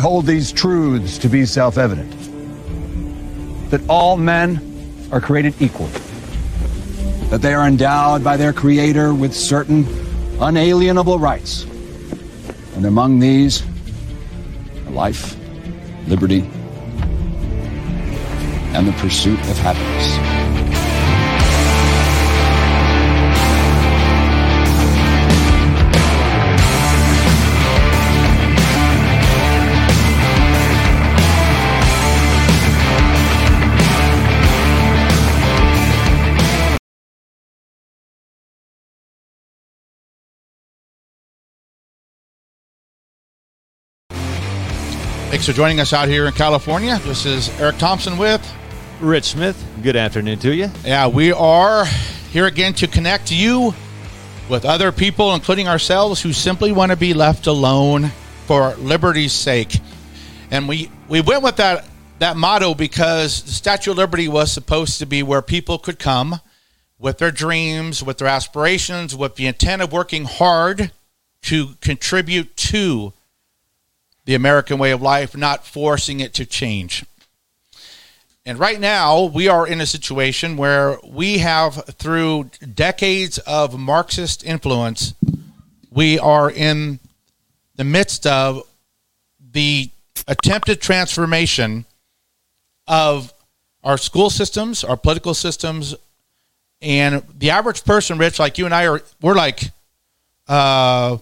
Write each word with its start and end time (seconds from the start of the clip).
Hold 0.00 0.24
these 0.24 0.50
truths 0.50 1.18
to 1.18 1.28
be 1.28 1.44
self 1.44 1.76
evident 1.76 2.10
that 3.70 3.82
all 3.88 4.16
men 4.16 4.58
are 5.12 5.20
created 5.20 5.54
equal, 5.60 5.88
that 7.28 7.42
they 7.42 7.52
are 7.52 7.66
endowed 7.66 8.24
by 8.24 8.36
their 8.36 8.52
Creator 8.52 9.12
with 9.12 9.34
certain 9.34 9.86
unalienable 10.40 11.18
rights, 11.18 11.64
and 12.76 12.86
among 12.86 13.18
these 13.18 13.62
are 14.86 14.90
life, 14.90 15.36
liberty, 16.08 16.48
and 18.72 18.88
the 18.88 18.92
pursuit 18.92 19.38
of 19.38 19.58
happiness. 19.58 20.19
Thanks 45.40 45.48
for 45.48 45.56
joining 45.56 45.80
us 45.80 45.94
out 45.94 46.06
here 46.06 46.26
in 46.26 46.34
California. 46.34 47.00
This 47.04 47.24
is 47.24 47.48
Eric 47.58 47.78
Thompson 47.78 48.18
with 48.18 48.46
Rich 49.00 49.24
Smith. 49.24 49.56
Good 49.82 49.96
afternoon 49.96 50.38
to 50.40 50.54
you. 50.54 50.68
Yeah, 50.84 51.06
we 51.06 51.32
are 51.32 51.86
here 52.30 52.44
again 52.44 52.74
to 52.74 52.86
connect 52.86 53.32
you 53.32 53.74
with 54.50 54.66
other 54.66 54.92
people, 54.92 55.34
including 55.34 55.66
ourselves, 55.66 56.20
who 56.20 56.34
simply 56.34 56.72
want 56.72 56.90
to 56.90 56.96
be 56.96 57.14
left 57.14 57.46
alone 57.46 58.10
for 58.44 58.74
liberty's 58.74 59.32
sake. 59.32 59.80
And 60.50 60.68
we, 60.68 60.90
we 61.08 61.22
went 61.22 61.42
with 61.42 61.56
that, 61.56 61.86
that 62.18 62.36
motto 62.36 62.74
because 62.74 63.42
the 63.42 63.52
Statue 63.52 63.92
of 63.92 63.96
Liberty 63.96 64.28
was 64.28 64.52
supposed 64.52 64.98
to 64.98 65.06
be 65.06 65.22
where 65.22 65.40
people 65.40 65.78
could 65.78 65.98
come 65.98 66.40
with 66.98 67.16
their 67.16 67.30
dreams, 67.30 68.02
with 68.02 68.18
their 68.18 68.28
aspirations, 68.28 69.16
with 69.16 69.36
the 69.36 69.46
intent 69.46 69.80
of 69.80 69.90
working 69.90 70.26
hard 70.26 70.92
to 71.44 71.76
contribute 71.80 72.54
to 72.58 73.14
the 74.24 74.34
American 74.34 74.78
way 74.78 74.90
of 74.90 75.02
life, 75.02 75.36
not 75.36 75.66
forcing 75.66 76.20
it 76.20 76.34
to 76.34 76.46
change. 76.46 77.04
And 78.46 78.58
right 78.58 78.80
now, 78.80 79.24
we 79.24 79.48
are 79.48 79.66
in 79.66 79.80
a 79.80 79.86
situation 79.86 80.56
where 80.56 80.98
we 81.04 81.38
have, 81.38 81.84
through 81.98 82.50
decades 82.74 83.38
of 83.38 83.78
Marxist 83.78 84.44
influence, 84.44 85.14
we 85.90 86.18
are 86.18 86.50
in 86.50 87.00
the 87.76 87.84
midst 87.84 88.26
of 88.26 88.62
the 89.52 89.90
attempted 90.26 90.80
transformation 90.80 91.84
of 92.86 93.32
our 93.82 93.98
school 93.98 94.30
systems, 94.30 94.84
our 94.84 94.96
political 94.96 95.34
systems, 95.34 95.94
and 96.82 97.22
the 97.38 97.50
average 97.50 97.84
person, 97.84 98.18
Rich, 98.18 98.38
like 98.38 98.58
you 98.58 98.64
and 98.64 98.74
I 98.74 98.86
are, 98.86 99.02
we're 99.20 99.34
like, 99.34 99.70
uh, 100.48 101.18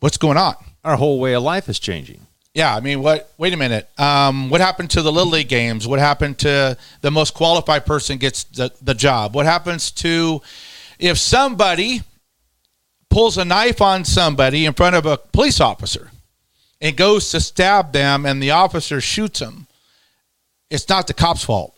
what's 0.00 0.16
going 0.16 0.36
on? 0.36 0.54
Our 0.84 0.96
whole 0.96 1.18
way 1.18 1.34
of 1.34 1.42
life 1.42 1.68
is 1.68 1.78
changing. 1.78 2.26
Yeah, 2.54 2.74
I 2.74 2.80
mean, 2.80 3.02
what? 3.02 3.32
Wait 3.38 3.52
a 3.52 3.56
minute. 3.56 3.88
Um, 3.98 4.50
what 4.50 4.60
happened 4.60 4.90
to 4.90 5.02
the 5.02 5.12
little 5.12 5.30
league 5.30 5.48
games? 5.48 5.86
What 5.86 6.00
happened 6.00 6.38
to 6.40 6.76
the 7.02 7.10
most 7.10 7.34
qualified 7.34 7.86
person 7.86 8.18
gets 8.18 8.44
the, 8.44 8.72
the 8.82 8.94
job? 8.94 9.34
What 9.34 9.46
happens 9.46 9.90
to 9.92 10.42
if 10.98 11.18
somebody 11.18 12.02
pulls 13.10 13.38
a 13.38 13.44
knife 13.44 13.80
on 13.80 14.04
somebody 14.04 14.64
in 14.64 14.72
front 14.72 14.96
of 14.96 15.06
a 15.06 15.18
police 15.18 15.60
officer 15.60 16.10
and 16.80 16.96
goes 16.96 17.30
to 17.30 17.40
stab 17.40 17.92
them, 17.92 18.26
and 18.26 18.42
the 18.42 18.50
officer 18.50 19.00
shoots 19.00 19.40
him? 19.40 19.66
It's 20.70 20.88
not 20.88 21.06
the 21.06 21.14
cop's 21.14 21.44
fault. 21.44 21.76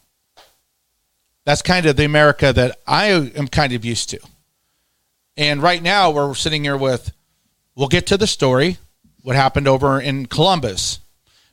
That's 1.44 1.62
kind 1.62 1.86
of 1.86 1.96
the 1.96 2.04
America 2.04 2.52
that 2.52 2.78
I 2.86 3.08
am 3.08 3.48
kind 3.48 3.72
of 3.72 3.84
used 3.84 4.10
to. 4.10 4.20
And 5.36 5.62
right 5.62 5.82
now, 5.82 6.10
we're 6.10 6.34
sitting 6.34 6.64
here 6.64 6.76
with. 6.76 7.12
We'll 7.74 7.88
get 7.88 8.06
to 8.08 8.16
the 8.16 8.26
story 8.26 8.78
what 9.22 9.36
happened 9.36 9.68
over 9.68 10.00
in 10.00 10.26
Columbus. 10.26 11.00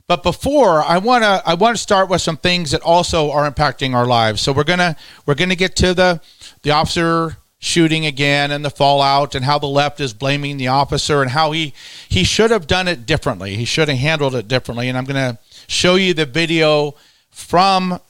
But 0.06 0.22
before 0.22 0.82
I 0.82 0.98
want 0.98 1.22
to 1.22 1.42
I 1.44 1.54
want 1.54 1.76
to 1.76 1.82
start 1.82 2.08
with 2.08 2.22
some 2.22 2.38
things 2.38 2.70
that 2.70 2.80
also 2.80 3.30
are 3.30 3.50
impacting 3.50 3.94
our 3.94 4.06
lives. 4.06 4.40
So 4.40 4.52
we're 4.52 4.64
going 4.64 4.78
to 4.78 4.96
we're 5.26 5.34
going 5.34 5.50
to 5.50 5.56
get 5.56 5.76
to 5.76 5.92
the 5.92 6.20
the 6.62 6.70
officer 6.70 7.36
shooting 7.58 8.06
again 8.06 8.50
and 8.50 8.64
the 8.64 8.70
fallout 8.70 9.34
and 9.34 9.44
how 9.44 9.58
the 9.58 9.66
left 9.66 10.00
is 10.00 10.14
blaming 10.14 10.56
the 10.56 10.68
officer 10.68 11.20
and 11.20 11.30
how 11.32 11.52
he 11.52 11.74
he 12.08 12.24
should 12.24 12.50
have 12.50 12.66
done 12.66 12.88
it 12.88 13.04
differently. 13.04 13.56
He 13.56 13.66
should 13.66 13.88
have 13.88 13.98
handled 13.98 14.34
it 14.34 14.48
differently 14.48 14.88
and 14.88 14.96
I'm 14.96 15.04
going 15.04 15.34
to 15.34 15.38
show 15.66 15.96
you 15.96 16.14
the 16.14 16.24
video 16.24 16.94
from 17.30 18.00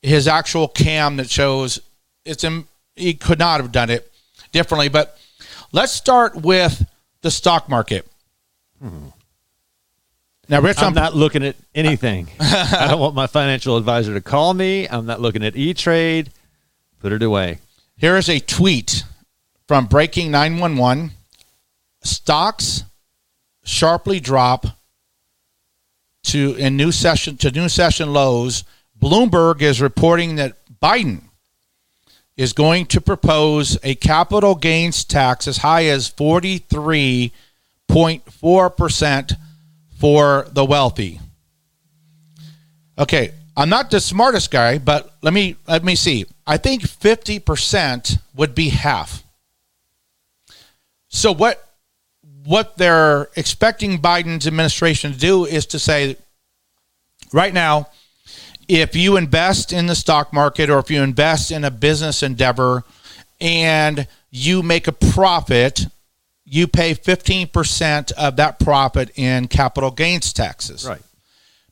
his 0.00 0.28
actual 0.28 0.68
cam 0.68 1.16
that 1.16 1.28
shows 1.28 1.80
it's 2.24 2.44
him 2.44 2.68
he 2.94 3.14
could 3.14 3.38
not 3.38 3.60
have 3.60 3.72
done 3.72 3.90
it 3.90 4.10
differently. 4.52 4.88
But 4.88 5.18
let's 5.72 5.92
start 5.92 6.36
with 6.36 6.88
the 7.22 7.32
stock 7.32 7.68
market. 7.68 8.06
Hmm. 8.80 9.08
Now, 10.48 10.60
Rich, 10.62 10.78
I'm, 10.78 10.88
I'm, 10.88 10.94
not 10.94 11.14
looking 11.14 11.44
at 11.44 11.56
anything. 11.74 12.28
I 12.40 12.86
don't 12.88 13.00
want 13.00 13.14
my 13.14 13.26
financial 13.26 13.76
advisor 13.76 14.14
to 14.14 14.20
call 14.20 14.54
me. 14.54 14.88
I'm 14.88 15.04
not 15.04 15.20
looking 15.20 15.44
at 15.44 15.56
E 15.56 15.74
Trade. 15.74 16.30
Put 17.00 17.12
it 17.12 17.22
away. 17.22 17.58
Here 17.96 18.16
is 18.16 18.28
a 18.28 18.40
tweet 18.40 19.04
from 19.66 19.86
Breaking 19.86 20.30
911. 20.30 21.10
Stocks 22.02 22.84
sharply 23.62 24.20
drop 24.20 24.66
to 26.24 26.54
in 26.54 26.76
new 26.76 26.92
session 26.92 27.36
to 27.38 27.50
new 27.50 27.68
session 27.68 28.12
lows. 28.12 28.64
Bloomberg 28.98 29.60
is 29.60 29.80
reporting 29.80 30.36
that 30.36 30.56
Biden 30.82 31.22
is 32.36 32.52
going 32.52 32.86
to 32.86 33.00
propose 33.00 33.76
a 33.82 33.94
capital 33.96 34.54
gains 34.54 35.04
tax 35.04 35.46
as 35.46 35.58
high 35.58 35.86
as 35.86 36.08
43.4% 37.88 39.32
for 39.98 40.46
the 40.52 40.64
wealthy. 40.64 41.20
Okay, 42.98 43.32
I'm 43.56 43.68
not 43.68 43.90
the 43.90 44.00
smartest 44.00 44.50
guy, 44.50 44.78
but 44.78 45.14
let 45.22 45.32
me 45.32 45.56
let 45.66 45.84
me 45.84 45.94
see. 45.94 46.26
I 46.46 46.56
think 46.56 46.82
50% 46.82 48.18
would 48.36 48.54
be 48.54 48.68
half. 48.68 49.24
So 51.08 51.32
what 51.32 51.64
what 52.44 52.76
they're 52.78 53.28
expecting 53.36 53.98
Biden's 53.98 54.46
administration 54.46 55.12
to 55.12 55.18
do 55.18 55.44
is 55.44 55.66
to 55.66 55.78
say 55.78 56.16
right 57.32 57.52
now, 57.52 57.88
if 58.68 58.94
you 58.94 59.16
invest 59.16 59.72
in 59.72 59.86
the 59.86 59.94
stock 59.94 60.32
market 60.32 60.70
or 60.70 60.78
if 60.78 60.90
you 60.90 61.02
invest 61.02 61.50
in 61.50 61.64
a 61.64 61.70
business 61.70 62.22
endeavor 62.22 62.84
and 63.40 64.06
you 64.30 64.62
make 64.62 64.86
a 64.86 64.92
profit, 64.92 65.86
you 66.50 66.66
pay 66.66 66.94
15% 66.94 68.12
of 68.12 68.36
that 68.36 68.58
profit 68.58 69.10
in 69.16 69.48
capital 69.48 69.90
gains 69.90 70.32
taxes. 70.32 70.86
Right. 70.86 71.02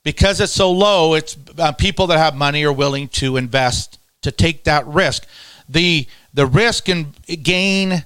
Because 0.03 0.41
it's 0.41 0.53
so 0.53 0.71
low, 0.71 1.15
it's 1.15 1.37
uh, 1.59 1.73
people 1.73 2.07
that 2.09 2.19
have 2.19 2.37
money 2.37 2.65
are 2.65 2.73
willing 2.73 3.09
to 3.09 3.37
invest 3.37 3.99
to 4.23 4.31
take 4.31 4.65
that 4.65 4.87
risk. 4.87 5.27
The 5.69 6.07
the 6.33 6.47
risk 6.47 6.89
and 6.89 7.13
gain, 7.43 8.05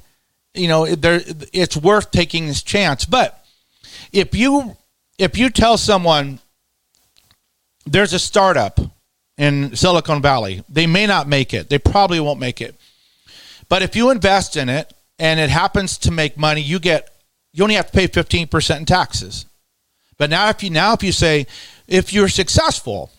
you 0.54 0.68
know, 0.68 0.86
there 0.86 1.20
it's 1.52 1.76
worth 1.76 2.10
taking 2.10 2.46
this 2.46 2.62
chance. 2.62 3.04
But 3.04 3.44
if 4.12 4.34
you 4.34 4.76
if 5.18 5.36
you 5.36 5.50
tell 5.50 5.76
someone 5.76 6.38
there's 7.84 8.14
a 8.14 8.18
startup 8.18 8.80
in 9.36 9.76
Silicon 9.76 10.22
Valley, 10.22 10.64
they 10.68 10.86
may 10.86 11.06
not 11.06 11.28
make 11.28 11.52
it. 11.52 11.68
They 11.68 11.78
probably 11.78 12.20
won't 12.20 12.40
make 12.40 12.62
it. 12.62 12.76
But 13.68 13.82
if 13.82 13.94
you 13.94 14.10
invest 14.10 14.56
in 14.56 14.70
it 14.70 14.90
and 15.20 15.38
it 15.38 15.50
happens 15.50 15.98
to 15.98 16.10
make 16.10 16.36
money, 16.36 16.62
you 16.62 16.80
get 16.80 17.14
you 17.52 17.62
only 17.62 17.76
have 17.76 17.90
to 17.90 17.92
pay 17.92 18.06
15% 18.08 18.76
in 18.78 18.84
taxes. 18.84 19.44
But 20.16 20.30
now 20.30 20.48
if 20.48 20.62
you 20.62 20.70
now 20.70 20.94
if 20.94 21.02
you 21.02 21.12
say 21.12 21.46
if 21.86 22.12
you're 22.12 22.28
successful 22.28 23.10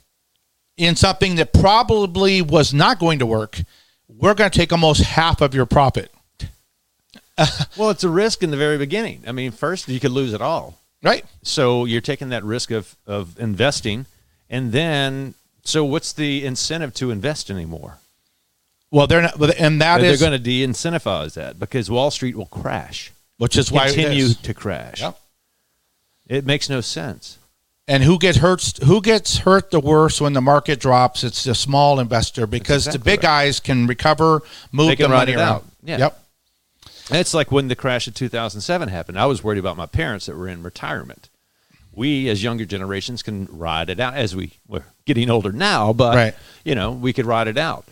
in 0.75 0.95
something 0.95 1.35
that 1.35 1.53
probably 1.53 2.41
was 2.41 2.73
not 2.73 2.99
going 2.99 3.19
to 3.19 3.25
work, 3.25 3.61
we're 4.09 4.33
going 4.33 4.49
to 4.49 4.57
take 4.57 4.71
almost 4.71 5.03
half 5.03 5.41
of 5.41 5.53
your 5.53 5.65
profit. 5.65 6.11
well, 7.77 7.89
it's 7.89 8.03
a 8.03 8.09
risk 8.09 8.43
in 8.43 8.51
the 8.51 8.57
very 8.57 8.77
beginning. 8.77 9.23
I 9.27 9.31
mean, 9.31 9.51
first 9.51 9.87
you 9.87 9.99
could 9.99 10.11
lose 10.11 10.33
it 10.33 10.41
all. 10.41 10.77
Right. 11.03 11.25
So 11.43 11.85
you're 11.85 12.01
taking 12.01 12.29
that 12.29 12.43
risk 12.43 12.71
of, 12.71 12.95
of 13.07 13.39
investing, 13.39 14.05
and 14.49 14.71
then 14.71 15.33
so 15.63 15.83
what's 15.85 16.13
the 16.13 16.45
incentive 16.45 16.93
to 16.95 17.11
invest 17.11 17.49
anymore? 17.49 17.97
Well, 18.91 19.07
they're 19.07 19.21
not, 19.21 19.39
and 19.57 19.81
that 19.81 20.01
they're 20.01 20.11
is- 20.11 20.19
going 20.19 20.33
to 20.33 20.39
de-incentivize 20.39 21.33
that 21.35 21.57
because 21.57 21.89
Wall 21.89 22.11
Street 22.11 22.35
will 22.35 22.45
crash, 22.47 23.11
Which 23.37 23.57
is 23.57 23.71
why 23.71 23.87
it 23.87 23.95
continue 23.95 24.33
to 24.33 24.53
crash. 24.53 25.01
Yep. 25.01 25.17
It 26.27 26.45
makes 26.45 26.69
no 26.69 26.81
sense. 26.81 27.37
And 27.87 28.03
who 28.03 28.19
gets 28.19 28.37
hurt? 28.37 28.79
Who 28.85 29.01
gets 29.01 29.39
hurt 29.39 29.71
the 29.71 29.79
worst 29.79 30.21
when 30.21 30.33
the 30.33 30.41
market 30.41 30.79
drops? 30.79 31.23
It's 31.23 31.43
the 31.43 31.55
small 31.55 31.99
investor 31.99 32.45
because 32.47 32.85
the 32.85 32.91
exactly 32.91 33.11
big 33.13 33.21
guys 33.21 33.59
can 33.59 33.87
recover, 33.87 34.41
move 34.71 34.97
can 34.97 35.09
the 35.09 35.15
money 35.17 35.33
around. 35.33 35.41
out. 35.41 35.65
Yeah. 35.83 35.97
Yep. 35.97 36.23
It's 37.11 37.33
like 37.33 37.51
when 37.51 37.67
the 37.67 37.75
crash 37.75 38.07
of 38.07 38.13
2007 38.13 38.87
happened. 38.89 39.19
I 39.19 39.25
was 39.25 39.43
worried 39.43 39.57
about 39.57 39.75
my 39.75 39.87
parents 39.87 40.27
that 40.27 40.37
were 40.37 40.47
in 40.47 40.63
retirement. 40.63 41.27
We, 41.93 42.29
as 42.29 42.41
younger 42.43 42.63
generations, 42.63 43.23
can 43.23 43.47
ride 43.51 43.89
it 43.89 43.99
out 43.99 44.13
as 44.13 44.33
we 44.35 44.51
we're 44.67 44.85
getting 45.05 45.29
older 45.29 45.51
now, 45.51 45.91
but 45.91 46.15
Right. 46.15 46.35
you 46.63 46.75
know 46.75 46.91
we 46.91 47.11
could 47.11 47.25
ride 47.25 47.47
it 47.49 47.57
out. 47.57 47.85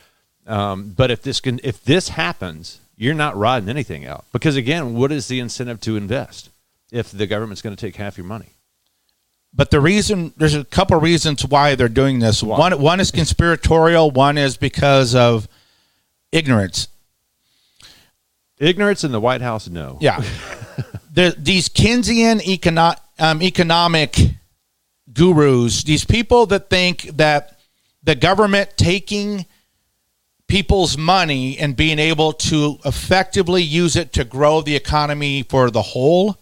Um, 0.50 0.94
but 0.98 1.12
if 1.12 1.22
this 1.22 1.40
can, 1.40 1.60
if 1.64 1.84
this 1.84 2.10
happens, 2.10 2.80
you're 2.98 3.14
not 3.14 3.38
riding 3.38 3.70
anything 3.70 4.06
out 4.06 4.26
because 4.34 4.56
again, 4.56 4.96
what 4.96 5.12
is 5.12 5.28
the 5.28 5.40
incentive 5.40 5.80
to 5.82 5.96
invest 5.96 6.50
if 6.92 7.12
the 7.12 7.28
government's 7.28 7.62
going 7.62 7.76
to 7.76 7.80
take 7.80 7.96
half 7.96 8.18
your 8.18 8.26
money? 8.26 8.56
But 9.54 9.72
the 9.72 9.80
reason 9.80 10.34
there's 10.38 10.56
a 10.56 10.64
couple 10.64 10.98
of 10.98 11.04
reasons 11.04 11.46
why 11.46 11.76
they're 11.76 11.88
doing 11.88 12.20
this. 12.20 12.44
One 12.44 12.80
one 12.82 13.00
is 13.00 13.12
conspiratorial. 13.12 14.12
One 14.12 14.38
is 14.38 14.58
because 14.58 15.16
of 15.16 15.48
ignorance. 16.32 16.88
Ignorance 18.60 19.04
in 19.04 19.12
the 19.12 19.22
White 19.22 19.42
House, 19.42 19.70
no. 19.70 19.98
Yeah. 20.02 20.22
the, 21.14 21.34
these 21.38 21.70
Keynesian 21.70 22.42
econo- 22.42 23.00
um, 23.18 23.42
economic 23.42 24.18
gurus, 25.14 25.84
these 25.84 26.04
people 26.04 26.46
that 26.48 26.70
think 26.70 27.04
that 27.16 27.60
the 28.04 28.16
government 28.16 28.72
taking 28.76 29.46
people's 30.50 30.98
money 30.98 31.58
and 31.58 31.78
being 31.78 32.00
able 32.00 32.34
to 32.34 32.80
effectively 32.84 33.64
use 33.64 33.96
it 33.96 34.12
to 34.14 34.26
grow 34.26 34.62
the 34.62 34.76
economy 34.76 35.44
for 35.44 35.72
the 35.72 35.82
whole 35.82 36.38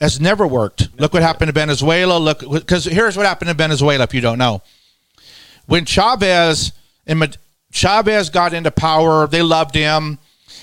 has 0.00 0.20
never 0.20 0.46
worked. 0.46 0.88
Look 1.00 1.12
what 1.12 1.22
happened 1.22 1.48
to 1.48 1.52
Venezuela. 1.52 2.18
Look, 2.18 2.40
because 2.40 2.84
here's 2.84 3.16
what 3.16 3.26
happened 3.26 3.48
to 3.48 3.54
Venezuela. 3.54 4.04
If 4.04 4.14
you 4.14 4.20
don't 4.20 4.38
know, 4.38 4.62
when 5.66 5.84
Chavez 5.84 6.72
and 7.06 7.36
Chavez 7.72 8.30
got 8.30 8.52
into 8.52 8.70
power, 8.70 9.26
they 9.26 9.42
loved 9.42 9.74
him. 9.74 10.18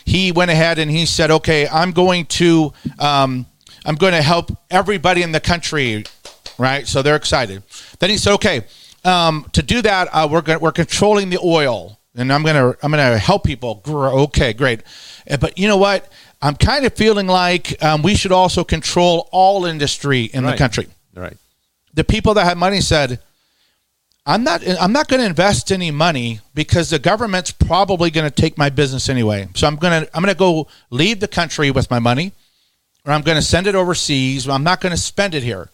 He 0.05 0.31
went 0.31 0.51
ahead 0.51 0.79
and 0.79 0.89
he 0.89 1.05
said, 1.05 1.31
"Okay, 1.31 1.67
I'm 1.67 1.91
going 1.91 2.27
to 2.27 2.71
um, 2.99 3.45
I'm 3.85 3.95
going 3.95 4.13
to 4.13 4.21
help 4.21 4.51
everybody 4.69 5.21
in 5.21 5.31
the 5.31 5.41
country." 5.41 6.05
Right, 6.57 6.87
so 6.87 7.01
they're 7.01 7.17
excited. 7.17 7.63
Then 7.99 8.09
he 8.11 8.17
said, 8.17 8.33
"Okay, 8.35 8.61
um, 9.05 9.45
to 9.53 9.61
do 9.61 9.81
that, 9.81 10.07
uh, 10.11 10.27
we're 10.29 10.41
going 10.41 10.59
we're 10.59 10.71
controlling 10.71 11.29
the 11.29 11.39
oil, 11.43 11.99
and 12.15 12.31
I'm 12.33 12.43
gonna 12.43 12.69
I'm 12.81 12.91
gonna 12.91 13.17
help 13.17 13.43
people." 13.43 13.75
Gr- 13.83 14.07
Okay, 14.07 14.53
great. 14.53 14.81
Uh, 15.29 15.37
But 15.37 15.57
you 15.57 15.67
know 15.67 15.77
what? 15.77 16.11
I'm 16.41 16.55
kind 16.55 16.85
of 16.85 16.93
feeling 16.93 17.27
like 17.27 17.81
um, 17.83 18.01
we 18.01 18.15
should 18.15 18.31
also 18.31 18.63
control 18.63 19.29
all 19.31 19.65
industry 19.65 20.23
in 20.25 20.43
the 20.43 20.51
country 20.57 20.87
Right. 21.15 21.37
the 21.93 22.03
people 22.03 22.33
that 22.35 22.43
had 22.45 22.57
money 22.57 22.81
said, 22.81 23.19
"I'm 24.25 24.43
not. 24.43 24.61
I'm 24.67 24.91
not 24.91 25.07
going 25.07 25.21
to 25.21 25.25
invest 25.25 25.71
any 25.71 25.91
money 25.91 26.41
because 26.53 26.89
the 26.89 26.99
government's 26.99 27.51
probably 27.51 28.09
going 28.11 28.29
to 28.29 28.41
take 28.41 28.57
my 28.57 28.69
business 28.69 29.07
anyway. 29.09 29.47
So 29.55 29.65
I'm 29.67 29.75
going 29.77 30.03
to. 30.03 30.15
I'm 30.15 30.21
going 30.23 30.33
to 30.33 30.37
go 30.37 30.67
leave 30.89 31.19
the 31.19 31.27
country 31.27 31.71
with 31.71 31.89
my 31.89 31.99
money, 31.99 32.33
or 33.05 33.13
I'm 33.13 33.21
going 33.21 33.37
to 33.37 33.41
send 33.43 33.65
it 33.67 33.75
overseas. 33.75 34.47
I'm 34.47 34.63
not 34.63 34.81
going 34.81 34.91
to 34.95 35.01
spend 35.01 35.35
it 35.35 35.43
here." 35.43 35.69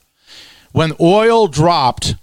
When 0.74 0.94
oil 1.02 1.48
dropped, 1.48 2.16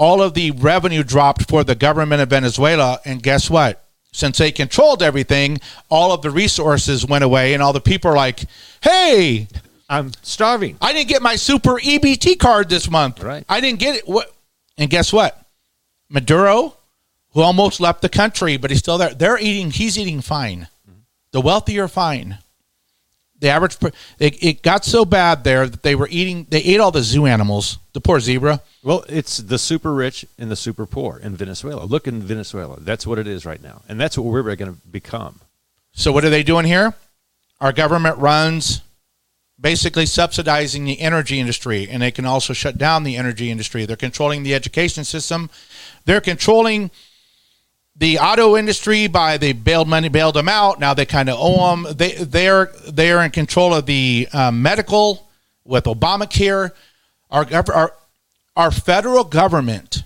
all 0.00 0.22
of 0.22 0.32
the 0.32 0.50
revenue 0.52 1.02
dropped 1.02 1.46
for 1.46 1.62
the 1.62 1.74
government 1.74 2.22
of 2.22 2.30
Venezuela, 2.30 2.98
and 3.04 3.22
guess 3.22 3.50
what? 3.50 3.84
Since 4.12 4.38
they 4.38 4.50
controlled 4.50 5.02
everything, 5.02 5.58
all 5.90 6.10
of 6.10 6.22
the 6.22 6.30
resources 6.30 7.04
went 7.06 7.22
away, 7.22 7.52
and 7.52 7.62
all 7.62 7.74
the 7.74 7.82
people 7.82 8.10
are 8.10 8.16
like, 8.16 8.46
"Hey, 8.80 9.46
I'm 9.90 10.12
starving. 10.22 10.78
I 10.80 10.94
didn't 10.94 11.10
get 11.10 11.20
my 11.20 11.36
super 11.36 11.78
EBT 11.78 12.38
card 12.38 12.70
this 12.70 12.90
month. 12.90 13.22
Right. 13.22 13.44
I 13.46 13.60
didn't 13.60 13.78
get 13.78 13.96
it. 13.96 14.08
What? 14.08 14.34
And 14.78 14.88
guess 14.88 15.12
what? 15.12 15.38
Maduro, 16.08 16.76
who 17.32 17.42
almost 17.42 17.78
left 17.78 18.00
the 18.00 18.08
country, 18.08 18.56
but 18.56 18.70
he's 18.70 18.78
still 18.78 18.96
there. 18.96 19.12
They're 19.12 19.38
eating. 19.38 19.70
He's 19.70 19.98
eating 19.98 20.22
fine. 20.22 20.68
Mm-hmm. 20.88 21.00
The 21.32 21.40
wealthy 21.42 21.78
are 21.78 21.88
fine. 21.88 22.38
The 23.40 23.48
average. 23.48 23.76
It, 24.18 24.42
it 24.42 24.62
got 24.62 24.84
so 24.84 25.04
bad 25.04 25.44
there 25.44 25.66
that 25.66 25.82
they 25.82 25.94
were 25.94 26.08
eating. 26.10 26.46
They 26.50 26.60
ate 26.60 26.78
all 26.78 26.90
the 26.90 27.02
zoo 27.02 27.26
animals. 27.26 27.78
The 27.94 28.00
poor 28.00 28.20
zebra. 28.20 28.60
Well, 28.82 29.04
it's 29.08 29.38
the 29.38 29.58
super 29.58 29.92
rich 29.92 30.26
and 30.38 30.50
the 30.50 30.56
super 30.56 30.86
poor 30.86 31.18
in 31.18 31.36
Venezuela. 31.36 31.84
Look 31.84 32.06
in 32.06 32.20
Venezuela. 32.20 32.78
That's 32.80 33.06
what 33.06 33.18
it 33.18 33.26
is 33.26 33.44
right 33.46 33.62
now. 33.62 33.82
And 33.88 34.00
that's 34.00 34.16
what 34.16 34.24
we're 34.24 34.42
going 34.42 34.74
to 34.74 34.80
become. 34.90 35.40
So 35.92 36.12
what 36.12 36.24
are 36.24 36.30
they 36.30 36.42
doing 36.42 36.66
here? 36.66 36.94
Our 37.60 37.72
government 37.72 38.18
runs 38.18 38.82
basically 39.60 40.06
subsidizing 40.06 40.84
the 40.84 41.00
energy 41.00 41.38
industry 41.38 41.88
and 41.88 42.02
they 42.02 42.10
can 42.10 42.24
also 42.24 42.52
shut 42.52 42.78
down 42.78 43.04
the 43.04 43.16
energy 43.16 43.50
industry. 43.50 43.84
They're 43.84 43.96
controlling 43.96 44.42
the 44.42 44.54
education 44.54 45.04
system. 45.04 45.50
They're 46.06 46.20
controlling 46.20 46.90
the 48.00 48.18
auto 48.18 48.56
industry 48.56 49.06
by 49.06 49.36
they 49.36 49.52
bailed 49.52 49.86
money 49.86 50.08
bailed 50.08 50.34
them 50.34 50.48
out. 50.48 50.80
Now 50.80 50.94
they 50.94 51.04
kind 51.06 51.28
of 51.28 51.36
owe 51.38 51.70
them. 51.76 51.94
They 51.96 52.12
they're 52.14 52.72
they're 52.88 53.22
in 53.22 53.30
control 53.30 53.74
of 53.74 53.86
the 53.86 54.26
um, 54.32 54.62
medical 54.62 55.28
with 55.64 55.84
Obamacare. 55.84 56.72
Our 57.30 57.46
our 57.54 57.92
our 58.56 58.70
federal 58.70 59.22
government 59.24 60.02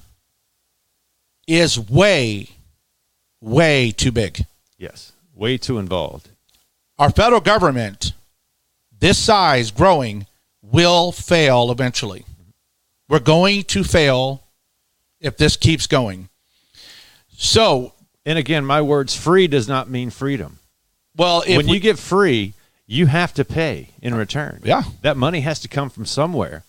is 1.46 1.78
way 1.78 2.50
way 3.40 3.92
too 3.92 4.10
big. 4.12 4.44
Yes. 4.76 5.12
Way 5.34 5.56
too 5.56 5.78
involved. 5.78 6.28
our 6.98 7.10
federal 7.10 7.40
government, 7.40 8.12
this 9.00 9.18
size 9.18 9.70
growing, 9.70 10.26
will 10.62 11.12
fail 11.12 11.70
eventually. 11.70 12.24
We're 13.08 13.18
going 13.20 13.64
to 13.64 13.84
fail 13.84 14.42
if 15.20 15.36
this 15.36 15.56
keeps 15.56 15.86
going. 15.86 16.28
So, 17.36 17.92
And 18.26 18.38
again, 18.38 18.64
my 18.64 18.80
words 18.82 19.14
free 19.16 19.46
does 19.46 19.68
not 19.68 19.88
mean 19.90 20.10
freedom. 20.10 20.58
well, 21.16 21.42
if 21.46 21.56
when 21.56 21.66
we, 21.66 21.74
you 21.74 21.80
get 21.80 21.98
free, 21.98 22.54
you 22.86 23.06
have 23.06 23.34
to 23.34 23.44
pay 23.44 23.88
in 24.02 24.14
return. 24.14 24.60
Yeah. 24.64 24.82
That 25.02 25.16
money 25.16 25.40
has 25.40 25.60
to 25.60 25.68
come 25.68 25.90
from 25.90 26.06
somewhere. 26.06 26.64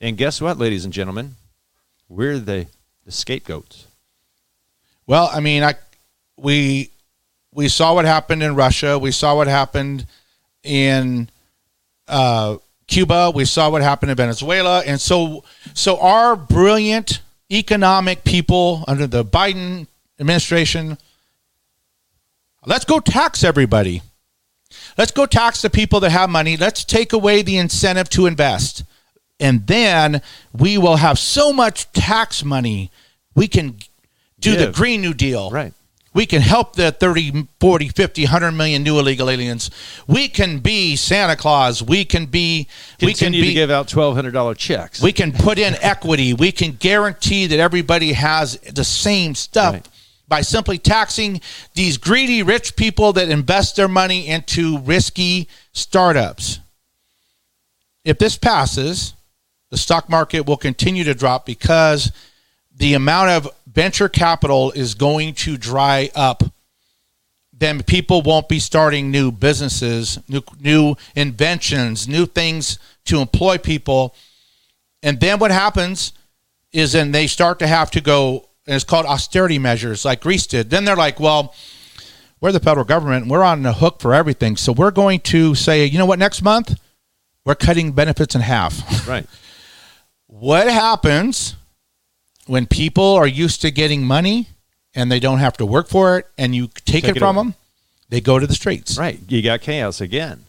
And 0.00 0.16
guess 0.16 0.40
what, 0.40 0.58
ladies 0.58 0.84
and 0.84 0.92
gentlemen? 0.92 1.36
We're 2.08 2.38
the, 2.38 2.66
the 3.04 3.12
scapegoats. 3.12 3.86
well, 5.06 5.30
I 5.32 5.40
mean, 5.40 5.62
I 5.62 5.74
we 6.36 6.90
we 7.52 7.68
saw 7.68 7.94
what 7.94 8.04
happened 8.04 8.42
in 8.42 8.54
Russia. 8.56 8.98
We 8.98 9.12
saw 9.12 9.36
what 9.36 9.46
happened 9.46 10.06
in 10.64 11.28
uh, 12.08 12.56
Cuba. 12.88 13.30
We 13.34 13.44
saw 13.44 13.70
what 13.70 13.82
happened 13.82 14.10
in 14.10 14.16
Venezuela, 14.16 14.82
and 14.84 15.00
so 15.00 15.44
so 15.72 15.98
our 16.00 16.36
brilliant 16.36 17.20
economic 17.50 18.24
people 18.24 18.84
under 18.88 19.06
the 19.06 19.24
Biden 19.24 19.86
administration, 20.20 20.98
let's 22.66 22.84
go 22.84 23.00
tax 23.00 23.44
everybody. 23.44 24.02
Let's 24.98 25.12
go 25.12 25.26
tax 25.26 25.62
the 25.62 25.70
people 25.70 26.00
that 26.00 26.10
have 26.10 26.30
money. 26.30 26.56
Let's 26.56 26.84
take 26.84 27.12
away 27.12 27.42
the 27.42 27.56
incentive 27.58 28.08
to 28.10 28.26
invest. 28.26 28.84
and 29.40 29.66
then 29.66 30.22
we 30.52 30.78
will 30.78 30.96
have 30.96 31.18
so 31.18 31.52
much 31.52 31.90
tax 31.92 32.44
money 32.44 32.90
we 33.34 33.48
can 33.48 33.76
do 34.38 34.54
the 34.56 34.70
Green 34.70 35.00
New 35.00 35.12
Deal. 35.14 35.50
Right. 35.50 35.72
We 36.12 36.24
can 36.26 36.40
help 36.40 36.76
the 36.76 36.92
30, 36.92 37.48
40, 37.58 37.88
50, 37.88 38.22
100 38.22 38.52
million 38.52 38.84
new 38.84 38.96
illegal 39.00 39.28
aliens. 39.28 39.72
We 40.06 40.28
can 40.28 40.60
be 40.60 40.94
Santa 40.94 41.34
Claus. 41.34 41.82
We 41.82 42.04
can 42.04 42.26
be 42.26 42.68
we 43.00 43.08
can 43.08 43.32
Continue 43.32 43.40
be 43.42 43.48
to 43.48 43.54
give 43.54 43.70
out 43.72 43.88
twelve 43.88 44.14
hundred 44.14 44.30
dollar 44.32 44.54
checks. 44.54 45.02
we 45.02 45.10
can 45.12 45.32
put 45.32 45.58
in 45.58 45.74
equity. 45.82 46.32
We 46.32 46.52
can 46.52 46.72
guarantee 46.72 47.48
that 47.48 47.58
everybody 47.58 48.12
has 48.12 48.56
the 48.58 48.84
same 48.84 49.34
stuff 49.34 49.74
Right. 49.74 49.88
By 50.34 50.40
simply 50.40 50.78
taxing 50.78 51.40
these 51.74 51.96
greedy 51.96 52.42
rich 52.42 52.74
people 52.74 53.12
that 53.12 53.28
invest 53.28 53.76
their 53.76 53.86
money 53.86 54.26
into 54.26 54.78
risky 54.80 55.46
startups. 55.70 56.58
If 58.04 58.18
this 58.18 58.36
passes, 58.36 59.14
the 59.70 59.76
stock 59.76 60.08
market 60.08 60.44
will 60.44 60.56
continue 60.56 61.04
to 61.04 61.14
drop 61.14 61.46
because 61.46 62.10
the 62.76 62.94
amount 62.94 63.30
of 63.30 63.48
venture 63.72 64.08
capital 64.08 64.72
is 64.72 64.96
going 64.96 65.34
to 65.34 65.56
dry 65.56 66.10
up 66.16 66.42
then 67.56 67.84
people 67.84 68.20
won't 68.20 68.48
be 68.48 68.58
starting 68.58 69.12
new 69.12 69.30
businesses, 69.30 70.18
new 70.28 70.42
new 70.58 70.96
inventions, 71.14 72.08
new 72.08 72.26
things 72.26 72.80
to 73.04 73.20
employ 73.20 73.56
people. 73.58 74.16
And 75.04 75.20
then 75.20 75.38
what 75.38 75.52
happens 75.52 76.12
is 76.72 76.90
then 76.90 77.12
they 77.12 77.28
start 77.28 77.60
to 77.60 77.68
have 77.68 77.92
to 77.92 78.00
go 78.00 78.48
and 78.66 78.74
it's 78.74 78.84
called 78.84 79.06
austerity 79.06 79.58
measures 79.58 80.04
like 80.04 80.20
Greece 80.20 80.46
did. 80.46 80.70
Then 80.70 80.84
they're 80.84 80.96
like, 80.96 81.20
well, 81.20 81.54
we're 82.40 82.52
the 82.52 82.60
federal 82.60 82.84
government, 82.84 83.26
we're 83.28 83.42
on 83.42 83.62
the 83.62 83.72
hook 83.74 84.00
for 84.00 84.12
everything. 84.14 84.56
So 84.56 84.72
we're 84.72 84.90
going 84.90 85.20
to 85.20 85.54
say, 85.54 85.84
you 85.86 85.98
know 85.98 86.06
what, 86.06 86.18
next 86.18 86.42
month 86.42 86.78
we're 87.44 87.54
cutting 87.54 87.92
benefits 87.92 88.34
in 88.34 88.40
half. 88.40 89.06
right. 89.08 89.26
what 90.26 90.66
happens 90.68 91.56
when 92.46 92.66
people 92.66 93.04
are 93.14 93.26
used 93.26 93.62
to 93.62 93.70
getting 93.70 94.04
money 94.04 94.48
and 94.94 95.10
they 95.10 95.20
don't 95.20 95.38
have 95.38 95.56
to 95.58 95.66
work 95.66 95.88
for 95.88 96.18
it 96.18 96.26
and 96.38 96.54
you 96.54 96.66
take, 96.68 96.84
Take 96.84 97.04
it, 97.04 97.16
it 97.16 97.18
from 97.20 97.36
away. 97.36 97.46
them? 97.46 97.54
They 98.10 98.20
go 98.20 98.38
to 98.38 98.46
the 98.46 98.54
streets. 98.54 98.98
Right. 98.98 99.18
You 99.28 99.42
got 99.42 99.60
chaos 99.62 100.00
again. 100.00 100.44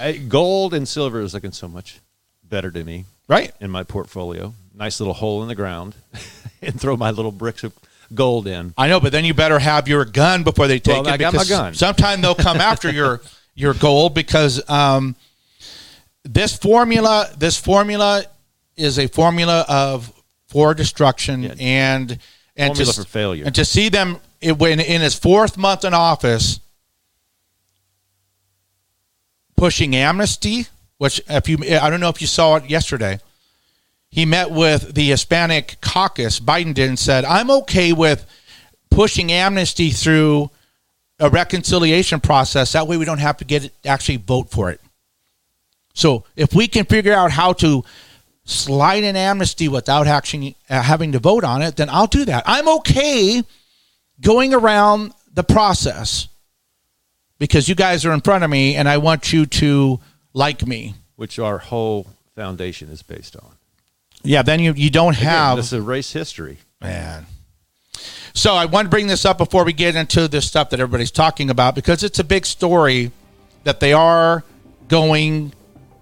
I, 0.00 0.12
gold 0.12 0.72
and 0.72 0.86
silver 0.88 1.20
is 1.20 1.34
looking 1.34 1.52
so 1.52 1.68
much 1.68 2.00
better 2.44 2.70
to 2.70 2.84
me 2.84 3.04
Right. 3.28 3.52
in 3.60 3.70
my 3.70 3.82
portfolio. 3.82 4.54
Nice 4.74 5.00
little 5.00 5.14
hole 5.14 5.42
in 5.42 5.48
the 5.48 5.54
ground 5.54 5.94
and 6.62 6.80
throw 6.80 6.96
my 6.96 7.10
little 7.10 7.32
bricks 7.32 7.62
of 7.64 7.72
gold 8.14 8.46
in. 8.46 8.74
I 8.76 8.88
know, 8.88 9.00
but 9.00 9.12
then 9.12 9.24
you 9.24 9.34
better 9.34 9.58
have 9.58 9.88
your 9.88 10.04
gun 10.04 10.42
before 10.44 10.66
they 10.66 10.78
take 10.78 10.94
Well, 11.02 11.08
it. 11.08 11.12
I 11.12 11.16
got 11.16 11.34
my 11.34 11.44
gun. 11.44 11.74
Sometime 11.74 12.20
they'll 12.20 12.34
come 12.34 12.56
after 12.60 12.90
your 12.90 13.20
your 13.54 13.74
gold 13.74 14.14
because 14.14 14.68
um, 14.70 15.14
this 16.24 16.56
formula 16.56 17.30
this 17.36 17.58
formula 17.58 18.24
is 18.76 18.98
a 18.98 19.06
formula 19.08 19.64
of 19.68 20.12
for 20.46 20.74
destruction 20.74 21.42
Yeah. 21.42 21.54
and 21.58 22.18
and 22.56 22.76
Formula 22.76 22.92
to, 22.92 23.00
for 23.02 23.06
failure. 23.08 23.44
And 23.46 23.54
to 23.54 23.64
see 23.64 23.88
them 23.88 24.18
it, 24.40 24.58
when 24.58 24.80
in 24.80 25.00
his 25.00 25.14
fourth 25.14 25.56
month 25.56 25.84
in 25.84 25.94
office 25.94 26.60
pushing 29.56 29.94
amnesty, 29.94 30.66
which 30.98 31.20
if 31.28 31.48
you 31.48 31.58
I 31.80 31.88
don't 31.90 32.00
know 32.00 32.08
if 32.08 32.20
you 32.20 32.26
saw 32.26 32.56
it 32.56 32.68
yesterday. 32.68 33.20
He 34.12 34.26
met 34.26 34.50
with 34.50 34.94
the 34.94 35.08
Hispanic 35.08 35.78
caucus. 35.80 36.38
Biden 36.38 36.74
did 36.74 36.88
and 36.88 36.98
said, 36.98 37.24
"I'm 37.24 37.50
okay 37.50 37.92
with 37.92 38.26
pushing 38.90 39.32
amnesty 39.32 39.90
through 39.90 40.50
a 41.18 41.30
reconciliation 41.30 42.20
process. 42.20 42.72
That 42.72 42.86
way, 42.86 42.98
we 42.98 43.06
don't 43.06 43.18
have 43.18 43.38
to 43.38 43.44
get 43.44 43.72
actually 43.84 44.18
vote 44.18 44.50
for 44.50 44.70
it. 44.70 44.80
So, 45.94 46.24
if 46.36 46.54
we 46.54 46.68
can 46.68 46.84
figure 46.84 47.14
out 47.14 47.30
how 47.30 47.54
to 47.54 47.84
slide 48.44 49.04
an 49.04 49.16
amnesty 49.16 49.68
without 49.68 50.06
actually 50.06 50.56
uh, 50.68 50.82
having 50.82 51.12
to 51.12 51.18
vote 51.18 51.44
on 51.44 51.62
it, 51.62 51.76
then 51.76 51.88
I'll 51.88 52.06
do 52.06 52.24
that. 52.26 52.42
I'm 52.46 52.68
okay 52.68 53.42
going 54.20 54.52
around 54.52 55.12
the 55.32 55.44
process 55.44 56.28
because 57.38 57.68
you 57.68 57.74
guys 57.74 58.04
are 58.04 58.12
in 58.12 58.20
front 58.20 58.44
of 58.44 58.50
me, 58.50 58.76
and 58.76 58.88
I 58.88 58.98
want 58.98 59.32
you 59.32 59.46
to 59.46 60.00
like 60.34 60.66
me. 60.66 60.94
Which 61.16 61.38
our 61.38 61.58
whole 61.58 62.08
foundation 62.34 62.90
is 62.90 63.02
based 63.02 63.36
on. 63.36 63.56
Yeah, 64.24 64.42
then 64.42 64.60
you 64.60 64.72
you 64.74 64.90
don't 64.90 65.16
Again, 65.16 65.28
have 65.28 65.56
this 65.56 65.72
is 65.72 65.80
race 65.80 66.12
history. 66.12 66.58
Man. 66.80 67.26
So 68.34 68.54
I 68.54 68.64
want 68.64 68.86
to 68.86 68.88
bring 68.90 69.08
this 69.08 69.24
up 69.24 69.36
before 69.38 69.64
we 69.64 69.72
get 69.72 69.94
into 69.94 70.26
this 70.26 70.46
stuff 70.46 70.70
that 70.70 70.80
everybody's 70.80 71.10
talking 71.10 71.50
about 71.50 71.74
because 71.74 72.02
it's 72.02 72.18
a 72.18 72.24
big 72.24 72.46
story 72.46 73.10
that 73.64 73.80
they 73.80 73.92
are 73.92 74.42
going 74.88 75.52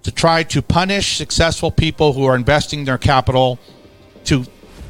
to 0.04 0.12
try 0.12 0.42
to 0.44 0.62
punish 0.62 1.16
successful 1.16 1.70
people 1.70 2.12
who 2.12 2.24
are 2.24 2.36
investing 2.36 2.84
their 2.84 2.98
capital 2.98 3.58
to 4.24 4.44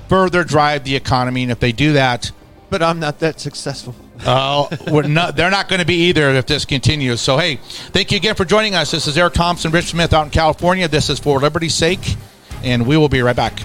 further 0.09 0.45
drive 0.45 0.85
the 0.85 0.95
economy. 0.95 1.43
And 1.43 1.51
if 1.51 1.61
they 1.61 1.73
do 1.73 1.95
that, 1.95 2.31
But 2.69 2.83
I'm 2.83 3.01
not 3.01 3.19
that 3.21 3.41
successful. 3.41 3.95
uh, 4.25 4.69
we're 4.91 5.03
not, 5.09 5.35
they're 5.35 5.51
not 5.51 5.69
going 5.69 5.81
to 5.81 5.87
be 5.87 6.09
either 6.09 6.31
if 6.31 6.47
this 6.47 6.65
continues. 6.67 7.21
So, 7.23 7.39
hey, 7.39 7.57
thank 7.57 8.13
you 8.13 8.17
again 8.19 8.35
for 8.35 8.45
joining 8.45 8.75
us. 8.75 8.91
This 8.91 9.07
is 9.07 9.17
Eric 9.17 9.33
Thompson, 9.35 9.73
Rich 9.73 9.87
Smith 9.87 10.13
out 10.13 10.25
in 10.27 10.31
California. 10.31 10.87
This 10.89 11.09
is 11.11 11.19
For 11.19 11.41
Liberty's 11.41 11.75
Sake, 11.75 12.17
and 12.63 12.87
we 12.87 12.97
will 12.97 13.09
be 13.09 13.23
right 13.23 13.37
back. 13.37 13.63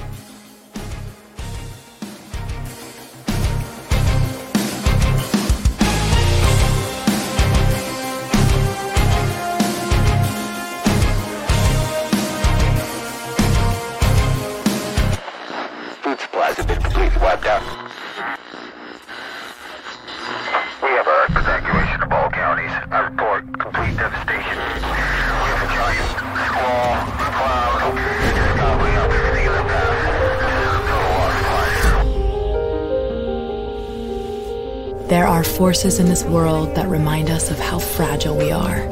Are 35.35 35.43
forces 35.43 35.99
in 35.99 36.05
this 36.05 36.23
world 36.23 36.73
that 36.75 36.87
remind 36.87 37.29
us 37.29 37.51
of 37.51 37.59
how 37.59 37.77
fragile 37.77 38.37
we 38.37 38.51
are. 38.51 38.87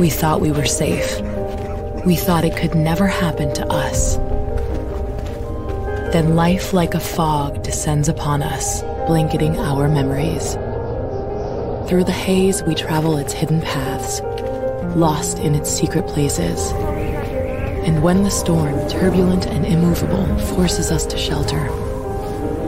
We 0.00 0.10
thought 0.10 0.40
we 0.40 0.50
were 0.50 0.64
safe. 0.64 1.20
We 2.04 2.16
thought 2.16 2.44
it 2.44 2.56
could 2.56 2.74
never 2.74 3.06
happen 3.06 3.54
to 3.54 3.66
us. 3.68 4.16
Then 6.12 6.34
life, 6.34 6.72
like 6.72 6.94
a 6.94 6.98
fog, 6.98 7.62
descends 7.62 8.08
upon 8.08 8.42
us, 8.42 8.82
blanketing 9.06 9.56
our 9.60 9.88
memories. 9.88 10.54
Through 11.88 12.02
the 12.02 12.10
haze, 12.10 12.64
we 12.64 12.74
travel 12.74 13.16
its 13.16 13.32
hidden 13.32 13.60
paths, 13.60 14.20
lost 14.96 15.38
in 15.38 15.54
its 15.54 15.70
secret 15.70 16.08
places. 16.08 16.72
And 17.86 18.02
when 18.02 18.24
the 18.24 18.30
storm, 18.30 18.88
turbulent 18.88 19.46
and 19.46 19.64
immovable, 19.64 20.26
forces 20.56 20.90
us 20.90 21.06
to 21.06 21.16
shelter, 21.16 21.70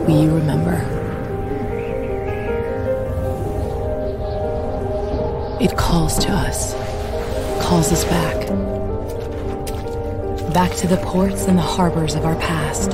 we 0.07 0.29
remember. 0.29 0.94
It 5.65 5.79
calls 5.79 6.19
to 6.19 6.31
us, 6.31 6.75
calls 7.65 7.91
us 7.91 8.05
back. 8.05 8.49
Back 10.53 10.77
to 10.77 10.87
the 10.87 11.01
ports 11.03 11.47
and 11.47 11.57
the 11.57 11.63
harbors 11.63 12.15
of 12.15 12.27
our 12.27 12.37
past. 12.37 12.91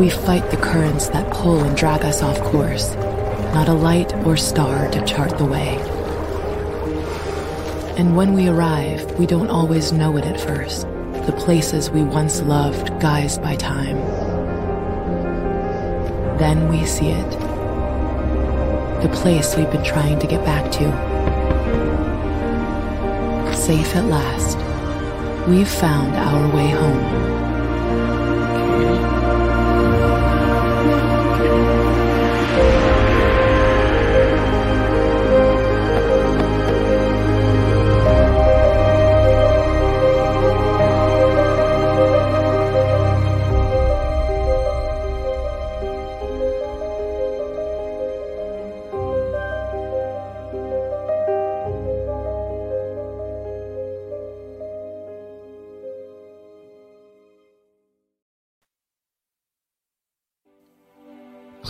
We 0.00 0.10
fight 0.10 0.50
the 0.50 0.56
currents 0.56 1.10
that 1.10 1.32
pull 1.32 1.62
and 1.62 1.76
drag 1.76 2.04
us 2.04 2.24
off 2.24 2.40
course, 2.40 2.96
not 3.54 3.68
a 3.68 3.72
light 3.72 4.12
or 4.26 4.36
star 4.36 4.90
to 4.90 5.04
chart 5.04 5.38
the 5.38 5.44
way. 5.44 5.76
And 7.96 8.16
when 8.16 8.32
we 8.32 8.48
arrive, 8.48 9.16
we 9.16 9.24
don't 9.24 9.48
always 9.48 9.92
know 9.92 10.16
it 10.16 10.24
at 10.24 10.40
first. 10.40 10.88
The 11.26 11.36
places 11.38 11.88
we 11.88 12.02
once 12.02 12.42
loved, 12.42 12.88
guised 12.94 13.40
by 13.40 13.54
time. 13.54 13.98
Then 16.36 16.68
we 16.68 16.84
see 16.84 17.10
it. 17.10 17.30
The 19.02 19.10
place 19.12 19.54
we've 19.54 19.70
been 19.70 19.84
trying 19.84 20.18
to 20.18 20.26
get 20.26 20.44
back 20.44 20.72
to. 20.72 21.13
Safe 23.64 23.96
at 23.96 24.04
last. 24.04 24.58
We've 25.48 25.66
found 25.66 26.14
our 26.16 26.54
way 26.54 26.68
home. 26.68 27.53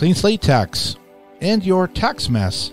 Clean 0.05 0.13
Slate 0.13 0.41
Tax, 0.43 0.97
and 1.41 1.65
your 1.65 1.87
tax 1.87 2.29
mess. 2.29 2.71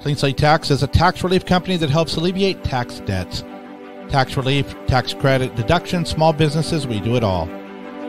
Clean 0.00 0.16
Slate 0.16 0.38
Tax 0.38 0.70
is 0.70 0.82
a 0.82 0.86
tax 0.86 1.22
relief 1.22 1.44
company 1.44 1.76
that 1.76 1.90
helps 1.90 2.16
alleviate 2.16 2.64
tax 2.64 3.00
debts. 3.00 3.44
Tax 4.08 4.34
relief, 4.38 4.74
tax 4.86 5.12
credit, 5.12 5.54
deduction, 5.56 6.06
small 6.06 6.32
businesses, 6.32 6.86
we 6.86 7.00
do 7.00 7.16
it 7.16 7.22
all. 7.22 7.44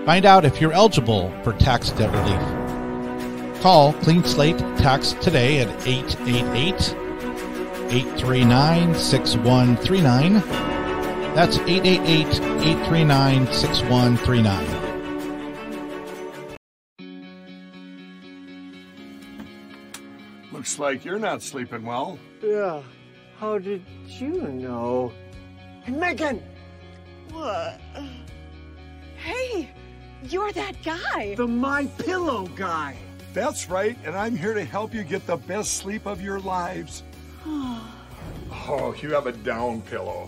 Find 0.05 0.25
out 0.25 0.45
if 0.45 0.61
you're 0.61 0.71
eligible 0.71 1.33
for 1.43 1.51
tax 1.51 1.89
debt 1.89 2.13
relief. 2.13 3.61
Call 3.61 3.91
Clean 3.91 4.23
Slate 4.23 4.59
Tax 4.77 5.11
today 5.19 5.59
at 5.59 5.67
888 5.85 6.95
839 7.91 8.95
6139. 8.95 10.33
That's 11.35 11.57
888 11.57 12.27
839 12.29 13.47
6139. 13.51 14.72
Looks 20.73 20.79
like 20.79 21.05
you're 21.05 21.19
not 21.19 21.43
sleeping 21.43 21.83
well. 21.85 22.17
Yeah. 22.41 22.81
How 23.37 23.59
did 23.59 23.83
you 24.07 24.41
know? 24.41 25.13
Hey, 25.83 25.91
Megan! 25.91 26.41
What? 27.31 27.79
Hey, 29.15 29.69
you're 30.23 30.51
that 30.53 30.81
guy. 30.83 31.35
The 31.35 31.45
My 31.45 31.85
Pillow 31.99 32.47
guy. 32.55 32.97
That's 33.33 33.69
right, 33.69 33.95
and 34.03 34.15
I'm 34.15 34.35
here 34.35 34.55
to 34.55 34.65
help 34.65 34.95
you 34.95 35.03
get 35.03 35.27
the 35.27 35.37
best 35.37 35.75
sleep 35.75 36.07
of 36.07 36.23
your 36.23 36.39
lives. 36.39 37.03
oh, 37.45 38.95
you 38.99 39.11
have 39.11 39.27
a 39.27 39.31
down 39.31 39.83
pillow. 39.83 40.27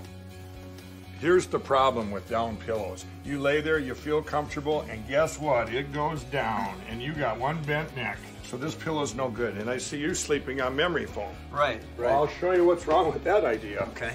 Here's 1.19 1.47
the 1.47 1.57
problem 1.57 2.11
with 2.11 2.29
down 2.29 2.57
pillows. 2.57 3.03
You 3.25 3.39
lay 3.39 3.61
there, 3.61 3.79
you 3.79 3.95
feel 3.95 4.21
comfortable, 4.21 4.81
and 4.91 5.07
guess 5.07 5.39
what? 5.39 5.73
It 5.73 5.91
goes 5.91 6.21
down, 6.25 6.75
and 6.87 7.01
you 7.01 7.13
got 7.13 7.39
one 7.39 7.63
bent 7.63 7.95
neck. 7.95 8.19
So 8.49 8.57
this 8.57 8.75
pillow's 8.75 9.15
no 9.15 9.29
good. 9.29 9.57
And 9.57 9.69
I 9.69 9.77
see 9.77 9.97
you 9.97 10.13
sleeping 10.13 10.61
on 10.61 10.75
memory 10.75 11.05
foam. 11.05 11.33
Right, 11.51 11.81
right. 11.97 12.09
Well, 12.11 12.13
I'll 12.23 12.27
show 12.27 12.51
you 12.51 12.65
what's 12.65 12.85
wrong 12.87 13.11
with 13.11 13.23
that 13.23 13.43
idea. 13.43 13.81
Okay. 13.91 14.13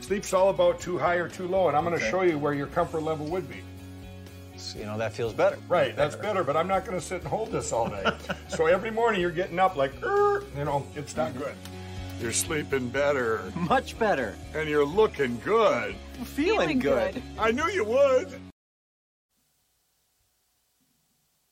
Sleep's 0.00 0.32
all 0.32 0.48
about 0.50 0.80
too 0.80 0.96
high 0.96 1.16
or 1.16 1.28
too 1.28 1.46
low, 1.48 1.68
and 1.68 1.76
I'm 1.76 1.84
going 1.84 1.98
to 1.98 2.02
Okay. 2.02 2.10
show 2.10 2.22
you 2.22 2.38
where 2.38 2.54
your 2.54 2.68
comfort 2.68 3.02
level 3.02 3.26
would 3.26 3.48
be. 3.48 3.62
So, 4.56 4.78
you 4.78 4.86
know, 4.86 4.96
that 4.96 5.12
feels 5.12 5.34
better. 5.34 5.58
Right, 5.68 5.94
that's 5.94 6.16
better, 6.16 6.42
but 6.42 6.56
I'm 6.56 6.66
not 6.66 6.86
going 6.86 6.98
to 6.98 7.04
sit 7.04 7.18
and 7.20 7.28
hold 7.28 7.52
this 7.52 7.72
all 7.72 7.88
day. 7.90 8.04
so 8.48 8.66
every 8.66 8.90
morning 8.90 9.20
you're 9.20 9.30
getting 9.30 9.58
up 9.58 9.76
like, 9.76 9.92
"Er," 10.02 10.44
you 10.56 10.64
know, 10.64 10.86
it's 10.94 11.14
not 11.14 11.36
good. 11.36 11.54
You're 12.22 12.32
sleeping 12.32 12.88
better, 12.88 13.52
Much 13.54 13.98
better. 13.98 14.34
and 14.54 14.66
you're 14.66 14.86
looking 14.86 15.38
good. 15.44 15.94
Feeling, 16.24 16.78
good. 16.78 17.22
I 17.38 17.50
knew 17.50 17.68
you 17.68 17.84
would. 17.84 18.28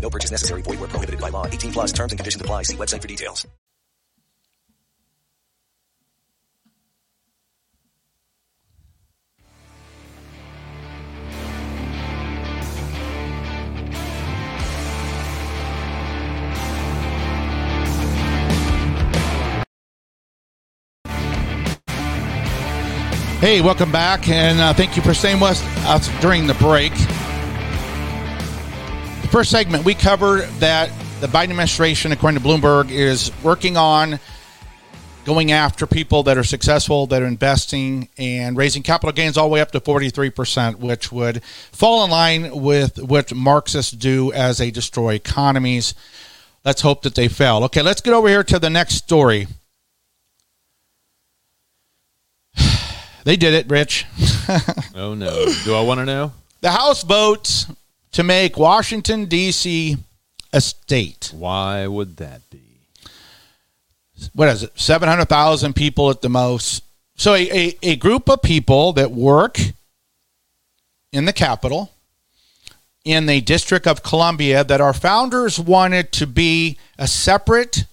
No 0.00 0.10
purchase 0.10 0.30
necessary. 0.30 0.60
Void 0.62 0.80
where 0.80 0.88
prohibited 0.88 1.20
by 1.20 1.30
law. 1.30 1.46
18 1.46 1.72
plus 1.72 1.92
terms 1.92 2.12
and 2.12 2.18
conditions 2.18 2.42
apply. 2.42 2.64
See 2.64 2.76
website 2.76 3.00
for 3.00 3.08
details. 3.08 3.46
Hey, 23.44 23.60
welcome 23.60 23.92
back, 23.92 24.26
and 24.30 24.58
uh, 24.58 24.72
thank 24.72 24.96
you 24.96 25.02
for 25.02 25.12
staying 25.12 25.38
with 25.38 25.62
us 25.84 26.08
during 26.22 26.46
the 26.46 26.54
break. 26.54 26.94
First 29.34 29.50
segment, 29.50 29.84
we 29.84 29.94
covered 29.94 30.48
that 30.60 30.92
the 31.20 31.26
Biden 31.26 31.50
administration, 31.50 32.12
according 32.12 32.40
to 32.40 32.46
Bloomberg, 32.46 32.92
is 32.92 33.32
working 33.42 33.76
on 33.76 34.20
going 35.24 35.50
after 35.50 35.88
people 35.88 36.22
that 36.22 36.38
are 36.38 36.44
successful, 36.44 37.08
that 37.08 37.20
are 37.20 37.26
investing 37.26 38.08
and 38.16 38.56
raising 38.56 38.84
capital 38.84 39.10
gains 39.10 39.36
all 39.36 39.48
the 39.48 39.52
way 39.52 39.60
up 39.60 39.72
to 39.72 39.80
43%, 39.80 40.76
which 40.76 41.10
would 41.10 41.42
fall 41.42 42.04
in 42.04 42.12
line 42.12 42.62
with 42.62 43.02
what 43.02 43.34
Marxists 43.34 43.90
do 43.90 44.32
as 44.32 44.58
they 44.58 44.70
destroy 44.70 45.14
economies. 45.14 45.94
Let's 46.64 46.82
hope 46.82 47.02
that 47.02 47.16
they 47.16 47.26
fail. 47.26 47.64
Okay, 47.64 47.82
let's 47.82 48.02
get 48.02 48.14
over 48.14 48.28
here 48.28 48.44
to 48.44 48.60
the 48.60 48.70
next 48.70 48.94
story. 48.94 49.48
They 53.24 53.34
did 53.34 53.52
it, 53.54 53.68
Rich. 53.68 54.06
Oh 54.94 55.14
no! 55.14 55.52
Do 55.64 55.74
I 55.74 55.80
want 55.80 55.98
to 55.98 56.04
know? 56.04 56.32
The 56.60 56.70
House 56.70 57.02
votes 57.02 57.66
to 58.14 58.22
make 58.22 58.56
Washington, 58.56 59.26
D.C. 59.26 59.96
a 60.52 60.60
state. 60.60 61.32
Why 61.34 61.86
would 61.86 62.16
that 62.18 62.48
be? 62.48 62.62
What 64.32 64.48
is 64.48 64.62
it? 64.62 64.72
700,000 64.78 65.74
people 65.74 66.10
at 66.10 66.22
the 66.22 66.28
most. 66.28 66.84
So, 67.16 67.34
a, 67.34 67.48
a, 67.50 67.78
a 67.82 67.96
group 67.96 68.28
of 68.28 68.40
people 68.40 68.92
that 68.94 69.10
work 69.10 69.58
in 71.12 71.24
the 71.26 71.32
capital 71.32 71.90
in 73.04 73.26
the 73.26 73.40
District 73.40 73.86
of 73.86 74.02
Columbia, 74.02 74.64
that 74.64 74.80
our 74.80 74.94
founders 74.94 75.60
wanted 75.60 76.10
to 76.12 76.26
be 76.26 76.78
a 76.98 77.06
separate 77.06 77.84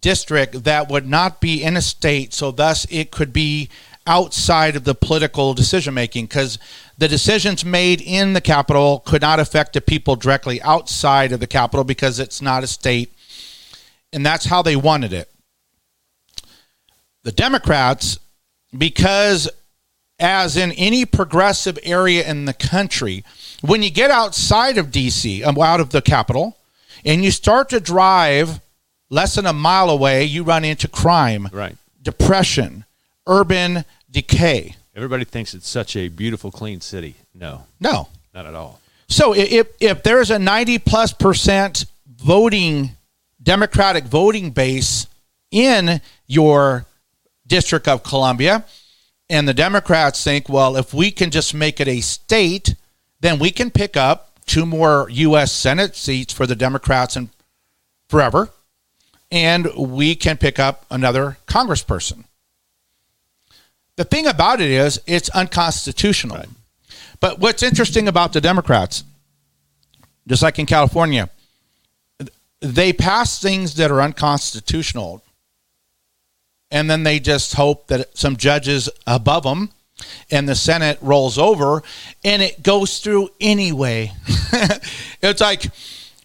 district 0.00 0.64
that 0.64 0.90
would 0.90 1.06
not 1.06 1.40
be 1.40 1.62
in 1.62 1.76
a 1.76 1.82
state, 1.82 2.34
so 2.34 2.50
thus 2.50 2.86
it 2.90 3.10
could 3.10 3.32
be 3.32 3.68
outside 4.06 4.76
of 4.76 4.84
the 4.84 4.94
political 4.94 5.54
decision 5.54 5.94
making 5.94 6.26
because 6.26 6.58
the 6.98 7.08
decisions 7.08 7.64
made 7.64 8.00
in 8.02 8.34
the 8.34 8.40
capital 8.40 9.00
could 9.06 9.22
not 9.22 9.40
affect 9.40 9.72
the 9.72 9.80
people 9.80 10.14
directly 10.14 10.60
outside 10.62 11.32
of 11.32 11.40
the 11.40 11.46
capital 11.46 11.84
because 11.84 12.18
it's 12.20 12.42
not 12.42 12.62
a 12.62 12.66
state 12.66 13.12
and 14.12 14.24
that's 14.24 14.44
how 14.44 14.60
they 14.62 14.76
wanted 14.76 15.12
it 15.12 15.30
the 17.22 17.32
democrats 17.32 18.18
because 18.76 19.48
as 20.18 20.56
in 20.56 20.70
any 20.72 21.04
progressive 21.06 21.78
area 21.82 22.28
in 22.28 22.44
the 22.44 22.52
country 22.52 23.24
when 23.62 23.82
you 23.82 23.90
get 23.90 24.10
outside 24.10 24.76
of 24.76 24.88
dc 24.88 25.44
um, 25.46 25.58
out 25.58 25.80
of 25.80 25.90
the 25.90 26.02
capital 26.02 26.58
and 27.06 27.24
you 27.24 27.30
start 27.30 27.70
to 27.70 27.80
drive 27.80 28.60
less 29.08 29.34
than 29.36 29.46
a 29.46 29.52
mile 29.52 29.88
away 29.88 30.24
you 30.24 30.42
run 30.44 30.64
into 30.64 30.86
crime 30.88 31.48
Right. 31.52 31.76
depression 32.02 32.84
urban 33.26 33.84
decay. 34.10 34.76
Everybody 34.96 35.24
thinks 35.24 35.54
it's 35.54 35.68
such 35.68 35.96
a 35.96 36.08
beautiful, 36.08 36.50
clean 36.50 36.80
city. 36.80 37.16
No, 37.34 37.64
No. 37.80 38.08
not 38.32 38.46
at 38.46 38.54
all. 38.54 38.80
So 39.08 39.34
if 39.34 39.68
if 39.80 40.02
there's 40.02 40.30
a 40.30 40.38
90 40.38 40.78
plus 40.78 41.12
percent 41.12 41.84
voting 42.06 42.90
Democratic 43.42 44.04
voting 44.04 44.50
base 44.50 45.06
in 45.50 46.00
your 46.26 46.86
District 47.46 47.86
of 47.86 48.02
Columbia, 48.02 48.64
and 49.28 49.46
the 49.46 49.52
Democrats 49.54 50.24
think, 50.24 50.48
well, 50.48 50.76
if 50.76 50.94
we 50.94 51.10
can 51.10 51.30
just 51.30 51.52
make 51.54 51.78
it 51.80 51.88
a 51.88 52.00
state, 52.00 52.74
then 53.20 53.38
we 53.38 53.50
can 53.50 53.70
pick 53.70 53.96
up 53.96 54.40
two 54.46 54.64
more 54.64 55.08
U.S. 55.10 55.52
Senate 55.52 55.94
seats 55.96 56.32
for 56.32 56.46
the 56.46 56.56
Democrats 56.56 57.16
and 57.16 57.28
forever, 58.08 58.48
and 59.30 59.68
we 59.76 60.14
can 60.14 60.36
pick 60.38 60.58
up 60.58 60.86
another 60.90 61.36
congressperson. 61.46 62.24
The 63.96 64.04
thing 64.04 64.26
about 64.26 64.60
it 64.60 64.70
is, 64.70 65.00
it's 65.06 65.28
unconstitutional. 65.30 66.44
But 67.20 67.38
what's 67.38 67.62
interesting 67.62 68.08
about 68.08 68.32
the 68.32 68.40
Democrats, 68.40 69.04
just 70.26 70.42
like 70.42 70.58
in 70.58 70.66
California, 70.66 71.30
they 72.60 72.92
pass 72.92 73.40
things 73.40 73.74
that 73.74 73.90
are 73.90 74.00
unconstitutional, 74.00 75.22
and 76.70 76.90
then 76.90 77.04
they 77.04 77.20
just 77.20 77.54
hope 77.54 77.86
that 77.88 78.16
some 78.16 78.36
judges 78.36 78.88
above 79.06 79.44
them 79.44 79.70
and 80.30 80.48
the 80.48 80.54
Senate 80.54 80.98
rolls 81.00 81.38
over, 81.38 81.82
and 82.24 82.42
it 82.42 82.62
goes 82.62 82.98
through 82.98 83.28
anyway. 83.40 84.12
it's 85.22 85.40
like, 85.40 85.66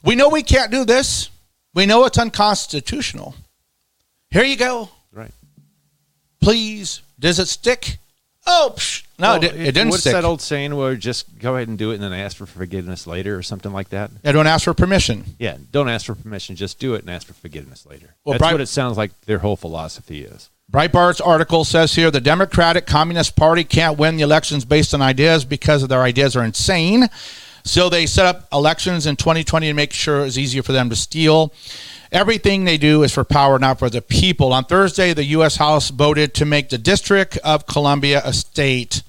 we 0.03 0.15
know 0.15 0.29
we 0.29 0.43
can't 0.43 0.71
do 0.71 0.85
this. 0.85 1.29
We 1.73 1.85
know 1.85 2.05
it's 2.05 2.17
unconstitutional. 2.17 3.35
Here 4.31 4.43
you 4.43 4.57
go. 4.57 4.89
Please, 6.41 7.01
does 7.19 7.39
it 7.39 7.47
stick? 7.47 7.97
Oh, 8.47 8.73
psh, 8.75 9.03
No, 9.19 9.35
it, 9.35 9.43
it 9.43 9.51
didn't 9.73 9.89
What's 9.89 10.01
stick. 10.01 10.13
What's 10.13 10.23
that 10.23 10.27
old 10.27 10.41
saying 10.41 10.75
where 10.75 10.95
just 10.95 11.37
go 11.39 11.55
ahead 11.55 11.67
and 11.67 11.77
do 11.77 11.91
it 11.91 11.95
and 11.95 12.03
then 12.03 12.13
ask 12.13 12.37
for 12.37 12.45
forgiveness 12.45 13.05
later 13.05 13.37
or 13.37 13.43
something 13.43 13.71
like 13.71 13.89
that? 13.89 14.11
I 14.23 14.31
don't 14.31 14.47
ask 14.47 14.63
for 14.63 14.73
permission. 14.73 15.23
Yeah, 15.37 15.57
don't 15.71 15.89
ask 15.89 16.05
for 16.05 16.15
permission. 16.15 16.55
Just 16.55 16.79
do 16.79 16.95
it 16.95 17.01
and 17.01 17.09
ask 17.09 17.27
for 17.27 17.33
forgiveness 17.33 17.85
later. 17.85 18.15
Well, 18.23 18.39
That's 18.39 18.51
what 18.51 18.61
it 18.61 18.67
sounds 18.67 18.97
like 18.97 19.19
their 19.21 19.39
whole 19.39 19.55
philosophy 19.55 20.23
is. 20.23 20.49
Breitbart's 20.71 21.19
article 21.21 21.63
says 21.63 21.95
here 21.95 22.11
the 22.11 22.21
Democratic 22.21 22.85
Communist 22.85 23.35
Party 23.35 23.63
can't 23.63 23.97
win 23.97 24.17
the 24.17 24.23
elections 24.23 24.65
based 24.65 24.93
on 24.93 25.01
ideas 25.01 25.43
because 25.43 25.87
their 25.87 26.03
ideas 26.03 26.35
are 26.35 26.43
insane. 26.43 27.07
So 27.63 27.89
they 27.89 28.05
set 28.05 28.25
up 28.25 28.47
elections 28.53 29.05
in 29.05 29.15
2020 29.15 29.67
to 29.67 29.73
make 29.73 29.93
sure 29.93 30.25
it's 30.25 30.37
easier 30.37 30.63
for 30.63 30.71
them 30.71 30.89
to 30.89 30.95
steal. 30.95 31.53
Everything 32.11 32.63
they 32.63 32.77
do 32.77 33.03
is 33.03 33.13
for 33.13 33.23
power, 33.23 33.59
not 33.59 33.77
for 33.77 33.89
the 33.89 34.01
people. 34.01 34.51
On 34.51 34.63
Thursday, 34.63 35.13
the 35.13 35.25
U.S. 35.25 35.57
House 35.57 35.89
voted 35.91 36.33
to 36.35 36.45
make 36.45 36.69
the 36.69 36.77
District 36.77 37.37
of 37.37 37.67
Columbia 37.67 38.21
a 38.25 38.33
state. 38.33 39.03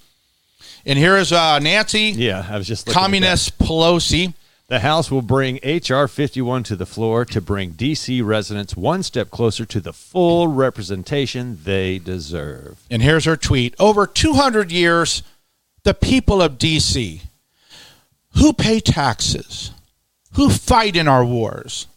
And 0.84 0.98
here 0.98 1.16
is 1.16 1.32
uh, 1.32 1.58
Nancy, 1.60 2.12
Yeah, 2.14 2.46
I 2.48 2.58
was 2.58 2.66
just 2.66 2.86
looking 2.86 2.98
at 2.98 3.00
that. 3.00 3.04
Communist 3.06 3.58
Pelosi. 3.58 4.34
The 4.68 4.80
House 4.80 5.10
will 5.10 5.22
bring 5.22 5.58
H.R. 5.64 6.06
51 6.06 6.62
to 6.62 6.76
the 6.76 6.86
floor 6.86 7.24
to 7.24 7.40
bring 7.40 7.70
D.C. 7.70 8.22
residents 8.22 8.76
one 8.76 9.02
step 9.02 9.28
closer 9.28 9.64
to 9.66 9.80
the 9.80 9.92
full 9.92 10.46
representation 10.46 11.58
they 11.64 11.98
deserve. 11.98 12.78
And 12.88 13.02
here's 13.02 13.24
her 13.24 13.36
tweet 13.36 13.74
Over 13.80 14.06
200 14.06 14.70
years, 14.70 15.24
the 15.82 15.92
people 15.92 16.40
of 16.40 16.56
D.C., 16.56 17.22
who 18.36 18.52
pay 18.52 18.78
taxes, 18.78 19.72
who 20.34 20.48
fight 20.48 20.94
in 20.94 21.08
our 21.08 21.24
wars, 21.24 21.88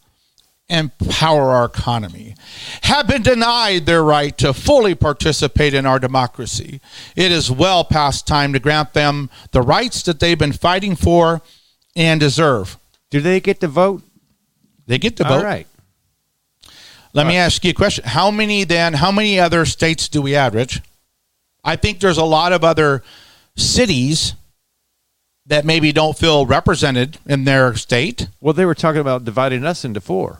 and 0.69 0.97
power 1.09 1.51
our 1.51 1.65
economy, 1.65 2.35
have 2.83 3.07
been 3.07 3.21
denied 3.21 3.85
their 3.85 4.03
right 4.03 4.37
to 4.37 4.53
fully 4.53 4.95
participate 4.95 5.73
in 5.73 5.85
our 5.85 5.99
democracy. 5.99 6.79
It 7.15 7.31
is 7.31 7.51
well 7.51 7.83
past 7.83 8.25
time 8.25 8.53
to 8.53 8.59
grant 8.59 8.93
them 8.93 9.29
the 9.51 9.61
rights 9.61 10.01
that 10.03 10.19
they've 10.19 10.37
been 10.37 10.53
fighting 10.53 10.95
for 10.95 11.41
and 11.95 12.19
deserve. 12.19 12.77
Do 13.09 13.19
they 13.19 13.39
get 13.39 13.59
to 13.59 13.67
vote? 13.67 14.01
They 14.87 14.97
get 14.97 15.17
to 15.17 15.23
vote. 15.23 15.33
All 15.33 15.43
right. 15.43 15.67
Let 17.13 17.27
me 17.27 17.37
uh, 17.37 17.41
ask 17.41 17.63
you 17.63 17.71
a 17.71 17.75
question. 17.75 18.05
How 18.05 18.31
many 18.31 18.63
then, 18.63 18.93
how 18.93 19.11
many 19.11 19.39
other 19.39 19.65
states 19.65 20.07
do 20.07 20.21
we 20.21 20.35
add, 20.35 20.55
Rich? 20.55 20.81
I 21.63 21.75
think 21.75 21.99
there's 21.99 22.17
a 22.17 22.25
lot 22.25 22.53
of 22.53 22.63
other 22.63 23.03
cities 23.55 24.33
that 25.45 25.65
maybe 25.65 25.91
don't 25.91 26.17
feel 26.17 26.45
represented 26.45 27.19
in 27.25 27.43
their 27.43 27.75
state. 27.75 28.27
Well, 28.41 28.53
they 28.53 28.65
were 28.65 28.75
talking 28.75 29.01
about 29.01 29.25
dividing 29.25 29.65
us 29.65 29.85
into 29.85 30.01
four. 30.01 30.39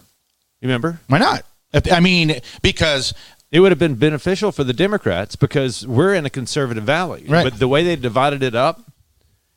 You 0.64 0.70
remember? 0.70 1.02
Why 1.08 1.18
not? 1.18 1.46
If, 1.74 1.92
I 1.92 2.00
mean, 2.00 2.40
because 2.62 3.14
it 3.52 3.60
would 3.60 3.74
have 3.74 3.80
been 3.80 3.96
beneficial 3.96 4.54
for 4.54 4.64
the 4.64 4.72
Democrats 4.72 5.36
because 5.36 5.86
we're 5.86 6.14
in 6.14 6.26
a 6.26 6.30
conservative 6.30 6.86
valley. 6.86 7.26
Right. 7.28 7.44
But 7.44 7.60
the 7.60 7.68
way 7.68 7.84
they 7.84 7.98
divided 7.98 8.42
it 8.42 8.56
up, 8.56 8.80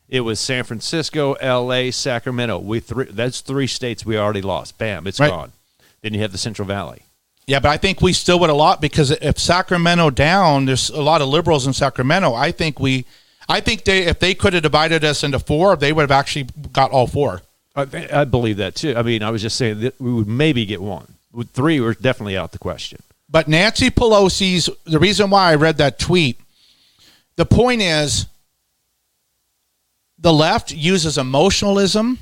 it 0.09 0.21
was 0.21 0.41
San 0.41 0.65
Francisco, 0.65 1.33
L.A., 1.35 1.91
Sacramento. 1.91 2.59
We 2.59 2.81
three. 2.81 3.05
That's 3.05 3.39
three 3.39 3.67
states 3.67 4.05
we 4.05 4.17
already 4.17 4.41
lost. 4.41 4.77
Bam, 4.77 5.07
it's 5.07 5.17
Right. 5.17 5.29
gone. 5.29 5.53
Then 6.01 6.13
you 6.13 6.19
have 6.19 6.33
the 6.33 6.37
Central 6.37 6.67
Valley. 6.67 7.03
Yeah, 7.45 7.61
but 7.61 7.69
I 7.69 7.77
think 7.77 8.01
we 8.01 8.11
still 8.11 8.37
would 8.41 8.49
a 8.49 8.53
lot 8.53 8.81
because 8.81 9.11
if 9.11 9.39
Sacramento 9.39 10.09
down, 10.09 10.65
there's 10.65 10.89
a 10.89 11.01
lot 11.01 11.21
of 11.21 11.29
liberals 11.29 11.65
in 11.65 11.71
Sacramento. 11.71 12.33
I 12.33 12.51
think 12.51 12.81
we, 12.81 13.05
I 13.47 13.61
think 13.61 13.85
they 13.85 13.99
if 14.03 14.19
they 14.19 14.35
could 14.35 14.51
have 14.51 14.63
divided 14.63 15.05
us 15.05 15.23
into 15.23 15.39
four, 15.39 15.77
they 15.77 15.93
would 15.93 16.01
have 16.01 16.11
actually 16.11 16.49
got 16.73 16.91
all 16.91 17.07
four. 17.07 17.43
I, 17.77 18.07
I 18.11 18.23
believe 18.25 18.57
that 18.57 18.75
too. 18.75 18.95
I 18.97 19.03
mean, 19.03 19.21
I 19.21 19.29
was 19.29 19.41
just 19.41 19.55
saying 19.55 19.81
that 19.81 20.01
we 20.01 20.11
would 20.11 20.27
maybe 20.27 20.65
get 20.65 20.81
one. 20.81 21.13
With 21.31 21.51
three, 21.51 21.79
we're 21.79 21.93
definitely 21.93 22.35
out 22.35 22.51
the 22.51 22.57
question. 22.57 22.99
But 23.29 23.47
Nancy 23.47 23.91
Pelosi's 23.91 24.69
the 24.85 24.99
reason 24.99 25.29
why 25.29 25.51
I 25.51 25.55
read 25.55 25.77
that 25.77 25.99
tweet, 25.99 26.39
the 27.35 27.45
point 27.45 27.81
is 27.81 28.25
the 30.17 30.33
left 30.33 30.71
uses 30.71 31.17
emotionalism 31.17 32.19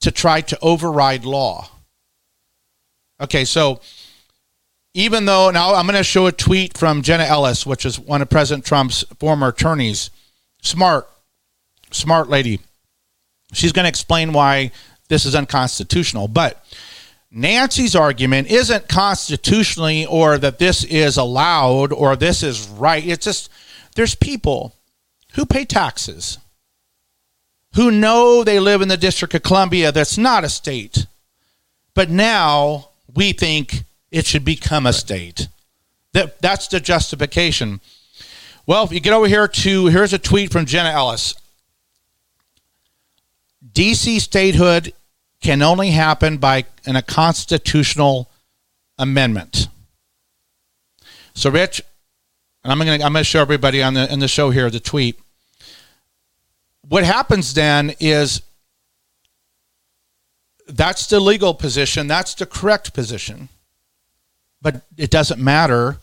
to 0.00 0.10
try 0.10 0.42
to 0.42 0.58
override 0.60 1.24
law. 1.24 1.70
Okay, 3.20 3.44
so 3.44 3.80
even 4.94 5.24
though 5.24 5.50
now 5.50 5.74
I'm 5.74 5.86
going 5.86 5.96
to 5.96 6.04
show 6.04 6.26
a 6.26 6.32
tweet 6.32 6.76
from 6.76 7.02
Jenna 7.02 7.24
Ellis, 7.24 7.64
which 7.64 7.86
is 7.86 7.98
one 7.98 8.20
of 8.20 8.28
President 8.28 8.66
Trump's 8.66 9.04
former 9.18 9.48
attorneys, 9.48 10.10
smart, 10.60 11.08
smart 11.92 12.28
lady. 12.28 12.60
She's 13.52 13.72
going 13.72 13.84
to 13.84 13.88
explain 13.88 14.32
why 14.32 14.72
this 15.08 15.24
is 15.24 15.34
unconstitutional. 15.34 16.28
But 16.28 16.64
Nancy's 17.30 17.96
argument 17.96 18.50
isn't 18.50 18.88
constitutionally 18.88 20.06
or 20.06 20.38
that 20.38 20.58
this 20.58 20.84
is 20.84 21.16
allowed 21.16 21.92
or 21.92 22.14
this 22.16 22.42
is 22.42 22.68
right. 22.68 23.06
It's 23.06 23.24
just 23.24 23.50
there's 23.94 24.14
people 24.14 24.74
who 25.34 25.46
pay 25.46 25.64
taxes, 25.64 26.38
who 27.74 27.90
know 27.90 28.44
they 28.44 28.60
live 28.60 28.82
in 28.82 28.88
the 28.88 28.96
District 28.96 29.34
of 29.34 29.42
Columbia 29.42 29.92
that's 29.92 30.18
not 30.18 30.44
a 30.44 30.48
state, 30.48 31.06
but 31.94 32.10
now 32.10 32.90
we 33.14 33.32
think 33.32 33.84
it 34.10 34.26
should 34.26 34.44
become 34.44 34.86
a 34.86 34.92
state. 34.92 35.48
That 36.12 36.40
that's 36.42 36.68
the 36.68 36.80
justification. 36.80 37.80
Well, 38.66 38.84
if 38.84 38.92
you 38.92 39.00
get 39.00 39.14
over 39.14 39.26
here 39.26 39.48
to 39.48 39.86
here's 39.86 40.12
a 40.12 40.18
tweet 40.18 40.52
from 40.52 40.66
Jenna 40.66 40.90
Ellis. 40.90 41.34
DC 43.74 44.20
statehood 44.20 44.92
can 45.40 45.62
only 45.62 45.90
happen 45.90 46.38
by 46.38 46.64
in 46.84 46.96
a 46.96 47.02
constitutional 47.02 48.30
amendment. 48.98 49.68
So, 51.34 51.50
Rich, 51.50 51.82
and 52.62 52.72
I'm 52.72 52.78
going 52.78 53.00
to 53.00 53.04
I'm 53.04 53.12
going 53.12 53.24
to 53.24 53.28
show 53.28 53.40
everybody 53.40 53.82
on 53.82 53.94
the 53.94 54.10
in 54.12 54.18
the 54.20 54.28
show 54.28 54.50
here 54.50 54.70
the 54.70 54.80
tweet. 54.80 55.18
What 56.88 57.04
happens 57.04 57.54
then 57.54 57.94
is 58.00 58.42
that's 60.68 61.06
the 61.06 61.20
legal 61.20 61.54
position, 61.54 62.06
that's 62.06 62.34
the 62.34 62.46
correct 62.46 62.92
position, 62.92 63.48
but 64.60 64.82
it 64.96 65.10
doesn't 65.10 65.40
matter 65.40 65.98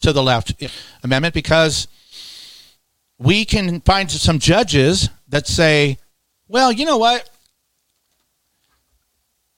to 0.00 0.12
the 0.12 0.22
left 0.22 0.52
amendment 1.02 1.34
because 1.34 1.88
we 3.18 3.44
can 3.44 3.80
find 3.80 4.10
some 4.10 4.38
judges 4.38 5.08
that 5.28 5.46
say, 5.46 5.98
well, 6.48 6.70
you 6.70 6.84
know 6.84 6.98
what? 6.98 7.28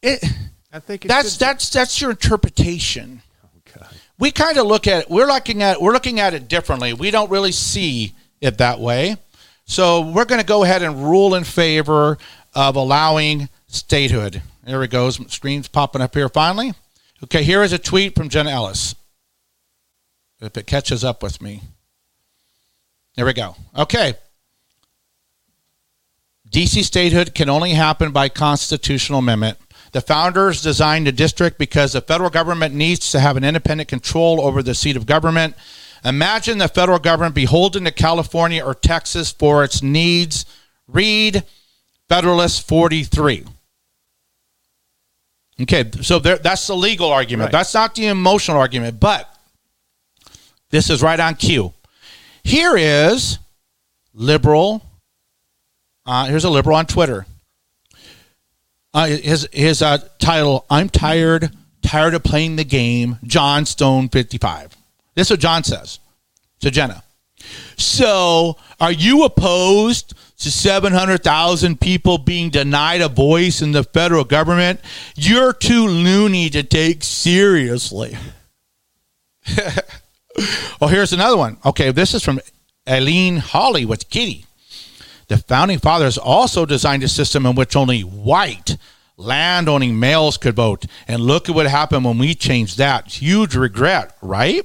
It, 0.02 0.24
I 0.72 0.78
think 0.78 1.02
that's 1.02 1.36
that's 1.36 1.70
that's 1.70 2.00
your 2.00 2.10
interpretation. 2.10 3.22
We 4.18 4.32
kind 4.32 4.58
of 4.58 4.66
look 4.66 4.88
at 4.88 5.04
it. 5.04 5.10
We're 5.10 5.26
looking 5.26 5.62
at 5.62 5.80
we're 5.80 5.92
looking 5.92 6.18
at 6.18 6.34
it 6.34 6.48
differently. 6.48 6.92
We 6.92 7.10
don't 7.10 7.30
really 7.30 7.52
see 7.52 8.14
it 8.40 8.58
that 8.58 8.80
way. 8.80 9.16
So 9.64 10.00
we're 10.00 10.24
going 10.24 10.40
to 10.40 10.46
go 10.46 10.64
ahead 10.64 10.82
and 10.82 11.04
rule 11.04 11.34
in 11.34 11.44
favor 11.44 12.18
of 12.54 12.76
allowing 12.76 13.48
statehood. 13.66 14.42
There 14.64 14.82
it 14.82 14.90
goes. 14.90 15.20
Screen's 15.32 15.68
popping 15.68 16.02
up 16.02 16.14
here 16.14 16.28
finally. 16.28 16.72
Okay, 17.22 17.42
here 17.42 17.62
is 17.62 17.72
a 17.72 17.78
tweet 17.78 18.14
from 18.14 18.28
Jenna 18.28 18.50
Ellis. 18.50 18.94
If 20.40 20.56
it 20.56 20.66
catches 20.66 21.04
up 21.04 21.22
with 21.22 21.42
me. 21.42 21.62
There 23.18 23.26
we 23.26 23.32
go. 23.32 23.56
Okay. 23.76 24.14
DC 26.48 26.84
statehood 26.84 27.34
can 27.34 27.48
only 27.48 27.72
happen 27.72 28.12
by 28.12 28.28
constitutional 28.28 29.18
amendment. 29.18 29.58
The 29.90 30.00
founders 30.00 30.62
designed 30.62 31.08
the 31.08 31.10
district 31.10 31.58
because 31.58 31.94
the 31.94 32.00
federal 32.00 32.30
government 32.30 32.76
needs 32.76 33.10
to 33.10 33.18
have 33.18 33.36
an 33.36 33.42
independent 33.42 33.88
control 33.88 34.40
over 34.40 34.62
the 34.62 34.72
seat 34.72 34.96
of 34.96 35.04
government. 35.04 35.56
Imagine 36.04 36.58
the 36.58 36.68
federal 36.68 37.00
government 37.00 37.34
beholden 37.34 37.86
to 37.86 37.90
California 37.90 38.64
or 38.64 38.72
Texas 38.72 39.32
for 39.32 39.64
its 39.64 39.82
needs. 39.82 40.46
Read 40.86 41.42
Federalist 42.08 42.68
43. 42.68 43.46
Okay, 45.62 45.90
so 46.02 46.20
there, 46.20 46.38
that's 46.38 46.68
the 46.68 46.76
legal 46.76 47.10
argument. 47.10 47.46
Right. 47.46 47.52
That's 47.58 47.74
not 47.74 47.96
the 47.96 48.06
emotional 48.06 48.58
argument, 48.58 49.00
but 49.00 49.28
this 50.70 50.88
is 50.88 51.02
right 51.02 51.18
on 51.18 51.34
cue. 51.34 51.74
Here 52.48 52.78
is 52.78 53.38
liberal. 54.14 54.82
Uh, 56.06 56.24
here's 56.24 56.44
a 56.44 56.50
liberal 56.50 56.78
on 56.78 56.86
Twitter. 56.86 57.26
Uh, 58.94 59.06
his 59.06 59.46
his 59.52 59.82
uh, 59.82 59.98
title: 60.18 60.64
"I'm 60.70 60.88
tired, 60.88 61.50
tired 61.82 62.14
of 62.14 62.24
playing 62.24 62.56
the 62.56 62.64
game." 62.64 63.18
John 63.22 63.66
Stone, 63.66 64.08
55. 64.08 64.74
This 65.14 65.26
is 65.26 65.32
what 65.32 65.40
John 65.40 65.62
says 65.62 65.98
to 66.60 66.70
Jenna. 66.70 67.02
So, 67.76 68.56
are 68.80 68.92
you 68.92 69.24
opposed 69.24 70.14
to 70.38 70.50
700,000 70.50 71.78
people 71.78 72.16
being 72.16 72.48
denied 72.48 73.02
a 73.02 73.10
voice 73.10 73.60
in 73.60 73.72
the 73.72 73.84
federal 73.84 74.24
government? 74.24 74.80
You're 75.16 75.52
too 75.52 75.86
loony 75.86 76.48
to 76.48 76.62
take 76.62 77.04
seriously. 77.04 78.16
oh, 80.80 80.88
here's 80.90 81.12
another 81.12 81.36
one. 81.36 81.58
Okay, 81.64 81.90
this 81.90 82.14
is 82.14 82.24
from 82.24 82.40
Eileen 82.88 83.38
Hawley 83.38 83.84
with 83.84 84.08
Kitty. 84.10 84.46
The 85.28 85.36
founding 85.38 85.78
fathers 85.78 86.16
also 86.16 86.64
designed 86.64 87.02
a 87.02 87.08
system 87.08 87.44
in 87.44 87.54
which 87.54 87.76
only 87.76 88.00
white 88.00 88.76
landowning 89.16 89.98
males 89.98 90.38
could 90.38 90.56
vote. 90.56 90.86
And 91.06 91.20
look 91.20 91.48
at 91.48 91.54
what 91.54 91.66
happened 91.66 92.04
when 92.04 92.18
we 92.18 92.34
changed 92.34 92.78
that. 92.78 93.20
Huge 93.20 93.54
regret, 93.54 94.16
right? 94.22 94.62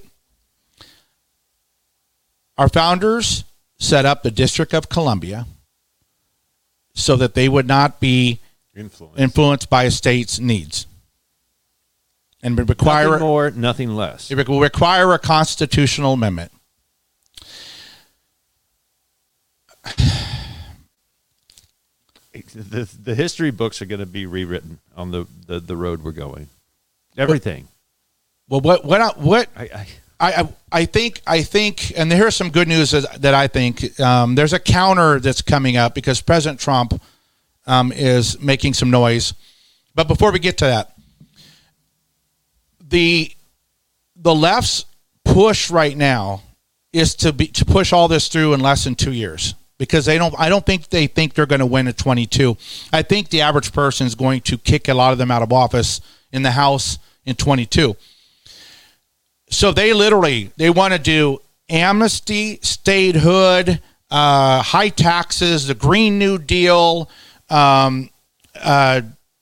Our 2.58 2.70
founders 2.70 3.44
set 3.78 4.06
up 4.06 4.24
the 4.24 4.32
District 4.32 4.74
of 4.74 4.88
Columbia 4.88 5.48
so 6.94 7.16
that 7.18 7.34
they 7.34 7.50
would 7.50 7.68
not 7.68 8.00
be 8.00 8.40
Influence. 8.76 9.20
influenced 9.20 9.70
by 9.70 9.84
a 9.84 9.92
state's 9.92 10.40
needs. 10.40 10.88
And 12.44 12.58
would 12.58 12.70
require 12.70 13.12
Nothing 13.12 13.26
more, 13.26 13.52
nothing 13.52 13.96
less. 13.96 14.30
it 14.30 14.48
will 14.50 14.60
require 14.60 15.14
a 15.14 15.20
constitutional 15.20 16.14
amendment. 16.14 16.52
The, 22.56 22.90
the 23.04 23.16
history 23.16 23.52
books 23.52 23.82
are 23.82 23.86
going 23.86 24.00
to 24.00 24.06
be 24.06 24.26
rewritten 24.26 24.80
on 24.96 25.12
the, 25.12 25.26
the, 25.48 25.60
the 25.60 25.76
road 25.76 26.04
we're 26.04 26.12
going. 26.12 26.50
Everything. 27.18 27.68
Well, 28.50 28.62
what 28.62 28.84
what 28.86 29.02
I, 29.02 29.08
what 29.10 29.50
I, 29.56 29.64
I, 29.64 29.88
I, 30.20 30.48
I 30.72 30.86
think 30.86 31.22
I 31.26 31.42
think, 31.42 31.94
and 31.98 32.12
here's 32.12 32.36
some 32.36 32.50
good 32.50 32.68
news 32.68 32.92
that 32.92 33.22
that 33.22 33.34
I 33.34 33.48
think 33.48 34.00
um, 34.00 34.36
there's 34.36 34.54
a 34.54 34.60
counter 34.60 35.20
that's 35.20 35.42
coming 35.42 35.78
up 35.78 35.96
because 35.96 36.22
President 36.22 36.60
Trump 36.60 37.02
um, 37.66 37.92
is 37.92 38.40
making 38.40 38.74
some 38.74 38.90
noise. 38.90 39.34
But 39.96 40.08
before 40.08 40.32
we 40.32 40.40
get 40.40 40.58
to 40.60 40.66
that, 40.66 40.93
the 42.94 43.32
the 44.16 44.34
left's 44.34 44.86
push 45.26 45.72
right 45.72 45.98
now 45.98 46.44
is 46.94 47.16
to 47.16 47.34
be 47.34 47.48
to 47.48 47.66
push 47.66 47.92
all 47.92 48.08
this 48.08 48.28
through 48.28 48.54
in 48.54 48.60
less 48.60 48.84
than 48.84 48.94
two 48.94 49.12
years 49.12 49.56
because 49.80 50.06
they 50.06 50.18
don't. 50.20 50.34
I 50.38 50.48
don't 50.48 50.66
think 50.66 50.90
they 50.90 51.08
think 51.08 51.34
they're 51.34 51.48
going 51.48 51.60
to 51.60 51.66
win 51.66 51.88
at 51.88 51.98
22. 51.98 52.56
I 52.94 53.02
think 53.02 53.30
the 53.30 53.42
average 53.42 53.74
person 53.74 54.06
is 54.06 54.14
going 54.14 54.42
to 54.42 54.60
kick 54.60 54.88
a 54.88 54.94
lot 54.94 55.12
of 55.12 55.18
them 55.18 55.32
out 55.32 55.42
of 55.42 55.52
office 55.52 56.02
in 56.32 56.44
the 56.44 56.52
House 56.52 57.00
in 57.26 57.36
22. 57.36 57.98
So 59.50 59.72
they 59.72 59.92
literally 59.94 60.52
they 60.58 60.70
want 60.70 60.94
to 60.94 61.00
do 61.00 61.42
amnesty, 61.70 62.60
statehood, 62.62 63.82
uh, 64.12 64.62
high 64.62 64.90
taxes, 64.90 65.66
the 65.66 65.74
Green 65.74 66.20
New 66.20 66.38
Deal, 66.38 67.10
um, 67.50 68.12
uh, 68.62 69.02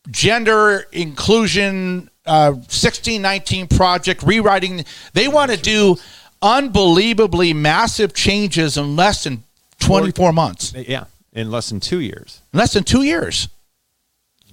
gender 0.10 0.88
inclusion, 0.94 2.10
uh, 2.26 2.52
1619 2.52 3.68
project, 3.68 4.24
rewriting. 4.24 4.86
They 5.14 5.28
want 5.28 5.52
to 5.52 5.58
do 5.58 5.98
unbelievably 6.42 7.54
massive 7.54 8.14
changes 8.14 8.78
in 8.78 8.96
less 8.96 9.24
than 9.24 9.44
24 9.80 10.34
months. 10.34 10.74
yeah, 10.74 11.06
in 11.34 11.52
less 11.52 11.70
than 11.70 11.80
two 11.80 12.00
years. 12.00 12.42
In 12.54 12.60
less 12.60 12.74
than 12.74 12.84
two 12.84 13.04
years. 13.04 13.50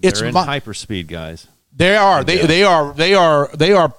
It's 0.00 0.20
They're 0.20 0.28
in 0.28 0.34
mon- 0.34 0.46
hyperspeed, 0.46 1.08
guys. 1.08 1.46
They 1.74 1.96
are. 1.96 2.24
They 2.24 2.38
they 2.46 2.64
are. 2.64 2.92
They 2.92 3.14
are. 3.14 3.48
They 3.54 3.72
are. 3.72 3.92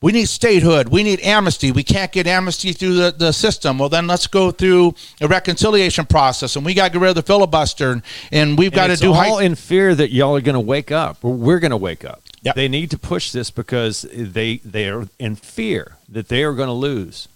We 0.00 0.12
need 0.12 0.28
statehood. 0.28 0.88
We 0.88 1.02
need 1.02 1.20
amnesty. 1.20 1.72
We 1.72 1.82
can't 1.82 2.12
get 2.12 2.26
amnesty 2.28 2.72
through 2.72 2.94
the, 2.94 3.10
the 3.10 3.32
system. 3.32 3.78
Well, 3.78 3.88
then 3.88 4.06
let's 4.06 4.28
go 4.28 4.52
through 4.52 4.94
a 5.20 5.26
reconciliation 5.26 6.06
process, 6.06 6.54
and 6.54 6.64
we 6.64 6.72
got 6.72 6.86
to 6.86 6.92
get 6.92 7.02
rid 7.02 7.08
of 7.10 7.16
the 7.16 7.22
filibuster, 7.22 7.90
and, 7.90 8.02
and 8.30 8.56
we've 8.56 8.72
got 8.72 8.86
to 8.88 8.96
do 8.96 9.12
all 9.12 9.38
in 9.40 9.56
fear 9.56 9.94
that 9.96 10.12
y'all 10.12 10.36
are 10.36 10.40
going 10.40 10.54
to 10.54 10.60
wake 10.60 10.92
up. 10.92 11.24
Or 11.24 11.32
we're 11.34 11.58
going 11.58 11.72
to 11.72 11.76
wake 11.76 12.04
up. 12.04 12.22
Yep. 12.42 12.54
They 12.54 12.68
need 12.68 12.90
to 12.92 12.98
push 12.98 13.32
this 13.32 13.50
because 13.50 14.02
they 14.12 14.58
they 14.58 14.88
are 14.88 15.08
in 15.18 15.34
fear 15.36 15.96
that 16.08 16.28
they 16.28 16.44
are 16.44 16.52
going 16.54 16.68
to 16.68 16.72
lose. 16.72 17.28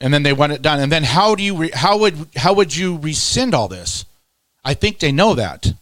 and 0.00 0.14
then 0.14 0.22
they 0.22 0.32
want 0.32 0.52
it 0.52 0.62
done. 0.62 0.80
And 0.80 0.90
then 0.90 1.04
how 1.04 1.34
do 1.34 1.42
you? 1.42 1.56
Re, 1.56 1.70
how 1.74 1.98
would 1.98 2.28
how 2.36 2.54
would 2.54 2.74
you 2.76 2.96
rescind 2.98 3.54
all 3.54 3.68
this? 3.68 4.04
I 4.64 4.74
think 4.74 4.98
they 4.98 5.12
know 5.12 5.34
that. 5.34 5.72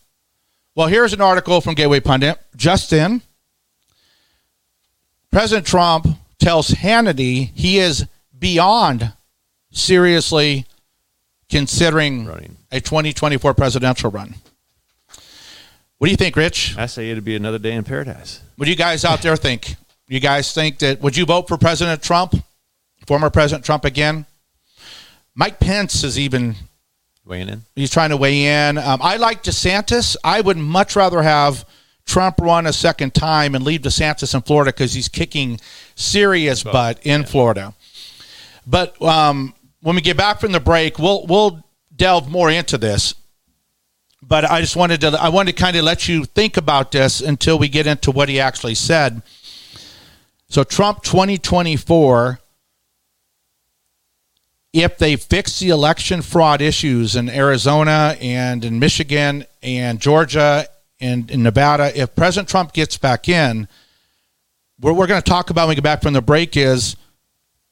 Well, 0.74 0.88
here's 0.88 1.12
an 1.12 1.20
article 1.20 1.60
from 1.60 1.74
Gateway 1.74 2.00
Pundit. 2.00 2.38
Just 2.56 2.92
in, 2.92 3.20
President 5.30 5.66
Trump 5.66 6.06
tells 6.38 6.70
Hannity 6.70 7.50
he 7.54 7.78
is 7.78 8.06
beyond 8.38 9.12
seriously 9.70 10.66
considering 11.50 12.56
a 12.70 12.80
2024 12.80 13.54
presidential 13.54 14.10
run. 14.10 14.34
What 15.98 16.06
do 16.06 16.10
you 16.12 16.16
think, 16.16 16.36
Rich? 16.36 16.76
I 16.78 16.86
say 16.86 17.10
it'd 17.10 17.24
be 17.24 17.34
another 17.34 17.58
day 17.58 17.72
in 17.72 17.82
paradise. 17.84 18.40
What 18.56 18.66
do 18.66 18.70
you 18.70 18.76
guys 18.76 19.04
out 19.04 19.20
there 19.20 19.36
think? 19.36 19.74
You 20.06 20.20
guys 20.20 20.54
think 20.54 20.78
that 20.78 21.00
would 21.00 21.16
you 21.16 21.26
vote 21.26 21.48
for 21.48 21.58
President 21.58 22.02
Trump, 22.02 22.34
former 23.06 23.30
President 23.30 23.64
Trump 23.64 23.84
again? 23.84 24.24
Mike 25.34 25.58
Pence 25.60 26.04
is 26.04 26.18
even 26.18 26.54
Weighing 27.24 27.48
in. 27.48 27.62
he's 27.76 27.90
trying 27.90 28.10
to 28.10 28.16
weigh 28.16 28.68
in. 28.68 28.78
Um, 28.78 29.00
I 29.02 29.16
like 29.16 29.42
DeSantis. 29.42 30.16
I 30.24 30.40
would 30.40 30.56
much 30.56 30.96
rather 30.96 31.20
have 31.22 31.68
Trump 32.06 32.38
run 32.40 32.66
a 32.66 32.72
second 32.72 33.12
time 33.12 33.54
and 33.54 33.64
leave 33.64 33.82
DeSantis 33.82 34.34
in 34.34 34.40
Florida 34.40 34.72
because 34.72 34.94
he's 34.94 35.08
kicking 35.08 35.60
serious 35.94 36.62
butt 36.62 37.00
in 37.02 37.24
Florida. 37.24 37.74
But 38.66 39.00
um, 39.02 39.52
when 39.82 39.94
we 39.96 40.00
get 40.00 40.16
back 40.16 40.40
from 40.40 40.52
the 40.52 40.60
break, 40.60 40.98
we'll 40.98 41.26
we'll 41.26 41.64
delve 41.94 42.30
more 42.30 42.50
into 42.50 42.78
this. 42.78 43.14
But 44.20 44.44
I 44.50 44.60
just 44.60 44.76
wanted 44.76 45.00
to 45.02 45.08
I 45.20 45.28
wanted 45.28 45.56
to 45.56 45.62
kind 45.62 45.76
of 45.76 45.84
let 45.84 46.08
you 46.08 46.24
think 46.24 46.56
about 46.56 46.92
this 46.92 47.20
until 47.20 47.58
we 47.58 47.68
get 47.68 47.86
into 47.86 48.10
what 48.10 48.28
he 48.28 48.40
actually 48.40 48.74
said. 48.74 49.22
So 50.48 50.64
Trump 50.64 51.02
2024 51.02 52.40
if 54.72 54.98
they 54.98 55.16
fix 55.16 55.58
the 55.60 55.70
election 55.70 56.22
fraud 56.22 56.60
issues 56.60 57.16
in 57.16 57.28
Arizona 57.28 58.16
and 58.20 58.64
in 58.64 58.78
Michigan 58.78 59.44
and 59.62 60.00
Georgia 60.00 60.66
and 61.00 61.30
in 61.30 61.42
Nevada, 61.42 61.98
if 61.98 62.14
President 62.14 62.48
Trump 62.48 62.72
gets 62.72 62.98
back 62.98 63.28
in, 63.28 63.66
what 64.78 64.94
we're 64.94 65.06
going 65.06 65.22
to 65.22 65.28
talk 65.28 65.50
about 65.50 65.62
when 65.62 65.70
we 65.70 65.74
get 65.76 65.84
back 65.84 66.02
from 66.02 66.12
the 66.12 66.22
break 66.22 66.56
is 66.56 66.96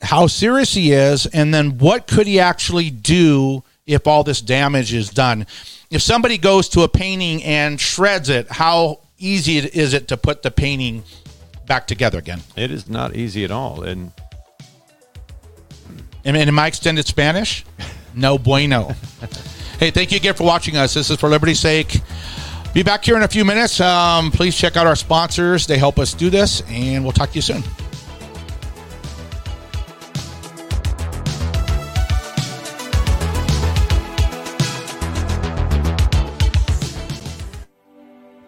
how 0.00 0.26
serious 0.26 0.74
he 0.74 0.92
is, 0.92 1.26
and 1.26 1.52
then 1.54 1.78
what 1.78 2.06
could 2.06 2.26
he 2.26 2.40
actually 2.40 2.90
do 2.90 3.62
if 3.86 4.06
all 4.06 4.24
this 4.24 4.40
damage 4.40 4.92
is 4.92 5.08
done. 5.08 5.46
If 5.90 6.02
somebody 6.02 6.38
goes 6.38 6.68
to 6.70 6.82
a 6.82 6.88
painting 6.88 7.42
and 7.44 7.80
shreds 7.80 8.28
it, 8.28 8.48
how 8.50 9.00
easy 9.18 9.58
is 9.58 9.94
it 9.94 10.08
to 10.08 10.16
put 10.16 10.42
the 10.42 10.50
painting 10.50 11.04
back 11.66 11.86
together 11.86 12.18
again? 12.18 12.40
It 12.56 12.70
is 12.70 12.88
not 12.88 13.14
easy 13.14 13.44
at 13.44 13.50
all. 13.50 13.82
And 13.82 14.12
And 16.24 16.36
in 16.36 16.52
my 16.54 16.66
extended 16.66 17.06
Spanish, 17.06 17.64
no 18.14 18.36
bueno. 18.36 18.94
hey, 19.78 19.92
thank 19.92 20.10
you 20.10 20.16
again 20.16 20.34
for 20.34 20.44
watching 20.44 20.76
us. 20.76 20.94
This 20.94 21.10
is 21.10 21.18
for 21.18 21.28
Liberty's 21.28 21.60
sake. 21.60 22.00
Be 22.74 22.82
back 22.82 23.04
here 23.04 23.16
in 23.16 23.22
a 23.22 23.28
few 23.28 23.44
minutes. 23.44 23.80
Um, 23.80 24.30
please 24.32 24.56
check 24.56 24.76
out 24.76 24.86
our 24.86 24.96
sponsors. 24.96 25.66
They 25.66 25.78
help 25.78 25.98
us 25.98 26.12
do 26.12 26.28
this, 26.28 26.62
and 26.68 27.04
we'll 27.04 27.12
talk 27.12 27.30
to 27.30 27.36
you 27.36 27.42
soon. 27.42 27.62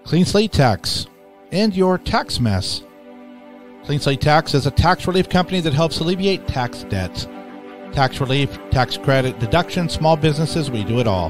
Clean 0.08 0.24
Slate 0.24 0.52
Tax 0.52 1.06
and 1.52 1.76
your 1.76 1.98
tax 1.98 2.40
mess. 2.40 2.82
Clean 3.84 4.00
Slate 4.00 4.22
Tax 4.22 4.54
is 4.54 4.64
a 4.64 4.70
tax 4.70 5.06
relief 5.06 5.28
company 5.28 5.60
that 5.60 5.74
helps 5.74 6.00
alleviate 6.00 6.48
tax 6.48 6.84
debts. 6.84 7.28
Tax 7.92 8.18
relief, 8.18 8.58
tax 8.70 8.96
credit, 8.96 9.38
deduction, 9.38 9.86
small 9.86 10.16
businesses, 10.16 10.70
we 10.70 10.82
do 10.82 10.98
it 10.98 11.06
all. 11.06 11.28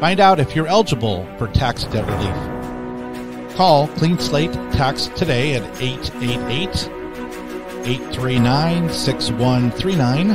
Find 0.00 0.18
out 0.18 0.40
if 0.40 0.56
you're 0.56 0.66
eligible 0.66 1.24
for 1.38 1.46
tax 1.46 1.84
debt 1.84 2.04
relief. 2.04 3.54
Call 3.54 3.86
Clean 3.86 4.18
Slate 4.18 4.54
Tax 4.72 5.06
today 5.14 5.54
at 5.54 5.62
888 5.80 6.68
839 7.86 8.90
6139. 8.90 10.28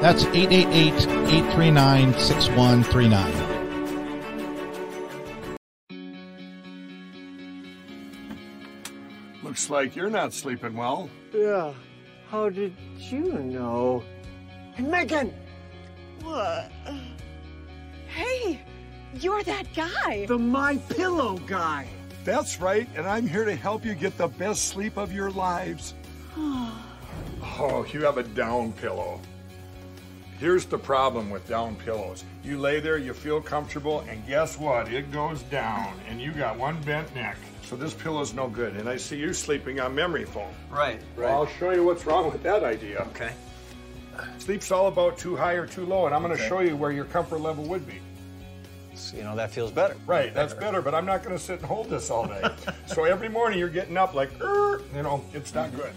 That's 0.00 0.24
888 0.24 0.94
839 0.94 2.18
6139. 2.18 3.51
Looks 9.52 9.68
like 9.68 9.94
you're 9.94 10.08
not 10.08 10.32
sleeping 10.32 10.74
well. 10.74 11.10
Yeah. 11.30 11.74
How 12.30 12.48
did 12.48 12.74
you 12.96 13.34
know? 13.34 14.02
Hey, 14.72 14.82
Megan! 14.82 15.34
What? 16.22 16.72
Hey, 18.08 18.62
you're 19.20 19.42
that 19.42 19.66
guy. 19.74 20.24
The 20.24 20.38
My 20.38 20.78
Pillow 20.78 21.36
guy. 21.46 21.86
That's 22.24 22.62
right, 22.62 22.88
and 22.96 23.06
I'm 23.06 23.28
here 23.28 23.44
to 23.44 23.54
help 23.54 23.84
you 23.84 23.94
get 23.94 24.16
the 24.16 24.28
best 24.28 24.68
sleep 24.68 24.96
of 24.96 25.12
your 25.12 25.30
lives. 25.30 25.92
Oh, 27.58 27.84
you 27.92 28.00
have 28.04 28.16
a 28.16 28.22
down 28.22 28.72
pillow. 28.72 29.20
Here's 30.38 30.64
the 30.64 30.78
problem 30.78 31.28
with 31.28 31.46
down 31.46 31.76
pillows. 31.76 32.24
You 32.42 32.58
lay 32.58 32.80
there, 32.80 32.96
you 32.96 33.12
feel 33.12 33.42
comfortable, 33.42 34.00
and 34.08 34.26
guess 34.26 34.56
what? 34.58 34.90
It 34.90 35.12
goes 35.12 35.42
down, 35.42 35.92
and 36.08 36.22
you 36.22 36.32
got 36.32 36.56
one 36.56 36.80
bent 36.84 37.14
neck. 37.14 37.36
So 37.72 37.78
this 37.78 37.94
pillow's 37.94 38.34
no 38.34 38.48
good. 38.50 38.76
And 38.76 38.86
I 38.86 38.98
see 38.98 39.16
you 39.16 39.32
sleeping 39.32 39.80
on 39.80 39.94
memory 39.94 40.26
foam. 40.26 40.52
Right, 40.70 41.00
right. 41.16 41.30
Well, 41.30 41.32
I'll 41.32 41.46
show 41.46 41.70
you 41.70 41.82
what's 41.82 42.04
wrong 42.04 42.30
with 42.30 42.42
that 42.42 42.62
idea. 42.62 42.98
Okay. 43.12 43.32
Sleep's 44.36 44.70
all 44.70 44.88
about 44.88 45.16
too 45.16 45.36
high 45.36 45.54
or 45.54 45.66
too 45.66 45.86
low, 45.86 46.04
and 46.04 46.14
I'm 46.14 46.20
going 46.20 46.36
to 46.36 46.38
Okay. 46.38 46.50
show 46.50 46.60
you 46.60 46.76
where 46.76 46.92
your 46.92 47.06
comfort 47.06 47.38
level 47.40 47.64
would 47.64 47.86
be. 47.86 47.98
So, 48.94 49.16
you 49.16 49.22
know, 49.22 49.34
that 49.36 49.52
feels 49.52 49.70
better. 49.70 49.96
Right, 50.06 50.34
that's 50.34 50.52
better, 50.52 50.82
but 50.82 50.94
I'm 50.94 51.06
not 51.06 51.22
going 51.24 51.34
to 51.34 51.42
sit 51.42 51.60
and 51.60 51.64
hold 51.64 51.88
this 51.88 52.10
all 52.10 52.26
day. 52.26 52.42
so 52.86 53.04
every 53.04 53.30
morning 53.30 53.58
you're 53.58 53.70
getting 53.70 53.96
up 53.96 54.12
like, 54.12 54.38
"Er," 54.42 54.82
you 54.94 55.02
know, 55.02 55.24
it's 55.32 55.54
not 55.54 55.74
good. 55.74 55.94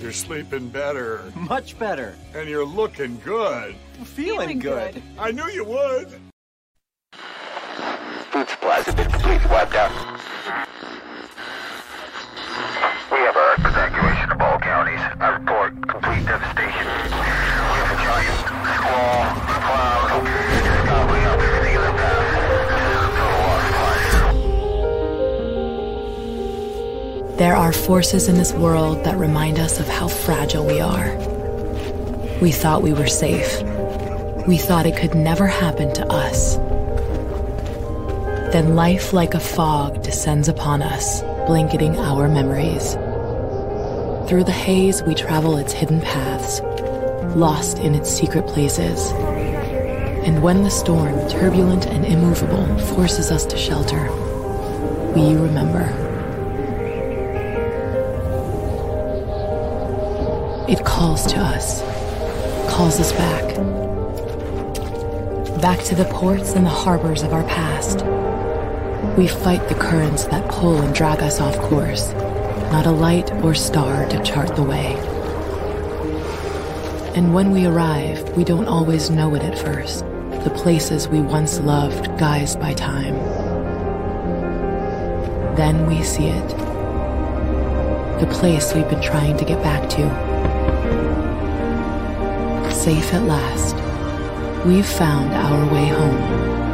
You're 0.00 0.10
sleeping 0.10 0.68
better. 0.68 1.32
Much 1.36 1.78
better. 1.78 2.16
And 2.34 2.48
you're 2.48 2.66
looking 2.66 3.20
good. 3.24 3.76
Feeling, 4.02 4.58
good. 4.58 5.00
I 5.16 5.30
knew 5.30 5.46
you 5.46 5.64
would. 5.64 6.08
Food 8.32 8.48
supplies 8.48 8.86
have 8.86 8.96
been 8.96 9.12
completely 9.12 9.46
wiped 9.46 9.76
out. 9.76 10.14
Evacuation 13.44 14.32
of 14.32 14.40
all 14.40 14.58
counties. 14.58 15.00
I 15.20 15.28
report 15.28 15.74
complete 15.86 16.24
devastation. 16.24 16.86
We 16.86 17.76
have 17.78 17.90
a 17.92 18.00
giant 18.02 18.38
squall, 18.40 19.24
cloud. 19.60 20.44
There 27.36 27.54
are 27.54 27.72
forces 27.72 28.28
in 28.28 28.36
this 28.36 28.54
world 28.54 29.04
that 29.04 29.18
remind 29.18 29.58
us 29.58 29.78
of 29.78 29.88
how 29.88 30.08
fragile 30.08 30.64
we 30.64 30.80
are. 30.80 31.14
We 32.40 32.50
thought 32.50 32.82
we 32.82 32.94
were 32.94 33.06
safe. 33.06 33.62
We 34.46 34.56
thought 34.56 34.86
it 34.86 34.96
could 34.96 35.14
never 35.14 35.46
happen 35.46 35.92
to 35.94 36.06
us. 36.10 36.56
Then 38.52 38.74
life, 38.74 39.12
like 39.12 39.34
a 39.34 39.40
fog, 39.40 40.02
descends 40.02 40.48
upon 40.48 40.80
us, 40.80 41.22
blanketing 41.46 41.98
our 41.98 42.28
memories. 42.28 42.96
Through 44.26 44.44
the 44.44 44.52
haze, 44.52 45.02
we 45.02 45.14
travel 45.14 45.58
its 45.58 45.74
hidden 45.74 46.00
paths, 46.00 46.62
lost 47.36 47.78
in 47.78 47.94
its 47.94 48.08
secret 48.08 48.46
places. 48.46 49.10
And 49.12 50.42
when 50.42 50.62
the 50.62 50.70
storm, 50.70 51.28
turbulent 51.28 51.86
and 51.86 52.06
immovable, 52.06 52.66
forces 52.94 53.30
us 53.30 53.44
to 53.44 53.58
shelter, 53.58 54.10
we 55.14 55.36
remember. 55.36 55.82
It 60.70 60.82
calls 60.86 61.26
to 61.26 61.38
us, 61.38 61.82
calls 62.74 62.98
us 62.98 63.12
back. 63.12 63.44
Back 65.60 65.84
to 65.84 65.94
the 65.94 66.08
ports 66.10 66.54
and 66.54 66.64
the 66.64 66.70
harbors 66.70 67.22
of 67.22 67.34
our 67.34 67.44
past. 67.44 68.06
We 69.18 69.28
fight 69.28 69.68
the 69.68 69.74
currents 69.74 70.24
that 70.24 70.50
pull 70.50 70.80
and 70.80 70.94
drag 70.94 71.20
us 71.20 71.42
off 71.42 71.58
course, 71.58 72.14
not 72.72 72.86
a 72.86 72.90
light 72.90 73.30
or 73.42 73.54
star 73.54 74.08
to 74.08 74.22
chart 74.22 74.54
the 74.56 74.62
way. 74.62 74.96
And 77.14 77.32
when 77.32 77.50
we 77.52 77.66
arrive, 77.66 78.36
we 78.36 78.44
don't 78.44 78.66
always 78.66 79.10
know 79.10 79.34
it 79.34 79.42
at 79.42 79.58
first. 79.58 80.00
The 80.44 80.52
places 80.54 81.06
we 81.08 81.20
once 81.20 81.60
loved 81.60 82.06
guised 82.18 82.60
by 82.60 82.74
time. 82.74 83.14
Then 85.56 85.86
we 85.86 86.02
see 86.02 86.26
it. 86.26 86.48
The 88.18 88.26
place 88.30 88.74
we've 88.74 88.88
been 88.90 89.00
trying 89.00 89.36
to 89.36 89.44
get 89.44 89.62
back 89.62 89.88
to. 89.90 90.34
Safe 92.74 93.14
at 93.14 93.22
last, 93.22 93.76
we've 94.66 94.84
found 94.84 95.32
our 95.32 95.72
way 95.72 95.86
home. 95.86 96.73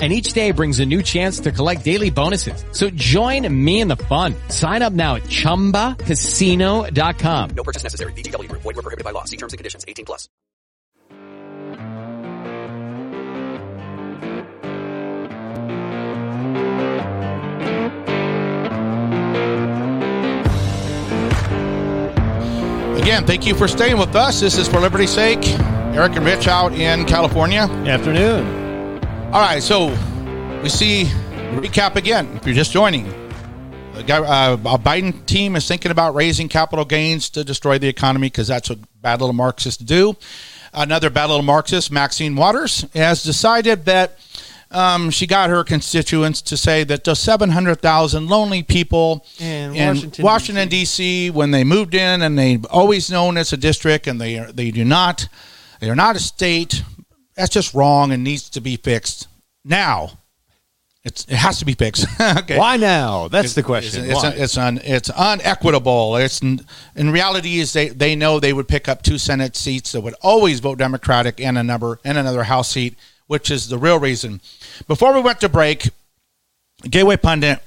and 0.00 0.12
each 0.12 0.32
day 0.32 0.52
brings 0.52 0.80
a 0.80 0.86
new 0.86 1.02
chance 1.02 1.40
to 1.40 1.52
collect 1.52 1.84
daily 1.84 2.08
bonuses. 2.08 2.64
So 2.72 2.88
join 2.90 3.46
me 3.52 3.80
in 3.80 3.88
the 3.88 3.96
fun. 3.96 4.34
Sign 4.48 4.80
up 4.80 4.94
now 4.94 5.16
at 5.16 5.24
ChumbaCasino.com. 5.24 7.50
No 7.50 7.62
purchase 7.62 7.82
necessary. 7.82 8.14
VGW 8.14 8.48
Group. 8.48 8.62
Void 8.62 8.76
were 8.76 8.82
prohibited 8.82 9.04
by 9.04 9.10
law. 9.10 9.24
See 9.24 9.36
terms 9.36 9.52
and 9.52 9.58
conditions. 9.58 9.84
18 9.86 10.06
plus. 10.06 10.30
Again, 23.10 23.26
thank 23.26 23.44
you 23.44 23.56
for 23.56 23.66
staying 23.66 23.98
with 23.98 24.14
us. 24.14 24.40
This 24.40 24.56
is 24.56 24.68
For 24.68 24.78
Liberty's 24.78 25.10
Sake. 25.10 25.44
Eric 25.96 26.14
and 26.14 26.24
Rich 26.24 26.46
out 26.46 26.72
in 26.72 27.04
California. 27.06 27.62
Afternoon. 27.62 28.59
All 29.32 29.40
right, 29.40 29.62
so 29.62 29.86
we 30.60 30.68
see 30.68 31.04
recap 31.52 31.94
again. 31.94 32.28
If 32.34 32.44
you're 32.44 32.54
just 32.54 32.72
joining, 32.72 33.06
uh, 33.06 34.56
a 34.64 34.76
Biden 34.76 35.24
team 35.24 35.54
is 35.54 35.68
thinking 35.68 35.92
about 35.92 36.16
raising 36.16 36.48
capital 36.48 36.84
gains 36.84 37.30
to 37.30 37.44
destroy 37.44 37.78
the 37.78 37.86
economy 37.86 38.26
because 38.26 38.48
that's 38.48 38.68
what 38.68 38.80
bad 39.00 39.20
little 39.20 39.32
Marxists 39.32 39.84
do. 39.84 40.16
Another 40.74 41.10
bad 41.10 41.26
little 41.26 41.44
Marxist, 41.44 41.92
Maxine 41.92 42.34
Waters, 42.34 42.84
has 42.92 43.22
decided 43.22 43.84
that 43.84 44.18
um, 44.72 45.10
she 45.10 45.28
got 45.28 45.48
her 45.48 45.62
constituents 45.62 46.42
to 46.42 46.56
say 46.56 46.82
that 46.82 47.04
the 47.04 47.14
700,000 47.14 48.26
lonely 48.26 48.64
people 48.64 49.24
In 49.38 49.76
in 49.76 49.94
Washington, 49.94 50.24
Washington, 50.24 50.68
D.C., 50.68 51.30
when 51.30 51.52
they 51.52 51.62
moved 51.62 51.94
in 51.94 52.22
and 52.22 52.36
they've 52.36 52.64
always 52.66 53.12
known 53.12 53.36
it's 53.36 53.52
a 53.52 53.56
district 53.56 54.08
and 54.08 54.20
they, 54.20 54.38
are, 54.40 54.50
they 54.50 54.72
do 54.72 54.84
not, 54.84 55.28
they 55.78 55.88
are 55.88 55.94
not 55.94 56.16
a 56.16 56.20
state, 56.20 56.82
that's 57.40 57.52
just 57.52 57.74
wrong 57.74 58.12
and 58.12 58.22
needs 58.22 58.50
to 58.50 58.60
be 58.60 58.76
fixed 58.76 59.26
now. 59.64 60.18
It's, 61.02 61.24
it 61.24 61.36
has 61.36 61.58
to 61.60 61.64
be 61.64 61.72
fixed. 61.72 62.06
okay. 62.20 62.58
Why 62.58 62.76
now? 62.76 63.28
That's 63.28 63.54
the 63.54 63.62
question. 63.62 64.04
It's, 64.04 64.22
it's, 64.22 64.36
it's, 64.36 64.58
un, 64.58 64.80
it's 64.84 65.10
unequitable. 65.16 66.16
It's 66.16 66.42
in 66.42 66.60
reality 66.96 67.58
is 67.58 67.72
they, 67.72 67.88
they 67.88 68.14
know 68.14 68.38
they 68.38 68.52
would 68.52 68.68
pick 68.68 68.86
up 68.86 69.02
two 69.02 69.16
Senate 69.16 69.56
seats 69.56 69.92
that 69.92 70.02
would 70.02 70.14
always 70.20 70.60
vote 70.60 70.76
Democratic 70.76 71.40
and 71.40 71.56
a 71.56 71.62
number 71.62 71.98
and 72.04 72.18
another 72.18 72.42
House 72.42 72.68
seat, 72.68 72.98
which 73.26 73.50
is 73.50 73.68
the 73.68 73.78
real 73.78 73.98
reason. 73.98 74.42
Before 74.86 75.14
we 75.14 75.20
went 75.20 75.40
to 75.40 75.48
break, 75.48 75.88
Gateway 76.82 77.16
pundit 77.16 77.60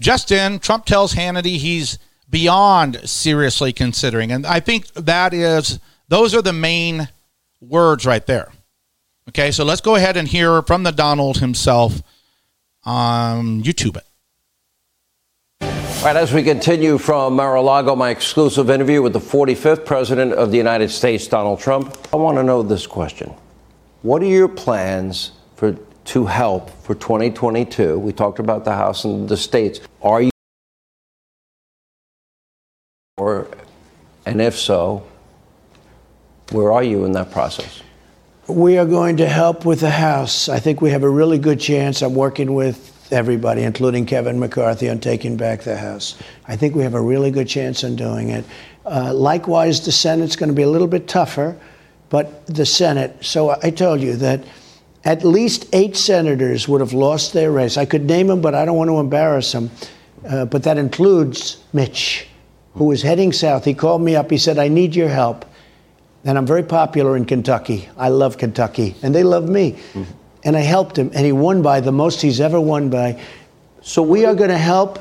just 0.00 0.32
in, 0.32 0.58
Trump 0.58 0.84
tells 0.84 1.14
Hannity 1.14 1.56
he's 1.56 1.98
beyond 2.28 3.08
seriously 3.08 3.72
considering, 3.72 4.32
and 4.32 4.44
I 4.44 4.60
think 4.60 4.92
that 4.94 5.32
is 5.32 5.78
those 6.08 6.34
are 6.34 6.42
the 6.42 6.52
main 6.52 7.08
words 7.60 8.04
right 8.04 8.24
there. 8.26 8.50
Okay, 9.28 9.50
so 9.50 9.64
let's 9.64 9.80
go 9.80 9.96
ahead 9.96 10.16
and 10.16 10.28
hear 10.28 10.62
from 10.62 10.84
the 10.84 10.92
Donald 10.92 11.38
himself 11.38 12.00
on 12.84 13.62
YouTube 13.62 13.96
it. 13.96 14.04
All 15.60 16.04
right, 16.04 16.16
as 16.16 16.32
we 16.32 16.44
continue 16.44 16.98
from 16.98 17.34
Mar-a-Lago, 17.34 17.96
my 17.96 18.10
exclusive 18.10 18.70
interview 18.70 19.02
with 19.02 19.12
the 19.12 19.18
45th 19.18 19.84
President 19.84 20.32
of 20.32 20.52
the 20.52 20.56
United 20.56 20.90
States, 20.90 21.26
Donald 21.26 21.58
Trump, 21.58 21.96
I 22.12 22.16
want 22.16 22.38
to 22.38 22.44
know 22.44 22.62
this 22.62 22.86
question. 22.86 23.34
What 24.02 24.22
are 24.22 24.26
your 24.26 24.46
plans 24.46 25.32
for 25.56 25.76
to 26.04 26.26
help 26.26 26.70
for 26.84 26.94
2022? 26.94 27.98
We 27.98 28.12
talked 28.12 28.38
about 28.38 28.64
the 28.64 28.74
House 28.74 29.04
and 29.04 29.28
the 29.28 29.36
states. 29.36 29.80
Are 30.00 30.22
you 30.22 30.30
or 33.16 33.48
and 34.24 34.40
if 34.40 34.56
so, 34.56 35.04
where 36.52 36.70
are 36.70 36.84
you 36.84 37.04
in 37.04 37.12
that 37.12 37.32
process? 37.32 37.82
We 38.48 38.78
are 38.78 38.86
going 38.86 39.16
to 39.16 39.28
help 39.28 39.64
with 39.64 39.80
the 39.80 39.90
House. 39.90 40.48
I 40.48 40.60
think 40.60 40.80
we 40.80 40.90
have 40.90 41.02
a 41.02 41.10
really 41.10 41.36
good 41.36 41.58
chance. 41.58 42.00
I'm 42.00 42.14
working 42.14 42.54
with 42.54 43.12
everybody, 43.12 43.64
including 43.64 44.06
Kevin 44.06 44.38
McCarthy, 44.38 44.88
on 44.88 45.00
taking 45.00 45.36
back 45.36 45.62
the 45.62 45.76
House. 45.76 46.16
I 46.46 46.54
think 46.54 46.76
we 46.76 46.84
have 46.84 46.94
a 46.94 47.00
really 47.00 47.32
good 47.32 47.48
chance 47.48 47.82
in 47.82 47.96
doing 47.96 48.28
it. 48.28 48.44
Uh, 48.84 49.12
likewise, 49.12 49.84
the 49.84 49.90
Senate's 49.90 50.36
going 50.36 50.48
to 50.48 50.54
be 50.54 50.62
a 50.62 50.68
little 50.68 50.86
bit 50.86 51.08
tougher, 51.08 51.58
but 52.08 52.46
the 52.46 52.64
Senate. 52.64 53.16
So 53.24 53.56
I 53.64 53.70
told 53.70 54.00
you 54.00 54.14
that 54.14 54.44
at 55.04 55.24
least 55.24 55.66
eight 55.72 55.96
senators 55.96 56.68
would 56.68 56.80
have 56.80 56.92
lost 56.92 57.32
their 57.32 57.50
race. 57.50 57.76
I 57.76 57.84
could 57.84 58.04
name 58.04 58.28
them, 58.28 58.40
but 58.40 58.54
I 58.54 58.64
don't 58.64 58.76
want 58.76 58.90
to 58.90 59.00
embarrass 59.00 59.50
them. 59.50 59.72
Uh, 60.24 60.44
but 60.44 60.62
that 60.62 60.78
includes 60.78 61.64
Mitch, 61.72 62.28
who 62.74 62.84
was 62.84 63.02
heading 63.02 63.32
south. 63.32 63.64
He 63.64 63.74
called 63.74 64.02
me 64.02 64.14
up. 64.14 64.30
He 64.30 64.38
said, 64.38 64.56
I 64.56 64.68
need 64.68 64.94
your 64.94 65.08
help. 65.08 65.44
And 66.26 66.36
I'm 66.36 66.46
very 66.46 66.64
popular 66.64 67.16
in 67.16 67.24
Kentucky. 67.24 67.88
I 67.96 68.08
love 68.08 68.36
Kentucky, 68.36 68.96
and 69.02 69.14
they 69.14 69.22
love 69.22 69.48
me. 69.48 69.72
Mm-hmm. 69.72 70.02
And 70.42 70.56
I 70.56 70.60
helped 70.60 70.98
him, 70.98 71.10
and 71.14 71.24
he 71.24 71.32
won 71.32 71.62
by 71.62 71.80
the 71.80 71.92
most 71.92 72.20
he's 72.20 72.40
ever 72.40 72.60
won 72.60 72.90
by. 72.90 73.20
So 73.80 74.02
we 74.02 74.26
are 74.26 74.34
going 74.34 74.50
to 74.50 74.58
help 74.58 74.98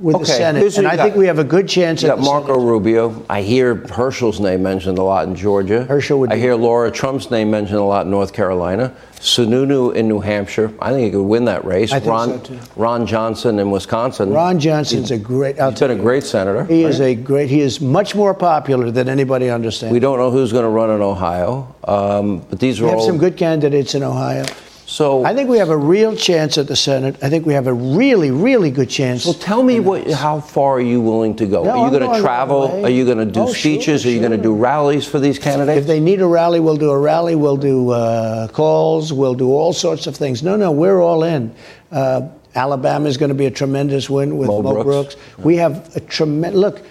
with 0.00 0.16
Okay, 0.16 0.24
the 0.24 0.30
Senate, 0.30 0.78
and 0.78 0.86
I 0.86 0.96
got. 0.96 1.02
think 1.04 1.16
we 1.16 1.26
have 1.26 1.38
a 1.38 1.44
good 1.44 1.68
chance. 1.68 2.02
You 2.02 2.08
at 2.08 2.16
got 2.16 2.24
Marco 2.24 2.58
Rubio. 2.58 3.24
I 3.28 3.42
hear 3.42 3.74
Herschel's 3.74 4.40
name 4.40 4.62
mentioned 4.62 4.96
a 4.98 5.02
lot 5.02 5.28
in 5.28 5.34
Georgia. 5.34 5.84
Herschel 5.84 6.18
would 6.20 6.32
I 6.32 6.36
hear 6.36 6.54
Laura 6.54 6.90
Trump's 6.90 7.30
name 7.30 7.50
mentioned 7.50 7.78
a 7.78 7.84
lot 7.84 8.06
in 8.06 8.10
North 8.10 8.32
Carolina. 8.32 8.94
Sununu 9.20 9.94
in 9.94 10.08
New 10.08 10.20
Hampshire. 10.20 10.72
I 10.80 10.92
think 10.92 11.04
he 11.04 11.10
could 11.10 11.24
win 11.24 11.44
that 11.44 11.62
race. 11.66 11.92
I 11.92 12.00
think 12.00 12.10
Ron, 12.10 12.28
so, 12.28 12.38
too. 12.38 12.58
Ron 12.76 13.06
Johnson 13.06 13.58
in 13.58 13.70
Wisconsin. 13.70 14.30
Ron 14.32 14.58
Johnson's 14.58 15.10
a 15.10 15.18
great. 15.18 15.60
I'll 15.60 15.70
He's 15.70 15.80
been 15.80 15.90
a 15.90 15.96
great 15.96 16.24
senator. 16.24 16.64
He 16.64 16.84
is 16.84 17.00
a 17.02 17.14
great. 17.14 17.50
He 17.50 17.60
is 17.60 17.82
much 17.82 18.14
more 18.14 18.32
popular 18.32 18.90
than 18.90 19.10
anybody 19.10 19.50
understands. 19.50 19.92
We 19.92 20.00
don't 20.00 20.16
know 20.18 20.30
who's 20.30 20.52
going 20.52 20.64
to 20.64 20.70
run 20.70 20.88
in 20.90 21.02
Ohio, 21.02 21.74
um, 21.84 22.38
but 22.48 22.58
these 22.58 22.80
are 22.80 22.84
We 22.84 22.90
have 22.90 22.98
all. 23.00 23.06
some 23.06 23.18
good 23.18 23.36
candidates 23.36 23.94
in 23.94 24.02
Ohio. 24.02 24.46
So 24.90 25.24
I 25.24 25.36
think 25.36 25.48
we 25.48 25.58
have 25.58 25.68
a 25.70 25.76
real 25.76 26.16
chance 26.16 26.58
at 26.58 26.66
the 26.66 26.74
Senate. 26.74 27.14
I 27.22 27.30
think 27.30 27.46
we 27.46 27.54
have 27.54 27.68
a 27.68 27.72
really, 27.72 28.32
really 28.32 28.72
good 28.72 28.90
chance. 28.90 29.24
Well, 29.24 29.34
tell 29.34 29.62
me 29.62 29.78
what, 29.78 30.10
how 30.10 30.40
far 30.40 30.78
are 30.78 30.80
you 30.80 31.00
willing 31.00 31.36
to 31.36 31.46
go? 31.46 31.62
No, 31.62 31.70
are 31.70 31.84
you 31.84 31.96
going 31.96 32.12
to 32.12 32.20
travel? 32.20 32.84
Are 32.84 32.90
you 32.90 33.04
going 33.04 33.18
to 33.18 33.24
do 33.24 33.42
Oh, 33.42 33.46
sure, 33.46 33.54
speeches? 33.54 34.04
are 34.04 34.10
you 34.10 34.18
going 34.18 34.32
to 34.32 34.36
do 34.36 34.52
rallies 34.52 35.06
for 35.06 35.20
these 35.20 35.38
candidates? 35.38 35.78
If 35.82 35.86
they 35.86 36.00
need 36.00 36.20
a 36.20 36.26
rally, 36.26 36.58
we'll 36.58 36.76
do 36.76 36.90
a 36.90 36.98
rally. 36.98 37.36
We'll 37.36 37.56
do 37.56 37.90
uh, 37.90 38.48
calls. 38.48 39.12
We'll 39.12 39.36
do 39.36 39.50
all 39.52 39.72
sorts 39.72 40.08
of 40.08 40.16
things. 40.16 40.42
No, 40.42 40.56
no, 40.56 40.72
we're 40.72 41.00
all 41.00 41.22
in. 41.22 41.54
Uh, 41.92 42.28
Alabama 42.56 43.08
is 43.08 43.16
going 43.16 43.28
to 43.28 43.36
be 43.36 43.46
a 43.46 43.50
tremendous 43.52 44.10
win 44.10 44.38
with 44.38 44.48
Mo 44.48 44.60
Mo, 44.60 44.82
Brooks. 44.82 45.14
Brooks. 45.14 45.44
We 45.44 45.54
have 45.58 45.94
a 45.94 46.00
tremendous 46.00 46.58
look. 46.60 46.82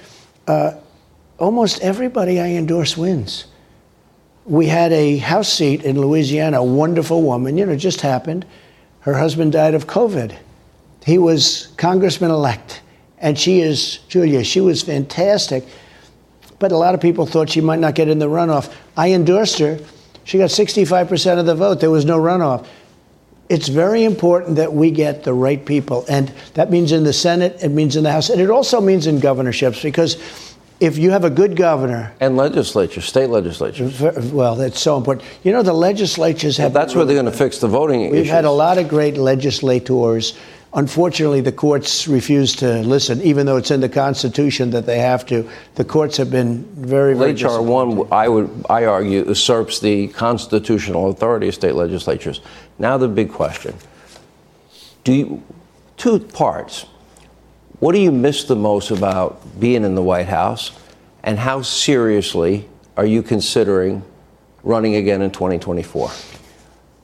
Uh, 0.48 0.72
almost 1.38 1.82
everybody 1.82 2.40
I 2.40 2.52
endorse 2.52 2.96
wins. 2.96 3.44
We 4.46 4.68
had 4.68 4.92
a 4.92 5.18
house 5.18 5.52
seat 5.52 5.84
in 5.84 6.00
Louisiana, 6.00 6.60
a 6.60 6.64
wonderful 6.64 7.22
woman. 7.22 7.58
You 7.58 7.66
know, 7.66 7.76
just 7.76 8.02
happened. 8.02 8.46
Her 9.02 9.18
husband 9.18 9.52
died 9.52 9.76
of 9.76 9.88
COVID. 9.88 10.36
He 11.06 11.18
was 11.18 11.68
congressman 11.78 12.32
elect, 12.32 12.82
and 13.20 13.38
she 13.38 13.62
is 13.62 14.00
Julia. 14.10 14.44
She 14.44 14.60
was 14.60 14.82
fantastic 14.82 15.64
but 16.60 16.74
a 16.74 16.78
lot 16.78 16.94
of 16.94 17.02
people 17.02 17.26
thought 17.26 17.50
she 17.50 17.62
might 17.62 17.80
not 17.80 17.96
get 17.96 18.10
in 18.10 18.20
the 18.20 18.28
runoff. 18.28 18.72
I 18.96 19.14
endorsed 19.14 19.60
her. 19.60 19.80
She 20.26 20.38
got 20.38 20.50
65% 20.50 21.40
of 21.40 21.46
the 21.46 21.56
vote. 21.56 21.80
There 21.80 21.90
was 21.90 22.06
no 22.06 22.20
runoff. 22.20 22.68
It's 23.48 23.68
very 23.68 24.04
important 24.04 24.58
that 24.58 24.72
we 24.72 24.92
get 24.92 25.24
the 25.24 25.34
right 25.34 25.66
people. 25.66 26.06
And 26.08 26.32
that 26.54 26.70
means 26.70 26.92
in 26.92 27.04
the 27.04 27.14
Senate, 27.14 27.58
it 27.64 27.70
means 27.70 27.96
in 27.96 28.04
the 28.04 28.12
House, 28.12 28.30
and 28.30 28.40
it 28.40 28.52
also 28.52 28.80
means 28.80 29.08
in 29.08 29.20
governorships 29.20 29.82
because 29.82 30.49
if 30.80 30.98
you 30.98 31.12
have 31.12 31.26
a 31.26 31.30
good 31.30 31.56
governor. 31.56 32.14
And 32.20 32.38
legislature, 32.38 33.02
state 33.02 33.30
legislature. 33.30 33.92
Well, 34.32 34.56
that's 34.56 34.80
so 34.80 34.98
important. 34.98 35.28
You 35.44 35.52
know, 35.52 35.64
the 35.64 35.74
legislatures 35.74 36.58
have. 36.58 36.74
That's 36.74 36.96
where 36.96 37.06
they're 37.06 37.16
going 37.16 37.26
to 37.26 37.32
fix 37.32 37.60
the 37.60 37.68
voting 37.68 38.02
We've 38.02 38.22
issues. 38.22 38.30
had 38.30 38.46
a 38.46 38.52
lot 38.52 38.78
of 38.78 38.88
great 38.88 39.18
legislators. 39.18 40.38
Unfortunately, 40.72 41.42
the 41.42 41.52
courts 41.52 42.08
refuse 42.08 42.56
to 42.58 42.82
listen, 42.84 43.20
even 43.24 43.48
though 43.48 43.58
it's 43.58 43.72
in 43.72 43.82
the 43.82 43.90
Constitution 43.90 44.70
that 44.70 44.86
they 44.86 45.00
have 45.00 45.26
to. 45.26 45.50
The 45.76 45.84
courts 45.84 46.16
have 46.18 46.30
been 46.30 46.64
very, 46.76 47.16
very. 47.16 47.34
HR 47.34 47.60
one, 47.60 48.08
I 48.12 48.30
would, 48.30 48.66
I 48.70 48.86
argue, 48.86 49.26
usurps 49.26 49.80
the 49.80 50.10
constitutional 50.10 51.10
authority 51.10 51.48
of 51.48 51.56
state 51.56 51.74
legislatures. 51.74 52.42
Now 52.78 52.98
the 52.98 53.08
big 53.08 53.32
question: 53.32 53.74
Do 55.04 55.12
you, 55.12 55.44
two 55.98 56.20
parts? 56.20 56.86
What 57.80 57.94
do 57.94 58.00
you 58.02 58.12
miss 58.12 58.44
the 58.44 58.56
most 58.56 58.92
about 58.92 59.60
being 59.60 59.84
in 59.86 59.96
the 59.96 60.02
White 60.04 60.28
House, 60.28 60.72
and 61.24 61.40
how 61.40 61.62
seriously 61.62 62.68
are 62.98 63.06
you 63.06 63.24
considering 63.24 64.04
running 64.64 64.96
again 64.96 65.22
in 65.22 65.32
2024? 65.32 66.12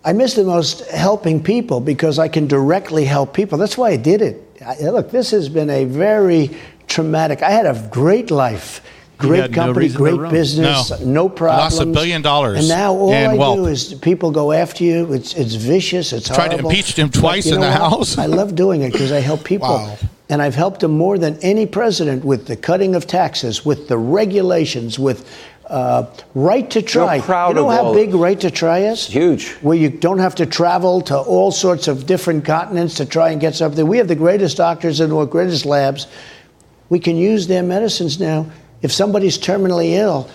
I 0.03 0.13
miss 0.13 0.33
the 0.35 0.43
most 0.43 0.85
helping 0.91 1.41
people 1.41 1.79
because 1.79 2.19
I 2.19 2.27
can 2.27 2.45
directly 2.47 3.05
help 3.05 3.33
people. 3.33 3.57
That's 3.57 3.77
why 3.77 3.89
I 3.91 3.95
did 3.97 4.21
it. 4.21 4.41
I, 4.65 4.75
look, 4.89 5.11
this 5.11 5.31
has 5.31 5.49
been 5.49 5.69
a 5.69 5.85
very 5.85 6.51
traumatic. 6.87 7.41
I 7.41 7.49
had 7.51 7.65
a 7.65 7.87
great 7.91 8.29
life, 8.29 8.81
great 9.17 9.39
had 9.41 9.51
no 9.51 9.55
company, 9.55 9.89
great 9.89 10.29
business, 10.29 10.91
No. 11.01 11.05
no, 11.05 11.29
problems. 11.29 11.75
lost 11.79 11.81
a 11.81 11.91
billion 11.91 12.21
dollars 12.21 12.59
And 12.59 12.67
now 12.67 12.93
all 12.93 13.13
in 13.13 13.31
I 13.31 13.33
wealth. 13.35 13.57
do 13.57 13.65
is 13.67 13.93
people 13.95 14.29
go 14.31 14.51
after 14.51 14.83
you. 14.83 15.11
It's 15.13 15.33
it's 15.33 15.55
vicious. 15.55 16.11
It's 16.13 16.27
Tried 16.27 16.49
to 16.51 16.59
impeach 16.59 16.93
him 16.99 17.09
twice 17.09 17.45
you 17.47 17.55
in 17.55 17.61
the 17.61 17.67
what? 17.67 17.77
House. 17.79 18.17
I 18.17 18.25
love 18.27 18.55
doing 18.55 18.81
it 18.81 18.91
because 18.91 19.11
I 19.13 19.21
help 19.21 19.43
people. 19.53 19.69
Wow. 19.69 19.97
And 20.27 20.41
I've 20.41 20.55
helped 20.55 20.81
him 20.81 20.91
more 20.91 21.17
than 21.17 21.37
any 21.41 21.65
president 21.65 22.25
with 22.25 22.47
the 22.47 22.55
cutting 22.55 22.95
of 22.95 23.05
taxes, 23.05 23.63
with 23.63 23.87
the 23.87 23.97
regulations, 23.97 24.97
with 24.97 25.29
uh, 25.67 26.05
right 26.33 26.69
to 26.71 26.81
try. 26.81 27.15
You're 27.15 27.23
proud 27.23 27.49
you 27.49 27.55
know 27.55 27.69
of 27.69 27.75
how 27.75 27.93
big 27.93 28.13
right 28.13 28.39
to 28.41 28.51
try 28.51 28.79
is? 28.79 29.07
Huge. 29.07 29.51
Where 29.55 29.77
you 29.77 29.89
don't 29.89 30.19
have 30.19 30.35
to 30.35 30.45
travel 30.45 31.01
to 31.01 31.17
all 31.17 31.51
sorts 31.51 31.87
of 31.87 32.05
different 32.05 32.45
continents 32.45 32.95
to 32.95 33.05
try 33.05 33.31
and 33.31 33.41
get 33.41 33.55
something. 33.55 33.85
We 33.87 33.97
have 33.97 34.07
the 34.07 34.15
greatest 34.15 34.57
doctors 34.57 34.99
and 34.99 35.11
the 35.11 35.25
greatest 35.25 35.65
labs. 35.65 36.07
We 36.89 36.99
can 36.99 37.15
use 37.15 37.47
their 37.47 37.63
medicines 37.63 38.19
now. 38.19 38.51
If 38.81 38.91
somebody's 38.91 39.37
terminally 39.37 39.93
ill, 39.93 40.29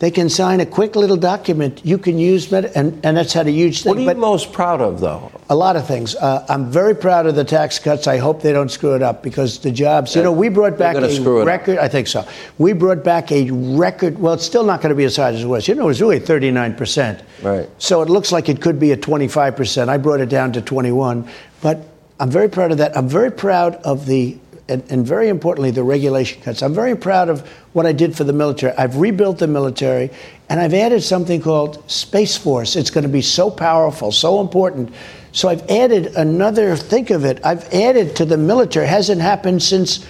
they 0.00 0.12
can 0.12 0.28
sign 0.28 0.60
a 0.60 0.66
quick 0.66 0.94
little 0.94 1.16
document. 1.16 1.80
You 1.84 1.98
can 1.98 2.18
use 2.18 2.52
med- 2.52 2.70
and, 2.76 3.04
and 3.04 3.16
that's 3.16 3.32
had 3.32 3.48
a 3.48 3.50
huge 3.50 3.82
thing. 3.82 3.90
What 3.90 3.98
are 3.98 4.14
you 4.14 4.20
most 4.20 4.52
proud 4.52 4.80
of, 4.80 5.00
though? 5.00 5.32
A 5.50 5.56
lot 5.56 5.74
of 5.74 5.88
things. 5.88 6.14
Uh, 6.14 6.46
I'm 6.48 6.70
very 6.70 6.94
proud 6.94 7.26
of 7.26 7.34
the 7.34 7.42
tax 7.42 7.80
cuts. 7.80 8.06
I 8.06 8.18
hope 8.18 8.40
they 8.40 8.52
don't 8.52 8.70
screw 8.70 8.94
it 8.94 9.02
up 9.02 9.24
because 9.24 9.58
the 9.58 9.72
jobs. 9.72 10.14
You 10.14 10.22
know, 10.22 10.30
we 10.30 10.50
brought 10.50 10.78
back 10.78 10.94
a 10.94 11.44
record. 11.44 11.78
I 11.78 11.88
think 11.88 12.06
so. 12.06 12.24
We 12.58 12.74
brought 12.74 13.02
back 13.02 13.32
a 13.32 13.50
record. 13.50 14.20
Well, 14.20 14.34
it's 14.34 14.46
still 14.46 14.64
not 14.64 14.82
going 14.82 14.90
to 14.90 14.96
be 14.96 15.04
as 15.04 15.16
high 15.16 15.30
as 15.32 15.42
it 15.42 15.46
was. 15.46 15.66
You 15.66 15.74
know, 15.74 15.82
it 15.82 15.86
was 15.86 16.00
really 16.00 16.20
39 16.20 16.76
percent. 16.76 17.22
Right. 17.42 17.68
So 17.78 18.00
it 18.02 18.08
looks 18.08 18.30
like 18.30 18.48
it 18.48 18.60
could 18.62 18.78
be 18.78 18.92
a 18.92 18.96
25 18.96 19.56
percent. 19.56 19.90
I 19.90 19.96
brought 19.96 20.20
it 20.20 20.28
down 20.28 20.52
to 20.52 20.62
21. 20.62 21.28
But 21.60 21.88
I'm 22.20 22.30
very 22.30 22.48
proud 22.48 22.70
of 22.70 22.78
that. 22.78 22.96
I'm 22.96 23.08
very 23.08 23.32
proud 23.32 23.74
of 23.76 24.06
the. 24.06 24.38
And, 24.68 24.84
and 24.90 25.06
very 25.06 25.28
importantly, 25.28 25.70
the 25.70 25.82
regulation 25.82 26.42
cuts. 26.42 26.62
I'm 26.62 26.74
very 26.74 26.94
proud 26.94 27.30
of 27.30 27.40
what 27.72 27.86
I 27.86 27.92
did 27.92 28.14
for 28.14 28.24
the 28.24 28.34
military. 28.34 28.76
I've 28.76 28.96
rebuilt 28.96 29.38
the 29.38 29.46
military, 29.46 30.10
and 30.50 30.60
I've 30.60 30.74
added 30.74 31.02
something 31.02 31.40
called 31.40 31.90
Space 31.90 32.36
Force. 32.36 32.76
It's 32.76 32.90
going 32.90 33.02
to 33.02 33.08
be 33.08 33.22
so 33.22 33.50
powerful, 33.50 34.12
so 34.12 34.40
important. 34.40 34.92
So 35.32 35.48
I've 35.48 35.68
added 35.70 36.06
another, 36.16 36.76
think 36.76 37.10
of 37.10 37.24
it, 37.24 37.40
I've 37.44 37.72
added 37.72 38.16
to 38.16 38.24
the 38.24 38.36
military. 38.36 38.86
It 38.86 38.90
hasn't 38.90 39.20
happened 39.20 39.62
since, 39.62 40.06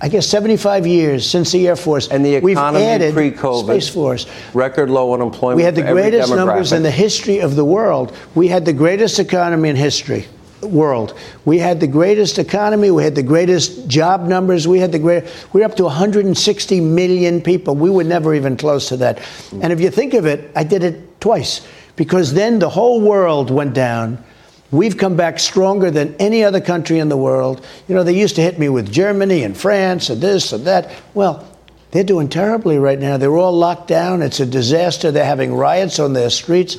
I 0.00 0.08
guess, 0.08 0.26
75 0.26 0.86
years 0.86 1.28
since 1.28 1.50
the 1.50 1.66
Air 1.66 1.76
Force. 1.76 2.08
And 2.08 2.24
the 2.24 2.36
economy 2.36 2.84
We've 2.84 2.88
added 2.88 3.14
pre-COVID. 3.14 3.64
Space 3.64 3.88
Force. 3.88 4.26
Record 4.52 4.90
low 4.90 5.14
unemployment. 5.14 5.56
We 5.56 5.62
had 5.62 5.74
the 5.74 5.82
greatest 5.82 6.30
numbers 6.30 6.72
in 6.72 6.82
the 6.82 6.90
history 6.90 7.40
of 7.40 7.56
the 7.56 7.64
world. 7.64 8.16
We 8.34 8.48
had 8.48 8.64
the 8.64 8.72
greatest 8.72 9.18
economy 9.18 9.70
in 9.70 9.76
history. 9.76 10.26
World. 10.64 11.16
We 11.44 11.58
had 11.58 11.80
the 11.80 11.86
greatest 11.86 12.38
economy. 12.38 12.90
We 12.90 13.04
had 13.04 13.14
the 13.14 13.22
greatest 13.22 13.88
job 13.88 14.26
numbers. 14.26 14.66
We 14.66 14.78
had 14.78 14.92
the 14.92 14.98
great. 14.98 15.24
We're 15.52 15.64
up 15.64 15.76
to 15.76 15.84
160 15.84 16.80
million 16.80 17.40
people. 17.40 17.74
We 17.74 17.90
were 17.90 18.04
never 18.04 18.34
even 18.34 18.56
close 18.56 18.88
to 18.88 18.96
that. 18.98 19.20
And 19.60 19.72
if 19.72 19.80
you 19.80 19.90
think 19.90 20.14
of 20.14 20.26
it, 20.26 20.50
I 20.56 20.64
did 20.64 20.82
it 20.82 21.20
twice 21.20 21.66
because 21.96 22.34
then 22.34 22.58
the 22.58 22.70
whole 22.70 23.00
world 23.00 23.50
went 23.50 23.74
down. 23.74 24.22
We've 24.70 24.96
come 24.96 25.14
back 25.14 25.38
stronger 25.38 25.90
than 25.90 26.16
any 26.16 26.42
other 26.42 26.60
country 26.60 26.98
in 26.98 27.08
the 27.08 27.16
world. 27.16 27.64
You 27.86 27.94
know, 27.94 28.02
they 28.02 28.18
used 28.18 28.34
to 28.36 28.42
hit 28.42 28.58
me 28.58 28.68
with 28.68 28.90
Germany 28.90 29.44
and 29.44 29.56
France 29.56 30.10
and 30.10 30.20
this 30.20 30.52
and 30.52 30.66
that. 30.66 30.90
Well, 31.14 31.48
they're 31.92 32.02
doing 32.02 32.28
terribly 32.28 32.76
right 32.76 32.98
now. 32.98 33.16
They're 33.16 33.36
all 33.36 33.52
locked 33.52 33.86
down. 33.86 34.20
It's 34.20 34.40
a 34.40 34.46
disaster. 34.46 35.12
They're 35.12 35.24
having 35.24 35.54
riots 35.54 36.00
on 36.00 36.12
their 36.12 36.30
streets. 36.30 36.76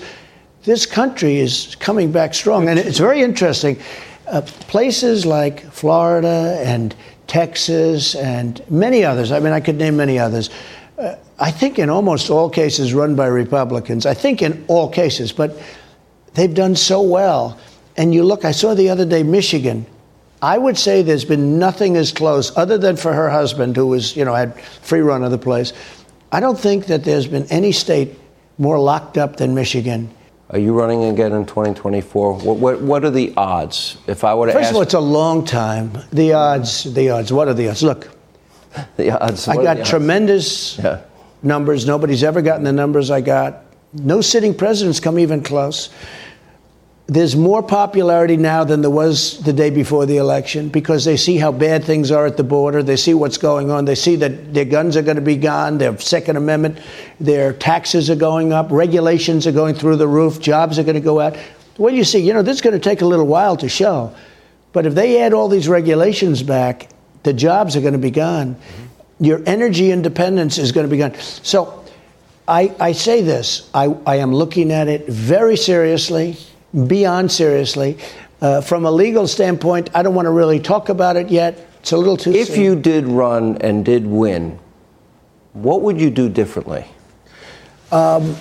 This 0.65 0.87
country 0.87 1.37
is 1.37 1.75
coming 1.79 2.11
back 2.11 2.33
strong. 2.33 2.67
And 2.67 2.79
it's 2.79 2.97
very 2.97 3.21
interesting. 3.21 3.79
Uh, 4.27 4.41
places 4.41 5.25
like 5.25 5.61
Florida 5.71 6.59
and 6.65 6.95
Texas 7.27 8.15
and 8.15 8.61
many 8.69 9.03
others, 9.03 9.31
I 9.31 9.39
mean, 9.39 9.53
I 9.53 9.59
could 9.59 9.77
name 9.77 9.97
many 9.97 10.17
others. 10.17 10.49
Uh, 10.97 11.15
I 11.37 11.51
think 11.51 11.77
in 11.77 11.89
almost 11.89 12.29
all 12.31 12.49
cases 12.49 12.93
run 12.93 13.15
by 13.15 13.27
Republicans. 13.27 14.07
I 14.07 14.15
think 14.15 14.41
in 14.41 14.65
all 14.67 14.89
cases, 14.89 15.31
but 15.31 15.55
they've 16.33 16.53
done 16.53 16.75
so 16.75 17.01
well. 17.01 17.59
And 17.97 18.13
you 18.13 18.23
look, 18.23 18.43
I 18.43 18.51
saw 18.51 18.73
the 18.73 18.89
other 18.89 19.05
day 19.05 19.21
Michigan. 19.21 19.85
I 20.41 20.57
would 20.57 20.77
say 20.77 21.01
there's 21.01 21.25
been 21.25 21.59
nothing 21.59 21.95
as 21.95 22.11
close, 22.11 22.55
other 22.57 22.77
than 22.77 22.97
for 22.97 23.13
her 23.13 23.29
husband, 23.29 23.75
who 23.75 23.87
was, 23.87 24.15
you 24.15 24.25
know, 24.25 24.33
had 24.33 24.59
free 24.59 24.99
run 25.01 25.23
of 25.23 25.31
the 25.31 25.37
place. 25.37 25.73
I 26.31 26.39
don't 26.39 26.59
think 26.59 26.87
that 26.87 27.03
there's 27.03 27.27
been 27.27 27.45
any 27.51 27.71
state 27.71 28.17
more 28.57 28.79
locked 28.79 29.17
up 29.17 29.37
than 29.37 29.53
Michigan. 29.53 30.09
Are 30.55 30.59
you 30.59 30.71
running 30.71 31.03
again 31.03 31.33
in 31.33 31.45
2024? 31.45 32.35
What, 32.35 32.57
what, 32.59 32.81
what 32.81 33.03
are 33.03 33.09
the 33.09 33.33
odds? 33.35 33.97
If 34.07 34.23
I 34.23 34.33
were 34.35 34.45
to 34.45 34.53
First 34.53 34.67
ask 34.67 34.69
of 34.69 34.75
all, 34.77 34.81
it's 34.83 34.93
a 34.93 34.99
long 35.01 35.43
time. 35.43 35.91
The 36.13 36.31
odds, 36.31 36.85
the 36.93 37.09
odds. 37.09 37.33
What 37.33 37.49
are 37.49 37.53
the 37.53 37.67
odds? 37.67 37.83
Look, 37.83 38.09
the 38.95 39.21
odds, 39.21 39.49
I 39.49 39.55
got 39.61 39.85
tremendous 39.85 40.77
Yeah. 40.77 41.01
numbers. 41.43 41.85
Nobody's 41.85 42.23
ever 42.23 42.41
gotten 42.41 42.63
the 42.63 42.71
numbers 42.71 43.11
I 43.11 43.19
got. 43.19 43.65
No 43.91 44.21
sitting 44.21 44.55
presidents 44.55 45.01
come 45.01 45.19
even 45.19 45.43
close. 45.43 45.89
There's 47.07 47.35
more 47.35 47.61
popularity 47.61 48.35
now 48.35 48.63
than 48.63 48.81
there 48.81 48.89
was 48.89 49.39
the 49.43 49.53
day 49.53 49.69
before 49.69 50.07
the 50.07 50.17
election 50.17 50.69
because 50.69 51.05
they 51.05 51.17
see 51.17 51.37
how 51.37 51.51
bad 51.51 51.83
things 51.83 52.09
are 52.09 52.25
at 52.25 52.35
the 52.35 52.43
border. 52.43 52.81
They 52.81 52.95
see 52.95 53.13
what's 53.13 53.37
going 53.37 53.69
on. 53.69 53.85
They 53.85 53.93
see 53.93 54.15
that 54.15 54.55
their 54.55 54.65
guns 54.65 54.97
are 54.97 55.03
going 55.03 55.17
to 55.17 55.21
be 55.21 55.35
gone, 55.35 55.77
their 55.77 55.95
Second 55.99 56.37
Amendment, 56.37 56.79
their 57.19 57.53
taxes 57.53 58.09
are 58.09 58.15
going 58.15 58.51
up, 58.51 58.71
regulations 58.71 59.45
are 59.45 59.51
going 59.51 59.75
through 59.75 59.97
the 59.97 60.07
roof, 60.07 60.39
jobs 60.39 60.79
are 60.79 60.83
going 60.83 60.95
to 60.95 61.01
go 61.01 61.19
out. 61.19 61.37
Well, 61.77 61.93
you 61.93 62.03
see, 62.03 62.19
you 62.19 62.33
know, 62.33 62.41
this 62.41 62.55
is 62.55 62.61
going 62.61 62.73
to 62.73 62.79
take 62.79 63.01
a 63.01 63.05
little 63.05 63.27
while 63.27 63.55
to 63.57 63.69
show. 63.69 64.15
But 64.73 64.87
if 64.87 64.95
they 64.95 65.21
add 65.21 65.31
all 65.31 65.47
these 65.47 65.67
regulations 65.67 66.41
back, 66.41 66.89
the 67.21 67.33
jobs 67.33 67.75
are 67.75 67.81
going 67.81 67.93
to 67.93 67.99
be 67.99 68.11
gone. 68.11 68.55
Mm-hmm. 68.55 69.25
Your 69.25 69.43
energy 69.45 69.91
independence 69.91 70.57
is 70.57 70.71
going 70.71 70.87
to 70.87 70.91
be 70.91 70.97
gone. 70.97 71.13
So 71.15 71.85
I, 72.47 72.73
I 72.79 72.91
say 72.93 73.21
this 73.21 73.69
I, 73.73 73.95
I 74.05 74.17
am 74.17 74.33
looking 74.33 74.71
at 74.71 74.87
it 74.87 75.07
very 75.07 75.55
seriously, 75.55 76.37
beyond 76.87 77.31
seriously. 77.31 77.97
Uh, 78.41 78.61
from 78.61 78.85
a 78.85 78.91
legal 78.91 79.27
standpoint, 79.27 79.89
I 79.93 80.03
don't 80.03 80.13
want 80.15 80.25
to 80.25 80.31
really 80.31 80.59
talk 80.59 80.89
about 80.89 81.15
it 81.15 81.29
yet. 81.29 81.67
It's 81.79 81.91
a 81.91 81.97
little 81.97 82.17
too 82.17 82.31
If 82.33 82.49
soon. 82.49 82.61
you 82.61 82.75
did 82.75 83.05
run 83.07 83.57
and 83.61 83.85
did 83.85 84.05
win, 84.05 84.59
what 85.53 85.81
would 85.81 85.99
you 86.01 86.09
do 86.09 86.27
differently? 86.29 86.85
Um, 87.91 88.35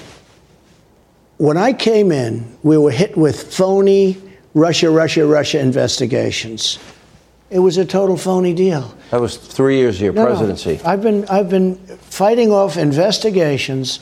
when 1.36 1.56
I 1.56 1.72
came 1.72 2.10
in, 2.10 2.56
we 2.62 2.76
were 2.78 2.90
hit 2.90 3.16
with 3.16 3.54
phony 3.54 4.16
Russia, 4.54 4.90
Russia, 4.90 5.26
Russia 5.26 5.60
investigations. 5.60 6.78
It 7.50 7.58
was 7.58 7.76
a 7.76 7.84
total 7.84 8.16
phony 8.16 8.54
deal. 8.54 8.94
That 9.10 9.20
was 9.20 9.36
three 9.36 9.76
years 9.76 9.96
of 9.96 10.02
your 10.02 10.12
No, 10.12 10.22
no. 10.22 10.28
presidency. 10.28 10.80
I've 10.84 11.02
been 11.02 11.24
I've 11.28 11.48
been 11.50 11.76
fighting 11.76 12.50
off 12.50 12.76
investigations 12.76 14.00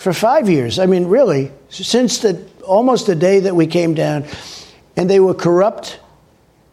for 0.00 0.14
five 0.14 0.48
years. 0.48 0.78
I 0.78 0.86
mean, 0.86 1.08
really, 1.08 1.52
since 1.68 2.20
the 2.20 2.42
almost 2.64 3.06
the 3.06 3.14
day 3.14 3.40
that 3.40 3.54
we 3.54 3.66
came 3.66 3.92
down, 3.92 4.24
and 4.96 5.10
they 5.10 5.20
were 5.20 5.34
corrupt, 5.34 6.00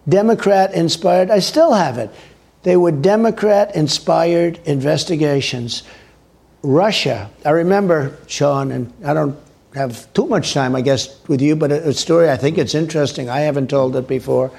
Democrat 0.08 0.74
inspired. 0.74 1.30
I 1.30 1.40
still 1.40 1.74
have 1.74 1.98
it. 1.98 2.10
They 2.64 2.78
were 2.78 2.92
Democrat 2.92 3.76
inspired 3.76 4.62
investigations. 4.64 5.84
Russia. 6.64 7.30
I 7.44 7.50
remember 7.50 8.18
Sean, 8.28 8.72
and 8.72 8.94
I 9.04 9.14
don't 9.14 9.38
have 9.76 10.12
too 10.14 10.26
much 10.28 10.54
time, 10.54 10.74
I 10.74 10.80
guess, 10.80 11.20
with 11.28 11.42
you, 11.42 11.58
but 11.58 11.70
a, 11.70 11.90
a 11.90 11.94
story 11.94 12.30
I 12.30 12.38
think 12.38 12.58
it's 12.58 12.76
interesting. 12.76 13.30
I 13.30 13.42
haven't 13.42 13.70
told 13.70 13.98
it 13.98 14.08
before. 14.08 14.52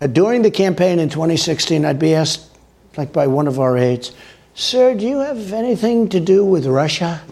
Uh, 0.00 0.08
during 0.08 0.42
the 0.42 0.50
campaign 0.50 0.98
in 0.98 1.08
2016, 1.08 1.84
I'd 1.84 2.00
be 2.00 2.14
asked, 2.14 2.50
like 2.96 3.12
by 3.12 3.28
one 3.28 3.46
of 3.46 3.60
our 3.60 3.78
aides, 3.78 4.10
Sir, 4.54 4.94
do 4.94 5.06
you 5.06 5.20
have 5.20 5.52
anything 5.52 6.08
to 6.08 6.18
do 6.18 6.44
with 6.44 6.66
Russia? 6.66 7.22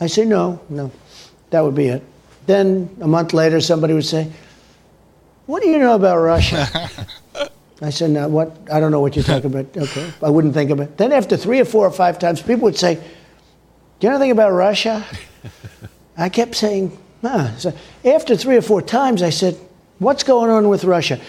I 0.00 0.06
say, 0.06 0.24
No, 0.24 0.60
no. 0.68 0.90
That 1.50 1.60
would 1.62 1.74
be 1.74 1.88
it. 1.88 2.02
Then 2.46 2.88
a 3.00 3.08
month 3.08 3.32
later, 3.32 3.60
somebody 3.60 3.92
would 3.94 4.04
say, 4.04 4.30
What 5.46 5.62
do 5.62 5.68
you 5.68 5.78
know 5.78 5.94
about 5.94 6.18
Russia? 6.18 6.66
I 7.82 7.90
said, 7.90 8.10
No, 8.10 8.28
what? 8.28 8.56
I 8.72 8.80
don't 8.80 8.90
know 8.90 9.00
what 9.00 9.14
you're 9.16 9.24
talking 9.24 9.46
about. 9.54 9.76
Okay. 9.76 10.10
I 10.22 10.30
wouldn't 10.30 10.54
think 10.54 10.70
of 10.70 10.80
it. 10.80 10.96
Then 10.96 11.12
after 11.12 11.36
three 11.36 11.60
or 11.60 11.64
four 11.64 11.86
or 11.86 11.90
five 11.92 12.18
times, 12.18 12.40
people 12.40 12.62
would 12.64 12.76
say, 12.76 12.94
Do 12.96 13.02
you 14.06 14.08
know 14.08 14.16
anything 14.16 14.30
about 14.32 14.52
Russia? 14.52 15.04
I 16.16 16.28
kept 16.28 16.54
saying, 16.54 16.96
huh. 17.22 17.56
So 17.56 17.72
after 18.04 18.36
three 18.36 18.56
or 18.56 18.62
four 18.62 18.82
times, 18.82 19.22
I 19.22 19.30
said, 19.30 19.56
What's 19.98 20.22
going 20.22 20.50
on 20.50 20.68
with 20.68 20.84
Russia? 20.84 21.20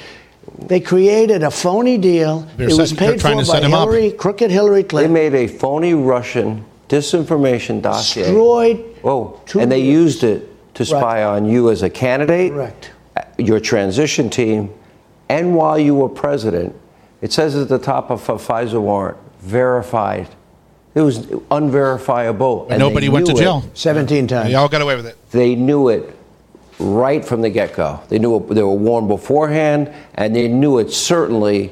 They 0.58 0.80
created 0.80 1.44
a 1.44 1.52
phony 1.52 1.98
deal. 1.98 2.48
They're 2.58 2.70
it 2.70 2.78
was 2.78 2.90
setting- 2.90 2.98
they're 2.98 3.12
paid 3.14 3.20
trying 3.22 3.38
for 3.38 3.44
to 3.44 3.48
by 3.52 3.54
set 3.56 3.64
him 3.64 3.74
up. 3.74 3.90
Hillary, 3.90 4.12
crooked 4.12 4.50
Hillary 4.50 4.84
Clinton. 4.84 5.14
They 5.14 5.30
made 5.30 5.36
a 5.36 5.48
phony 5.48 5.94
Russian 5.94 6.66
disinformation 6.92 7.82
dossier. 7.82 8.24
Destroyed 8.24 8.78
Whoa. 9.02 9.42
And 9.58 9.72
they 9.72 9.80
years. 9.82 10.22
used 10.22 10.24
it 10.24 10.74
to 10.76 10.86
spy 10.86 11.24
on 11.24 11.46
you 11.46 11.70
as 11.70 11.84
a 11.84 11.90
candidate, 11.90 12.52
Correct. 12.52 12.92
Uh, 13.16 13.24
your 13.38 13.60
transition 13.60 14.30
team, 14.30 14.74
and 15.30 15.56
while 15.56 15.80
you 15.80 15.96
were 15.96 16.10
president. 16.10 16.76
It 17.22 17.32
says 17.32 17.56
at 17.56 17.70
the 17.70 17.78
top 17.78 18.10
of 18.10 18.28
a 18.30 18.34
FISA 18.34 18.82
warrant, 18.82 19.18
verified. 19.40 20.28
It 20.96 21.02
was 21.02 21.28
unverifiable. 21.52 22.68
And 22.70 22.80
nobody 22.80 23.10
went 23.10 23.28
to 23.28 23.34
jail. 23.34 23.64
it. 23.66 23.78
17 23.78 24.28
times. 24.28 24.50
They 24.50 24.56
all 24.56 24.68
got 24.68 24.82
away 24.82 24.96
with 24.96 25.06
it. 25.06 25.18
They 25.30 25.56
knew 25.56 25.90
it 25.90 26.18
right 26.80 27.24
from 27.24 27.42
the 27.42 27.50
get 27.50 27.76
go. 27.76 28.02
They 28.10 28.18
knew 28.18 28.38
it, 28.38 28.50
they 28.56 28.64
were 28.64 28.74
warned 28.74 29.08
beforehand, 29.08 29.94
and 30.16 30.36
they 30.36 30.48
knew 30.48 30.80
it 30.80 30.92
certainly 30.92 31.72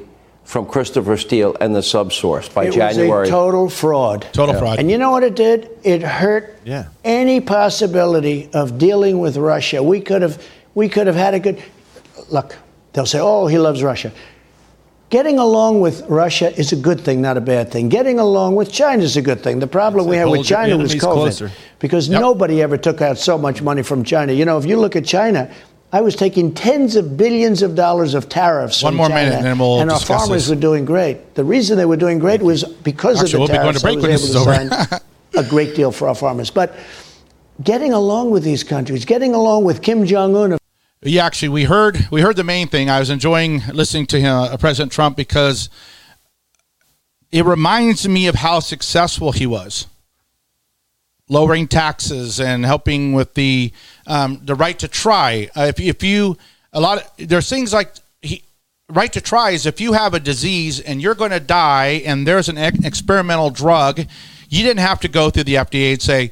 from 0.50 0.66
Christopher 0.66 1.16
Steele 1.16 1.56
and 1.62 1.76
the 1.76 1.80
subsource 1.82 2.52
by 2.52 2.66
it 2.66 2.74
January. 2.74 3.20
was 3.20 3.30
a 3.30 3.32
total 3.32 3.70
fraud. 3.70 4.26
Total 4.34 4.56
fraud. 4.58 4.80
And 4.80 4.90
you 4.90 4.98
know 4.98 5.12
what 5.12 5.22
it 5.22 5.36
did? 5.36 5.70
It 5.84 6.02
hurt 6.02 6.58
Yeah. 6.66 6.86
any 7.04 7.40
possibility 7.40 8.50
of 8.52 8.80
dealing 8.80 9.20
with 9.20 9.38
Russia. 9.38 9.84
We 9.84 10.02
could 10.02 10.24
have 10.24 10.42
we 10.74 10.90
could 10.90 11.06
have 11.06 11.16
had 11.16 11.36
a 11.36 11.40
good 11.40 11.60
look. 12.32 12.56
They'll 12.94 13.06
say, 13.06 13.20
"Oh, 13.22 13.46
he 13.46 13.60
loves 13.60 13.84
Russia." 13.84 14.12
Getting 15.12 15.38
along 15.38 15.82
with 15.82 16.04
Russia 16.10 16.52
is 16.60 16.72
a 16.72 16.76
good 16.76 17.02
thing, 17.02 17.22
not 17.22 17.38
a 17.38 17.42
bad 17.42 17.72
thing. 17.72 17.88
Getting 17.90 18.20
along 18.20 18.56
with 18.56 18.72
China 18.72 19.04
is 19.04 19.18
a 19.18 19.22
good 19.22 19.44
thing. 19.44 19.60
The 19.60 19.68
problem 19.68 20.08
we 20.08 20.18
had 20.18 20.30
with 20.30 20.46
China 20.46 20.78
was 20.78 20.96
COVID 20.96 21.00
closer. 21.02 21.52
because 21.78 22.10
nobody 22.10 22.62
ever 22.64 22.78
took 22.78 23.02
out 23.02 23.20
so 23.20 23.38
much 23.38 23.62
money 23.62 23.84
from 23.84 24.04
China. 24.04 24.34
You 24.34 24.46
know, 24.46 24.58
if 24.58 24.66
you 24.66 24.78
look 24.80 24.96
at 24.96 25.06
China, 25.06 25.50
I 25.92 26.02
was 26.02 26.16
taking 26.16 26.54
tens 26.54 26.96
of 26.96 27.18
billions 27.18 27.64
of 27.64 27.74
dollars 27.74 28.14
of 28.14 28.30
tariffs. 28.30 28.84
One 28.84 28.96
more 28.96 29.08
China, 29.08 29.22
minute, 29.22 29.36
and 29.38 29.46
then 29.46 29.58
we'll 29.60 29.82
and 29.82 29.90
our 29.90 30.00
farmers 30.00 30.46
this. 30.46 30.50
were 30.50 30.62
doing 30.62 30.86
great. 30.86 31.34
The 31.36 31.44
reason 31.44 31.78
they 31.78 31.86
were 31.86 31.98
doing 31.98 32.20
great 32.20 32.42
was 32.44 32.64
because 32.64 33.22
Actually, 33.22 33.34
of 33.34 33.40
we'll 33.40 33.48
the 33.48 33.54
be 33.54 33.58
going 33.58 33.74
to 33.74 33.80
tariffs. 33.80 33.84
break 33.84 33.98
I 33.98 34.02
when 34.02 34.12
was 34.12 34.22
this 34.22 34.36
able 34.36 34.46
to 34.46 34.86
sign 34.88 35.00
a 35.46 35.50
great 35.50 35.76
deal 35.76 35.92
for 35.92 36.08
our 36.08 36.14
farmers. 36.16 36.52
But 36.52 36.76
getting 37.64 37.92
along 37.94 38.30
with 38.30 38.44
these 38.44 38.64
countries, 38.64 39.04
getting 39.06 39.34
along 39.34 39.64
with 39.64 39.82
Kim 39.82 40.06
Jong 40.06 40.36
Un. 40.36 40.58
Yeah, 41.02 41.26
actually, 41.26 41.50
we 41.50 41.64
heard 41.64 42.08
we 42.12 42.22
heard 42.22 42.36
the 42.36 42.44
main 42.44 42.68
thing. 42.68 42.90
I 42.90 43.00
was 43.00 43.10
enjoying 43.10 43.64
listening 43.74 44.06
to 44.08 44.20
him, 44.20 44.36
uh, 44.36 44.58
President 44.58 44.92
Trump 44.92 45.18
because 45.18 45.70
it 47.32 47.46
reminds 47.46 48.08
me 48.08 48.28
of 48.28 48.36
how 48.36 48.60
successful 48.60 49.32
he 49.32 49.48
was, 49.48 49.88
lowering 51.30 51.68
taxes 51.68 52.40
and 52.40 52.66
helping 52.66 53.14
with 53.14 53.36
the 53.36 53.72
um, 54.08 54.42
the 54.44 54.56
right 54.56 54.78
to 54.80 54.88
try. 54.88 55.50
Uh, 55.56 55.64
if 55.64 55.80
if 55.80 56.04
you 56.04 56.38
a 56.74 56.82
lot 56.82 56.98
of 56.98 57.28
there's 57.30 57.50
things 57.50 57.72
like 57.72 57.94
he 58.22 58.44
right 58.90 59.14
to 59.14 59.22
try 59.22 59.52
is 59.52 59.66
if 59.66 59.80
you 59.80 59.94
have 59.94 60.14
a 60.14 60.20
disease 60.20 60.80
and 60.82 61.02
you're 61.02 61.16
going 61.16 61.32
to 61.32 61.40
die 61.40 62.02
and 62.06 62.28
there's 62.28 62.50
an 62.50 62.58
ex- 62.58 62.84
experimental 62.84 63.50
drug, 63.52 64.00
you 64.50 64.64
didn't 64.64 64.80
have 64.80 65.00
to 65.02 65.08
go 65.08 65.30
through 65.30 65.46
the 65.46 65.56
FDA 65.56 65.94
and 65.94 66.02
say. 66.02 66.32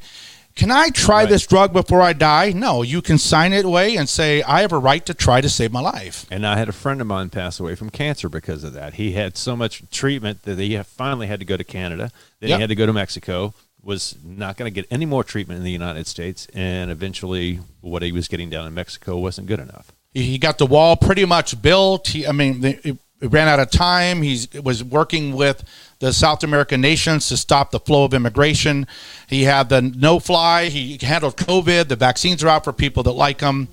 Can 0.54 0.72
I 0.72 0.88
try 0.88 1.24
this 1.24 1.46
drug 1.46 1.72
before 1.72 2.02
I 2.02 2.12
die? 2.12 2.50
No, 2.50 2.82
you 2.82 3.00
can 3.00 3.16
sign 3.16 3.52
it 3.52 3.64
away 3.64 3.96
and 3.96 4.08
say, 4.08 4.42
I 4.42 4.62
have 4.62 4.72
a 4.72 4.78
right 4.78 5.06
to 5.06 5.14
try 5.14 5.40
to 5.40 5.48
save 5.48 5.70
my 5.70 5.78
life. 5.78 6.26
And 6.32 6.44
I 6.44 6.58
had 6.58 6.68
a 6.68 6.72
friend 6.72 7.00
of 7.00 7.06
mine 7.06 7.30
pass 7.30 7.60
away 7.60 7.76
from 7.76 7.90
cancer 7.90 8.28
because 8.28 8.64
of 8.64 8.72
that. 8.72 8.94
He 8.94 9.12
had 9.12 9.36
so 9.36 9.54
much 9.54 9.84
treatment 9.92 10.42
that 10.42 10.58
he 10.58 10.76
finally 10.82 11.28
had 11.28 11.38
to 11.38 11.46
go 11.46 11.56
to 11.56 11.62
Canada. 11.62 12.10
Then 12.40 12.48
Yep. 12.50 12.56
he 12.56 12.60
had 12.60 12.68
to 12.70 12.74
go 12.74 12.86
to 12.86 12.92
Mexico. 12.92 13.54
Was 13.88 14.16
not 14.22 14.58
going 14.58 14.70
to 14.70 14.74
get 14.74 14.86
any 14.90 15.06
more 15.06 15.24
treatment 15.24 15.56
in 15.56 15.64
the 15.64 15.70
United 15.70 16.06
States, 16.06 16.46
and 16.52 16.90
eventually, 16.90 17.60
what 17.80 18.02
he 18.02 18.12
was 18.12 18.28
getting 18.28 18.50
down 18.50 18.66
in 18.66 18.74
Mexico 18.74 19.16
wasn't 19.16 19.46
good 19.46 19.60
enough. 19.60 19.92
He 20.12 20.36
got 20.36 20.58
the 20.58 20.66
wall 20.66 20.94
pretty 20.94 21.24
much 21.24 21.60
built. 21.62 22.08
He, 22.08 22.26
I 22.26 22.32
mean, 22.32 22.62
it, 22.62 22.98
ran 23.22 23.48
out 23.48 23.60
of 23.60 23.70
time. 23.70 24.20
He 24.20 24.46
was 24.62 24.84
working 24.84 25.34
with 25.34 25.64
the 26.00 26.12
South 26.12 26.44
American 26.44 26.82
nations 26.82 27.28
to 27.28 27.36
stop 27.38 27.70
the 27.70 27.80
flow 27.80 28.04
of 28.04 28.12
immigration. 28.12 28.86
He 29.26 29.44
had 29.44 29.70
the 29.70 29.80
no 29.80 30.18
fly. 30.20 30.66
He 30.66 30.98
handled 31.00 31.36
COVID. 31.36 31.88
The 31.88 31.96
vaccines 31.96 32.44
are 32.44 32.48
out 32.48 32.64
for 32.64 32.74
people 32.74 33.02
that 33.04 33.12
like 33.12 33.38
them. 33.38 33.68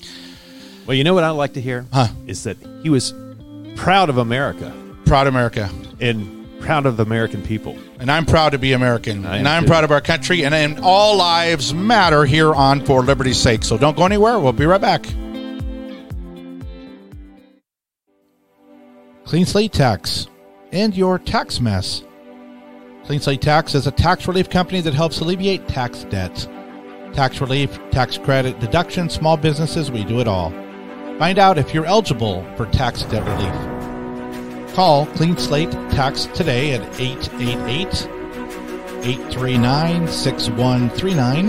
Well, 0.87 0.95
you 0.95 1.03
know 1.03 1.13
what 1.13 1.25
I 1.25 1.31
like 1.31 1.53
to 1.53 1.61
hear 1.61 1.85
Huh. 1.91 2.07
is 2.25 2.43
that 2.43 2.57
he 2.83 2.89
was 2.89 3.13
proud 3.75 4.09
of 4.09 4.17
America 4.17 4.71
Proud 5.05 5.27
America. 5.27 5.69
and 5.99 6.44
proud 6.59 6.85
of 6.85 6.97
the 6.97 7.03
American 7.03 7.41
people. 7.41 7.77
And 7.99 8.11
I'm 8.11 8.25
proud 8.25 8.51
to 8.51 8.57
be 8.57 8.73
American. 8.73 9.25
And 9.25 9.47
I'm 9.47 9.63
too. 9.63 9.69
proud 9.69 9.83
of 9.83 9.91
our 9.91 10.01
country. 10.01 10.43
And, 10.43 10.53
and 10.53 10.79
all 10.81 11.17
lives 11.17 11.73
matter 11.73 12.25
here 12.25 12.53
on 12.53 12.85
For 12.85 13.03
Liberty's 13.03 13.37
Sake. 13.37 13.63
So 13.63 13.77
don't 13.77 13.95
go 13.95 14.05
anywhere. 14.05 14.39
We'll 14.39 14.53
be 14.53 14.65
right 14.65 14.81
back. 14.81 15.05
Clean 19.25 19.45
Slate 19.45 19.73
Tax 19.73 20.27
and 20.71 20.95
your 20.95 21.17
tax 21.17 21.59
mess. 21.59 22.03
Clean 23.05 23.19
Slate 23.19 23.41
Tax 23.41 23.75
is 23.75 23.87
a 23.87 23.91
tax 23.91 24.27
relief 24.27 24.49
company 24.49 24.81
that 24.81 24.93
helps 24.93 25.19
alleviate 25.19 25.67
tax 25.67 26.03
debts. 26.05 26.47
Tax 27.13 27.39
relief, 27.39 27.79
tax 27.91 28.17
credit, 28.17 28.59
deduction, 28.59 29.09
small 29.09 29.37
businesses, 29.37 29.89
we 29.89 30.03
do 30.03 30.19
it 30.19 30.27
all. 30.27 30.51
Find 31.17 31.39
out 31.39 31.57
if 31.57 31.73
you're 31.73 31.85
eligible 31.85 32.45
for 32.57 32.65
tax 32.65 33.03
debt 33.03 33.25
relief. 33.25 33.74
Call 34.75 35.05
Clean 35.05 35.37
Slate 35.37 35.71
Tax 35.91 36.25
today 36.25 36.73
at 36.73 36.81
888 36.99 37.87
839 39.05 40.07
6139. 40.09 41.45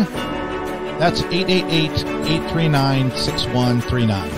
That's 1.01 1.23
888 1.23 1.91
839 1.91 3.11
6139. 3.11 4.31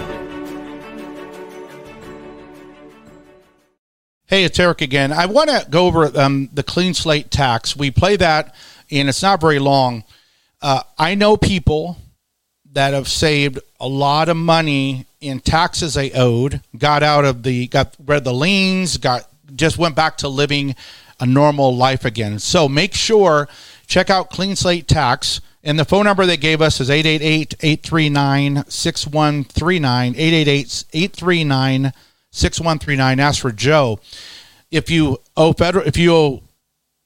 Hey, 4.25 4.45
it's 4.45 4.59
Eric 4.59 4.81
again. 4.81 5.13
I 5.13 5.27
want 5.27 5.51
to 5.51 5.67
go 5.69 5.87
over 5.87 6.19
um, 6.19 6.49
the 6.55 6.63
clean 6.63 6.95
slate 6.95 7.31
tax. 7.31 7.77
We 7.77 7.91
play 7.91 8.17
that, 8.17 8.55
and 8.91 9.11
it's 9.11 9.23
not 9.23 9.39
very 9.39 9.59
long. 9.59 10.03
Uh, 10.63 10.83
I 10.97 11.15
know 11.15 11.37
people 11.37 11.99
that 12.73 12.95
have 12.95 13.09
saved 13.09 13.59
a 13.81 13.89
lot 13.89 14.29
of 14.29 14.37
money 14.37 15.07
in 15.21 15.41
taxes 15.41 15.95
they 15.95 16.13
owed, 16.13 16.61
got 16.77 17.03
out 17.03 17.25
of 17.25 17.43
the, 17.43 17.67
got 17.69 17.97
of 18.09 18.25
the 18.25 18.33
liens, 18.33 18.97
got 18.97 19.29
just 19.55 19.79
went 19.79 19.97
back 19.97 20.17
to 20.19 20.29
living 20.29 20.75
a 21.21 21.27
normal 21.27 21.77
life 21.77 22.05
again. 22.05 22.39
So 22.39 22.69
make 22.69 22.95
sure 22.95 23.49
check 23.87 24.11
out 24.11 24.31
Clean 24.31 24.55
Slate 24.55 24.87
Tax. 24.87 25.41
And 25.65 25.79
the 25.79 25.85
phone 25.85 26.05
number 26.05 26.25
they 26.25 26.37
gave 26.37 26.63
us 26.63 26.81
is 26.81 26.89
888 26.89 27.55
839 27.61 28.65
6139. 28.69 30.15
888 30.17 30.85
839 30.93 31.93
6139. 32.31 33.21
Ask 33.21 33.43
for 33.43 33.53
Joe. 33.53 33.99
If 34.71 34.91
you 34.91 35.19
owe 35.37 35.53
federal, 35.53 35.87
if 35.87 35.97
you 35.97 36.15
owe 36.15 36.43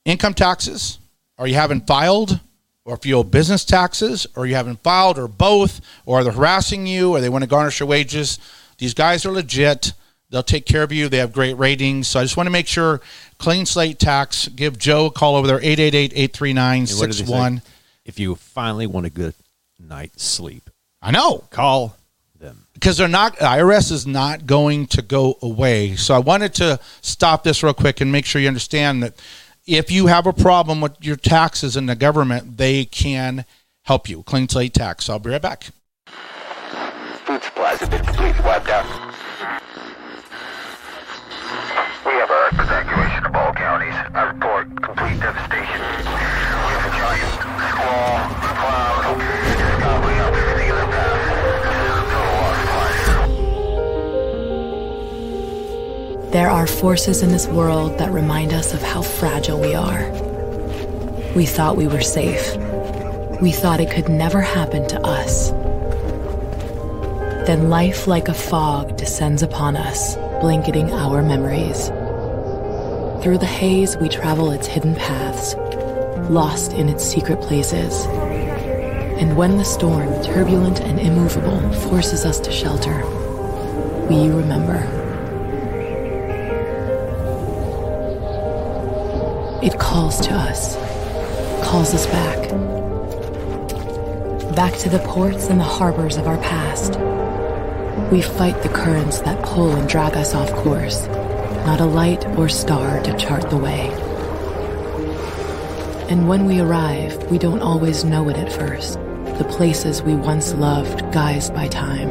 income 0.05 0.35
taxes, 0.35 0.99
or 1.39 1.47
you 1.47 1.55
haven't 1.55 1.87
filed, 1.87 2.41
or 2.85 2.95
if 2.95 3.07
you 3.07 3.17
owe 3.17 3.23
business 3.23 3.65
taxes, 3.65 4.27
or 4.35 4.47
you 4.47 4.55
haven't 4.55 4.83
filed, 4.83 5.19
or 5.19 5.29
both, 5.29 5.81
or 6.05 6.25
they're 6.25 6.33
harassing 6.33 6.87
you, 6.87 7.11
or 7.15 7.21
they 7.21 7.29
want 7.29 7.43
to 7.45 7.49
garnish 7.49 7.81
your 7.81 7.89
wages, 7.89 8.39
these 8.79 8.95
guys 8.95 9.25
are 9.25 9.31
legit. 9.31 9.93
They'll 10.31 10.43
take 10.43 10.67
care 10.67 10.83
of 10.83 10.91
you. 10.91 11.09
They 11.09 11.19
have 11.19 11.33
great 11.33 11.55
ratings. 11.55 12.09
So 12.09 12.19
I 12.19 12.25
just 12.25 12.37
want 12.37 12.47
to 12.47 12.51
make 12.51 12.67
sure 12.67 13.01
clean 13.39 13.67
slate 13.67 13.99
tax. 13.99 14.49
Give 14.49 14.79
Joe 14.79 15.07
a 15.07 15.11
call 15.11 15.37
over 15.37 15.47
there, 15.47 15.59
888 15.59 16.13
839 16.13 16.79
And 16.79 16.89
what 16.89 16.89
did 16.89 16.99
they 16.99 17.13
say? 17.13 17.19
61. 17.19 17.63
If 18.05 18.19
you 18.19 18.35
finally 18.35 18.87
want 18.87 19.07
a 19.07 19.11
good 19.11 19.35
night's 19.79 20.25
sleep, 20.25 20.71
I 21.01 21.11
know. 21.11 21.45
call 21.51 21.97
them. 22.39 22.67
because 22.75 22.97
they're 22.97 23.07
not 23.09 23.37
IRS 23.37 23.93
is 23.93 24.07
not 24.07 24.47
going 24.47 24.87
to 24.89 25.03
go 25.03 25.39
away. 25.43 25.95
So 25.97 26.15
I 26.15 26.19
wanted 26.19 26.55
to 26.55 26.81
stop 27.01 27.45
this 27.45 27.63
real 27.63 27.75
quick 27.75 28.01
and 28.01 28.11
make 28.11 28.25
sure 28.25 28.41
you 28.41 28.49
understand 28.49 29.03
that 29.03 29.15
if 29.67 29.91
you 29.91 30.07
have 30.07 30.27
a 30.27 30.33
problem 30.33 30.81
with 30.81 30.97
your 31.01 31.17
taxes 31.17 31.77
in 31.77 31.87
the 31.87 31.95
government, 31.95 32.57
they 32.57 32.85
can 32.85 33.45
help 33.85 34.09
you. 34.09 34.23
Clean 34.23 34.49
slate 34.49 34.75
tax. 34.75 35.09
I'll 35.09 35.19
be 35.19 35.31
right 35.31 35.43
back. 35.43 35.65
Food 37.25 37.43
supplies 37.43 37.81
have 37.81 37.91
been 37.91 38.05
completely 38.05 38.43
wiped 38.45 38.69
out. 38.69 38.85
We 42.05 42.13
have 42.19 42.31
our 42.31 42.49
evacuation 42.49 43.27
of 43.27 43.35
all 43.35 43.53
counties. 43.53 43.95
I 44.15 44.23
report 44.33 44.67
complete 44.83 45.21
devastation. 45.21 45.81
We 45.81 46.71
have 46.75 46.85
a 46.85 46.91
giant 46.99 47.31
squall, 47.71 48.42
There 56.33 56.49
are 56.49 56.67
forces 56.67 57.23
in 57.23 57.29
this 57.29 57.47
world 57.47 57.99
that 57.99 58.11
remind 58.11 58.55
us 58.55 58.73
of 58.73 58.81
how 58.81 59.03
fragile 59.03 59.61
we 59.61 59.75
are. 59.75 60.11
We 61.37 61.45
thought 61.45 61.77
we 61.77 61.87
were 61.87 62.01
safe. 62.01 62.57
We 63.43 63.53
thought 63.53 63.81
it 63.81 63.91
could 63.91 64.09
never 64.09 64.41
happen 64.41 64.89
to 64.89 65.07
us. 65.07 65.51
Then 67.47 67.69
life, 67.69 68.07
like 68.07 68.29
a 68.29 68.35
fog, 68.35 68.97
descends 68.97 69.43
upon 69.43 69.77
us, 69.77 70.17
blanketing 70.41 70.91
our 70.91 71.23
memories. 71.23 71.89
Through 73.23 73.37
the 73.37 73.45
haze, 73.45 73.99
we 73.99 74.09
travel 74.09 74.53
its 74.53 74.67
hidden 74.67 74.95
paths, 74.95 75.55
lost 76.31 76.73
in 76.73 76.89
its 76.89 77.05
secret 77.05 77.43
places. 77.43 78.07
And 79.21 79.37
when 79.37 79.59
the 79.59 79.67
storm, 79.67 80.09
turbulent 80.23 80.81
and 80.81 80.99
immovable, 80.99 81.61
forces 81.91 82.25
us 82.25 82.41
to 82.41 82.51
shelter, 82.51 83.05
we 84.09 84.31
remember. 84.31 85.02
It 89.63 89.79
calls 89.79 90.21
to 90.27 90.35
us, 90.35 90.75
calls 91.65 91.95
us 91.95 92.05
back. 92.07 92.51
Back 94.57 94.77
to 94.79 94.89
the 94.89 94.99
ports 95.07 95.51
and 95.51 95.61
the 95.61 95.65
harbors 95.65 96.17
of 96.17 96.27
our 96.27 96.39
past. 96.39 96.99
We 98.11 98.23
fight 98.23 98.61
the 98.65 98.69
currents 98.69 99.21
that 99.21 99.41
pull 99.45 99.71
and 99.71 99.89
drag 99.89 100.17
us 100.17 100.35
off 100.35 100.51
course, 100.51 101.07
not 101.65 101.81
a 101.81 101.85
light 101.85 102.27
or 102.37 102.49
star 102.49 103.01
to 103.05 103.17
chart 103.17 103.51
the 103.51 103.57
way. 103.57 103.89
And 106.11 106.29
when 106.29 106.47
we 106.47 106.59
arrive, 106.59 107.31
we 107.31 107.39
don't 107.39 107.63
always 107.63 108.03
know 108.03 108.29
it 108.31 108.37
at 108.37 108.53
first. 108.53 108.95
The 109.39 109.47
places 109.49 110.03
we 110.03 110.15
once 110.15 110.53
loved, 110.55 111.05
guised 111.15 111.55
by 111.55 111.69
time. 111.69 112.09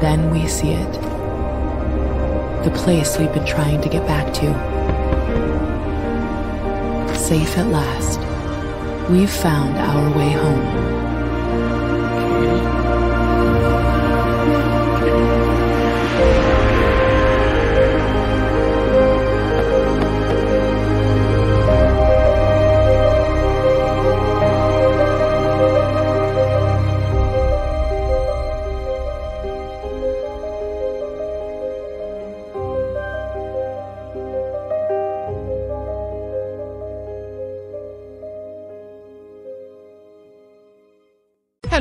Then 0.00 0.30
we 0.30 0.46
see 0.48 0.70
it. 0.70 0.92
The 2.64 2.72
place 2.74 3.18
we've 3.18 3.34
been 3.34 3.44
trying 3.44 3.82
to 3.82 3.90
get 3.90 4.06
back 4.06 4.32
to. 4.36 4.71
Safe 7.32 7.56
at 7.56 7.68
last. 7.68 8.20
We've 9.10 9.30
found 9.30 9.78
our 9.78 10.18
way 10.18 10.32
home. 10.32 11.11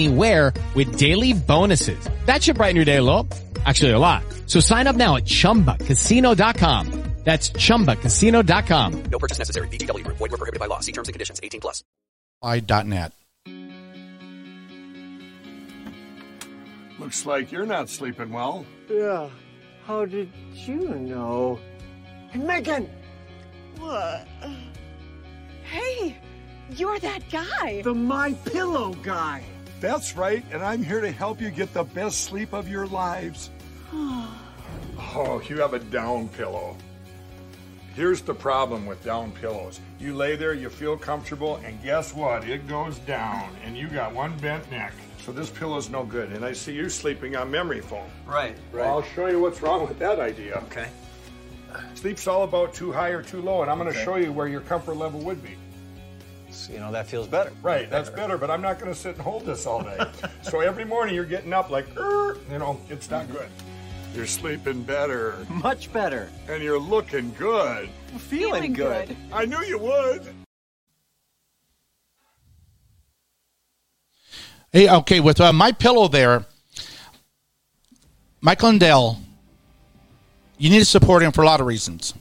anywhere 0.00 0.52
with 0.74 0.96
daily 0.96 1.32
bonuses. 1.32 2.08
That 2.26 2.42
should 2.42 2.56
brighten 2.56 2.76
your 2.76 2.84
day 2.84 2.96
a 2.96 3.02
little. 3.02 3.28
Actually, 3.64 3.90
a 3.90 3.98
lot. 3.98 4.22
So 4.46 4.60
sign 4.60 4.86
up 4.86 4.96
now 4.96 5.16
at 5.16 5.24
ChumbaCasino.com. 5.24 7.02
That's 7.22 7.50
ChumbaCasino.com. 7.50 9.02
No 9.10 9.18
purchase 9.18 9.38
necessary. 9.38 9.68
VGW 9.68 10.04
Group. 10.04 10.16
Void 10.16 10.30
were 10.30 10.38
prohibited 10.38 10.58
by 10.58 10.66
law. 10.66 10.80
See 10.80 10.92
terms 10.92 11.08
and 11.08 11.12
conditions. 11.12 11.38
18 11.42 11.60
plus. 11.60 11.84
I.net. 12.42 13.12
Looks 16.98 17.26
like 17.26 17.52
you're 17.52 17.66
not 17.66 17.90
sleeping 17.90 18.32
well. 18.32 18.64
Yeah. 18.88 19.28
How 19.84 20.06
did 20.06 20.30
you 20.54 20.88
know? 20.88 21.60
Hey, 22.30 22.38
Megan! 22.38 22.88
What? 23.78 24.26
Hey, 25.64 26.16
you're 26.70 26.98
that 27.00 27.22
guy. 27.30 27.82
The 27.82 27.94
My 27.94 28.32
Pillow 28.46 28.94
guy. 29.02 29.44
That's 29.80 30.16
right, 30.16 30.44
and 30.52 30.62
I'm 30.62 30.82
here 30.82 31.00
to 31.00 31.10
help 31.10 31.40
you 31.40 31.50
get 31.50 31.72
the 31.72 31.84
best 31.84 32.22
sleep 32.22 32.52
of 32.52 32.68
your 32.68 32.86
lives. 32.86 33.50
Oh, 35.12 35.42
you 35.48 35.56
have 35.56 35.74
a 35.74 35.80
down 35.80 36.28
pillow. 36.28 36.76
Here's 37.96 38.20
the 38.20 38.34
problem 38.34 38.86
with 38.86 39.02
down 39.02 39.32
pillows. 39.32 39.80
You 39.98 40.14
lay 40.14 40.36
there, 40.36 40.54
you 40.54 40.70
feel 40.70 40.96
comfortable, 40.96 41.56
and 41.64 41.82
guess 41.82 42.14
what? 42.14 42.48
It 42.48 42.68
goes 42.68 42.98
down, 43.00 43.50
and 43.64 43.76
you 43.76 43.88
got 43.88 44.14
one 44.14 44.36
bent 44.38 44.70
neck. 44.70 44.92
So 45.24 45.32
this 45.32 45.50
pillow's 45.50 45.90
no 45.90 46.04
good. 46.04 46.30
And 46.32 46.44
I 46.44 46.52
see 46.52 46.74
you 46.74 46.88
sleeping 46.88 47.34
on 47.34 47.50
memory 47.50 47.80
foam. 47.80 48.08
Right, 48.24 48.56
Well, 48.72 48.88
I'll 48.88 49.02
show 49.02 49.26
you 49.26 49.40
what's 49.40 49.60
wrong 49.62 49.88
with 49.88 49.98
that 49.98 50.20
idea. 50.20 50.62
Okay. 50.66 50.86
Sleep's 51.94 52.26
all 52.26 52.44
about 52.44 52.72
too 52.72 52.92
high 52.92 53.10
or 53.10 53.22
too 53.22 53.42
low, 53.42 53.62
and 53.62 53.70
I'm 53.70 53.78
going 53.78 53.92
to 53.92 53.98
show 54.04 54.14
you 54.16 54.32
where 54.32 54.46
your 54.48 54.60
comfort 54.60 54.94
level 54.96 55.20
would 55.20 55.42
be. 55.42 55.56
So, 56.50 56.72
you 56.72 56.80
know, 56.80 56.90
that 56.92 57.06
feels 57.06 57.26
better. 57.26 57.52
Right, 57.62 57.88
that's 57.88 58.10
better, 58.10 58.36
but 58.36 58.50
I'm 58.50 58.60
not 58.60 58.78
going 58.78 58.92
to 58.92 58.98
sit 58.98 59.14
and 59.14 59.22
hold 59.22 59.46
this 59.46 59.66
all 59.66 59.82
day. 59.82 59.98
so 60.42 60.60
every 60.60 60.84
morning 60.84 61.14
you're 61.14 61.24
getting 61.24 61.52
up 61.52 61.70
like, 61.70 61.86
"Er," 61.96 62.38
you 62.50 62.58
know, 62.58 62.80
it's 62.88 63.10
not 63.10 63.30
good. 63.30 63.48
You're 64.14 64.26
sleeping 64.26 64.82
better. 64.82 65.36
Much 65.48 65.92
better. 65.92 66.28
And 66.48 66.62
you're 66.62 66.80
looking 66.80 67.32
good. 67.38 67.88
Feeling, 68.18 68.18
Feeling 68.18 68.72
good. 68.72 69.08
good. 69.08 69.16
I 69.32 69.44
knew 69.44 69.62
you 69.62 69.78
would. 69.78 70.22
Hey, 74.72 74.88
okay, 74.88 75.20
with 75.20 75.40
uh, 75.40 75.52
my 75.52 75.72
pillow 75.72 76.08
there, 76.08 76.44
Mike 78.40 78.62
Lindell, 78.62 79.18
you 80.58 80.70
need 80.70 80.78
to 80.78 80.84
support 80.84 81.22
him 81.22 81.32
for 81.32 81.42
a 81.42 81.46
lot 81.46 81.60
of 81.60 81.66
reasons. 81.66 82.14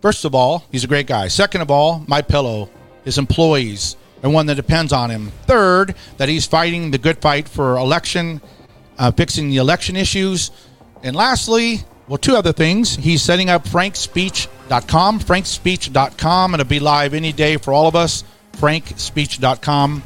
First 0.00 0.24
of 0.24 0.34
all, 0.34 0.64
he's 0.70 0.84
a 0.84 0.88
great 0.88 1.06
guy. 1.06 1.28
Second 1.28 1.60
of 1.60 1.70
all, 1.70 2.04
my 2.06 2.22
pillow, 2.22 2.68
his 3.04 3.18
employees, 3.18 3.96
and 4.22 4.32
one 4.32 4.46
that 4.46 4.54
depends 4.54 4.92
on 4.92 5.10
him. 5.10 5.32
Third, 5.46 5.94
that 6.16 6.28
he's 6.28 6.46
fighting 6.46 6.90
the 6.90 6.98
good 6.98 7.18
fight 7.18 7.48
for 7.48 7.76
election, 7.76 8.40
uh, 8.98 9.10
fixing 9.10 9.50
the 9.50 9.56
election 9.56 9.96
issues. 9.96 10.50
And 11.02 11.16
lastly, 11.16 11.80
well, 12.08 12.18
two 12.18 12.36
other 12.36 12.52
things. 12.52 12.96
He's 12.96 13.22
setting 13.22 13.50
up 13.50 13.64
frankspeech.com, 13.64 15.20
frankspeech.com, 15.20 16.54
and 16.54 16.60
it'll 16.60 16.68
be 16.70 16.80
live 16.80 17.14
any 17.14 17.32
day 17.32 17.56
for 17.56 17.72
all 17.72 17.88
of 17.88 17.96
us, 17.96 18.24
frankspeech.com. 18.52 20.02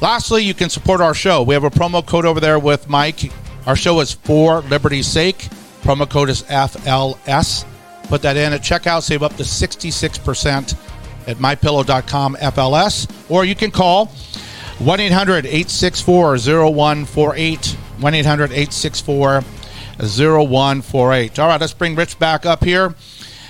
Lastly, 0.00 0.42
you 0.42 0.54
can 0.54 0.68
support 0.68 1.00
our 1.00 1.14
show. 1.14 1.42
We 1.42 1.54
have 1.54 1.64
a 1.64 1.70
promo 1.70 2.04
code 2.04 2.24
over 2.24 2.40
there 2.40 2.58
with 2.58 2.88
Mike. 2.88 3.30
Our 3.66 3.76
show 3.76 4.00
is 4.00 4.12
for 4.12 4.62
liberty's 4.62 5.06
sake. 5.06 5.48
Promo 5.82 6.08
code 6.08 6.30
is 6.30 6.42
FLS. 6.42 7.64
Put 8.04 8.22
that 8.22 8.36
in 8.36 8.52
at 8.52 8.62
checkout, 8.62 9.02
save 9.02 9.22
up 9.22 9.36
to 9.36 9.42
66% 9.42 10.76
at 11.26 11.36
mypillow.com 11.38 12.36
FLS. 12.36 13.30
Or 13.30 13.44
you 13.44 13.54
can 13.54 13.70
call 13.70 14.06
1 14.78 15.00
800 15.00 15.46
864 15.46 16.38
0148. 16.38 17.66
1 18.00 18.14
800 18.14 18.44
864 18.52 19.42
0148. 19.98 21.38
All 21.38 21.48
right, 21.48 21.60
let's 21.60 21.72
bring 21.72 21.94
Rich 21.94 22.18
back 22.18 22.46
up 22.46 22.64
here. 22.64 22.94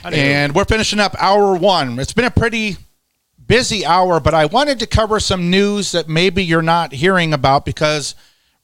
And 0.05 0.55
we're 0.55 0.65
finishing 0.65 0.99
up 1.01 1.15
hour 1.19 1.55
one. 1.55 1.99
It's 1.99 2.13
been 2.13 2.25
a 2.25 2.31
pretty 2.31 2.77
busy 3.47 3.87
hour, 3.87 4.19
but 4.21 4.35
I 4.35 4.47
wanted 4.47 4.79
to 4.81 4.87
cover 4.87 5.21
some 5.21 5.51
news 5.51 5.93
that 5.93 6.09
maybe 6.09 6.45
you're 6.45 6.63
not 6.63 6.93
hearing 6.93 7.33
about 7.33 7.65
because, 7.65 8.15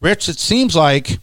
Rich, 0.00 0.28
it 0.28 0.38
seems 0.38 0.74
like 0.74 1.18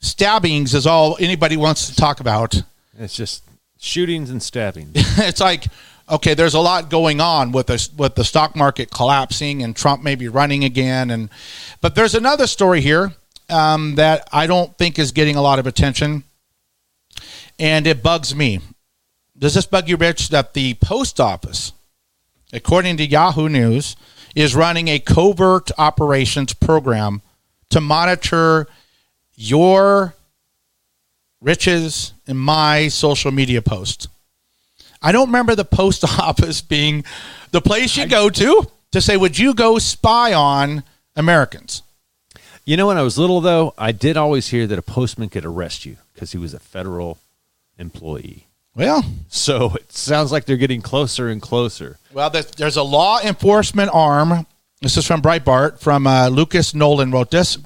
stabbings 0.00 0.74
is 0.74 0.86
all 0.86 1.16
anybody 1.18 1.56
wants 1.56 1.88
to 1.88 1.96
talk 1.96 2.20
about. 2.20 2.62
It's 2.98 3.16
just 3.16 3.44
shootings 3.78 4.30
and 4.30 4.42
stabbings. 4.42 4.92
it's 5.18 5.40
like 5.40 5.64
okay, 6.08 6.34
there's 6.34 6.54
a 6.54 6.60
lot 6.60 6.90
going 6.90 7.20
on 7.20 7.52
with 7.52 7.66
the 7.66 7.88
with 7.96 8.14
the 8.14 8.24
stock 8.24 8.56
market 8.56 8.90
collapsing 8.90 9.62
and 9.62 9.74
Trump 9.74 10.02
maybe 10.02 10.28
running 10.28 10.64
again, 10.64 11.10
and 11.10 11.30
but 11.80 11.94
there's 11.94 12.14
another 12.14 12.46
story 12.46 12.80
here 12.80 13.12
um, 13.48 13.94
that 13.96 14.28
I 14.32 14.46
don't 14.46 14.76
think 14.78 14.98
is 14.98 15.12
getting 15.12 15.36
a 15.36 15.42
lot 15.42 15.58
of 15.58 15.66
attention, 15.66 16.24
and 17.58 17.86
it 17.86 18.02
bugs 18.02 18.34
me. 18.34 18.60
Does 19.36 19.54
this 19.54 19.66
bug 19.66 19.88
you, 19.88 19.96
Rich? 19.96 20.28
That 20.28 20.54
the 20.54 20.74
post 20.74 21.20
office, 21.20 21.72
according 22.52 22.96
to 22.98 23.06
Yahoo 23.06 23.48
News, 23.48 23.96
is 24.34 24.54
running 24.54 24.88
a 24.88 24.98
covert 24.98 25.70
operations 25.78 26.54
program 26.54 27.22
to 27.70 27.80
monitor 27.80 28.66
your 29.34 30.14
riches 31.40 32.12
and 32.26 32.38
my 32.38 32.88
social 32.88 33.32
media 33.32 33.60
posts. 33.60 34.08
I 35.02 35.12
don't 35.12 35.26
remember 35.26 35.54
the 35.54 35.64
post 35.64 36.04
office 36.18 36.60
being 36.60 37.04
the 37.50 37.60
place 37.60 37.96
you 37.96 38.06
go 38.06 38.30
to 38.30 38.66
to 38.92 39.00
say, 39.00 39.16
would 39.16 39.38
you 39.38 39.54
go 39.54 39.78
spy 39.78 40.32
on 40.32 40.84
Americans? 41.16 41.82
You 42.64 42.76
know, 42.76 42.86
when 42.86 42.96
I 42.96 43.02
was 43.02 43.18
little, 43.18 43.40
though, 43.40 43.74
I 43.76 43.90
did 43.90 44.16
always 44.16 44.48
hear 44.48 44.68
that 44.68 44.78
a 44.78 44.82
postman 44.82 45.30
could 45.30 45.44
arrest 45.44 45.84
you 45.84 45.96
because 46.14 46.30
he 46.30 46.38
was 46.38 46.54
a 46.54 46.60
federal 46.60 47.18
employee. 47.76 48.46
Well, 48.74 49.04
so 49.28 49.74
it 49.74 49.92
sounds 49.92 50.30
like 50.30 50.44
they're 50.44 50.56
getting 50.56 50.82
closer 50.82 51.28
and 51.28 51.42
closer. 51.42 51.98
Well, 52.12 52.30
there's, 52.30 52.46
there's 52.52 52.76
a 52.76 52.82
law 52.82 53.20
enforcement 53.20 53.90
arm. 53.92 54.46
This 54.80 54.96
is 54.96 55.06
from 55.06 55.22
Breitbart, 55.22 55.80
from 55.80 56.06
uh, 56.06 56.28
Lucas 56.28 56.74
Nolan 56.74 57.10
wrote 57.10 57.30
this. 57.30 57.58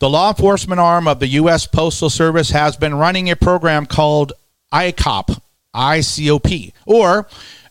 The 0.00 0.10
law 0.10 0.30
enforcement 0.30 0.80
arm 0.80 1.08
of 1.08 1.20
the 1.20 1.28
U.S. 1.28 1.66
Postal 1.66 2.10
Service 2.10 2.50
has 2.50 2.76
been 2.76 2.94
running 2.94 3.30
a 3.30 3.36
program 3.36 3.86
called 3.86 4.32
ICOP, 4.72 5.40
ICOP, 5.74 6.72
or 6.86 7.26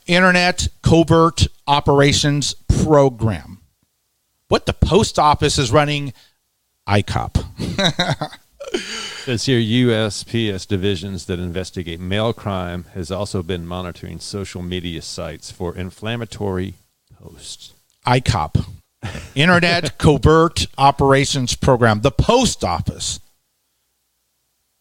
Internet 0.06 0.68
Covert 0.82 1.47
Operations 1.68 2.56
Program. 2.84 3.60
What 4.49 4.66
the 4.66 4.74
post 4.74 5.18
office 5.18 5.58
is 5.58 5.72
running 5.72 6.14
ICOP. 6.88 7.43
Says 8.76 9.45
here 9.45 9.60
USPS 9.60 10.68
divisions 10.68 11.26
that 11.26 11.39
investigate 11.39 11.99
mail 11.99 12.34
crime 12.34 12.86
has 12.93 13.12
also 13.12 13.41
been 13.41 13.66
monitoring 13.66 14.20
social 14.20 14.62
media 14.62 15.01
sites 15.01 15.51
for 15.51 15.76
inflammatory 15.76 16.74
posts. 17.22 17.74
ICOP, 18.06 18.66
Internet 19.34 19.97
Covert 19.97 20.68
Operations 20.78 21.56
Program, 21.56 22.01
the 22.01 22.12
post 22.12 22.64
office. 22.64 23.20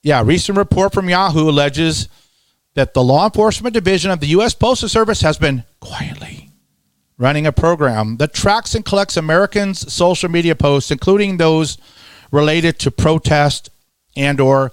Yeah, 0.03 0.23
recent 0.25 0.59
report 0.59 0.93
from 0.93 1.09
Yahoo 1.09 1.49
alleges 1.49 2.09
that 2.75 2.95
the 2.95 3.03
law 3.03 3.27
enforcement 3.27 3.75
division 3.75 4.11
of 4.11 4.21
the 4.21 4.29
U.S. 4.29 4.55
Postal 4.55 4.89
Service 4.89 5.21
has 5.21 5.39
been 5.39 5.65
quietly 5.81 6.51
running 7.19 7.47
a 7.47 7.53
program 7.53 8.17
that 8.17 8.33
tracks 8.35 8.75
and 8.75 8.85
collects 8.85 9.17
Americans' 9.17 9.93
social 9.93 10.29
media 10.29 10.55
posts, 10.55 10.91
including 10.91 11.37
those 11.37 11.79
related 12.31 12.79
to 12.81 12.91
protest 12.91 13.71
and 14.17 14.41
or 14.41 14.73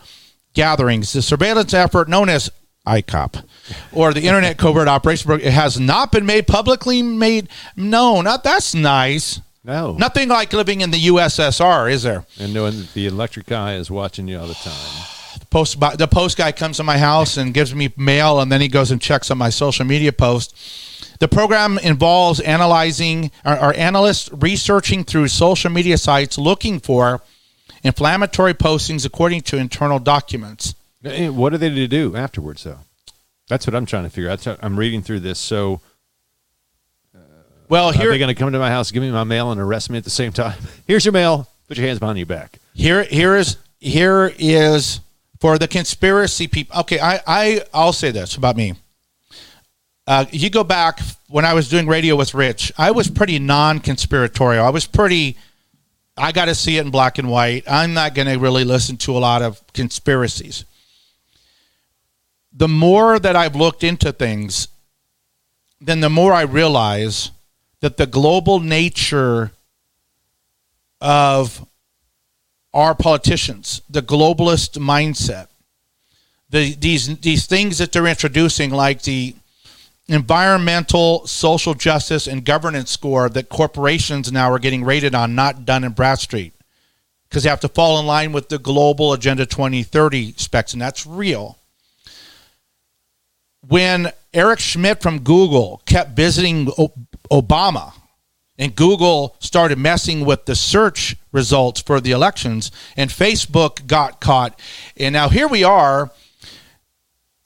gatherings. 0.53 1.13
The 1.13 1.21
surveillance 1.21 1.73
effort 1.73 2.09
known 2.09 2.29
as 2.29 2.49
ICOP 2.87 3.43
or 3.91 4.13
the 4.13 4.21
Internet 4.25 4.57
Covert 4.57 4.87
Operation 4.87 5.27
Program 5.27 5.51
has 5.51 5.79
not 5.79 6.11
been 6.11 6.25
made 6.25 6.47
publicly 6.47 7.03
made 7.03 7.49
known. 7.75 8.23
Now, 8.23 8.37
that's 8.37 8.73
nice. 8.73 9.41
No. 9.63 9.93
Nothing 9.93 10.29
like 10.29 10.53
living 10.53 10.81
in 10.81 10.89
the 10.89 11.07
USSR, 11.07 11.91
is 11.91 12.03
there? 12.03 12.25
And 12.39 12.53
knowing 12.53 12.79
that 12.79 12.93
the 12.93 13.05
electric 13.05 13.51
eye 13.51 13.75
is 13.75 13.91
watching 13.91 14.27
you 14.27 14.39
all 14.39 14.47
the 14.47 14.53
time. 14.55 15.18
The 15.49 15.55
post 15.55 15.79
the 15.97 16.07
post 16.07 16.37
guy 16.37 16.51
comes 16.51 16.77
to 16.77 16.83
my 16.83 16.97
house 16.97 17.37
and 17.37 17.53
gives 17.53 17.73
me 17.73 17.91
mail, 17.97 18.39
and 18.39 18.51
then 18.51 18.61
he 18.61 18.67
goes 18.67 18.91
and 18.91 19.01
checks 19.01 19.31
on 19.31 19.37
my 19.37 19.49
social 19.49 19.85
media 19.85 20.13
post. 20.13 20.55
The 21.19 21.27
program 21.27 21.77
involves 21.79 22.39
analyzing 22.39 23.31
our 23.43 23.73
analysts 23.73 24.29
researching 24.31 25.03
through 25.03 25.27
social 25.27 25.69
media 25.69 25.97
sites 25.97 26.37
looking 26.37 26.79
for 26.79 27.21
inflammatory 27.83 28.53
postings 28.53 29.05
according 29.05 29.41
to 29.41 29.57
internal 29.57 29.99
documents. 29.99 30.75
What 31.01 31.53
are 31.53 31.57
they 31.57 31.69
to 31.69 31.87
do 31.87 32.15
afterwards, 32.15 32.63
though? 32.63 32.79
That's 33.47 33.65
what 33.65 33.75
I'm 33.75 33.85
trying 33.85 34.03
to 34.03 34.09
figure 34.09 34.29
out. 34.29 34.45
I'm 34.61 34.77
reading 34.77 35.01
through 35.01 35.21
this. 35.21 35.39
So, 35.39 35.81
uh, 37.15 37.19
well, 37.67 37.89
are 37.89 37.93
they 37.93 38.19
going 38.19 38.33
to 38.33 38.35
come 38.35 38.51
to 38.51 38.59
my 38.59 38.69
house, 38.69 38.91
give 38.91 39.01
me 39.01 39.11
my 39.11 39.23
mail, 39.23 39.51
and 39.51 39.59
arrest 39.59 39.89
me 39.89 39.97
at 39.97 40.03
the 40.03 40.09
same 40.09 40.31
time? 40.31 40.59
Here's 40.87 41.03
your 41.03 41.13
mail. 41.13 41.49
Put 41.67 41.77
your 41.77 41.87
hands 41.87 41.99
behind 41.99 42.17
your 42.17 42.27
back. 42.27 42.59
Here, 42.73 43.03
here 43.03 43.35
is 43.35 43.57
here 43.79 44.33
is 44.37 44.99
for 45.39 45.57
the 45.57 45.67
conspiracy 45.67 46.47
people. 46.47 46.79
Okay, 46.81 46.99
I, 46.99 47.21
I 47.25 47.61
I'll 47.73 47.93
say 47.93 48.11
this 48.11 48.35
about 48.35 48.55
me. 48.55 48.75
Uh, 50.05 50.25
you 50.31 50.49
go 50.49 50.63
back 50.63 50.99
when 51.27 51.45
I 51.45 51.53
was 51.53 51.69
doing 51.69 51.87
radio 51.87 52.15
with 52.15 52.33
Rich. 52.33 52.71
I 52.77 52.91
was 52.91 53.09
pretty 53.09 53.37
non-conspiratorial. 53.37 54.65
I 54.65 54.69
was 54.69 54.87
pretty. 54.87 55.37
I 56.17 56.31
got 56.31 56.45
to 56.45 56.55
see 56.55 56.77
it 56.77 56.85
in 56.85 56.91
black 56.91 57.17
and 57.17 57.29
white. 57.29 57.63
I'm 57.69 57.93
not 57.93 58.15
going 58.15 58.27
to 58.27 58.37
really 58.37 58.63
listen 58.63 58.97
to 58.97 59.15
a 59.15 59.19
lot 59.19 59.41
of 59.41 59.61
conspiracies. 59.73 60.65
The 62.51 62.67
more 62.67 63.19
that 63.19 63.35
I've 63.35 63.55
looked 63.55 63.83
into 63.83 64.11
things, 64.11 64.67
then 65.79 66.01
the 66.01 66.09
more 66.09 66.33
I 66.33 66.41
realize 66.41 67.31
that 67.79 67.95
the 67.97 68.07
global 68.07 68.59
nature 68.59 69.51
of 70.99 71.65
our 72.73 72.93
politicians, 72.95 73.81
the 73.89 74.01
globalist 74.01 74.77
mindset, 74.77 75.47
the, 76.49 76.75
these 76.75 77.19
these 77.19 77.45
things 77.45 77.77
that 77.77 77.91
they're 77.91 78.07
introducing, 78.07 78.71
like 78.71 79.03
the 79.03 79.35
environmental, 80.07 81.25
social 81.27 81.73
justice, 81.73 82.27
and 82.27 82.43
governance 82.43 82.91
score 82.91 83.29
that 83.29 83.49
corporations 83.49 84.31
now 84.31 84.51
are 84.51 84.59
getting 84.59 84.83
rated 84.83 85.13
on, 85.13 85.35
not 85.35 85.65
Dun 85.65 85.83
and 85.83 85.95
Bradstreet, 85.95 86.53
because 87.27 87.43
they 87.43 87.49
have 87.49 87.59
to 87.59 87.69
fall 87.69 87.99
in 87.99 88.07
line 88.07 88.31
with 88.31 88.49
the 88.49 88.57
global 88.57 89.13
Agenda 89.13 89.45
2030 89.45 90.33
specs, 90.33 90.73
and 90.73 90.81
that's 90.81 91.05
real. 91.05 91.57
When 93.67 94.11
Eric 94.33 94.59
Schmidt 94.59 95.01
from 95.01 95.19
Google 95.19 95.81
kept 95.85 96.15
visiting 96.15 96.67
Obama 97.31 97.93
and 98.59 98.75
Google 98.75 99.37
started 99.39 99.79
messing 99.79 100.25
with 100.25 100.45
the 100.45 100.53
search 100.53 101.15
results 101.31 101.81
for 101.81 102.01
the 102.01 102.11
elections, 102.11 102.71
and 102.97 103.09
Facebook 103.09 103.87
got 103.87 104.19
caught. 104.19 104.59
And 104.97 105.13
now 105.13 105.29
here 105.29 105.47
we 105.47 105.63
are. 105.63 106.11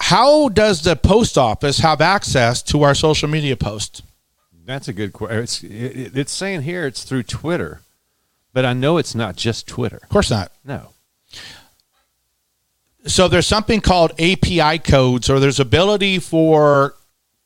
how 0.02 0.50
does 0.50 0.82
the 0.82 0.98
post 0.98 1.38
office 1.38 1.78
have 1.80 2.02
access 2.02 2.62
to 2.64 2.84
our 2.84 2.96
social 2.96 3.30
media 3.30 3.56
posts? 3.56 4.02
That's 4.66 4.88
a 4.88 4.94
good 4.94 5.14
question. 5.14 5.40
It's 5.40 5.64
it, 5.64 6.18
it's 6.18 6.32
saying 6.32 6.64
here 6.64 6.86
it's 6.88 7.04
through 7.04 7.24
Twitter, 7.24 7.82
but 8.52 8.66
I 8.66 8.74
know 8.74 8.98
it's 8.98 9.14
not 9.14 9.36
just 9.36 9.68
Twitter. 9.68 10.00
Of 10.02 10.10
course 10.10 10.32
not. 10.32 10.52
No. 10.66 10.90
So 13.06 13.28
there's 13.28 13.48
something 13.48 13.82
called 13.82 14.14
API 14.20 14.80
codes, 14.80 15.30
or 15.30 15.40
there's 15.40 15.60
ability 15.60 16.20
for 16.20 16.96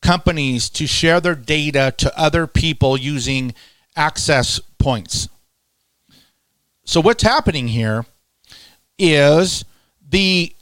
companies 0.02 0.70
to 0.70 0.88
share 0.88 1.20
their 1.20 1.36
data 1.36 1.94
to 1.98 2.20
other 2.20 2.48
people 2.48 2.98
using 2.98 3.54
access 3.96 4.60
points. 4.78 5.28
So 6.86 7.02
what's 7.02 7.24
happening 7.24 7.68
here 7.68 8.06
is 8.98 9.66
the 10.10 10.54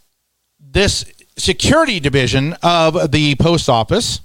this 0.59 1.05
security 1.37 1.99
division 1.99 2.55
of 2.63 3.11
the 3.11 3.35
post 3.35 3.69
office 3.69 4.21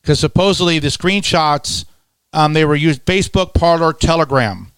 because 0.00 0.18
supposedly 0.18 0.78
the 0.78 0.88
screenshots 0.88 1.84
um, 2.32 2.52
they 2.52 2.64
were 2.64 2.76
used 2.76 3.04
Facebook, 3.04 3.54
Parler, 3.54 3.92
Telegram. 3.92 4.72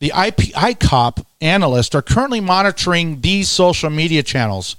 The 0.00 0.08
IP, 0.08 0.54
ICOP 0.54 1.24
analysts 1.40 1.94
are 1.94 2.02
currently 2.02 2.40
monitoring 2.40 3.20
these 3.20 3.48
social 3.48 3.90
media 3.90 4.22
channels: 4.22 4.76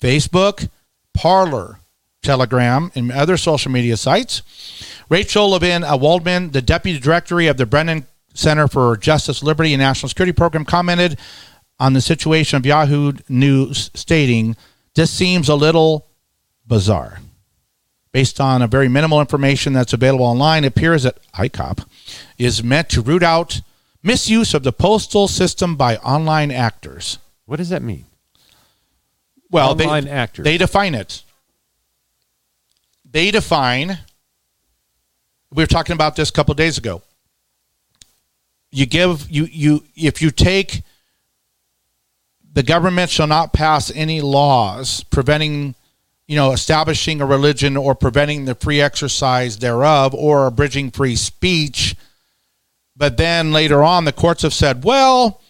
Facebook, 0.00 0.68
Parler, 1.14 1.80
Telegram, 2.22 2.90
and 2.94 3.10
other 3.12 3.36
social 3.36 3.70
media 3.70 3.96
sites. 3.96 4.42
Rachel 5.08 5.50
Levin 5.50 5.84
uh, 5.84 5.96
Waldman, 5.96 6.50
the 6.50 6.62
deputy 6.62 6.98
director 6.98 7.40
of 7.40 7.56
the 7.56 7.66
Brennan 7.66 8.06
Center 8.34 8.68
for 8.68 8.96
Justice, 8.96 9.42
Liberty, 9.42 9.72
and 9.72 9.80
National 9.80 10.08
Security 10.08 10.32
Program, 10.32 10.64
commented 10.64 11.18
on 11.80 11.92
the 11.92 12.00
situation 12.00 12.56
of 12.56 12.66
Yahoo 12.66 13.12
News, 13.28 13.90
stating, 13.94 14.56
This 14.94 15.10
seems 15.10 15.48
a 15.48 15.54
little 15.54 16.06
bizarre. 16.66 17.20
Based 18.12 18.40
on 18.40 18.62
a 18.62 18.66
very 18.66 18.88
minimal 18.88 19.20
information 19.20 19.72
that's 19.72 19.92
available 19.92 20.24
online, 20.24 20.64
it 20.64 20.68
appears 20.68 21.02
that 21.04 21.18
ICOP 21.34 21.86
is 22.36 22.64
meant 22.64 22.88
to 22.90 23.02
root 23.02 23.22
out 23.22 23.60
misuse 24.02 24.54
of 24.54 24.62
the 24.62 24.72
postal 24.72 25.28
system 25.28 25.76
by 25.76 25.96
online 25.98 26.50
actors. 26.50 27.18
What 27.44 27.56
does 27.56 27.68
that 27.68 27.82
mean? 27.82 28.06
Well, 29.50 29.70
Online 29.70 30.04
they, 30.04 30.10
actors. 30.10 30.44
They 30.44 30.58
define 30.58 30.94
it. 30.94 31.22
They 33.10 33.30
define. 33.30 33.98
We 35.50 35.62
were 35.62 35.66
talking 35.68 35.94
about 35.94 36.16
this 36.16 36.28
a 36.28 36.32
couple 36.32 36.54
days 36.54 36.76
ago. 36.76 37.02
You 38.70 38.84
give 38.84 39.30
you 39.30 39.48
you 39.50 39.84
if 39.96 40.20
you 40.20 40.30
take 40.30 40.82
the 42.52 42.62
government 42.62 43.10
shall 43.10 43.26
not 43.26 43.52
pass 43.52 43.90
any 43.94 44.20
laws 44.20 45.04
preventing 45.04 45.74
you 46.26 46.36
know 46.36 46.52
establishing 46.52 47.22
a 47.22 47.26
religion 47.26 47.78
or 47.78 47.94
preventing 47.94 48.44
the 48.44 48.54
free 48.54 48.80
exercise 48.80 49.58
thereof 49.58 50.14
or 50.14 50.46
abridging 50.46 50.90
free 50.90 51.16
speech 51.16 51.96
but 52.94 53.16
then 53.16 53.52
later 53.52 53.82
on 53.82 54.04
the 54.04 54.12
courts 54.12 54.42
have 54.42 54.52
said 54.52 54.84
well 54.84 55.40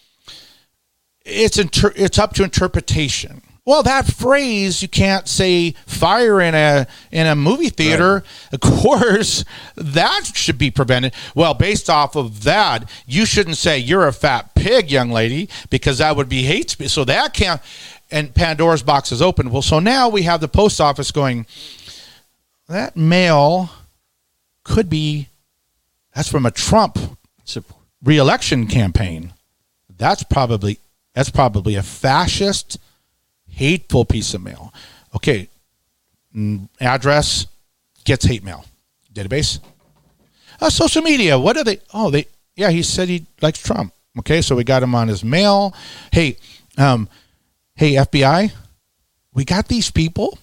it's 1.25 1.57
inter- 1.57 1.93
it's 1.95 2.17
up 2.17 2.33
to 2.33 2.43
interpretation 2.43 3.41
well 3.69 3.83
that 3.83 4.07
phrase 4.07 4.81
you 4.81 4.87
can't 4.87 5.27
say 5.27 5.71
fire 5.85 6.41
in 6.41 6.55
a 6.55 6.87
in 7.11 7.27
a 7.27 7.35
movie 7.35 7.69
theater 7.69 8.23
of 8.51 8.59
course 8.59 9.45
that 9.75 10.25
should 10.33 10.57
be 10.57 10.71
prevented. 10.71 11.13
Well 11.35 11.53
based 11.53 11.87
off 11.89 12.15
of 12.15 12.43
that 12.43 12.89
you 13.05 13.25
shouldn't 13.25 13.57
say 13.57 13.77
you're 13.77 14.07
a 14.07 14.13
fat 14.13 14.55
pig 14.55 14.89
young 14.89 15.11
lady 15.11 15.49
because 15.69 15.99
that 15.99 16.15
would 16.15 16.27
be 16.27 16.43
hate 16.43 16.71
speech. 16.71 16.89
So 16.89 17.05
that 17.05 17.35
can't 17.35 17.61
and 18.09 18.33
pandora's 18.33 18.81
box 18.81 19.11
is 19.11 19.21
open. 19.21 19.51
Well 19.51 19.61
so 19.61 19.77
now 19.77 20.09
we 20.09 20.23
have 20.23 20.41
the 20.41 20.47
post 20.47 20.81
office 20.81 21.11
going 21.11 21.45
that 22.67 22.97
mail 22.97 23.69
could 24.63 24.89
be 24.89 25.29
that's 26.15 26.29
from 26.29 26.45
a 26.47 26.51
trump 26.51 26.97
reelection 28.03 28.65
campaign. 28.65 29.33
That's 29.95 30.23
probably 30.23 30.79
that's 31.13 31.29
probably 31.29 31.75
a 31.75 31.83
fascist 31.83 32.79
hateful 33.59 34.05
piece 34.05 34.33
of 34.33 34.41
mail. 34.41 34.73
Okay 35.13 35.49
mm, 36.33 36.67
address 36.79 37.45
gets 38.05 38.25
hate 38.25 38.43
mail. 38.43 38.65
Database. 39.13 39.59
Uh, 40.61 40.69
social 40.69 41.01
media 41.01 41.37
what 41.37 41.57
are 41.57 41.63
they? 41.65 41.79
Oh 41.93 42.09
they 42.09 42.25
yeah 42.55 42.69
he 42.69 42.81
said 42.81 43.09
he 43.09 43.25
likes 43.41 43.59
trump. 43.59 43.93
Okay 44.17 44.41
so 44.41 44.55
we 44.55 44.63
got 44.63 44.81
him 44.81 44.95
on 44.95 45.09
his 45.09 45.23
mail. 45.23 45.73
Hey 46.11 46.37
um 46.77 47.09
hey 47.75 47.93
fbi 47.95 48.51
we 49.33 49.43
got 49.43 49.67
these 49.67 49.91
people 49.91 50.37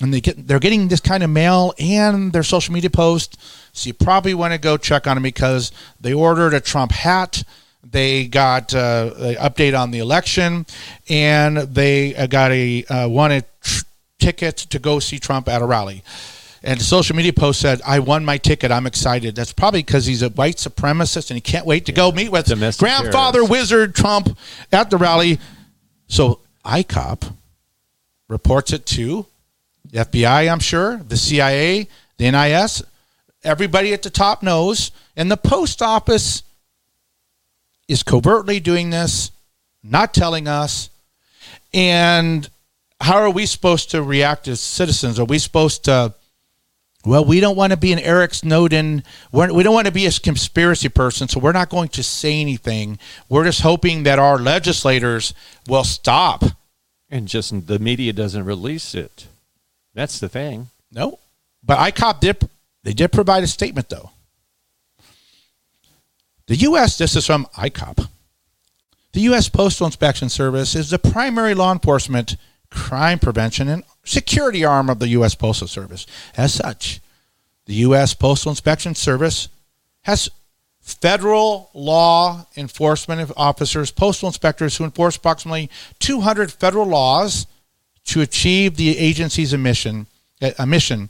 and 0.00 0.12
they 0.12 0.20
get 0.20 0.46
they're 0.48 0.58
getting 0.58 0.88
this 0.88 1.00
kind 1.00 1.22
of 1.22 1.28
mail 1.30 1.74
and 1.78 2.32
their 2.32 2.42
social 2.42 2.72
media 2.72 2.90
post. 2.90 3.38
So 3.72 3.88
you 3.88 3.94
probably 3.94 4.34
want 4.34 4.52
to 4.52 4.58
go 4.58 4.78
check 4.78 5.06
on 5.06 5.16
them 5.16 5.22
because 5.22 5.72
they 6.00 6.14
ordered 6.14 6.54
a 6.54 6.60
trump 6.60 6.92
hat 6.92 7.44
they 7.88 8.26
got 8.26 8.74
uh, 8.74 9.10
an 9.16 9.34
update 9.36 9.78
on 9.78 9.90
the 9.90 9.98
election 9.98 10.66
and 11.08 11.56
they 11.58 12.14
uh, 12.14 12.26
got 12.26 12.50
a 12.52 12.84
uh, 12.84 13.08
won 13.08 13.32
a 13.32 13.42
tr- 13.62 13.84
ticket 14.18 14.56
to 14.56 14.78
go 14.78 14.98
see 14.98 15.18
trump 15.18 15.48
at 15.48 15.62
a 15.62 15.66
rally 15.66 16.02
and 16.64 16.78
the 16.78 16.84
social 16.84 17.16
media 17.16 17.32
post 17.32 17.60
said, 17.60 17.80
"I 17.84 17.98
won 17.98 18.24
my 18.24 18.38
ticket. 18.38 18.70
I'm 18.70 18.86
excited." 18.86 19.34
That's 19.34 19.52
probably 19.52 19.82
because 19.82 20.06
he's 20.06 20.22
a 20.22 20.28
white 20.28 20.56
supremacist 20.56 21.30
and 21.30 21.36
he 21.36 21.40
can't 21.40 21.66
wait 21.66 21.86
to 21.86 21.92
go 21.92 22.12
meet 22.12 22.30
with 22.30 22.46
Domestic 22.46 22.80
grandfather 22.80 23.40
terrorist. 23.40 23.50
wizard 23.50 23.94
Trump 23.94 24.36
at 24.70 24.90
the 24.90 24.96
rally. 24.96 25.40
So 26.06 26.40
ICOP 26.64 27.32
reports 28.28 28.72
it 28.72 28.86
to 28.86 29.26
the 29.90 30.04
FBI, 30.04 30.50
I'm 30.50 30.60
sure, 30.60 30.98
the 30.98 31.16
CIA, 31.16 31.88
the 32.18 32.30
NIS. 32.30 32.82
Everybody 33.44 33.92
at 33.92 34.02
the 34.02 34.10
top 34.10 34.42
knows, 34.42 34.92
and 35.16 35.30
the 35.30 35.36
post 35.36 35.82
office 35.82 36.44
is 37.92 38.02
covertly 38.02 38.58
doing 38.58 38.90
this, 38.90 39.30
not 39.82 40.14
telling 40.14 40.48
us. 40.48 40.90
And 41.72 42.48
how 43.00 43.18
are 43.18 43.30
we 43.30 43.46
supposed 43.46 43.90
to 43.90 44.02
react 44.02 44.48
as 44.48 44.60
citizens? 44.60 45.20
Are 45.20 45.24
we 45.24 45.38
supposed 45.38 45.84
to? 45.84 46.14
Well, 47.04 47.24
we 47.24 47.40
don't 47.40 47.56
want 47.56 47.72
to 47.72 47.76
be 47.76 47.92
an 47.92 47.98
Eric 47.98 48.32
Snowden. 48.32 49.02
We're, 49.32 49.52
we 49.52 49.62
don't 49.62 49.74
want 49.74 49.86
to 49.86 49.92
be 49.92 50.06
a 50.06 50.12
conspiracy 50.12 50.88
person, 50.88 51.28
so 51.28 51.40
we're 51.40 51.52
not 51.52 51.68
going 51.68 51.88
to 51.90 52.02
say 52.02 52.40
anything. 52.40 52.98
We're 53.28 53.44
just 53.44 53.60
hoping 53.60 54.04
that 54.04 54.18
our 54.20 54.38
legislators 54.38 55.34
will 55.68 55.84
stop. 55.84 56.44
And 57.10 57.28
just 57.28 57.66
the 57.66 57.78
media 57.78 58.12
doesn't 58.12 58.44
release 58.44 58.94
it. 58.94 59.26
That's 59.94 60.18
the 60.18 60.28
thing. 60.28 60.68
No, 60.90 61.18
but 61.62 61.78
ICOP 61.78 62.20
did. 62.20 62.48
They 62.84 62.92
did 62.92 63.12
provide 63.12 63.42
a 63.42 63.48
statement 63.48 63.88
though. 63.88 64.10
The 66.46 66.56
U.S. 66.56 66.98
This 66.98 67.16
is 67.16 67.26
from 67.26 67.46
ICOP. 67.56 68.08
The 69.12 69.20
U.S. 69.22 69.48
Postal 69.48 69.86
Inspection 69.86 70.28
Service 70.28 70.74
is 70.74 70.90
the 70.90 70.98
primary 70.98 71.54
law 71.54 71.72
enforcement, 71.72 72.36
crime 72.70 73.18
prevention, 73.18 73.68
and 73.68 73.84
security 74.04 74.64
arm 74.64 74.88
of 74.88 74.98
the 74.98 75.08
U.S. 75.08 75.34
Postal 75.34 75.68
Service. 75.68 76.06
As 76.36 76.54
such, 76.54 77.00
the 77.66 77.74
U.S. 77.74 78.14
Postal 78.14 78.50
Inspection 78.50 78.94
Service 78.94 79.48
has 80.02 80.28
federal 80.80 81.70
law 81.74 82.46
enforcement 82.56 83.30
officers, 83.36 83.90
postal 83.90 84.28
inspectors 84.28 84.76
who 84.76 84.84
enforce 84.84 85.16
approximately 85.16 85.70
200 86.00 86.50
federal 86.50 86.86
laws 86.86 87.46
to 88.04 88.20
achieve 88.20 88.76
the 88.76 88.98
agency's 88.98 89.56
mission, 89.56 90.06
a 90.40 90.60
eh, 90.60 90.64
mission 90.64 91.08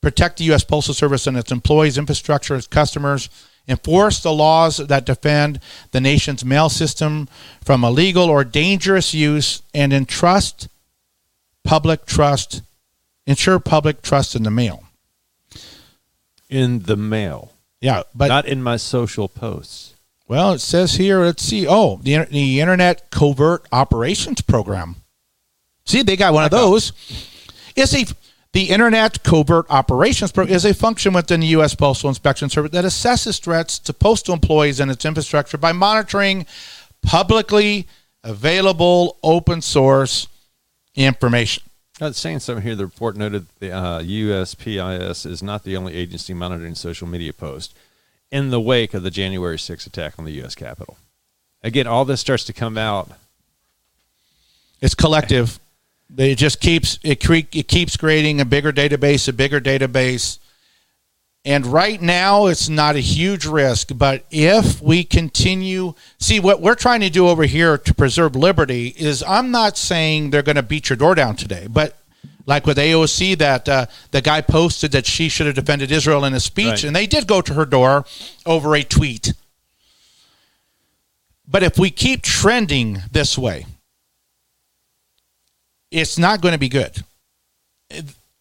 protect 0.00 0.38
the 0.38 0.44
U.S. 0.44 0.64
Postal 0.64 0.94
Service 0.94 1.26
and 1.26 1.36
its 1.36 1.50
employees, 1.50 1.98
infrastructure, 1.98 2.54
its 2.54 2.66
customers, 2.66 3.28
enforce 3.68 4.20
the 4.20 4.32
laws 4.32 4.78
that 4.78 5.04
defend 5.04 5.60
the 5.90 6.00
nation's 6.00 6.44
mail 6.44 6.68
system 6.68 7.28
from 7.62 7.84
illegal 7.84 8.28
or 8.30 8.44
dangerous 8.44 9.12
use, 9.12 9.62
and 9.74 9.92
entrust 9.92 10.68
public 11.64 12.06
trust, 12.06 12.62
ensure 13.26 13.58
public 13.58 14.02
trust 14.02 14.34
in 14.34 14.42
the 14.42 14.50
mail. 14.50 14.84
In 16.48 16.80
the 16.80 16.96
mail. 16.96 17.52
Yeah, 17.80 18.04
but 18.14 18.28
not 18.28 18.46
in 18.46 18.62
my 18.62 18.76
social 18.76 19.28
posts. 19.28 19.94
Well, 20.26 20.52
it 20.52 20.58
says 20.60 20.94
here, 20.94 21.20
let's 21.20 21.42
see. 21.42 21.66
Oh, 21.66 22.00
the, 22.02 22.26
the 22.30 22.60
Internet 22.60 23.10
Covert 23.10 23.66
Operations 23.72 24.40
Program. 24.40 24.96
See, 25.86 26.02
they 26.02 26.16
got 26.16 26.34
one 26.34 26.44
of 26.44 26.50
those. 26.50 26.92
It's 27.74 27.94
a 27.94 28.04
the 28.52 28.70
Internet 28.70 29.22
Covert 29.22 29.66
Operations 29.68 30.32
Program 30.32 30.54
is 30.54 30.64
a 30.64 30.72
function 30.72 31.12
within 31.12 31.40
the 31.40 31.46
U.S. 31.48 31.74
Postal 31.74 32.08
Inspection 32.08 32.48
Service 32.48 32.72
that 32.72 32.84
assesses 32.84 33.40
threats 33.40 33.78
to 33.80 33.92
postal 33.92 34.34
employees 34.34 34.80
and 34.80 34.90
its 34.90 35.04
infrastructure 35.04 35.58
by 35.58 35.72
monitoring 35.72 36.46
publicly 37.02 37.86
available 38.24 39.18
open 39.22 39.60
source 39.60 40.28
information. 40.94 41.62
Now, 42.00 42.08
it's 42.08 42.20
saying 42.20 42.40
something 42.40 42.62
here. 42.62 42.76
The 42.76 42.86
report 42.86 43.16
noted 43.16 43.46
that 43.48 43.60
the 43.60 43.72
uh, 43.72 44.00
USPIS 44.00 45.26
is 45.26 45.42
not 45.42 45.64
the 45.64 45.76
only 45.76 45.94
agency 45.94 46.32
monitoring 46.32 46.74
social 46.74 47.08
media 47.08 47.32
posts 47.32 47.74
in 48.30 48.50
the 48.50 48.60
wake 48.60 48.94
of 48.94 49.02
the 49.02 49.10
January 49.10 49.56
6th 49.56 49.86
attack 49.86 50.14
on 50.18 50.24
the 50.24 50.32
U.S. 50.32 50.54
Capitol. 50.54 50.96
Again, 51.62 51.86
all 51.86 52.04
this 52.04 52.20
starts 52.20 52.44
to 52.44 52.52
come 52.52 52.78
out. 52.78 53.10
It's 54.80 54.94
collective. 54.94 55.58
It 56.16 56.36
just 56.36 56.60
keeps 56.60 56.98
it, 57.02 57.22
cre- 57.24 57.48
it 57.52 57.68
keeps 57.68 57.96
creating 57.96 58.40
a 58.40 58.44
bigger 58.44 58.72
database, 58.72 59.28
a 59.28 59.32
bigger 59.32 59.60
database. 59.60 60.38
And 61.44 61.64
right 61.66 62.00
now, 62.00 62.46
it's 62.46 62.68
not 62.68 62.96
a 62.96 63.00
huge 63.00 63.46
risk. 63.46 63.90
But 63.94 64.24
if 64.30 64.82
we 64.82 65.04
continue, 65.04 65.94
see 66.18 66.40
what 66.40 66.60
we're 66.60 66.74
trying 66.74 67.00
to 67.00 67.10
do 67.10 67.28
over 67.28 67.44
here 67.44 67.78
to 67.78 67.94
preserve 67.94 68.34
liberty 68.36 68.88
is 68.88 69.22
I'm 69.22 69.50
not 69.50 69.76
saying 69.76 70.30
they're 70.30 70.42
going 70.42 70.56
to 70.56 70.62
beat 70.62 70.88
your 70.90 70.96
door 70.96 71.14
down 71.14 71.36
today, 71.36 71.66
but 71.70 71.96
like 72.46 72.66
with 72.66 72.78
AOC, 72.78 73.38
that 73.38 73.68
uh, 73.68 73.86
the 74.10 74.20
guy 74.22 74.40
posted 74.40 74.92
that 74.92 75.06
she 75.06 75.28
should 75.28 75.46
have 75.46 75.54
defended 75.54 75.92
Israel 75.92 76.24
in 76.24 76.32
a 76.34 76.40
speech, 76.40 76.66
Right. 76.66 76.84
and 76.84 76.96
they 76.96 77.06
did 77.06 77.26
go 77.26 77.40
to 77.42 77.54
her 77.54 77.66
door 77.66 78.04
over 78.46 78.74
a 78.74 78.82
tweet. 78.82 79.34
But 81.46 81.62
if 81.62 81.78
we 81.78 81.90
keep 81.90 82.22
trending 82.22 83.02
this 83.12 83.38
way, 83.38 83.66
it's 85.90 86.18
not 86.18 86.40
going 86.40 86.52
to 86.52 86.58
be 86.58 86.68
good. 86.68 87.02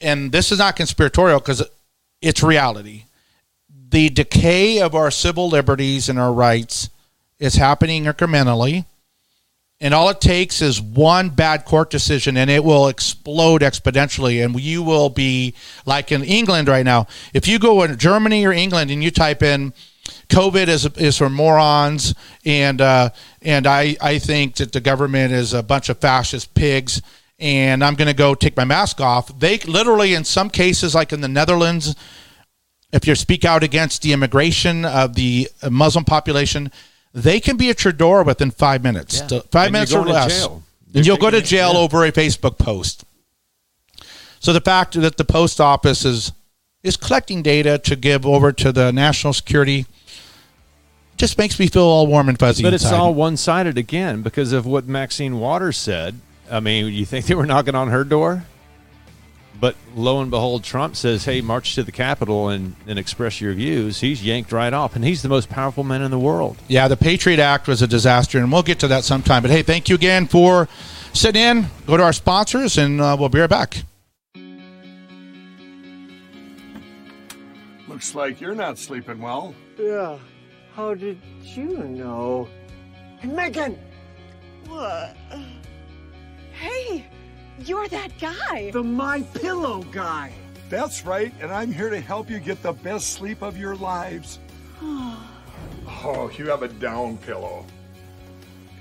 And 0.01 0.31
this 0.31 0.51
is 0.51 0.59
not 0.59 0.75
conspiratorial 0.75 1.39
because 1.39 1.63
it's 2.21 2.43
reality. 2.43 3.05
The 3.89 4.09
decay 4.09 4.81
of 4.81 4.95
our 4.95 5.11
civil 5.11 5.49
liberties 5.49 6.09
and 6.09 6.19
our 6.19 6.33
rights 6.33 6.89
is 7.39 7.55
happening 7.55 8.05
incrementally. 8.05 8.85
And 9.79 9.93
all 9.93 10.09
it 10.09 10.19
takes 10.19 10.61
is 10.61 10.81
one 10.81 11.29
bad 11.29 11.63
court 11.63 11.91
decision 11.91 12.35
and 12.35 12.49
it 12.49 12.63
will 12.63 12.87
explode 12.87 13.61
exponentially. 13.61 14.43
And 14.43 14.59
you 14.59 14.81
will 14.81 15.09
be 15.09 15.53
like 15.85 16.11
in 16.11 16.23
England 16.23 16.67
right 16.67 16.85
now. 16.85 17.07
If 17.33 17.47
you 17.47 17.59
go 17.59 17.83
in 17.83 17.97
Germany 17.97 18.45
or 18.45 18.51
England 18.51 18.89
and 18.89 19.03
you 19.03 19.11
type 19.11 19.43
in 19.43 19.73
COVID 20.29 20.67
is, 20.67 20.85
is 20.97 21.17
for 21.17 21.29
morons 21.29 22.15
and, 22.43 22.81
uh, 22.81 23.11
and 23.41 23.67
I, 23.67 23.95
I 24.01 24.17
think 24.17 24.55
that 24.55 24.71
the 24.71 24.81
government 24.81 25.31
is 25.31 25.53
a 25.53 25.61
bunch 25.61 25.89
of 25.89 25.99
fascist 25.99 26.53
pigs 26.55 27.01
and 27.39 27.83
I'm 27.83 27.95
going 27.95 28.07
to 28.07 28.13
go 28.13 28.35
take 28.35 28.57
my 28.57 28.65
mask 28.65 28.99
off. 28.99 29.37
They 29.39 29.57
literally, 29.59 30.13
in 30.13 30.23
some 30.23 30.49
cases, 30.49 30.95
like 30.95 31.13
in 31.13 31.21
the 31.21 31.27
Netherlands, 31.27 31.95
if 32.91 33.05
you 33.07 33.15
speak 33.15 33.45
out 33.45 33.63
against 33.63 34.01
the 34.01 34.13
immigration 34.13 34.85
of 34.85 35.15
the 35.15 35.49
Muslim 35.69 36.05
population, 36.05 36.71
they 37.13 37.39
can 37.39 37.57
be 37.57 37.69
at 37.69 37.83
your 37.83 37.93
door 37.93 38.23
within 38.23 38.51
five 38.51 38.83
minutes. 38.83 39.21
Yeah. 39.29 39.39
Five 39.51 39.67
And 39.67 39.73
minutes 39.73 39.93
or 39.93 40.05
less. 40.05 40.47
And 40.93 41.05
you'll 41.05 41.17
go 41.17 41.29
to 41.29 41.41
jail 41.41 41.73
yeah. 41.73 41.79
over 41.79 42.05
a 42.05 42.11
Facebook 42.11 42.57
post. 42.57 43.03
So 44.39 44.53
the 44.53 44.61
fact 44.61 44.93
that 44.93 45.17
the 45.17 45.25
post 45.25 45.59
office 45.59 46.05
is 46.05 46.31
is 46.83 46.95
collecting 46.95 47.41
data 47.41 47.77
to 47.79 47.95
give 47.95 48.25
over 48.25 48.51
to 48.53 48.71
the 48.71 48.93
national 48.93 49.33
security 49.33 49.85
just 51.17 51.37
makes 51.37 51.59
me 51.59 51.67
feel 51.67 51.83
all 51.83 52.07
warm 52.07 52.29
and 52.29 52.39
fuzzy. 52.39 52.63
But 52.63 52.73
it's 52.73 52.85
all 52.85 53.13
one 53.13 53.35
sided 53.35 53.77
again 53.77 54.21
because 54.21 54.53
of 54.53 54.65
what 54.65 54.87
Maxine 54.87 55.39
Waters 55.39 55.77
said. 55.77 56.21
I 56.49 56.59
mean, 56.59 56.93
you 56.93 57.05
think 57.05 57.25
they 57.25 57.35
were 57.35 57.45
knocking 57.45 57.75
on 57.75 57.89
her 57.89 58.03
door? 58.03 58.43
But 59.59 59.75
lo 59.95 60.21
and 60.21 60.29
behold, 60.29 60.63
Trump 60.63 60.95
says, 60.95 61.25
hey, 61.25 61.41
march 61.41 61.73
to 61.75 61.83
the 61.83 61.91
Capitol 61.91 62.49
and, 62.49 62.75
and 62.85 62.99
express 62.99 63.41
your 63.41 63.53
views. 63.53 63.99
He's 63.99 64.23
yanked 64.23 64.51
right 64.51 64.71
off, 64.71 64.95
and 64.95 65.03
he's 65.03 65.23
the 65.23 65.29
most 65.29 65.49
powerful 65.49 65.83
man 65.83 66.03
in 66.03 66.11
the 66.11 66.19
world. 66.19 66.57
Yeah, 66.67 66.87
the 66.87 66.97
Patriot 66.97 67.39
Act 67.39 67.67
was 67.67 67.81
a 67.81 67.87
disaster, 67.87 68.37
and 68.37 68.51
we'll 68.51 68.61
get 68.61 68.79
to 68.79 68.87
that 68.89 69.03
sometime. 69.03 69.41
But 69.41 69.49
hey, 69.49 69.63
thank 69.63 69.89
you 69.89 69.95
again 69.95 70.27
for 70.27 70.67
sitting 71.11 71.41
in. 71.41 71.65
Go 71.87 71.97
to 71.97 72.03
our 72.03 72.13
sponsors, 72.13 72.77
and 72.77 73.01
uh, 73.01 73.17
we'll 73.19 73.29
be 73.29 73.39
right 73.39 73.49
back. 73.49 73.83
Looks 77.87 78.13
like 78.13 78.39
you're 78.39 78.53
not 78.53 78.77
sleeping 78.77 79.19
well. 79.19 79.55
Yeah. 79.79 80.19
How 80.75 80.93
did 80.93 81.19
you 81.41 81.77
know? 81.83 82.47
Hey, 83.17 83.29
Megan! 83.29 83.79
What? 84.67 85.17
Hey, 86.59 87.05
you're 87.59 87.87
that 87.89 88.17
guy. 88.19 88.71
The 88.71 88.83
My 88.83 89.21
Pillow 89.21 89.83
guy. 89.91 90.33
That's 90.69 91.05
right, 91.05 91.31
and 91.39 91.51
I'm 91.51 91.71
here 91.71 91.91
to 91.91 91.99
help 91.99 92.31
you 92.31 92.39
get 92.39 92.63
the 92.63 92.73
best 92.73 93.11
sleep 93.11 93.41
of 93.41 93.57
your 93.57 93.75
lives. 93.75 94.39
Oh, 96.03 96.29
you 96.37 96.47
have 96.49 96.61
a 96.61 96.67
down 96.67 97.17
pillow. 97.17 97.65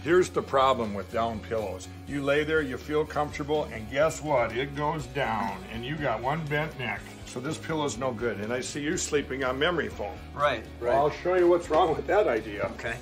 Here's 0.02 0.28
the 0.28 0.42
problem 0.42 0.92
with 0.92 1.10
down 1.10 1.40
pillows. 1.40 1.88
You 2.06 2.22
lay 2.22 2.44
there, 2.44 2.60
you 2.60 2.76
feel 2.76 3.06
comfortable, 3.06 3.64
and 3.72 3.90
guess 3.90 4.20
what? 4.20 4.54
It 4.54 4.76
goes 4.76 5.06
down, 5.06 5.56
and 5.72 5.84
you 5.84 5.96
got 5.96 6.20
one 6.20 6.44
bent 6.46 6.78
neck. 6.78 7.00
So 7.24 7.40
this 7.40 7.56
pillow's 7.56 7.96
no 7.96 8.12
good. 8.12 8.38
And 8.40 8.52
I 8.52 8.60
see 8.60 8.82
you 8.82 8.96
sleeping 8.96 9.44
on 9.44 9.58
memory 9.58 9.88
foam. 9.88 10.12
Right, 10.34 10.64
right. 10.78 10.92
Well, 10.92 11.04
I'll 11.06 11.10
show 11.10 11.34
you 11.34 11.48
what's 11.48 11.70
wrong 11.70 11.96
with 11.96 12.06
that 12.08 12.28
idea. 12.28 12.64
Okay. 12.74 12.96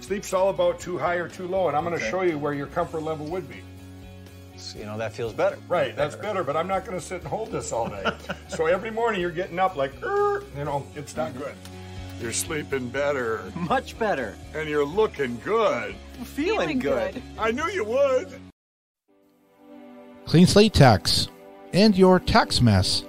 Sleep's 0.00 0.32
all 0.32 0.50
about 0.50 0.80
too 0.80 0.98
high 0.98 1.14
or 1.16 1.28
too 1.28 1.46
low, 1.48 1.68
and 1.68 1.76
I'm 1.76 1.84
going 1.84 1.98
to 1.98 2.02
Okay. 2.02 2.10
show 2.10 2.22
you 2.22 2.38
where 2.38 2.52
your 2.54 2.66
comfort 2.66 3.00
level 3.02 3.26
would 3.26 3.48
be. 3.48 3.62
So, 4.56 4.78
you 4.78 4.84
know, 4.84 4.96
that 4.98 5.12
feels 5.12 5.32
better. 5.32 5.58
Right, 5.68 5.96
that's 5.96 6.14
better, 6.16 6.44
but 6.44 6.56
I'm 6.56 6.68
not 6.68 6.84
going 6.86 6.98
to 6.98 7.04
sit 7.04 7.20
and 7.20 7.26
hold 7.28 7.50
this 7.50 7.72
all 7.72 7.88
day. 7.88 8.04
so 8.48 8.66
every 8.66 8.90
morning 8.90 9.20
you're 9.20 9.30
getting 9.30 9.58
up 9.58 9.76
like, 9.76 9.92
"Er," 10.02 10.42
you 10.56 10.64
know, 10.64 10.86
it's 10.94 11.16
not 11.16 11.36
good. 11.36 11.54
You're 12.20 12.32
sleeping 12.32 12.88
better. 12.88 13.42
Much 13.56 13.98
better. 13.98 14.36
And 14.54 14.68
you're 14.68 14.84
looking 14.86 15.38
good. 15.44 15.94
Feeling, 16.22 16.78
good. 16.78 17.20
I 17.36 17.50
knew 17.50 17.68
you 17.70 17.84
would. 17.84 18.28
Clean 20.24 20.46
Slate 20.46 20.72
Tax 20.72 21.28
and 21.72 21.96
your 21.98 22.20
tax 22.20 22.60
mess. 22.60 23.04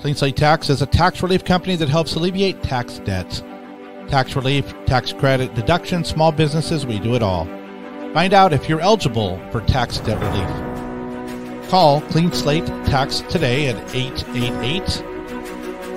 Clean 0.00 0.14
Slate 0.14 0.36
Tax 0.36 0.70
is 0.70 0.80
a 0.80 0.86
tax 0.86 1.22
relief 1.22 1.44
company 1.44 1.76
that 1.76 1.88
helps 1.88 2.14
alleviate 2.14 2.62
tax 2.62 2.98
debt. 3.00 3.42
Tax 4.08 4.34
relief, 4.34 4.74
tax 4.86 5.12
credit, 5.12 5.54
deduction, 5.54 6.02
small 6.02 6.32
businesses, 6.32 6.86
we 6.86 6.98
do 6.98 7.14
it 7.14 7.22
all. 7.22 7.44
Find 8.14 8.32
out 8.32 8.54
if 8.54 8.68
you're 8.68 8.80
eligible 8.80 9.38
for 9.52 9.60
tax 9.60 9.98
debt 9.98 10.18
relief. 10.20 11.68
Call 11.68 12.00
Clean 12.00 12.32
Slate 12.32 12.66
Tax 12.86 13.20
today 13.28 13.68
at 13.68 13.76
888 13.94 14.82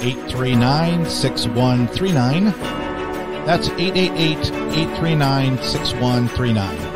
839 0.03 1.05
6139. 1.05 2.43
That's 3.45 3.69
888 3.69 4.37
839 4.37 5.57
6139. 5.63 6.90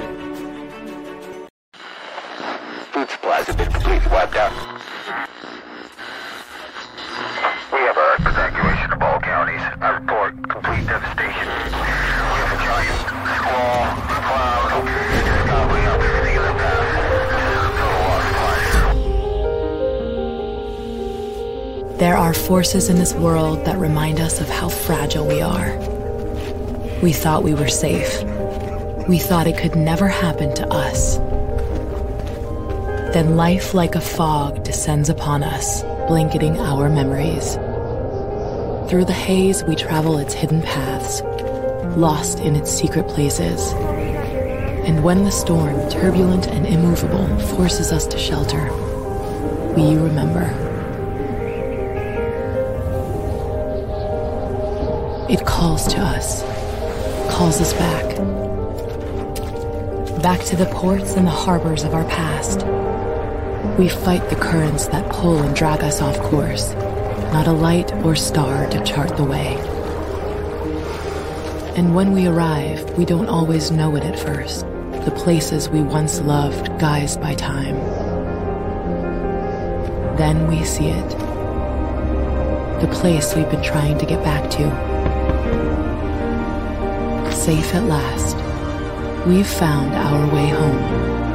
Forces 22.45 22.89
in 22.89 22.97
this 22.97 23.13
world 23.15 23.65
that 23.65 23.77
remind 23.77 24.19
us 24.19 24.39
of 24.39 24.47
how 24.47 24.69
fragile 24.69 25.25
we 25.25 25.41
are. 25.41 25.75
We 27.01 27.11
thought 27.11 27.43
we 27.43 27.55
were 27.55 27.67
safe. 27.67 28.23
We 29.07 29.17
thought 29.17 29.47
it 29.47 29.57
could 29.57 29.75
never 29.75 30.07
happen 30.07 30.53
to 30.55 30.67
us. 30.71 31.17
Then 33.13 33.35
life, 33.35 33.73
like 33.73 33.95
a 33.95 34.01
fog, 34.01 34.63
descends 34.63 35.09
upon 35.09 35.41
us, 35.41 35.81
blanketing 36.07 36.59
our 36.59 36.89
memories. 36.89 37.55
Through 38.89 39.05
the 39.05 39.13
haze, 39.13 39.63
we 39.63 39.75
travel 39.75 40.19
its 40.19 40.33
hidden 40.33 40.61
paths, 40.61 41.21
lost 41.97 42.39
in 42.39 42.55
its 42.55 42.71
secret 42.71 43.07
places. 43.07 43.71
And 44.85 45.03
when 45.03 45.23
the 45.23 45.31
storm, 45.31 45.89
turbulent 45.89 46.47
and 46.47 46.67
immovable, 46.67 47.25
forces 47.55 47.91
us 47.91 48.05
to 48.07 48.19
shelter, 48.19 48.71
we 49.75 49.95
remember. 49.95 50.64
Calls 55.65 55.91
to 55.91 55.99
us, 55.99 56.43
calls 57.35 57.59
us 57.59 57.73
back. 57.73 58.05
Back 60.21 60.45
to 60.45 60.55
the 60.55 60.69
ports 60.71 61.15
and 61.15 61.25
the 61.25 61.31
harbors 61.31 61.83
of 61.83 61.95
our 61.95 62.03
past. 62.03 62.59
We 63.79 63.89
fight 63.89 64.29
the 64.29 64.35
currents 64.35 64.85
that 64.89 65.11
pull 65.11 65.39
and 65.39 65.55
drag 65.55 65.79
us 65.79 66.03
off 66.03 66.19
course, 66.19 66.75
not 67.33 67.47
a 67.47 67.51
light 67.51 67.91
or 68.05 68.15
star 68.15 68.69
to 68.69 68.83
chart 68.83 69.17
the 69.17 69.23
way. 69.23 69.55
And 71.75 71.95
when 71.95 72.11
we 72.11 72.27
arrive, 72.27 72.95
we 72.95 73.03
don't 73.03 73.27
always 73.27 73.71
know 73.71 73.95
it 73.95 74.03
at 74.03 74.19
first. 74.19 74.67
The 75.05 75.13
places 75.17 75.67
we 75.67 75.81
once 75.81 76.21
loved, 76.21 76.67
guised 76.73 77.19
by 77.19 77.33
time. 77.33 77.77
Then 80.15 80.45
we 80.45 80.63
see 80.63 80.89
it. 80.89 81.09
The 82.81 82.89
place 82.93 83.33
we've 83.33 83.49
been 83.49 83.63
trying 83.63 83.97
to 83.97 84.05
get 84.05 84.23
back 84.23 84.51
to. 84.51 84.94
Safe 87.45 87.75
at 87.75 87.83
last, 87.83 88.37
we've 89.27 89.45
found 89.45 89.93
our 89.93 90.33
way 90.33 90.47
home. 90.47 91.34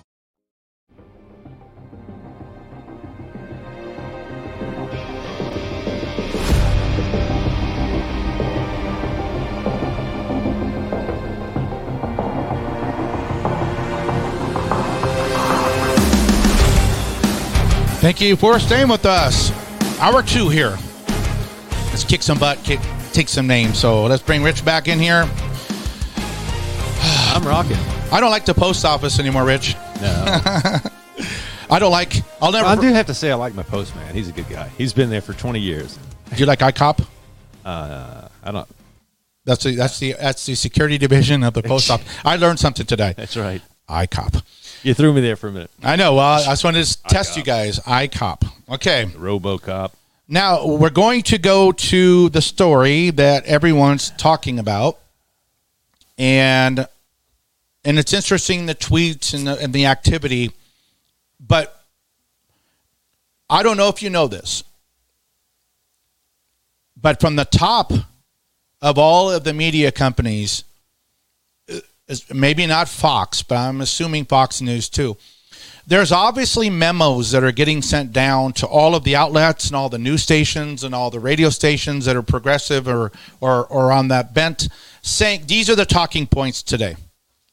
Thank 18.11 18.19
you 18.19 18.35
for 18.35 18.59
staying 18.59 18.89
with 18.89 19.05
us. 19.05 19.53
Hour 20.01 20.21
two 20.21 20.49
here. 20.49 20.77
Let's 21.91 22.03
kick 22.03 22.21
some 22.21 22.37
butt, 22.37 22.61
kick, 22.61 22.81
take 23.13 23.29
some 23.29 23.47
names. 23.47 23.79
So 23.79 24.03
let's 24.03 24.21
bring 24.21 24.43
Rich 24.43 24.65
back 24.65 24.89
in 24.89 24.99
here. 24.99 25.25
I'm 27.33 27.41
rocking. 27.47 27.77
I 28.11 28.19
don't 28.19 28.29
like 28.29 28.43
the 28.43 28.53
post 28.53 28.83
office 28.83 29.17
anymore, 29.17 29.45
Rich. 29.45 29.75
No. 30.01 30.23
I 31.69 31.79
don't 31.79 31.93
like. 31.93 32.21
I'll 32.41 32.51
never. 32.51 32.67
I 32.67 32.75
do 32.75 32.87
have 32.87 33.05
to 33.05 33.13
say 33.13 33.31
I 33.31 33.35
like 33.35 33.55
my 33.55 33.63
postman. 33.63 34.13
He's 34.13 34.27
a 34.27 34.33
good 34.33 34.49
guy. 34.49 34.67
He's 34.77 34.91
been 34.91 35.09
there 35.09 35.21
for 35.21 35.31
20 35.31 35.61
years. 35.61 35.97
Do 36.31 36.35
you 36.35 36.45
like 36.45 36.59
ICOP? 36.59 37.07
Uh, 37.63 38.27
I 38.43 38.51
don't. 38.51 38.67
That's 39.45 39.63
the 39.63 39.75
that's 39.75 39.99
the 39.99 40.15
that's 40.19 40.45
the 40.45 40.55
security 40.55 40.97
division 40.97 41.43
of 41.43 41.53
the 41.53 41.63
post 41.63 41.89
office. 41.89 42.13
I 42.25 42.35
learned 42.35 42.59
something 42.59 42.85
today. 42.85 43.13
That's 43.15 43.37
right. 43.37 43.61
ICOP. 43.87 44.43
You 44.83 44.93
threw 44.93 45.13
me 45.13 45.21
there 45.21 45.35
for 45.35 45.47
a 45.47 45.51
minute. 45.51 45.71
I 45.83 45.95
know. 45.95 46.15
Well, 46.15 46.41
I 46.41 46.45
just 46.45 46.63
wanted 46.63 46.85
to 46.85 47.03
test 47.03 47.37
you 47.37 47.43
guys. 47.43 47.79
ICOP. 47.79 48.49
Okay. 48.69 49.05
RoboCop. 49.05 49.91
Now 50.27 50.65
we're 50.65 50.89
going 50.89 51.23
to 51.23 51.37
go 51.37 51.71
to 51.71 52.29
the 52.29 52.41
story 52.41 53.09
that 53.11 53.45
everyone's 53.45 54.11
talking 54.11 54.59
about, 54.59 54.97
and 56.17 56.87
and 57.83 57.99
it's 57.99 58.13
interesting 58.13 58.65
the 58.65 58.75
tweets 58.75 59.33
and 59.33 59.45
the, 59.45 59.59
and 59.59 59.73
the 59.73 59.87
activity, 59.87 60.51
but 61.39 61.83
I 63.49 63.61
don't 63.61 63.75
know 63.75 63.89
if 63.89 64.01
you 64.01 64.09
know 64.09 64.27
this, 64.27 64.63
but 66.95 67.19
from 67.19 67.35
the 67.35 67.45
top 67.45 67.91
of 68.81 68.97
all 68.97 69.29
of 69.29 69.43
the 69.43 69.53
media 69.53 69.91
companies, 69.91 70.63
maybe 72.33 72.65
not 72.65 72.89
Fox, 72.89 73.43
but 73.43 73.57
I'm 73.57 73.81
assuming 73.81 74.25
Fox 74.25 74.61
News 74.61 74.89
too. 74.89 75.17
There's 75.87 76.11
obviously 76.11 76.69
memos 76.69 77.31
that 77.31 77.43
are 77.43 77.51
getting 77.51 77.81
sent 77.81 78.13
down 78.13 78.53
to 78.53 78.67
all 78.67 78.95
of 78.95 79.03
the 79.03 79.15
outlets 79.15 79.67
and 79.67 79.75
all 79.75 79.89
the 79.89 79.97
news 79.97 80.21
stations 80.21 80.83
and 80.83 80.93
all 80.93 81.09
the 81.09 81.19
radio 81.19 81.49
stations 81.49 82.05
that 82.05 82.15
are 82.15 82.21
progressive 82.21 82.87
or 82.87 83.11
or, 83.39 83.65
or 83.65 83.91
on 83.91 84.07
that 84.09 84.33
bent, 84.33 84.69
saying 85.01 85.43
these 85.47 85.69
are 85.69 85.75
the 85.75 85.85
talking 85.85 86.27
points 86.27 86.61
today, 86.61 86.95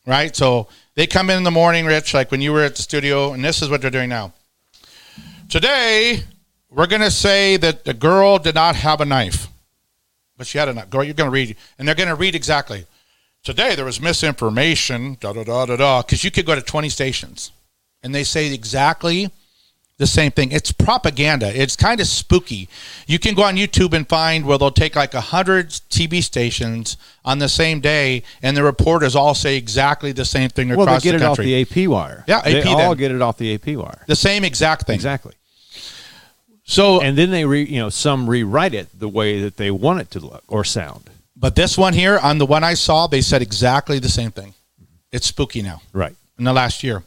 right? 0.07 0.37
So 0.37 0.69
they 0.95 1.07
come 1.07 1.31
in 1.31 1.39
in 1.39 1.45
the 1.45 1.51
morning, 1.51 1.87
Rich, 1.87 2.13
like 2.13 2.31
when 2.31 2.41
you 2.41 2.53
were 2.53 2.63
at 2.63 2.77
the 2.77 2.83
studio, 2.83 3.33
and 3.33 3.45
this 3.45 3.63
is 3.63 3.71
what 3.71 3.81
they're 3.81 3.91
doing 3.91 4.09
now. 4.09 4.33
Today, 5.49 6.25
we're 6.71 6.87
going 6.87 7.03
to 7.03 7.11
say 7.11 7.57
that 7.57 7.85
the 7.85 7.95
girl 7.95 8.39
did 8.39 8.55
not 8.55 8.77
have 8.77 9.01
a 9.01 9.05
knife, 9.07 9.49
but 10.37 10.47
she 10.47 10.59
had 10.59 10.69
a 10.69 10.75
knife. 10.75 10.91
Girl, 10.91 11.03
you're 11.03 11.15
going 11.15 11.31
to 11.31 11.33
read, 11.33 11.57
and 11.79 11.89
they're 11.89 11.95
going 11.95 12.09
to 12.09 12.15
read 12.15 12.35
exactly. 12.35 12.85
Today 13.45 13.75
there 13.75 13.85
was 13.85 14.01
misinformation, 14.01 15.17
da 15.21 15.33
da 15.33 15.45
da 15.45 15.67
da 15.67 15.77
da, 15.77 16.03
because 16.03 16.25
you 16.25 16.31
could 16.31 16.45
go 16.47 16.55
to 16.55 16.61
20 16.63 16.89
stations, 16.89 17.51
and 18.03 18.15
they 18.15 18.25
say 18.25 18.53
exactly 18.53 19.31
the 19.97 20.07
same 20.07 20.31
thing. 20.31 20.53
It's 20.53 20.71
propaganda. 20.71 21.51
It's 21.61 21.75
kind 21.75 22.01
of 22.01 22.07
spooky. 22.07 22.69
You 23.07 23.19
can 23.19 23.35
go 23.35 23.43
on 23.43 23.57
YouTube 23.57 23.95
and 23.95 24.09
find 24.09 24.45
where 24.45 24.57
they'll 24.59 24.71
take 24.71 24.95
like 24.95 25.15
a 25.15 25.21
hundred 25.21 25.71
TV 25.71 26.23
stations 26.23 26.97
on 27.25 27.39
the 27.39 27.49
same 27.49 27.81
day, 27.81 28.23
and 28.43 28.57
the 28.57 28.63
reporters 28.63 29.17
all 29.17 29.35
say 29.35 29.57
exactly 29.57 30.13
the 30.13 30.25
same 30.25 30.51
thing 30.51 30.69
Well, 30.69 30.83
across 30.83 31.03
they 31.03 31.11
get 31.11 31.19
the 31.19 31.25
it 31.25 31.29
off 31.29 31.39
the 31.39 31.63
AP 31.63 31.89
wire. 31.89 32.25
Yeah, 32.29 32.43
they 32.43 32.61
AP 32.61 32.67
all 32.67 32.77
then. 32.91 32.97
get 32.97 33.13
it 33.13 33.23
off 33.23 33.39
the 33.39 33.55
AP 33.55 33.67
wire. 33.77 34.05
the 34.07 34.17
same 34.17 34.45
exact 34.45 34.87
thing. 34.87 34.95
Exactly. 34.95 35.35
So, 36.65 37.01
and 37.01 37.17
then 37.17 37.31
they, 37.31 37.47
re, 37.47 37.65
you 37.65 37.79
know, 37.79 37.89
some 37.89 38.29
rewrite 38.29 38.75
it 38.75 38.89
the 38.99 39.09
way 39.09 39.41
that 39.41 39.57
they 39.57 39.71
want 39.71 40.01
it 40.01 40.11
to 40.13 40.21
look 40.21 40.45
or 40.49 40.65
sound. 40.65 41.09
But 41.41 41.55
this 41.55 41.79
one 41.79 41.93
here, 41.93 42.19
on 42.19 42.39
the 42.39 42.47
one 42.47 42.65
I 42.65 42.75
saw, 42.75 43.07
they 43.07 43.21
said 43.21 43.43
exactly 43.43 43.99
the 44.01 44.09
same 44.09 44.33
thing. 44.33 44.55
It's 45.13 45.27
spooky 45.27 45.63
now. 45.63 45.83
Right. 45.93 46.17
In 46.37 46.45
the 46.45 46.53
last 46.53 46.83
year. 46.83 47.05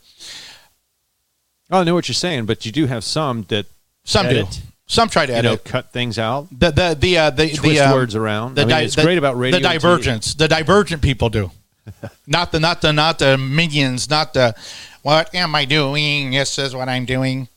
Oh, 1.70 1.82
I 1.82 1.84
know 1.84 1.94
what 1.94 2.08
you're 2.08 2.14
saying, 2.16 2.46
but 2.46 2.66
you 2.66 2.72
do 2.72 2.86
have 2.86 3.04
some 3.04 3.44
that 3.50 3.66
Some 4.04 4.28
do. 4.30 4.48
Some 4.88 5.08
try 5.10 5.26
to 5.26 5.34
you 5.36 5.42
know, 5.42 5.50
edit. 5.54 5.64
cut 5.64 5.92
things 5.94 6.20
out. 6.20 6.48
The 6.52 6.72
the 6.72 6.98
the 7.00 7.18
uh, 7.18 7.30
the 7.30 7.48
Twist 7.48 7.62
the 7.64 7.80
um, 7.80 7.94
words 7.94 8.14
around. 8.14 8.56
The 8.56 8.64
I 8.64 8.66
mean, 8.66 8.76
di- 8.76 8.82
it's 8.84 8.96
the- 8.96 9.04
great 9.04 9.18
about 9.18 9.38
radio 9.38 9.58
The 9.60 9.64
divergence. 9.64 10.34
The 10.34 10.50
divergent 10.50 11.02
people 11.02 11.30
do. 11.30 11.52
not 12.28 12.52
the 12.52 12.60
not 12.60 12.82
the 12.82 12.92
not 12.92 13.20
the 13.20 13.38
minions. 13.38 14.10
Not 14.10 14.34
the 14.34 14.54
what 15.02 15.34
am 15.34 15.56
I 15.56 15.64
doing? 15.66 16.32
This 16.32 16.60
is 16.60 16.76
what 16.76 16.90
I'm 16.90 17.06
doing. 17.06 17.48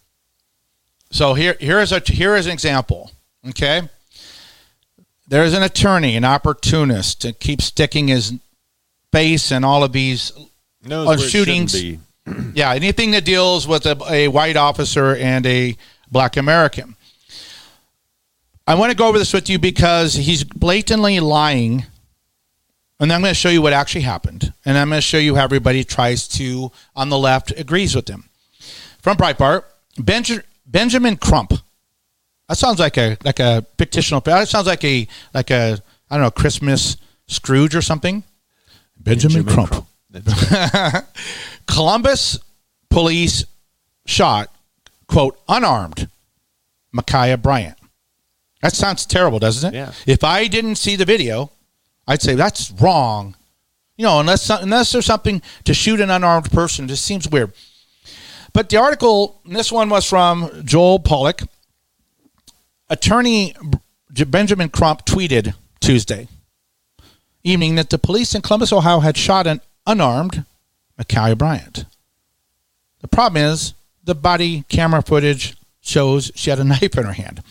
So 1.10 1.34
here 1.34 1.56
here 1.58 1.80
is 1.80 1.90
a 1.90 1.98
here 2.00 2.36
is 2.36 2.46
an 2.46 2.52
example. 2.52 3.10
Okay. 3.48 3.88
There's 5.26 5.54
an 5.54 5.62
attorney, 5.62 6.16
an 6.16 6.24
opportunist, 6.24 7.22
to 7.22 7.32
keep 7.32 7.62
sticking 7.62 8.08
his 8.08 8.34
face 9.12 9.50
in 9.50 9.64
all 9.64 9.82
of 9.82 9.92
these 9.92 10.32
Knows 10.82 11.08
on 11.08 11.16
where 11.16 11.26
it 11.26 11.30
shootings. 11.30 11.82
yeah, 12.54 12.72
anything 12.72 13.12
that 13.12 13.24
deals 13.24 13.66
with 13.66 13.86
a, 13.86 13.98
a 14.10 14.28
white 14.28 14.56
officer 14.56 15.16
and 15.16 15.46
a 15.46 15.76
black 16.10 16.36
American. 16.36 16.96
I 18.66 18.74
want 18.76 18.90
to 18.90 18.96
go 18.96 19.08
over 19.08 19.18
this 19.18 19.32
with 19.32 19.50
you 19.50 19.58
because 19.58 20.14
he's 20.14 20.44
blatantly 20.44 21.20
lying. 21.20 21.84
And 23.00 23.12
I'm 23.12 23.20
going 23.20 23.32
to 23.32 23.38
show 23.38 23.50
you 23.50 23.60
what 23.60 23.72
actually 23.72 24.02
happened. 24.02 24.52
And 24.64 24.78
I'm 24.78 24.88
going 24.88 24.98
to 24.98 25.02
show 25.02 25.18
you 25.18 25.34
how 25.34 25.44
everybody 25.44 25.84
tries 25.84 26.26
to, 26.28 26.70
on 26.96 27.08
the 27.10 27.18
left, 27.18 27.50
agrees 27.50 27.94
with 27.94 28.08
him. 28.08 28.30
From 29.02 29.16
Breitbart, 29.18 29.64
Benj- 29.98 30.40
Benjamin 30.64 31.16
Crump. 31.16 31.52
That 32.48 32.56
sounds 32.56 32.78
like 32.78 32.98
a 32.98 33.16
like 33.24 33.40
a 33.40 33.64
fictional. 33.78 34.20
That 34.20 34.48
sounds 34.48 34.66
like 34.66 34.84
a 34.84 35.06
like 35.32 35.50
a 35.50 35.78
I 36.10 36.16
don't 36.16 36.22
know 36.22 36.30
Christmas 36.30 36.96
Scrooge 37.26 37.74
or 37.74 37.82
something. 37.82 38.22
Benjamin, 38.98 39.44
Crump. 39.44 39.86
Columbus 41.66 42.38
police 42.88 43.44
shot 44.06 44.50
quote 45.08 45.38
unarmed 45.48 46.08
Ma'Khia 46.94 47.40
Bryant. 47.40 47.76
That 48.62 48.72
sounds 48.72 49.04
terrible, 49.04 49.38
doesn't 49.38 49.74
it? 49.74 49.76
Yeah. 49.76 49.92
If 50.06 50.24
I 50.24 50.46
didn't 50.46 50.76
see 50.76 50.96
the 50.96 51.04
video, 51.04 51.50
I'd 52.06 52.22
say 52.22 52.34
that's 52.34 52.70
wrong. 52.72 53.36
You 53.96 54.04
know, 54.04 54.20
unless 54.20 54.48
unless 54.50 54.92
there's 54.92 55.06
something 55.06 55.42
to 55.64 55.74
shoot 55.74 56.00
an 56.00 56.10
unarmed 56.10 56.50
person, 56.50 56.86
it 56.86 56.88
just 56.88 57.04
seems 57.04 57.28
weird. 57.28 57.52
But 58.52 58.68
the 58.68 58.76
article, 58.76 59.40
this 59.44 59.72
one 59.72 59.88
was 59.88 60.08
from 60.08 60.62
Joel 60.64 61.00
Pollak. 61.00 61.46
Attorney 62.94 63.56
Benjamin 64.28 64.68
Crump 64.68 65.04
tweeted 65.04 65.54
Tuesday 65.80 66.28
evening 67.42 67.74
that 67.74 67.90
the 67.90 67.98
police 67.98 68.36
in 68.36 68.40
Columbus, 68.40 68.72
Ohio 68.72 69.00
had 69.00 69.16
shot 69.16 69.48
an 69.48 69.60
unarmed 69.84 70.44
Ma'Khia 70.96 71.36
Bryant. 71.36 71.86
The 73.00 73.08
problem 73.08 73.42
is 73.42 73.74
the 74.04 74.14
body 74.14 74.62
camera 74.68 75.02
footage 75.02 75.56
shows 75.80 76.30
she 76.36 76.50
had 76.50 76.60
a 76.60 76.64
knife 76.72 76.96
in 76.96 77.04
her 77.04 77.14
hand. 77.14 77.42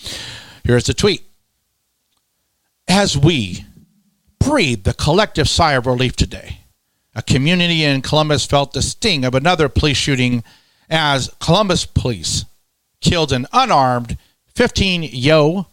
Here's 0.64 0.86
the 0.86 0.94
tweet. 0.94 1.24
As 2.88 3.18
we 3.18 3.66
breathe 4.40 4.86
the 4.86 4.94
collective 4.94 5.50
sigh 5.50 5.74
of 5.74 5.86
relief 5.86 6.16
today, 6.16 6.60
a 7.16 7.22
community 7.22 7.84
in 7.84 8.02
Columbus 8.02 8.46
felt 8.46 8.72
the 8.72 8.82
sting 8.82 9.26
of 9.26 9.36
another 9.36 9.68
police 9.68 9.98
shooting 9.98 10.42
as 10.90 11.30
Columbus 11.42 11.86
police 11.86 12.46
killed 13.02 13.34
an 13.34 13.46
unarmed 13.52 14.18
15 14.56 15.04
yo. 15.04 15.68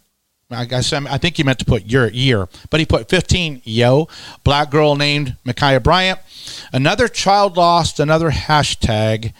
I 0.52 0.64
guess 0.64 0.92
I 0.92 1.18
think 1.18 1.36
he 1.36 1.44
meant 1.44 1.60
to 1.60 1.64
put 1.64 1.84
year 1.84 2.10
year, 2.10 2.48
but 2.70 2.80
he 2.80 2.86
put 2.86 3.08
15 3.08 3.62
yo 3.64 4.08
black 4.42 4.70
girl 4.70 4.96
named 4.96 5.36
Ma'Khia 5.46 5.80
Bryant. 5.80 6.18
Another 6.72 7.06
child 7.06 7.56
lost. 7.56 8.00
Another 8.00 8.30
hashtag. 8.30 9.32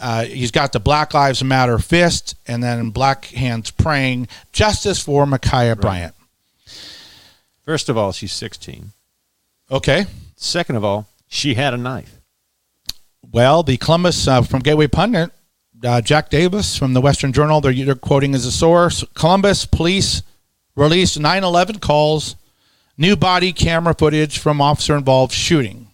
Uh, 0.00 0.24
he's 0.24 0.50
got 0.50 0.72
the 0.72 0.78
Black 0.80 1.12
Lives 1.12 1.42
Matter 1.42 1.78
fist, 1.78 2.36
and 2.46 2.62
then 2.62 2.90
Black 2.90 3.26
Hands 3.26 3.68
praying 3.72 4.28
justice 4.52 5.00
for 5.00 5.26
Ma'Khia 5.26 5.80
Bryant. 5.80 6.14
First 7.64 7.88
of 7.88 7.96
all, 7.96 8.12
she's 8.12 8.32
16. 8.32 8.92
Okay. 9.70 10.06
Second 10.36 10.76
of 10.76 10.84
all, 10.84 11.08
she 11.26 11.54
had 11.54 11.74
a 11.74 11.76
knife. 11.76 12.18
Well, 13.30 13.62
the 13.62 13.76
Columbus 13.76 14.26
uh, 14.26 14.42
from 14.42 14.60
Gateway 14.60 14.86
Pundit, 14.86 15.30
uh, 15.84 16.00
Jack 16.00 16.30
Davis 16.30 16.76
from 16.76 16.92
the 16.92 17.00
Western 17.00 17.32
Journal, 17.32 17.60
they're, 17.60 17.72
they're 17.72 17.94
quoting 17.94 18.34
as 18.34 18.44
a 18.44 18.52
source. 18.52 19.04
Columbus 19.14 19.66
police 19.66 20.22
released 20.76 21.18
9 21.18 21.44
11 21.44 21.78
calls, 21.78 22.36
new 22.96 23.16
body 23.16 23.52
camera 23.52 23.94
footage 23.94 24.38
from 24.38 24.60
officer 24.60 24.96
involved 24.96 25.32
shooting. 25.32 25.88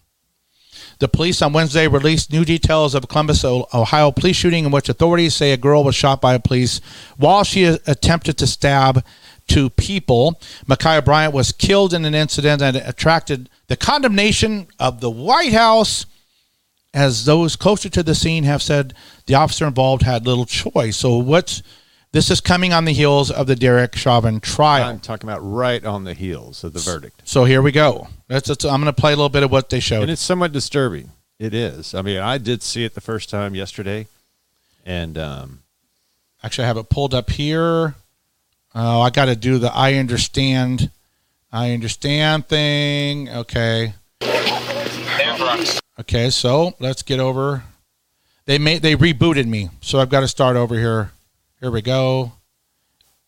The 0.99 1.07
police 1.09 1.41
on 1.41 1.51
Wednesday 1.51 1.87
released 1.87 2.31
new 2.31 2.45
details 2.45 2.95
of 2.95 3.07
Columbus, 3.09 3.43
Ohio 3.43 4.11
police 4.11 4.37
shooting 4.37 4.65
in 4.65 4.71
which 4.71 4.87
authorities 4.87 5.35
say 5.35 5.51
a 5.51 5.57
girl 5.57 5.83
was 5.83 5.95
shot 5.95 6.21
by 6.21 6.37
police 6.37 6.79
while 7.17 7.43
she 7.43 7.65
attempted 7.65 8.37
to 8.37 8.47
stab 8.47 9.03
two 9.47 9.69
people. 9.69 10.39
Ma'Khia 10.67 11.03
Bryant 11.03 11.33
was 11.33 11.51
killed 11.51 11.93
in 11.93 12.05
an 12.05 12.15
incident 12.15 12.61
that 12.61 12.75
attracted 12.75 13.49
the 13.67 13.75
condemnation 13.75 14.67
of 14.79 15.01
the 15.01 15.09
White 15.09 15.53
House, 15.53 16.05
as 16.95 17.25
those 17.25 17.55
closer 17.55 17.89
to 17.89 18.01
the 18.01 18.15
scene 18.15 18.45
have 18.45 18.63
said 18.63 18.93
the 19.27 19.35
officer 19.35 19.67
involved 19.67 20.01
had 20.01 20.25
little 20.25 20.45
choice. 20.45 20.97
So, 20.97 21.17
what's 21.17 21.61
this 22.15 22.31
is 22.31 22.39
coming 22.39 22.71
on 22.71 22.85
the 22.85 22.93
heels 22.93 23.29
of 23.29 23.45
the 23.45 23.57
Derek 23.57 23.93
Chauvin 23.97 24.39
trial. 24.39 24.87
I'm 24.87 25.01
talking 25.01 25.29
about 25.29 25.39
right 25.39 25.83
on 25.83 26.05
the 26.05 26.13
heels 26.13 26.63
of 26.63 26.71
the 26.71 26.79
verdict. 26.79 27.21
So 27.25 27.43
here 27.43 27.61
we 27.61 27.73
go. 27.73 28.07
That's, 28.29 28.47
that's 28.47 28.63
I'm 28.63 28.81
going 28.81 28.85
to 28.85 28.93
play 28.93 29.11
a 29.11 29.17
little 29.17 29.27
bit 29.27 29.43
of 29.43 29.51
what 29.51 29.69
they 29.69 29.81
showed. 29.81 30.03
And 30.03 30.11
it's 30.11 30.21
somewhat 30.21 30.53
disturbing. 30.53 31.11
It 31.39 31.53
is. 31.53 31.93
I 31.93 32.01
mean, 32.01 32.19
I 32.19 32.37
did 32.37 32.63
see 32.63 32.85
it 32.85 32.95
the 32.95 33.01
first 33.01 33.29
time 33.29 33.53
yesterday, 33.53 34.07
and 34.85 35.17
um, 35.17 35.59
actually, 36.41 36.63
I 36.63 36.67
have 36.67 36.77
it 36.77 36.89
pulled 36.89 37.13
up 37.13 37.31
here. 37.31 37.95
Oh, 38.73 39.01
I 39.01 39.09
got 39.09 39.25
to 39.25 39.35
do 39.35 39.57
the 39.57 39.69
I 39.73 39.95
understand, 39.95 40.91
I 41.51 41.71
understand 41.71 42.47
thing. 42.47 43.27
Okay. 43.27 43.93
Okay, 45.99 46.29
so 46.29 46.75
let's 46.79 47.01
get 47.03 47.19
over. 47.19 47.63
They 48.45 48.57
made 48.57 48.81
they 48.81 48.95
rebooted 48.95 49.47
me, 49.47 49.69
so 49.81 49.99
I've 49.99 50.09
got 50.09 50.19
to 50.21 50.27
start 50.27 50.57
over 50.57 50.75
here. 50.75 51.11
Here 51.61 51.71
we 51.71 51.81
go. 51.81 52.33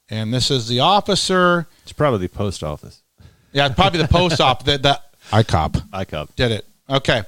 And 0.10 0.34
this 0.34 0.52
is 0.52 0.68
the 0.68 0.81
officer. 0.81 1.68
It's 1.84 1.94
probably 1.94 2.27
the 2.27 2.34
post 2.34 2.64
office. 2.64 3.02
Yeah, 3.52 3.69
probably 3.69 4.02
the 4.02 4.07
post 4.07 4.39
office. 4.41 4.65
The, 4.65 4.77
the 4.77 5.02
ICOP. 5.31 5.89
ICOP 5.91 6.35
did 6.35 6.52
it. 6.52 6.65
Okay. 6.89 7.23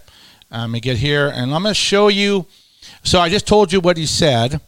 Let 0.51 0.69
me 0.69 0.79
get 0.79 0.97
here, 0.97 1.27
and 1.27 1.53
I'm 1.53 1.61
going 1.61 1.71
to 1.71 1.73
show 1.73 2.07
you. 2.07 2.45
So 3.03 3.19
I 3.19 3.29
just 3.29 3.47
told 3.47 3.71
you 3.71 3.79
what 3.79 3.97
he 3.97 4.05
said. 4.05 4.61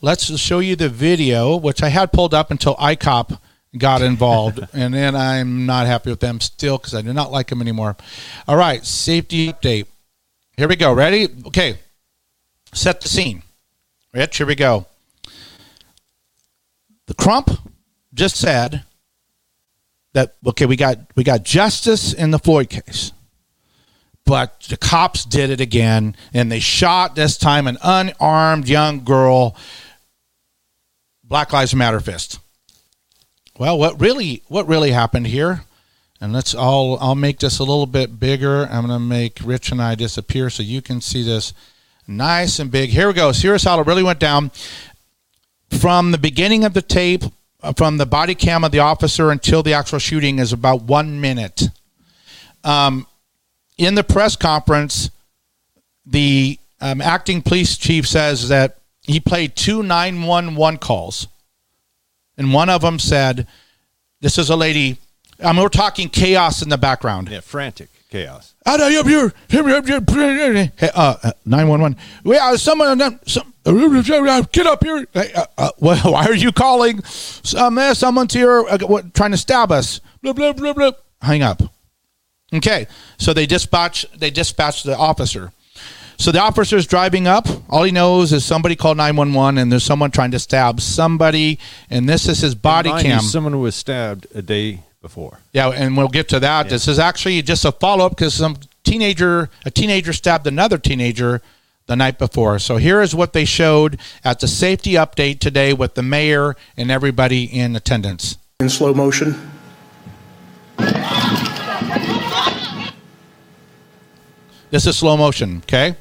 Let's 0.00 0.24
show 0.38 0.60
you 0.60 0.76
the 0.76 0.88
video, 0.88 1.56
which 1.56 1.82
I 1.82 1.88
had 1.88 2.10
pulled 2.10 2.32
up 2.32 2.50
until 2.50 2.74
ICOP 2.76 3.38
got 3.76 4.02
involved, 4.02 4.60
and 4.72 4.94
then 4.94 5.14
I'm 5.14 5.66
not 5.66 5.86
happy 5.86 6.10
with 6.10 6.20
them 6.20 6.40
still 6.40 6.78
because 6.78 6.94
I 6.94 7.02
do 7.02 7.12
not 7.12 7.30
like 7.30 7.48
them 7.48 7.60
anymore. 7.60 7.96
All 8.48 8.56
right, 8.56 8.84
safety 8.84 9.52
update. 9.52 9.86
Here 10.60 10.68
we 10.68 10.76
go. 10.76 10.92
Ready? 10.92 11.26
Okay. 11.46 11.78
Set 12.74 13.00
the 13.00 13.08
scene. 13.08 13.44
Rich, 14.12 14.36
here 14.36 14.46
we 14.46 14.54
go. 14.54 14.84
The 17.06 17.14
Crump 17.14 17.50
just 18.12 18.36
said 18.36 18.84
that 20.12 20.36
okay, 20.46 20.66
we 20.66 20.76
got 20.76 20.98
we 21.16 21.24
got 21.24 21.44
justice 21.44 22.12
in 22.12 22.30
the 22.30 22.38
Floyd 22.38 22.68
case. 22.68 23.12
But 24.26 24.60
the 24.68 24.76
cops 24.76 25.24
did 25.24 25.48
it 25.48 25.62
again 25.62 26.14
and 26.34 26.52
they 26.52 26.60
shot 26.60 27.14
this 27.14 27.38
time 27.38 27.66
an 27.66 27.78
unarmed 27.82 28.68
young 28.68 29.02
girl 29.02 29.56
Black 31.24 31.54
Lives 31.54 31.74
Matter 31.74 32.00
fist. 32.00 32.38
Well, 33.58 33.78
what 33.78 33.98
really 33.98 34.42
what 34.48 34.68
really 34.68 34.90
happened 34.90 35.28
here? 35.28 35.62
And 36.20 36.32
let's 36.32 36.54
all 36.54 36.98
I'll 37.00 37.14
make 37.14 37.38
this 37.38 37.58
a 37.58 37.64
little 37.64 37.86
bit 37.86 38.20
bigger. 38.20 38.66
I'm 38.66 38.86
going 38.86 38.88
to 38.88 38.98
make 38.98 39.38
Rich 39.42 39.72
and 39.72 39.80
I 39.80 39.94
disappear 39.94 40.50
so 40.50 40.62
you 40.62 40.82
can 40.82 41.00
see 41.00 41.22
this 41.22 41.54
nice 42.06 42.58
and 42.58 42.70
big. 42.70 42.90
Here 42.90 43.08
we 43.08 43.14
go. 43.14 43.32
Here's 43.32 43.64
how 43.64 43.80
it 43.80 43.86
really 43.86 44.02
went 44.02 44.18
down 44.18 44.50
from 45.70 46.10
the 46.10 46.18
beginning 46.18 46.64
of 46.64 46.74
the 46.74 46.82
tape, 46.82 47.22
uh, 47.62 47.72
from 47.72 47.96
the 47.96 48.06
body 48.06 48.34
cam 48.34 48.64
of 48.64 48.72
the 48.72 48.80
officer 48.80 49.30
until 49.30 49.62
the 49.62 49.72
actual 49.72 49.98
shooting, 49.98 50.38
is 50.38 50.52
about 50.52 50.82
one 50.82 51.20
minute. 51.20 51.68
Um, 52.64 53.06
in 53.78 53.94
the 53.94 54.04
press 54.04 54.36
conference, 54.36 55.10
the 56.04 56.58
um, 56.82 57.00
acting 57.00 57.40
police 57.40 57.78
chief 57.78 58.06
says 58.06 58.48
that 58.48 58.78
he 59.02 59.20
played 59.20 59.56
two 59.56 59.82
911 59.82 60.78
calls. 60.78 61.28
And 62.36 62.52
one 62.52 62.68
of 62.68 62.82
them 62.82 62.98
said, 62.98 63.46
This 64.20 64.36
is 64.36 64.50
a 64.50 64.56
lady. 64.56 64.98
I 65.42 65.52
mean, 65.52 65.62
we're 65.62 65.68
talking 65.68 66.08
chaos 66.08 66.62
in 66.62 66.68
the 66.68 66.78
background. 66.78 67.28
Yeah, 67.28 67.40
frantic 67.40 67.88
chaos. 68.10 68.54
Out 68.66 68.80
of 68.80 68.90
here, 68.90 69.32
uh, 70.94 71.32
one. 71.80 71.96
Well, 72.24 72.58
someone, 72.58 73.20
some, 73.26 73.54
get 73.64 74.66
up 74.66 74.84
here. 74.84 75.06
Uh, 75.14 75.24
uh, 75.56 75.70
well, 75.78 75.98
why 76.12 76.26
are 76.26 76.34
you 76.34 76.52
calling? 76.52 77.02
Some, 77.04 77.78
uh, 77.78 77.94
someone's 77.94 78.34
here 78.34 78.60
uh, 78.68 78.78
what, 78.80 79.14
trying 79.14 79.30
to 79.30 79.38
stab 79.38 79.72
us. 79.72 80.00
Blah 80.22 80.32
blah 80.34 80.52
blah 80.52 80.72
blah. 80.72 80.92
Hang 81.22 81.42
up. 81.42 81.62
Okay, 82.52 82.86
so 83.18 83.32
they 83.32 83.46
dispatch. 83.46 84.06
They 84.16 84.30
dispatch 84.30 84.82
the 84.82 84.96
officer. 84.96 85.52
So 86.18 86.32
the 86.32 86.40
officer's 86.40 86.86
driving 86.86 87.26
up. 87.26 87.48
All 87.70 87.82
he 87.84 87.92
knows 87.92 88.34
is 88.34 88.44
somebody 88.44 88.76
called 88.76 88.98
911 88.98 89.56
and 89.56 89.72
there's 89.72 89.84
someone 89.84 90.10
trying 90.10 90.32
to 90.32 90.38
stab 90.38 90.78
somebody. 90.82 91.58
And 91.88 92.06
this 92.06 92.28
is 92.28 92.40
his 92.40 92.54
body 92.54 92.90
cam. 92.90 93.20
You, 93.22 93.26
someone 93.26 93.58
was 93.58 93.74
stabbed 93.74 94.26
a 94.34 94.42
day 94.42 94.82
before. 95.00 95.38
Yeah, 95.52 95.68
and 95.70 95.96
we'll 95.96 96.08
get 96.08 96.28
to 96.30 96.40
that. 96.40 96.66
Yeah. 96.66 96.70
This 96.70 96.88
is 96.88 96.98
actually 96.98 97.40
just 97.42 97.64
a 97.64 97.72
follow 97.72 98.06
up 98.06 98.16
because 98.16 98.34
some 98.34 98.56
teenager, 98.84 99.48
a 99.64 99.70
teenager 99.70 100.12
stabbed 100.12 100.46
another 100.46 100.78
teenager 100.78 101.40
the 101.86 101.96
night 101.96 102.18
before. 102.18 102.58
So 102.58 102.76
here 102.76 103.00
is 103.00 103.14
what 103.14 103.32
they 103.32 103.44
showed 103.44 103.98
at 104.24 104.40
the 104.40 104.48
safety 104.48 104.92
update 104.92 105.40
today 105.40 105.72
with 105.72 105.94
the 105.94 106.02
mayor 106.02 106.54
and 106.76 106.90
everybody 106.90 107.44
in 107.44 107.74
attendance. 107.74 108.36
In 108.60 108.68
slow 108.68 108.94
motion. 108.94 109.34
This 114.70 114.86
is 114.86 114.96
slow 114.96 115.16
motion, 115.16 115.62
okay? 115.64 115.96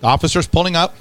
The 0.00 0.06
officer's 0.06 0.46
pulling 0.46 0.76
up. 0.76 0.94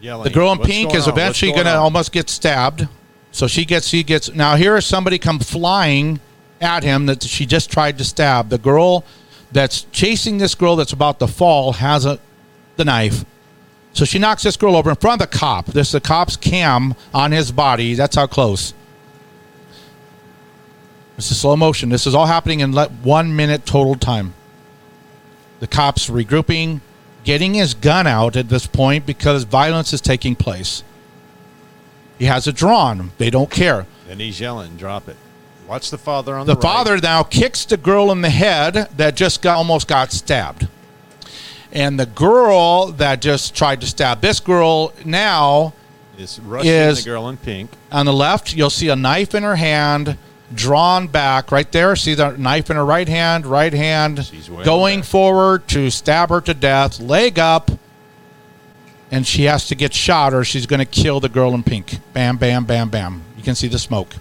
Yelling. 0.00 0.24
The 0.24 0.30
girl 0.30 0.50
in 0.50 0.58
What's 0.58 0.70
pink 0.70 0.94
is 0.94 1.06
eventually 1.06 1.52
going 1.52 1.66
to 1.66 1.76
almost 1.76 2.10
get 2.10 2.28
stabbed. 2.28 2.88
So 3.34 3.48
she 3.48 3.64
gets, 3.64 3.88
she 3.88 4.04
gets. 4.04 4.32
Now 4.32 4.54
here 4.54 4.76
is 4.76 4.86
somebody 4.86 5.18
come 5.18 5.40
flying 5.40 6.20
at 6.60 6.84
him 6.84 7.06
that 7.06 7.24
she 7.24 7.46
just 7.46 7.68
tried 7.68 7.98
to 7.98 8.04
stab. 8.04 8.48
The 8.48 8.58
girl 8.58 9.04
that's 9.50 9.82
chasing 9.90 10.38
this 10.38 10.54
girl 10.54 10.76
that's 10.76 10.92
about 10.92 11.18
to 11.18 11.26
fall 11.26 11.72
has 11.72 12.06
a 12.06 12.20
the 12.76 12.84
knife. 12.84 13.24
So 13.92 14.04
she 14.04 14.20
knocks 14.20 14.44
this 14.44 14.56
girl 14.56 14.76
over 14.76 14.88
in 14.88 14.94
front 14.96 15.20
of 15.20 15.28
the 15.28 15.36
cop. 15.36 15.66
This 15.66 15.88
is 15.88 15.92
the 15.94 16.00
cop's 16.00 16.36
cam 16.36 16.94
on 17.12 17.32
his 17.32 17.50
body. 17.50 17.94
That's 17.94 18.14
how 18.14 18.28
close. 18.28 18.72
This 21.16 21.32
is 21.32 21.40
slow 21.40 21.56
motion. 21.56 21.88
This 21.88 22.06
is 22.06 22.14
all 22.14 22.26
happening 22.26 22.60
in 22.60 22.72
one 22.72 23.34
minute 23.34 23.66
total 23.66 23.96
time. 23.96 24.32
The 25.58 25.66
cops 25.66 26.08
regrouping, 26.08 26.82
getting 27.24 27.54
his 27.54 27.74
gun 27.74 28.06
out 28.06 28.36
at 28.36 28.48
this 28.48 28.68
point 28.68 29.06
because 29.06 29.42
violence 29.42 29.92
is 29.92 30.00
taking 30.00 30.36
place. 30.36 30.84
He 32.18 32.26
has 32.26 32.46
it 32.46 32.54
drawn. 32.54 33.10
They 33.18 33.30
don't 33.30 33.50
care. 33.50 33.86
And 34.08 34.20
he's 34.20 34.40
yelling, 34.40 34.76
drop 34.76 35.08
it. 35.08 35.16
Watch 35.66 35.90
the 35.90 35.98
father 35.98 36.36
on 36.36 36.46
the, 36.46 36.54
the 36.54 36.60
father 36.60 36.94
right. 36.94 37.02
now 37.02 37.22
kicks 37.22 37.64
the 37.64 37.76
girl 37.76 38.12
in 38.12 38.20
the 38.20 38.30
head 38.30 38.74
that 38.96 39.14
just 39.16 39.40
got 39.40 39.56
almost 39.56 39.88
got 39.88 40.12
stabbed. 40.12 40.68
And 41.72 41.98
the 41.98 42.06
girl 42.06 42.92
that 42.92 43.20
just 43.20 43.54
tried 43.54 43.80
to 43.80 43.86
stab 43.86 44.20
this 44.20 44.40
girl 44.40 44.92
now 45.04 45.72
is 46.18 46.38
rushing 46.40 46.70
is 46.70 47.02
the 47.02 47.10
girl 47.10 47.28
in 47.28 47.36
pink. 47.36 47.70
On 47.90 48.06
the 48.06 48.12
left, 48.12 48.54
you'll 48.54 48.70
see 48.70 48.88
a 48.88 48.96
knife 48.96 49.34
in 49.34 49.42
her 49.42 49.56
hand, 49.56 50.16
drawn 50.54 51.08
back 51.08 51.50
right 51.50 51.70
there. 51.72 51.96
See 51.96 52.14
the 52.14 52.36
knife 52.36 52.70
in 52.70 52.76
her 52.76 52.84
right 52.84 53.08
hand, 53.08 53.46
right 53.46 53.72
hand, 53.72 54.30
going 54.64 55.00
back. 55.00 55.08
forward 55.08 55.68
to 55.68 55.90
stab 55.90 56.28
her 56.28 56.40
to 56.42 56.54
death, 56.54 57.00
leg 57.00 57.38
up, 57.38 57.70
and 59.14 59.24
she 59.24 59.44
has 59.44 59.68
to 59.68 59.76
get 59.76 59.94
shot 59.94 60.34
or 60.34 60.42
she's 60.42 60.66
going 60.66 60.80
to 60.80 60.84
kill 60.84 61.20
the 61.20 61.28
girl 61.28 61.54
in 61.54 61.62
pink. 61.62 62.00
Bam, 62.12 62.36
bam, 62.36 62.64
bam, 62.64 62.88
bam. 62.88 63.22
You 63.36 63.44
can 63.44 63.54
see 63.54 63.68
the 63.68 63.78
smoke. 63.78 64.12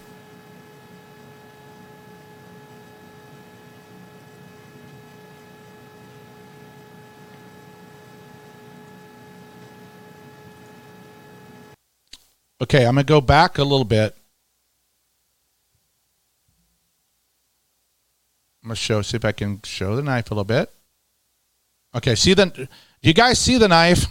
Okay, 12.61 12.86
I'm 12.86 12.94
going 12.94 12.98
to 12.98 13.03
go 13.03 13.20
back 13.20 13.57
a 13.57 13.64
little 13.64 13.84
bit. 13.84 14.15
I'm 18.61 18.70
going 18.70 18.76
to 18.76 18.80
show, 18.80 19.02
see 19.02 19.18
if 19.18 19.26
I 19.26 19.32
can 19.32 19.60
show 19.64 19.95
the 19.95 20.03
knife 20.03 20.30
a 20.30 20.36
little 20.36 20.44
bit. 20.44 20.72
Okay, 21.95 22.14
see 22.14 22.36
the, 22.36 22.45
do 22.45 22.68
you 23.02 23.15
guys 23.15 23.40
see 23.40 23.57
the 23.57 23.68
knife? 23.68 24.06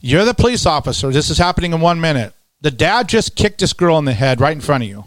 You're 0.00 0.24
the 0.24 0.34
police 0.34 0.66
officer. 0.66 1.10
This 1.10 1.30
is 1.30 1.38
happening 1.38 1.72
in 1.72 1.80
one 1.80 2.00
minute. 2.00 2.34
The 2.60 2.70
dad 2.70 3.08
just 3.08 3.36
kicked 3.36 3.60
this 3.60 3.72
girl 3.72 3.98
in 3.98 4.04
the 4.04 4.12
head 4.12 4.40
right 4.40 4.52
in 4.52 4.60
front 4.60 4.84
of 4.84 4.88
you. 4.88 5.04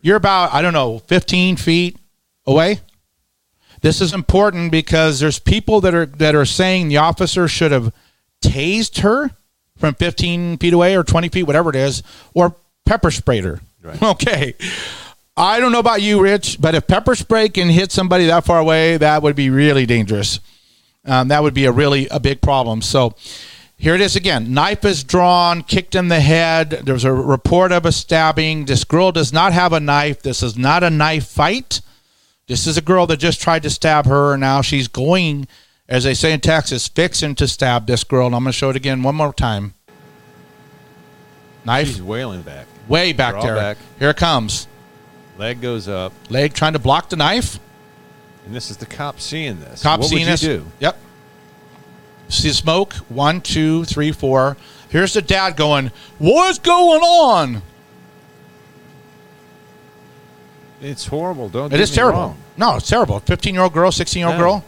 You're 0.00 0.16
about, 0.16 0.52
I 0.52 0.62
don't 0.62 0.72
know, 0.72 0.98
15 0.98 1.56
feet 1.56 1.96
away. 2.46 2.80
This 3.82 4.00
is 4.00 4.12
important 4.12 4.70
because 4.70 5.20
there's 5.20 5.38
people 5.38 5.80
that 5.80 5.94
are 5.94 6.06
that 6.06 6.34
are 6.36 6.44
saying 6.44 6.88
the 6.88 6.98
officer 6.98 7.48
should 7.48 7.72
have 7.72 7.92
tased 8.40 9.00
her 9.00 9.30
from 9.76 9.94
15 9.94 10.58
feet 10.58 10.72
away 10.72 10.96
or 10.96 11.02
20 11.02 11.28
feet, 11.28 11.42
whatever 11.42 11.70
it 11.70 11.76
is, 11.76 12.02
or 12.34 12.54
pepper 12.84 13.10
sprayed 13.10 13.44
her. 13.44 13.60
Okay. 14.02 14.54
I 15.36 15.58
don't 15.58 15.72
know 15.72 15.78
about 15.78 16.02
you, 16.02 16.22
Rich, 16.22 16.58
but 16.60 16.74
if 16.74 16.86
pepper 16.86 17.14
spray 17.14 17.48
can 17.48 17.68
hit 17.70 17.90
somebody 17.90 18.26
that 18.26 18.44
far 18.44 18.58
away, 18.58 18.98
that 18.98 19.22
would 19.22 19.34
be 19.34 19.48
really 19.48 19.86
dangerous. 19.86 20.40
Um, 21.06 21.28
that 21.28 21.42
would 21.42 21.54
be 21.54 21.64
a 21.64 21.72
really 21.72 22.06
a 22.08 22.20
big 22.20 22.42
problem. 22.42 22.82
So 22.82 23.14
here 23.82 23.96
it 23.96 24.00
is 24.00 24.14
again. 24.14 24.54
Knife 24.54 24.84
is 24.84 25.02
drawn, 25.02 25.64
kicked 25.64 25.96
in 25.96 26.06
the 26.06 26.20
head. 26.20 26.70
There's 26.84 27.02
a 27.02 27.12
report 27.12 27.72
of 27.72 27.84
a 27.84 27.90
stabbing. 27.90 28.66
This 28.66 28.84
girl 28.84 29.10
does 29.10 29.32
not 29.32 29.52
have 29.52 29.72
a 29.72 29.80
knife. 29.80 30.22
This 30.22 30.40
is 30.40 30.56
not 30.56 30.84
a 30.84 30.88
knife 30.88 31.26
fight. 31.26 31.80
This 32.46 32.68
is 32.68 32.78
a 32.78 32.80
girl 32.80 33.08
that 33.08 33.16
just 33.16 33.40
tried 33.40 33.64
to 33.64 33.70
stab 33.70 34.06
her, 34.06 34.34
and 34.34 34.40
now 34.40 34.62
she's 34.62 34.86
going, 34.86 35.48
as 35.88 36.04
they 36.04 36.14
say 36.14 36.32
in 36.32 36.38
Texas, 36.38 36.86
fixing 36.86 37.34
to 37.34 37.48
stab 37.48 37.88
this 37.88 38.04
girl. 38.04 38.26
And 38.26 38.36
I'm 38.36 38.44
going 38.44 38.52
to 38.52 38.56
show 38.56 38.70
it 38.70 38.76
again 38.76 39.02
one 39.02 39.16
more 39.16 39.32
time. 39.32 39.74
Knife. 41.64 41.88
She's 41.88 42.02
wailing 42.02 42.42
back. 42.42 42.68
Way 42.86 43.12
back 43.12 43.32
Draw 43.32 43.42
there. 43.42 43.56
back. 43.56 43.78
Here 43.98 44.10
it 44.10 44.16
comes. 44.16 44.68
Leg 45.38 45.60
goes 45.60 45.88
up. 45.88 46.12
Leg 46.30 46.54
trying 46.54 46.74
to 46.74 46.78
block 46.78 47.08
the 47.08 47.16
knife. 47.16 47.58
And 48.46 48.54
this 48.54 48.70
is 48.70 48.76
the 48.76 48.86
cop 48.86 49.18
seeing 49.18 49.58
this. 49.58 49.82
Cop 49.82 49.98
what 49.98 50.08
seeing 50.08 50.26
would 50.26 50.34
this. 50.34 50.40
do? 50.40 50.64
Yep. 50.78 50.96
See 52.32 52.52
smoke? 52.52 52.94
One, 53.08 53.40
two, 53.40 53.84
three, 53.84 54.10
four. 54.10 54.56
Here's 54.88 55.12
the 55.12 55.22
dad 55.22 55.56
going, 55.56 55.90
What's 56.18 56.58
going 56.58 57.00
on? 57.02 57.62
It's 60.80 61.06
horrible. 61.06 61.48
Don't. 61.48 61.72
It 61.72 61.78
is 61.80 61.90
terrible. 61.94 62.18
wrong. 62.20 62.36
No, 62.56 62.76
it's 62.76 62.88
terrible. 62.88 63.20
15 63.20 63.54
year 63.54 63.62
old 63.62 63.72
girl, 63.72 63.92
16 63.92 64.18
year 64.20 64.26
old 64.28 64.34
Yeah. 64.34 64.40
girl. 64.40 64.64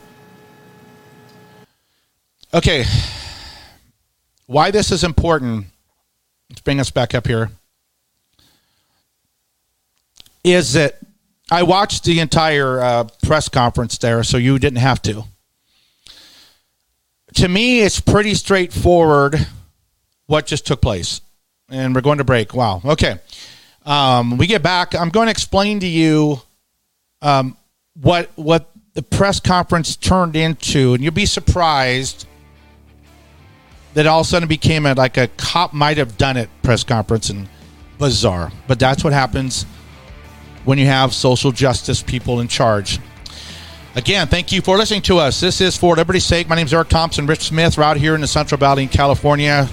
Okay. 2.53 2.85
Why 4.47 4.71
this 4.71 4.93
is 4.93 5.03
important, 5.03 5.67
let's 6.51 6.61
bring 6.61 6.79
us 6.79 6.91
back 6.91 7.15
up 7.15 7.27
here, 7.27 7.51
is 10.45 10.75
that 10.75 10.99
I 11.51 11.63
watched 11.63 12.05
the 12.05 12.21
entire 12.21 12.81
uh, 12.81 13.05
press 13.23 13.49
conference 13.49 13.99
there, 13.99 14.23
so 14.23 14.37
you 14.37 14.59
didn't 14.59 14.79
have 14.81 15.01
to. 15.03 15.25
To 17.35 17.49
me, 17.49 17.81
it's 17.81 18.01
pretty 18.01 18.35
straightforward 18.35 19.47
what 20.27 20.47
just 20.47 20.67
took 20.67 20.81
place. 20.81 21.21
And 21.69 21.95
we're 21.95 22.01
going 22.01 22.19
to 22.19 22.25
break. 22.25 22.55
Wow. 22.55 22.81
Okay. 22.85 23.19
Um, 23.85 24.39
we 24.39 24.47
get 24.47 24.63
back. 24.63 24.95
I'm 24.95 25.09
going 25.09 25.27
to 25.27 25.31
explain 25.31 25.81
to 25.81 25.87
you 25.87 26.41
um, 27.23 27.57
what 28.01 28.31
what 28.37 28.71
the 28.95 29.03
press 29.03 29.41
conference 29.41 29.97
turned 29.97 30.37
into, 30.37 30.95
and 30.95 31.03
you'll 31.03 31.13
be 31.13 31.27
surprised 31.27 32.27
that 33.95 34.07
all 34.07 34.21
of 34.21 34.27
a 34.27 34.29
sudden 34.29 34.49
became 34.49 34.87
a, 34.87 34.95
like 34.95 35.17
a 35.17 35.29
cop 35.37 35.73
might 35.73 35.99
have 35.99 36.17
done 36.17 36.37
it 36.37 36.49
press 36.63 36.85
conference 36.85 37.31
and 37.31 37.49
bizarre. 37.99 38.53
But 38.67 38.79
that's 38.79 39.05
what 39.05 39.13
happens 39.13 39.65
when 40.65 40.79
you 40.79 40.87
have 40.87 41.13
social 41.13 41.53
justice 41.53 42.03
people 42.03 42.41
in 42.41 42.49
charge. 42.49 42.99
Again, 43.97 44.27
thank 44.27 44.51
you 44.51 44.61
for 44.61 44.77
listening 44.77 45.03
to 45.03 45.19
us. 45.19 45.41
This 45.41 45.61
is 45.61 45.77
For 45.77 45.95
Liberty's 45.95 46.25
Sake. 46.25 46.49
My 46.49 46.57
name 46.57 46.67
is 46.67 46.75
Eric 46.75 46.89
Thompson. 46.89 47.27
Rich 47.27 47.45
Smith. 47.45 47.79
We're 47.79 47.85
out 47.85 47.97
here 47.97 48.17
in 48.17 48.21
the 48.21 48.27
Central 48.27 48.59
Valley 48.59 48.83
in 48.83 48.89
California 48.89 49.69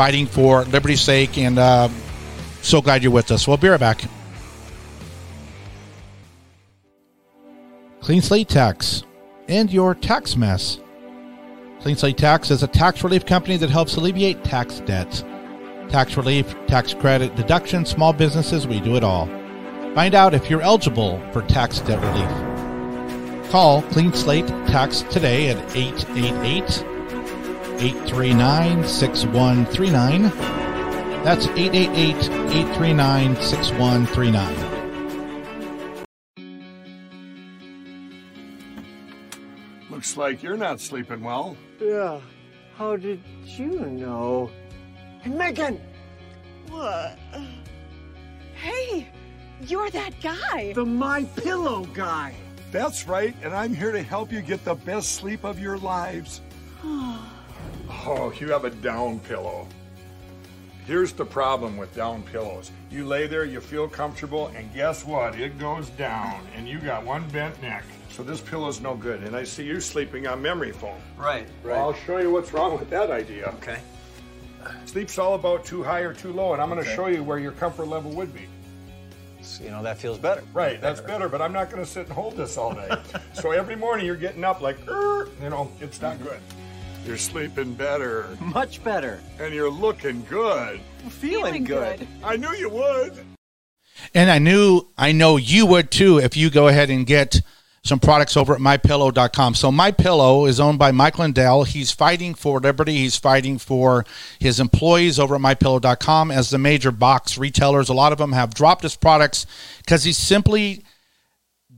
fighting 0.00 0.26
for 0.26 0.64
liberty's 0.64 1.00
sake, 1.00 1.36
and 1.36 1.58
uh, 1.58 1.88
so 2.62 2.80
glad 2.80 3.02
you're 3.02 3.12
with 3.12 3.30
us. 3.30 3.46
We'll 3.46 3.58
be 3.58 3.68
right 3.68 3.78
back. 3.78 4.02
Clean 8.00 8.22
Slate 8.22 8.48
Tax 8.48 9.04
and 9.48 9.70
your 9.70 9.94
tax 9.94 10.36
mess. 10.36 10.80
Clean 11.80 11.96
Slate 11.96 12.16
Tax 12.16 12.50
is 12.50 12.62
a 12.62 12.66
tax 12.66 13.04
relief 13.04 13.26
company 13.26 13.56
that 13.58 13.70
helps 13.70 13.96
alleviate 13.96 14.42
tax 14.42 14.80
debt. 14.80 15.22
Tax 15.90 16.16
relief, 16.16 16.54
tax 16.66 16.94
credit, 16.94 17.34
deduction, 17.36 17.84
small 17.84 18.12
businesses, 18.12 18.66
we 18.66 18.80
do 18.80 18.96
it 18.96 19.04
all. 19.04 19.26
Find 19.94 20.14
out 20.14 20.34
if 20.34 20.48
you're 20.48 20.62
eligible 20.62 21.20
for 21.32 21.42
tax 21.42 21.80
debt 21.80 22.00
relief. 22.02 22.49
Call 23.50 23.82
Clean 23.82 24.12
Slate 24.12 24.46
Tax 24.68 25.02
today 25.10 25.48
at 25.48 25.76
888 25.76 26.62
839 27.82 28.86
6139. 28.86 30.22
That's 31.24 31.48
888 31.48 32.16
839 32.16 33.34
6139. 33.42 36.06
Looks 39.90 40.16
like 40.16 40.44
you're 40.44 40.56
not 40.56 40.78
sleeping 40.78 41.24
well. 41.24 41.56
Yeah. 41.80 42.20
How 42.76 42.94
did 42.94 43.20
you 43.44 43.80
know? 43.80 44.48
Hey, 45.22 45.30
Megan! 45.30 45.80
What? 46.68 47.18
Hey, 48.54 49.08
you're 49.62 49.90
that 49.90 50.12
guy. 50.22 50.72
The 50.72 50.86
My 50.86 51.24
Pillow 51.24 51.84
guy. 51.86 52.36
That's 52.70 53.06
right, 53.08 53.34
and 53.42 53.52
I'm 53.54 53.74
here 53.74 53.92
to 53.92 54.02
help 54.02 54.30
you 54.32 54.40
get 54.42 54.64
the 54.64 54.74
best 54.74 55.12
sleep 55.12 55.44
of 55.44 55.58
your 55.58 55.78
lives. 55.78 56.40
Oh, 58.06 58.32
you 58.40 58.48
have 58.50 58.64
a 58.64 58.70
down 58.70 59.18
pillow. 59.20 59.66
Here's 60.86 61.12
the 61.12 61.24
problem 61.24 61.76
with 61.76 61.94
down 61.94 62.22
pillows. 62.22 62.70
You 62.90 63.04
lay 63.04 63.26
there, 63.26 63.44
you 63.44 63.60
feel 63.60 63.88
comfortable, 63.88 64.46
and 64.56 64.72
guess 64.72 65.04
what? 65.04 65.38
It 65.38 65.58
goes 65.58 65.90
down, 65.90 66.40
and 66.56 66.66
you 66.66 66.78
got 66.78 67.04
one 67.04 67.28
bent 67.28 67.60
neck. 67.60 67.84
So 68.08 68.22
this 68.22 68.40
pillow's 68.40 68.80
no 68.80 68.94
good. 68.94 69.22
And 69.22 69.36
I 69.36 69.44
see 69.44 69.64
you 69.64 69.80
sleeping 69.80 70.26
on 70.26 70.40
memory 70.40 70.72
foam. 70.72 70.96
Right, 71.18 71.46
right. 71.62 71.76
Well, 71.76 71.88
I'll 71.88 71.94
show 71.94 72.18
you 72.18 72.30
what's 72.30 72.52
wrong 72.54 72.78
with 72.78 72.88
that 72.90 73.10
idea. 73.10 73.48
Okay. 73.58 73.80
Sleep's 74.86 75.18
all 75.18 75.34
about 75.34 75.64
too 75.66 75.82
high 75.82 76.00
or 76.00 76.14
too 76.14 76.32
low, 76.32 76.54
and 76.54 76.62
I'm 76.62 76.70
going 76.70 76.82
to 76.82 76.86
Okay. 76.88 76.96
show 76.96 77.06
you 77.08 77.22
where 77.22 77.38
your 77.38 77.52
comfort 77.52 77.86
level 77.88 78.12
would 78.12 78.32
be. 78.32 78.48
So, 79.42 79.64
you 79.64 79.70
know, 79.70 79.82
that 79.82 79.98
feels 79.98 80.18
better. 80.18 80.42
Right, 80.52 80.80
that's 80.80 81.00
better, 81.00 81.28
but 81.28 81.40
I'm 81.40 81.52
not 81.52 81.70
going 81.70 81.82
to 81.82 81.90
sit 81.90 82.06
and 82.06 82.12
hold 82.12 82.36
this 82.36 82.56
all 82.56 82.74
day. 82.74 82.90
so 83.32 83.50
every 83.52 83.76
morning 83.76 84.06
you're 84.06 84.16
getting 84.16 84.44
up 84.44 84.60
like, 84.60 84.76
"Er," 84.88 85.28
you 85.42 85.50
know, 85.50 85.70
it's 85.80 86.00
not 86.00 86.22
good. 86.22 86.40
You're 87.06 87.16
sleeping 87.16 87.74
better. 87.74 88.28
Much 88.40 88.84
better. 88.84 89.20
And 89.38 89.54
you're 89.54 89.70
looking 89.70 90.22
good. 90.28 90.80
Feeling, 91.08 91.64
good. 91.64 92.06
I 92.22 92.36
knew 92.36 92.52
you 92.54 92.68
would. 92.68 93.18
And 94.14 94.30
I 94.30 94.38
knew, 94.38 94.88
I 94.98 95.12
know 95.12 95.36
you 95.36 95.66
would 95.66 95.90
too 95.90 96.18
if 96.18 96.36
you 96.36 96.50
go 96.50 96.68
ahead 96.68 96.90
and 96.90 97.06
get 97.06 97.40
some 97.82 97.98
products 97.98 98.36
over 98.36 98.54
at 98.54 98.60
mypillow.com. 98.60 99.54
So 99.54 99.70
MyPillow 99.70 100.48
is 100.48 100.60
owned 100.60 100.78
by 100.78 100.92
Mike 100.92 101.18
Lindell. 101.18 101.64
He's 101.64 101.90
fighting 101.90 102.34
for 102.34 102.60
liberty. 102.60 102.98
He's 102.98 103.16
fighting 103.16 103.58
for 103.58 104.04
his 104.38 104.60
employees 104.60 105.18
over 105.18 105.34
at 105.34 105.40
mypillow.com 105.40 106.30
as 106.30 106.50
the 106.50 106.58
major 106.58 106.90
box 106.90 107.38
retailers. 107.38 107.88
A 107.88 107.94
lot 107.94 108.12
of 108.12 108.18
them 108.18 108.32
have 108.32 108.54
dropped 108.54 108.82
his 108.82 108.96
products 108.96 109.46
because 109.78 110.04
he 110.04 110.12
simply 110.12 110.84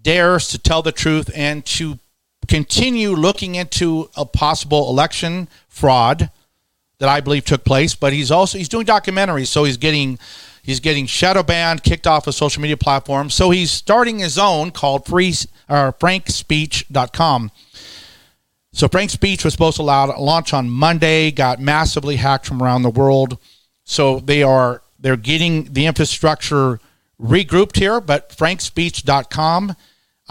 dares 0.03 0.49
to 0.49 0.59
tell 0.59 0.83
the 0.83 0.93
truth 0.93 1.31
and 1.35 1.65
to 1.65 1.99
continue 2.49 3.11
looking 3.11 3.55
into 3.55 4.11
a 4.17 4.25
possible 4.25 4.89
election 4.89 5.49
fraud 5.69 6.31
that 6.99 7.09
I 7.09 7.21
believe 7.21 7.45
took 7.45 7.65
place. 7.65 7.95
But 7.95 8.13
he's 8.13 8.33
also 8.33 8.59
he's 8.59 8.69
doing 8.69 8.87
documentaries, 8.87 9.47
so 9.47 9.63
he's 9.63 9.77
getting 9.77 10.19
he's 10.63 10.81
getting 10.81 11.07
shadow 11.07 11.45
banned, 11.45 11.85
kicked 11.85 12.09
off 12.09 12.27
of 12.27 12.35
social 12.35 12.61
media 12.61 12.77
platforms. 12.77 13.35
So 13.35 13.51
he's 13.51 13.71
starting 13.71 14.19
his 14.19 14.37
own 14.37 14.73
called 14.73 15.07
free 15.07 15.35
or 15.69 15.93
frankspeech.com. 15.93 17.51
So 18.75 18.89
Frank 18.89 19.11
Speech 19.11 19.45
was 19.45 19.53
supposed 19.53 19.77
to 19.77 19.83
launch 19.83 20.55
on 20.55 20.71
Monday, 20.71 21.31
got 21.31 21.61
massively 21.61 22.17
hacked 22.17 22.47
from 22.47 22.63
around 22.63 22.83
the 22.83 22.91
world. 22.91 23.39
So 23.85 24.21
they 24.21 24.43
are 24.43 24.83
they're 24.99 25.17
getting 25.17 25.73
the 25.73 25.87
infrastructure 25.87 26.81
regrouped 27.21 27.77
here, 27.77 28.01
but 28.01 28.31
frankspeech.com 28.31 29.77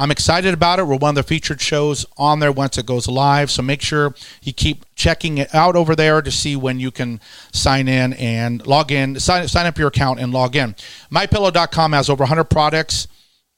I'm 0.02 0.10
excited 0.10 0.54
about 0.54 0.80
it. 0.80 0.88
We're 0.88 0.96
one 0.96 1.10
of 1.10 1.16
the 1.16 1.24
featured 1.24 1.62
shows 1.62 2.08
on 2.18 2.40
there 2.40 2.52
once 2.52 2.78
it 2.78 2.88
goes 2.88 3.08
live. 3.08 3.52
So 3.52 3.62
make 3.62 3.84
sure 3.84 4.16
you 4.42 4.52
keep 4.52 4.84
checking 4.96 5.38
it 5.38 5.54
out 5.54 5.76
over 5.76 5.96
there 5.96 6.24
to 6.24 6.32
see 6.32 6.56
when 6.56 6.80
you 6.80 6.90
can 6.90 7.20
sign 7.54 7.88
in 7.88 8.14
and 8.14 8.66
log 8.66 8.92
in, 8.92 9.20
sign, 9.20 9.48
sign 9.48 9.68
up 9.68 9.78
your 9.78 9.90
account 9.90 10.20
and 10.20 10.34
log 10.34 10.56
in. 10.56 10.76
MyPillow.com 11.12 11.92
has 11.92 12.10
over 12.10 12.24
100 12.24 12.46
products. 12.46 13.08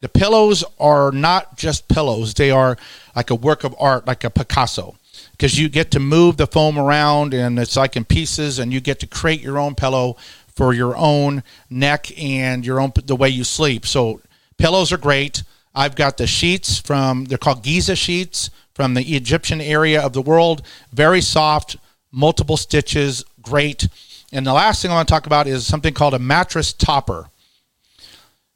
The 0.03 0.09
pillows 0.09 0.65
are 0.81 1.13
not 1.13 1.55
just 1.55 1.88
pillows, 1.88 2.34
they 2.34 2.51
are 2.51 2.75
like 3.15 3.30
a 3.30 3.35
work 3.35 3.63
of 3.63 3.73
art, 3.80 4.05
like 4.05 4.25
a 4.25 4.30
Picasso. 4.30 4.97
Because 5.31 5.57
you 5.57 5.69
get 5.69 5.91
to 5.91 5.99
move 6.01 6.35
the 6.35 6.45
foam 6.45 6.77
around 6.77 7.34
and 7.34 7.57
it's 7.57 7.77
like 7.77 7.95
in 7.95 8.03
pieces, 8.03 8.59
and 8.59 8.73
you 8.73 8.81
get 8.81 8.99
to 8.99 9.07
create 9.07 9.39
your 9.39 9.57
own 9.57 9.75
pillow 9.75 10.17
for 10.53 10.73
your 10.73 10.93
own 10.97 11.41
neck 11.69 12.11
and 12.21 12.65
your 12.65 12.81
own 12.81 12.91
the 13.05 13.15
way 13.15 13.30
you 13.30 13.45
sleep. 13.45 13.85
So 13.85 14.19
pillows 14.57 14.91
are 14.91 14.97
great. 14.97 15.43
I've 15.73 15.95
got 15.95 16.17
the 16.17 16.27
sheets 16.27 16.80
from 16.80 17.23
they're 17.23 17.38
called 17.38 17.63
Giza 17.63 17.95
sheets 17.95 18.49
from 18.73 18.95
the 18.95 19.15
Egyptian 19.15 19.61
area 19.61 20.01
of 20.01 20.11
the 20.11 20.21
world. 20.21 20.63
Very 20.91 21.21
soft, 21.21 21.77
multiple 22.11 22.57
stitches, 22.57 23.23
great. 23.41 23.88
And 24.34 24.45
the 24.45 24.51
last 24.51 24.81
thing 24.81 24.91
I 24.91 24.95
want 24.95 25.07
to 25.07 25.13
talk 25.13 25.27
about 25.27 25.47
is 25.47 25.65
something 25.65 25.93
called 25.93 26.13
a 26.13 26.19
mattress 26.19 26.73
topper. 26.73 27.30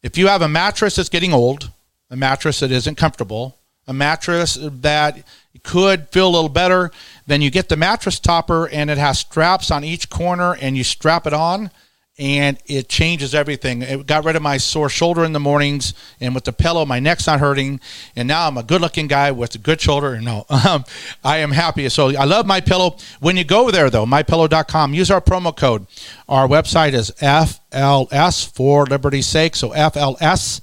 If 0.03 0.17
you 0.17 0.27
have 0.27 0.41
a 0.41 0.47
mattress 0.47 0.95
that's 0.95 1.09
getting 1.09 1.33
old, 1.33 1.71
a 2.09 2.15
mattress 2.15 2.59
that 2.59 2.71
isn't 2.71 2.95
comfortable, 2.95 3.57
a 3.87 3.93
mattress 3.93 4.57
that 4.61 5.23
could 5.63 6.09
feel 6.09 6.27
a 6.27 6.29
little 6.29 6.49
better, 6.49 6.91
then 7.25 7.41
you 7.41 7.49
get 7.49 7.69
the 7.69 7.77
mattress 7.77 8.19
topper 8.19 8.67
and 8.69 8.89
it 8.89 8.97
has 8.97 9.19
straps 9.19 9.71
on 9.71 9.83
each 9.83 10.09
corner 10.09 10.55
and 10.55 10.77
you 10.77 10.83
strap 10.83 11.25
it 11.25 11.33
on 11.33 11.71
and 12.19 12.57
it 12.65 12.89
changes 12.89 13.35
everything. 13.35 13.83
It 13.83 14.07
got 14.07 14.25
rid 14.25 14.35
of 14.35 14.41
my 14.41 14.57
sore 14.57 14.89
shoulder 14.89 15.23
in 15.23 15.33
the 15.33 15.39
mornings, 15.39 15.93
and 16.19 16.33
with 16.33 16.45
the 16.45 16.53
pillow, 16.53 16.85
my 16.85 16.99
neck's 16.99 17.27
not 17.27 17.39
hurting. 17.39 17.79
And 18.15 18.27
now 18.27 18.47
I'm 18.47 18.57
a 18.57 18.63
good-looking 18.63 19.07
guy 19.07 19.31
with 19.31 19.53
a 19.55 19.59
good 19.59 19.79
shoulder. 19.79 20.19
No, 20.19 20.45
um, 20.49 20.83
I 21.23 21.37
am 21.37 21.51
happy. 21.51 21.87
So 21.89 22.15
I 22.15 22.25
love 22.25 22.47
my 22.47 22.59
pillow. 22.59 22.97
When 23.19 23.37
you 23.37 23.43
go 23.43 23.69
there, 23.69 23.89
though, 23.89 24.05
mypillow.com, 24.05 24.93
use 24.93 25.11
our 25.11 25.21
promo 25.21 25.55
code. 25.55 25.85
Our 26.27 26.47
website 26.47 26.93
is 26.93 27.11
FLS 27.21 28.51
for 28.51 28.85
Liberty's 28.85 29.27
sake. 29.27 29.55
So 29.55 29.69
FLS 29.69 30.61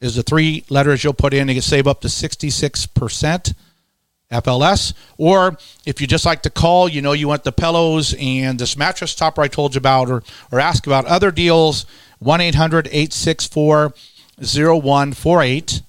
is 0.00 0.16
the 0.16 0.22
three 0.22 0.64
letters 0.70 1.04
you'll 1.04 1.12
put 1.12 1.34
in. 1.34 1.48
You 1.48 1.54
can 1.54 1.62
save 1.62 1.86
up 1.86 2.00
to 2.02 2.08
66 2.08 2.86
percent. 2.86 3.52
FLS. 4.30 4.92
Or 5.16 5.56
if 5.84 6.00
you 6.00 6.06
just 6.06 6.26
like 6.26 6.42
to 6.42 6.50
call, 6.50 6.88
you 6.88 7.02
know, 7.02 7.12
you 7.12 7.28
want 7.28 7.44
the 7.44 7.52
pillows 7.52 8.14
and 8.18 8.58
this 8.58 8.76
mattress 8.76 9.14
topper 9.14 9.42
I 9.42 9.48
told 9.48 9.74
you 9.74 9.78
about, 9.78 10.10
or, 10.10 10.22
or 10.50 10.60
ask 10.60 10.86
about 10.86 11.04
other 11.06 11.30
deals, 11.30 11.86
1 12.18 12.40
800 12.40 12.86
864 12.88 13.92
0148. 14.38 15.82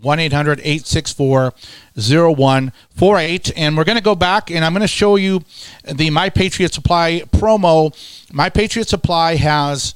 1 0.00 0.20
800 0.20 0.60
864 0.60 1.52
0148. 1.96 3.52
And 3.56 3.76
we're 3.76 3.84
going 3.84 3.98
to 3.98 4.04
go 4.04 4.14
back 4.14 4.50
and 4.50 4.64
I'm 4.64 4.72
going 4.72 4.82
to 4.82 4.88
show 4.88 5.16
you 5.16 5.42
the 5.84 6.10
My 6.10 6.30
Patriot 6.30 6.72
Supply 6.72 7.22
promo. 7.32 7.92
My 8.32 8.48
Patriot 8.48 8.88
Supply 8.88 9.34
has 9.36 9.94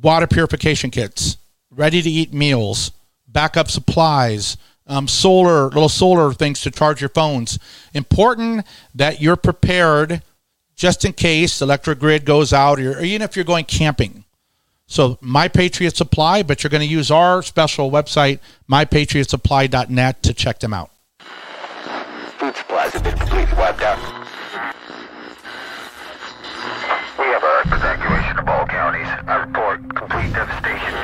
water 0.00 0.26
purification 0.26 0.90
kits, 0.90 1.36
ready 1.70 2.00
to 2.00 2.08
eat 2.08 2.32
meals, 2.32 2.92
backup 3.26 3.68
supplies 3.68 4.56
um, 4.86 5.06
solar 5.08 5.64
little 5.64 5.88
solar 5.88 6.32
things 6.32 6.60
to 6.62 6.70
charge 6.70 7.00
your 7.00 7.10
phones. 7.10 7.58
Important 7.94 8.66
that 8.94 9.20
you're 9.20 9.36
prepared 9.36 10.22
just 10.76 11.04
in 11.04 11.12
case 11.12 11.58
the 11.58 11.64
electric 11.66 11.98
grid 11.98 12.24
goes 12.24 12.52
out, 12.52 12.80
or, 12.80 12.98
or 12.98 13.02
even 13.02 13.22
if 13.22 13.36
you're 13.36 13.44
going 13.44 13.66
camping. 13.66 14.24
So 14.86 15.18
My 15.20 15.46
Patriot 15.46 15.96
Supply, 15.96 16.42
but 16.42 16.64
you're 16.64 16.70
going 16.70 16.80
to 16.80 16.86
use 16.86 17.10
our 17.10 17.42
special 17.42 17.90
website, 17.90 18.40
mypatriotsupply.net, 18.68 20.22
to 20.22 20.34
check 20.34 20.58
them 20.58 20.74
out. 20.74 20.90
Food 22.38 22.56
supplies 22.56 22.92
have 22.94 23.04
been 23.04 23.16
completely 23.16 23.54
wiped 23.56 23.82
out. 23.82 23.98
We 27.18 27.26
have 27.26 27.44
a 27.44 27.76
evacuation 27.76 28.38
of 28.38 28.48
all 28.48 28.66
counties. 28.66 29.06
I 29.28 29.44
report 29.46 29.94
complete 29.94 30.32
devastation. 30.32 30.99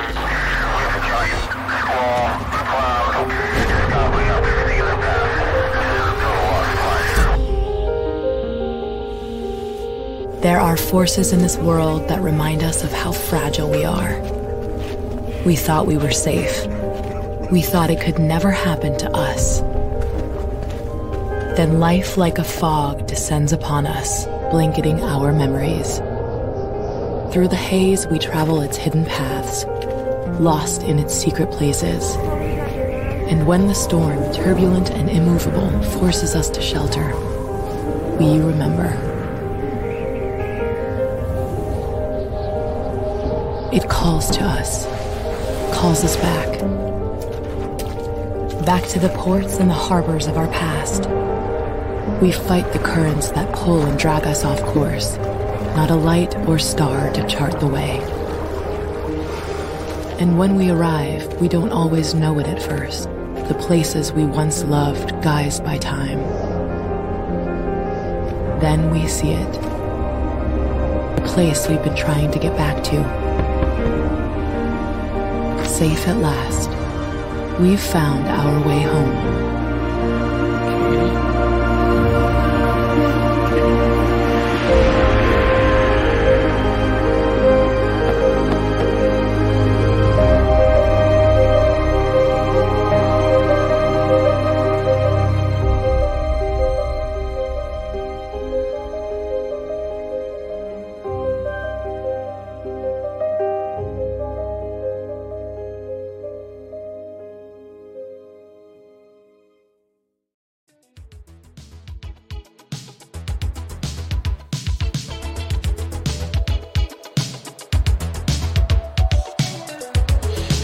There 10.47 10.61
are 10.61 10.77
forces 10.77 11.33
in 11.33 11.39
this 11.39 11.57
world 11.57 12.07
that 12.07 12.21
remind 12.21 12.63
us 12.63 12.81
of 12.81 12.93
how 12.93 13.11
fragile 13.11 13.69
we 13.69 13.83
are. 13.83 14.17
We 15.45 15.57
thought 15.57 15.87
we 15.87 15.97
were 15.97 16.11
safe. 16.11 16.65
We 17.51 17.61
thought 17.61 17.89
it 17.89 17.99
could 17.99 18.17
never 18.17 18.49
happen 18.49 18.97
to 18.99 19.11
us. 19.11 19.59
Then 21.57 21.81
life, 21.81 22.15
like 22.15 22.37
a 22.37 22.45
fog, 22.45 23.07
descends 23.07 23.51
upon 23.51 23.87
us, 23.87 24.25
blanketing 24.49 25.01
our 25.01 25.33
memories. 25.33 25.97
Through 27.33 27.49
the 27.49 27.57
haze, 27.57 28.07
we 28.07 28.17
travel 28.17 28.61
its 28.61 28.77
hidden 28.77 29.03
paths, 29.03 29.65
lost 30.39 30.81
in 30.81 30.97
its 30.97 31.13
secret 31.13 31.51
places. 31.51 32.15
And 33.29 33.45
when 33.45 33.67
the 33.67 33.75
storm, 33.75 34.33
turbulent 34.33 34.91
and 34.91 35.09
immovable, 35.09 35.77
forces 35.99 36.35
us 36.35 36.49
to 36.51 36.61
shelter, 36.61 37.13
we 38.17 38.39
remember. 38.39 39.16
It 43.69 43.89
calls 43.89 44.29
to 44.37 44.43
us, 44.45 44.85
calls 45.75 46.01
us 46.01 46.15
back. 46.15 46.59
Back 48.65 48.87
to 48.89 48.99
the 48.99 49.11
ports 49.13 49.57
and 49.57 49.69
the 49.69 49.73
harbors 49.73 50.27
of 50.27 50.37
our 50.37 50.47
past. 50.47 51.09
We 52.21 52.31
fight 52.31 52.71
the 52.71 52.79
currents 52.79 53.31
that 53.31 53.53
pull 53.53 53.81
and 53.81 53.99
drag 53.99 54.23
us 54.23 54.45
off 54.45 54.61
course, 54.61 55.17
not 55.75 55.91
a 55.91 55.95
light 55.95 56.33
or 56.47 56.57
star 56.57 57.11
to 57.11 57.27
chart 57.27 57.59
the 57.59 57.67
way. 57.67 57.99
And 60.17 60.39
when 60.39 60.55
we 60.55 60.69
arrive, 60.69 61.41
we 61.41 61.49
don't 61.49 61.71
always 61.71 62.13
know 62.13 62.39
it 62.39 62.47
at 62.47 62.61
first. 62.61 63.09
The 63.49 63.57
places 63.59 64.13
we 64.13 64.23
once 64.23 64.63
loved, 64.63 65.09
guised 65.15 65.65
by 65.65 65.77
time. 65.77 66.19
Then 68.61 68.91
we 68.91 69.07
see 69.07 69.31
it. 69.31 69.53
The 71.17 71.23
place 71.25 71.67
we've 71.67 71.83
been 71.83 71.97
trying 71.97 72.31
to 72.31 72.39
get 72.39 72.55
back 72.55 72.81
to. 72.85 73.26
Safe 75.77 76.07
at 76.07 76.17
last. 76.17 76.71
We've 77.61 77.79
found 77.79 78.27
our 78.27 78.67
way 78.67 78.81
home. 78.81 79.56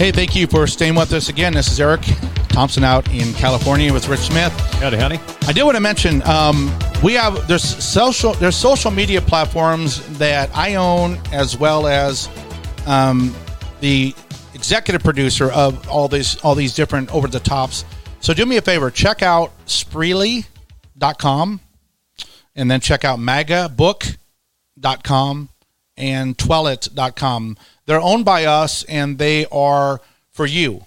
Hey, 0.04 0.12
thank 0.12 0.36
you 0.36 0.48
for 0.48 0.68
staying 0.68 0.96
with 0.96 1.14
us 1.14 1.30
again. 1.30 1.54
This 1.54 1.72
is 1.72 1.80
Eric 1.80 2.02
Thompson 2.50 2.84
out 2.84 3.10
in 3.14 3.32
California 3.36 3.94
with 3.94 4.10
Rich 4.10 4.20
Smith. 4.20 4.52
Howdy, 4.82 4.98
honey. 4.98 5.18
I 5.44 5.54
did 5.54 5.64
want 5.64 5.78
to 5.78 5.82
mention 5.82 6.22
um, 6.24 6.78
we 7.02 7.14
have 7.14 7.48
there's 7.48 7.64
social 7.64 8.34
there's 8.34 8.58
social 8.58 8.92
media 8.92 9.22
platforms 9.22 10.06
that 10.18 10.54
I 10.54 10.76
own 10.76 11.18
as 11.32 11.58
well 11.58 11.88
as 11.88 12.28
um, 12.86 13.34
the 13.80 14.14
executive 14.54 15.02
producer 15.02 15.50
of 15.52 15.88
all 15.88 16.10
these 16.10 16.36
all 16.42 16.54
these 16.54 16.76
different 16.76 17.10
over 17.16 17.30
the 17.30 17.40
tops. 17.40 17.86
So 18.20 18.34
do 18.34 18.46
me 18.46 18.58
a 18.58 18.62
favor, 18.62 18.92
check 18.92 19.22
out 19.22 19.54
Spreely.com 19.68 21.62
and 22.58 22.70
then 22.70 22.82
check 22.82 23.06
out 23.06 23.20
magabook.com 23.20 24.18
and 25.96 26.38
twellet.com. 26.38 27.58
They're 27.86 28.02
owned 28.02 28.26
by 28.26 28.46
us 28.46 28.84
and 28.84 29.18
they 29.18 29.46
are 29.48 30.02
for 30.32 30.46
you 30.46 30.86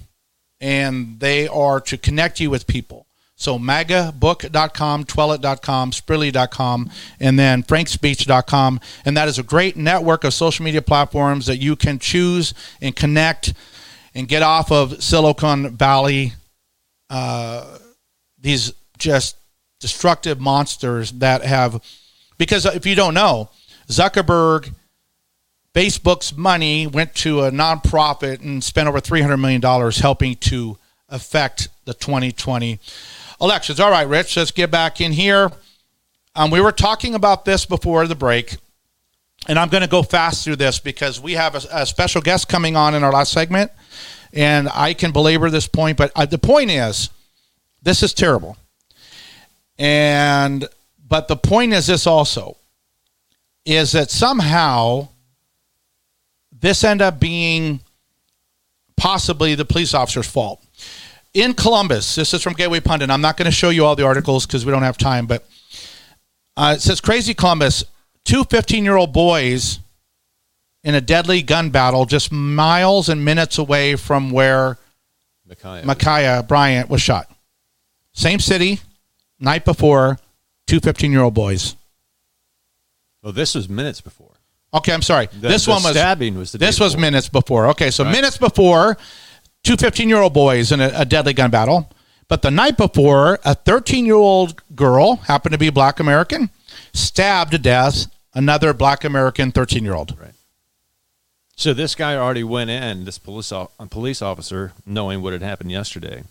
and 0.61 1.21
they 1.21 1.47
are 1.49 1.81
to 1.81 1.99
connect 1.99 2.41
you 2.41 2.51
with 2.51 2.67
people. 2.67 3.07
So 3.39 3.59
magabook.com, 3.59 5.05
twellet.com, 5.05 5.91
spreely.com, 5.91 6.91
and 7.21 7.39
then 7.39 7.63
frankspeech.com. 7.63 8.81
And 9.05 9.17
that 9.17 9.29
is 9.29 9.39
a 9.39 9.43
great 9.43 9.77
network 9.77 10.25
of 10.25 10.33
social 10.33 10.65
media 10.65 10.81
platforms 10.81 11.45
that 11.47 11.59
you 11.59 11.77
can 11.77 11.99
choose 11.99 12.55
and 12.81 12.97
connect 12.97 13.53
and 14.15 14.27
get 14.27 14.43
off 14.43 14.73
of 14.73 15.03
Silicon 15.03 15.77
Valley, 15.77 16.33
uh, 17.11 17.77
these 18.41 18.73
just 18.97 19.37
destructive 19.81 20.41
monsters 20.41 21.13
that 21.13 21.45
have, 21.45 21.83
because 22.39 22.65
if 22.65 22.87
you 22.87 22.95
don't 22.95 23.13
know, 23.13 23.51
Zuckerberg– 23.89 24.73
Facebook's 25.77 26.35
money 26.35 26.87
went 26.87 27.15
to 27.15 27.43
a 27.43 27.51
nonprofit 27.51 28.41
and 28.41 28.65
spent 28.65 28.89
over 28.89 28.99
$300 28.99 29.39
million 29.39 29.61
helping 29.93 30.35
to 30.37 30.79
affect 31.11 31.69
the 31.85 31.93
2020 31.93 32.81
elections. 33.43 33.79
All 33.79 33.91
right, 33.91 34.09
Rich, 34.09 34.39
let's 34.39 34.53
get 34.53 34.71
back 34.71 35.03
in 35.03 35.13
here. 35.13 35.53
Um, 36.35 36.51
we 36.51 36.63
were 36.63 36.73
talking 36.73 37.15
about 37.15 37.45
this 37.45 37.67
before 37.67 38.07
the 38.07 38.15
break, 38.15 38.57
and 39.49 39.59
I'm 39.59 39.69
going 39.69 39.83
to 39.83 39.89
go 39.89 40.03
fast 40.03 40.45
through 40.45 40.57
this 40.57 40.79
because 40.79 41.21
we 41.21 41.35
have 41.35 41.55
a, 41.55 41.61
a, 41.71 41.85
special 41.85 42.23
guest 42.23 42.49
coming 42.49 42.75
on 42.75 42.95
in 42.95 43.05
our 43.05 43.13
last 43.13 43.33
segment, 43.33 43.71
and 44.33 44.71
I 44.73 44.95
can 44.95 45.13
belabor 45.13 45.51
this 45.51 45.69
point, 45.69 45.99
but 45.99 46.11
uh, 46.17 46.25
the 46.25 46.39
point 46.39 46.71
is 46.71 47.11
this 47.83 48.03
is 48.03 48.15
terrible. 48.15 48.57
And, 49.79 50.67
but 51.07 51.29
the 51.29 51.37
point 51.37 51.75
is 51.75 51.87
this 51.87 52.07
also 52.07 52.57
is 53.67 53.93
that 53.93 54.11
somehow 54.11 55.09
this 56.67 56.83
end 56.83 57.01
up 57.01 57.21
being 57.21 57.81
possibly 58.97 59.55
the 59.55 59.65
police 59.65 59.95
officer's 59.95 60.27
fault. 60.27 60.61
in 61.33 61.55
Columbus, 61.55 62.15
this 62.17 62.35
is 62.35 62.43
from 62.43 62.55
Gateway 62.55 62.81
Pundit. 62.81 63.11
I'm 63.11 63.21
not 63.21 63.37
going 63.37 63.45
to 63.45 63.53
show 63.53 63.71
you 63.71 63.85
all 63.85 63.95
the 63.95 64.05
articles 64.05 64.47
because 64.47 64.67
we 64.67 64.73
don't 64.73 64.83
have 64.83 64.99
time, 64.99 65.27
but 65.27 65.47
uh, 66.57 66.75
it 66.77 66.81
says 66.81 67.01
Crazy 67.01 67.35
Columbus, 67.35 67.85
two 68.25 68.43
15 68.45 68.83
year 68.83 68.97
old 68.97 69.13
boys 69.13 69.79
in 70.83 70.95
a 70.95 71.01
deadly 71.01 71.43
gun 71.43 71.71
battle 71.71 72.05
just 72.05 72.33
miles 72.33 73.09
and 73.09 73.25
minutes 73.25 73.59
away 73.59 73.95
from 73.95 74.31
where 74.31 74.79
Ma'Khia. 75.49 75.85
Ma'Khia 75.85 76.49
Bryant 76.49 76.89
was 76.89 77.01
shot. 77.01 77.31
Same 78.13 78.41
city, 78.41 78.81
night 79.39 79.65
before, 79.65 80.19
two 80.67 80.81
15 80.81 81.13
year 81.13 81.21
old 81.21 81.35
boys. 81.35 81.77
Well, 83.23 83.33
this 83.33 83.55
was 83.55 83.69
minutes 83.69 84.01
before. 84.01 84.36
Okay, 84.77 84.93
I'm 84.93 85.03
sorry. 85.03 85.27
The- 85.33 85.49
this 85.49 85.65
the 85.65 85.71
one 85.73 85.83
was 85.83 85.93
stabbing 85.93 86.37
was 86.39 86.53
the 86.53 86.59
This 86.59 86.79
was 86.81 86.93
before. 86.93 87.01
minutes 87.01 87.29
before. 87.29 87.67
Okay, 87.69 87.91
so 87.91 88.05
Right. 88.05 88.13
minutes 88.13 88.39
before, 88.39 88.97
two 89.65 89.77
15 89.77 90.09
year 90.09 90.19
old 90.21 90.33
boys 90.35 90.73
in 90.73 90.81
a, 90.81 90.91
a 90.95 91.05
deadly 91.05 91.33
gun 91.33 91.51
battle. 91.51 91.91
But 92.29 92.43
the 92.43 92.51
night 92.51 92.77
before, 92.77 93.39
a 93.45 93.55
13 93.55 94.05
year 94.05 94.17
old 94.17 94.61
girl, 94.75 95.17
happened 95.27 95.53
to 95.53 95.59
be 95.59 95.71
black 95.71 96.01
American, 96.01 96.51
stabbed 96.93 97.53
to 97.53 97.59
death 97.59 98.07
another 98.35 98.75
black 98.75 99.05
American 99.05 99.53
13 99.53 99.85
year 99.85 99.95
old. 99.95 100.17
Right. 100.21 100.33
So 101.57 101.73
this 101.73 101.95
guy 101.95 102.17
already 102.17 102.45
went 102.45 102.69
in, 102.71 103.05
this 103.05 103.19
police 103.19 103.53
police 103.91 104.21
officer, 104.21 104.73
knowing 104.85 105.23
what 105.23 105.33
had 105.33 105.43
happened 105.43 105.71
yesterday, 105.71 106.25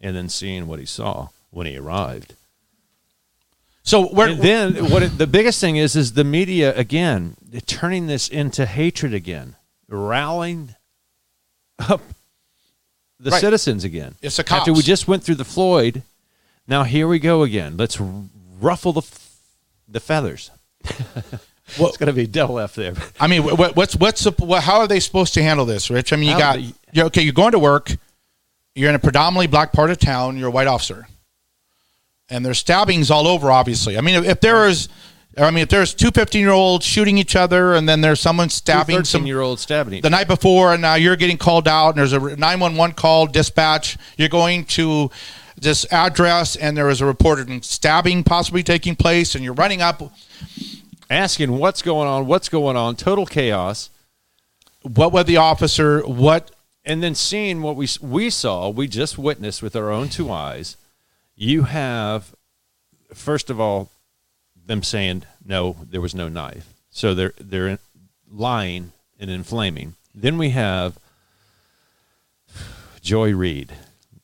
and 0.00 0.14
then 0.14 0.28
seeing 0.28 0.66
what 0.68 0.78
he 0.78 0.86
saw 0.86 1.28
when 1.50 1.66
he 1.66 1.76
arrived. 1.76 2.34
So 3.82 4.06
where, 4.08 4.34
then 4.34 4.90
what 4.90 5.02
it, 5.02 5.16
the 5.18 5.26
biggest 5.26 5.60
thing 5.60 5.76
is 5.76 5.96
is 5.96 6.12
the 6.12 6.24
media 6.24 6.76
again 6.76 7.36
turning 7.66 8.06
this 8.06 8.28
into 8.28 8.66
hatred 8.66 9.14
again, 9.14 9.56
rallying 9.88 10.74
up 11.78 12.00
the 13.18 13.30
Right. 13.30 13.40
citizens 13.40 13.84
again. 13.84 14.14
It's 14.22 14.36
the 14.36 14.52
After 14.52 14.72
we 14.72 14.82
just 14.82 15.08
went 15.08 15.22
through 15.24 15.34
the 15.36 15.44
Floyd, 15.44 16.02
now 16.68 16.84
here 16.84 17.08
we 17.08 17.18
go 17.18 17.42
again. 17.42 17.76
Let's 17.76 17.98
ruffle 18.60 18.92
the 18.92 19.00
f- 19.02 19.36
the 19.88 20.00
feathers. 20.00 20.50
it's 20.84 21.96
going 21.96 22.06
to 22.06 22.12
be 22.12 22.26
double 22.26 22.58
F 22.58 22.74
there. 22.74 22.94
I 23.18 23.26
mean, 23.26 23.44
what, 23.44 23.76
what's 23.76 23.96
what's 23.96 24.24
the, 24.24 24.30
what, 24.32 24.62
how 24.62 24.80
are 24.80 24.86
they 24.88 25.00
supposed 25.00 25.34
to 25.34 25.42
handle 25.42 25.66
this, 25.66 25.90
Rich? 25.90 26.12
I 26.12 26.16
mean, 26.16 26.26
you 26.28 26.32
How 26.34 26.38
got 26.38 26.56
they- 26.56 26.72
you're, 26.92 27.06
okay. 27.06 27.22
You're 27.22 27.32
going 27.32 27.52
to 27.52 27.58
work. 27.58 27.92
You're 28.74 28.88
in 28.90 28.94
a 28.94 28.98
predominantly 29.00 29.48
black 29.48 29.72
part 29.72 29.90
of 29.90 29.98
town. 29.98 30.36
You're 30.36 30.48
a 30.48 30.52
white 30.52 30.66
officer, 30.68 31.08
and 32.30 32.44
there's 32.44 32.58
stabbings 32.58 33.10
all 33.10 33.26
over. 33.26 33.50
Obviously, 33.50 33.98
I 33.98 34.00
mean, 34.00 34.14
if, 34.16 34.24
if 34.24 34.40
there 34.40 34.66
is, 34.66 34.88
I 35.36 35.50
mean, 35.50 35.62
if 35.62 35.68
there's 35.68 35.94
two 35.94 36.10
15 36.10 36.40
year 36.40 36.50
olds 36.50 36.86
shooting 36.86 37.18
each 37.18 37.36
other, 37.36 37.74
and 37.74 37.88
then 37.88 38.00
there's 38.00 38.20
someone 38.20 38.48
stabbing 38.48 39.04
some 39.04 39.26
year 39.26 39.40
old 39.40 39.58
stabbing 39.58 39.94
each 39.94 40.02
the 40.02 40.10
night 40.10 40.28
before, 40.28 40.72
and 40.72 40.82
now 40.82 40.94
you're 40.94 41.16
getting 41.16 41.38
called 41.38 41.68
out, 41.68 41.90
and 41.90 41.98
there's 41.98 42.12
a 42.12 42.20
911 42.20 42.94
call, 42.94 43.26
dispatch. 43.26 43.98
You're 44.16 44.28
going 44.28 44.64
to 44.66 45.10
this 45.56 45.86
address, 45.92 46.56
and 46.56 46.76
there 46.76 46.88
is 46.88 47.00
a 47.00 47.06
reported 47.06 47.64
stabbing 47.64 48.24
possibly 48.24 48.62
taking 48.62 48.96
place, 48.96 49.34
and 49.34 49.44
you're 49.44 49.54
running 49.54 49.82
up. 49.82 50.02
asking 51.10 51.58
what's 51.58 51.82
going 51.82 52.06
on, 52.08 52.26
what's 52.26 52.48
going 52.48 52.76
on, 52.76 52.96
total 52.96 53.26
chaos. 53.26 53.90
What 54.82 55.12
was 55.12 55.26
the 55.26 55.36
officer? 55.36 56.00
What 56.06 56.52
and 56.84 57.02
then 57.02 57.14
seeing 57.14 57.60
what 57.62 57.76
we 57.76 57.88
we 58.00 58.30
saw, 58.30 58.70
we 58.70 58.88
just 58.88 59.18
witnessed 59.18 59.62
with 59.62 59.76
our 59.76 59.90
own 59.90 60.08
two 60.08 60.30
eyes. 60.30 60.76
You 61.42 61.62
have, 61.62 62.34
first 63.14 63.48
of 63.48 63.58
all, 63.58 63.88
them 64.54 64.82
saying 64.82 65.22
no, 65.42 65.74
there 65.82 66.02
was 66.02 66.14
no 66.14 66.28
knife, 66.28 66.74
so 66.90 67.14
they're 67.14 67.32
they're 67.40 67.78
lying 68.30 68.92
and 69.18 69.30
inflaming. 69.30 69.94
Then 70.14 70.36
we 70.36 70.50
have 70.50 70.98
Joy 73.00 73.34
Reid, 73.34 73.72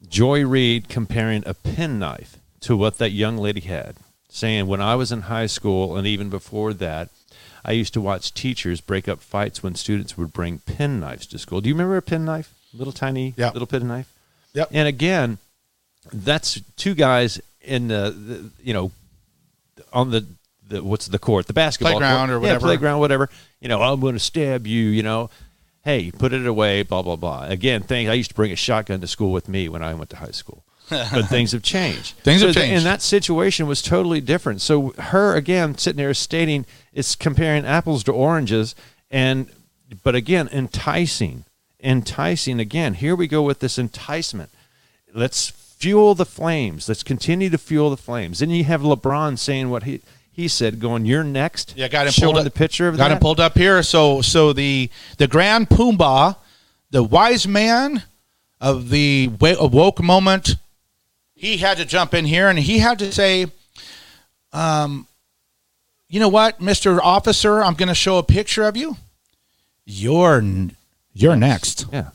Joy 0.07 0.45
Reid 0.45 0.91
comparing 0.91 1.43
a 1.47 1.55
penknife 1.55 2.37
to 2.61 2.77
what 2.77 2.99
that 2.99 3.13
young 3.13 3.39
lady 3.39 3.61
had, 3.63 3.97
saying 4.29 4.67
when 4.67 4.83
I 4.83 4.95
was 4.95 5.11
in 5.11 5.23
high 5.23 5.47
school 5.47 5.97
and 5.97 6.07
even 6.07 6.29
before 6.29 6.75
that. 6.75 7.09
I 7.65 7.73
used 7.73 7.95
to 7.95 8.01
watch 8.03 8.35
teachers 8.35 8.83
break 8.83 9.09
up 9.09 9.23
fights 9.23 9.63
when 9.63 9.75
students 9.75 10.19
would 10.19 10.35
bring 10.35 10.59
penknives 10.59 11.27
to 11.31 11.39
school. 11.39 11.63
Do 11.63 11.71
you 11.71 11.75
remember 11.75 11.97
a 11.97 12.03
penknife? 12.03 12.53
Little 12.75 12.93
tiny 12.93 13.33
little 13.39 13.67
penknife? 13.67 14.13
Yep. 14.53 14.69
And 14.71 14.87
again, 14.87 15.39
that's 16.13 16.61
two 16.77 16.95
guys 16.95 17.41
in 17.61 17.89
the, 17.89 18.11
the 18.11 18.51
you 18.63 18.73
know 18.73 18.91
on 19.93 20.11
the, 20.11 20.25
the 20.69 20.83
what's 20.83 21.07
the 21.07 21.19
court, 21.19 21.47
the 21.47 21.53
basketball 21.53 21.93
Playground 21.93 22.29
court. 22.29 22.31
or 22.31 22.41
whatever. 22.41 22.55
Yeah, 22.55 22.67
playground, 22.67 23.01
whatever. 23.01 23.29
You 23.61 23.69
know, 23.69 23.83
I'm 23.83 24.01
going 24.01 24.15
to 24.15 24.21
stab 24.21 24.67
you. 24.67 24.85
You 24.85 25.03
know, 25.03 25.31
hey, 25.85 26.11
put 26.11 26.33
it 26.33 26.47
away. 26.47 26.83
Blah 26.83 27.03
blah 27.03 27.17
blah. 27.17 27.45
Again, 27.45 27.83
thing 27.83 28.09
I 28.09 28.15
used 28.15 28.31
to 28.31 28.37
bring 28.37 28.53
a 28.53 28.57
shotgun 28.57 29.01
to 29.01 29.07
school 29.07 29.33
with 29.33 29.49
me 29.49 29.69
when 29.69 29.83
I 29.83 29.95
went 29.95 30.11
to 30.11 30.17
high 30.17 30.31
school. 30.33 30.63
but 30.89 31.23
things 31.27 31.51
have 31.51 31.65
changed. 31.65 32.15
Things 32.19 32.41
So 32.43 32.47
have 32.47 32.55
th- 32.55 32.65
changed. 32.65 32.77
and 32.79 32.87
that 32.87 33.03
situation 33.03 33.67
was 33.67 33.83
totally 33.83 34.21
different. 34.21 34.61
So 34.61 34.93
her 34.99 35.35
again 35.35 35.77
sitting 35.77 35.97
there 35.97 36.15
stating 36.15 36.65
it's 36.93 37.17
comparing 37.17 37.65
apples 37.67 38.05
to 38.05 38.13
oranges, 38.13 38.77
and 39.11 39.49
but 40.05 40.15
again 40.15 40.49
enticing, 40.53 41.45
enticing 41.83 42.61
again. 42.61 42.95
Here 42.95 43.17
we 43.17 43.27
go 43.27 43.43
with 43.43 43.59
this 43.59 43.79
enticement. 43.79 44.51
Let's 45.13 45.51
fuel 45.77 46.15
the 46.15 46.27
flames. 46.27 46.89
Let's 46.89 47.03
continue 47.03 47.51
to 47.51 47.59
fuel 47.59 47.91
the 47.91 47.97
flames. 47.97 48.41
Then 48.41 48.51
you 48.51 48.65
have 48.65 48.81
LeBron 48.83 49.39
saying 49.39 49.71
what 49.71 49.85
he 49.85 50.01
he 50.31 50.49
said, 50.49 50.81
going, 50.81 51.07
"You're 51.07 51.25
next." 51.25 51.75
Yeah, 51.77 51.89
got 51.89 52.07
him 52.07 52.13
Showing 52.13 52.35
pulled 52.35 52.47
up. 52.47 52.53
the 52.53 52.59
picture 52.59 52.89
of 52.89 52.97
got 52.97 53.09
that. 53.09 53.15
him 53.15 53.21
pulled 53.21 53.41
up 53.41 53.57
here. 53.57 53.83
So, 53.83 54.21
so 54.21 54.53
the 54.53 54.91
the 55.19 55.27
Grand 55.27 55.69
Pumbaa, 55.69 56.37
the 56.91 57.03
wise 57.03 57.47
man 57.49 58.03
of 58.61 58.91
the 58.91 59.31
woke 59.39 60.03
moment, 60.03 60.57
he 61.35 61.59
had 61.59 61.77
to 61.79 61.85
jump 61.85 62.15
in 62.15 62.25
here 62.25 62.49
and 62.49 62.59
he 62.59 62.79
had 62.79 62.99
to 62.99 63.13
say, 63.13 63.47
um, 64.53 65.07
you 66.09 66.21
know 66.21 66.29
what, 66.29 66.61
Mister 66.61 67.03
Officer, 67.03 67.63
I'm 67.63 67.75
going 67.75 67.89
to 67.89 67.95
show 67.95 68.19
a 68.19 68.23
picture 68.23 68.65
of 68.65 68.77
you. 68.77 68.97
You're 69.85 70.43
you're 71.15 71.37
next. 71.37 71.87
Yeah. 71.93 72.11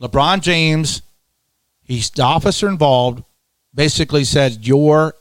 LeBron 0.00 0.40
James, 0.40 1.02
he's 1.84 2.10
the 2.10 2.22
officer 2.22 2.68
involved, 2.68 3.22
basically 3.74 4.24
said, 4.24 4.66
"You're 4.66 5.14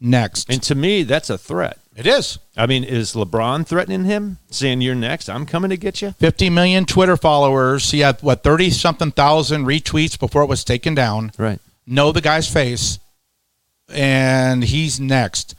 next." 0.00 0.50
And 0.50 0.62
to 0.64 0.74
me, 0.74 1.02
that's 1.02 1.30
a 1.30 1.38
threat. 1.38 1.78
It 1.96 2.06
is. 2.06 2.38
I 2.56 2.66
mean, 2.66 2.84
is 2.84 3.14
LeBron 3.14 3.66
threatening 3.66 4.04
him, 4.04 4.38
saying, 4.50 4.80
"You're 4.80 4.94
next. 4.94 5.28
I'm 5.28 5.46
coming 5.46 5.70
to 5.70 5.76
get 5.76 6.00
you"? 6.00 6.14
50 6.18 6.50
million 6.50 6.84
Twitter 6.84 7.16
followers. 7.16 7.90
He 7.90 8.00
had 8.00 8.22
what 8.22 8.42
30 8.42 8.70
something 8.70 9.10
thousand 9.10 9.64
retweets 9.64 10.18
before 10.18 10.42
it 10.42 10.48
was 10.48 10.62
taken 10.62 10.94
down. 10.94 11.32
Right. 11.36 11.58
Know 11.86 12.12
the 12.12 12.20
guy's 12.20 12.48
face, 12.48 12.98
and 13.88 14.62
he's 14.62 15.00
next. 15.00 15.54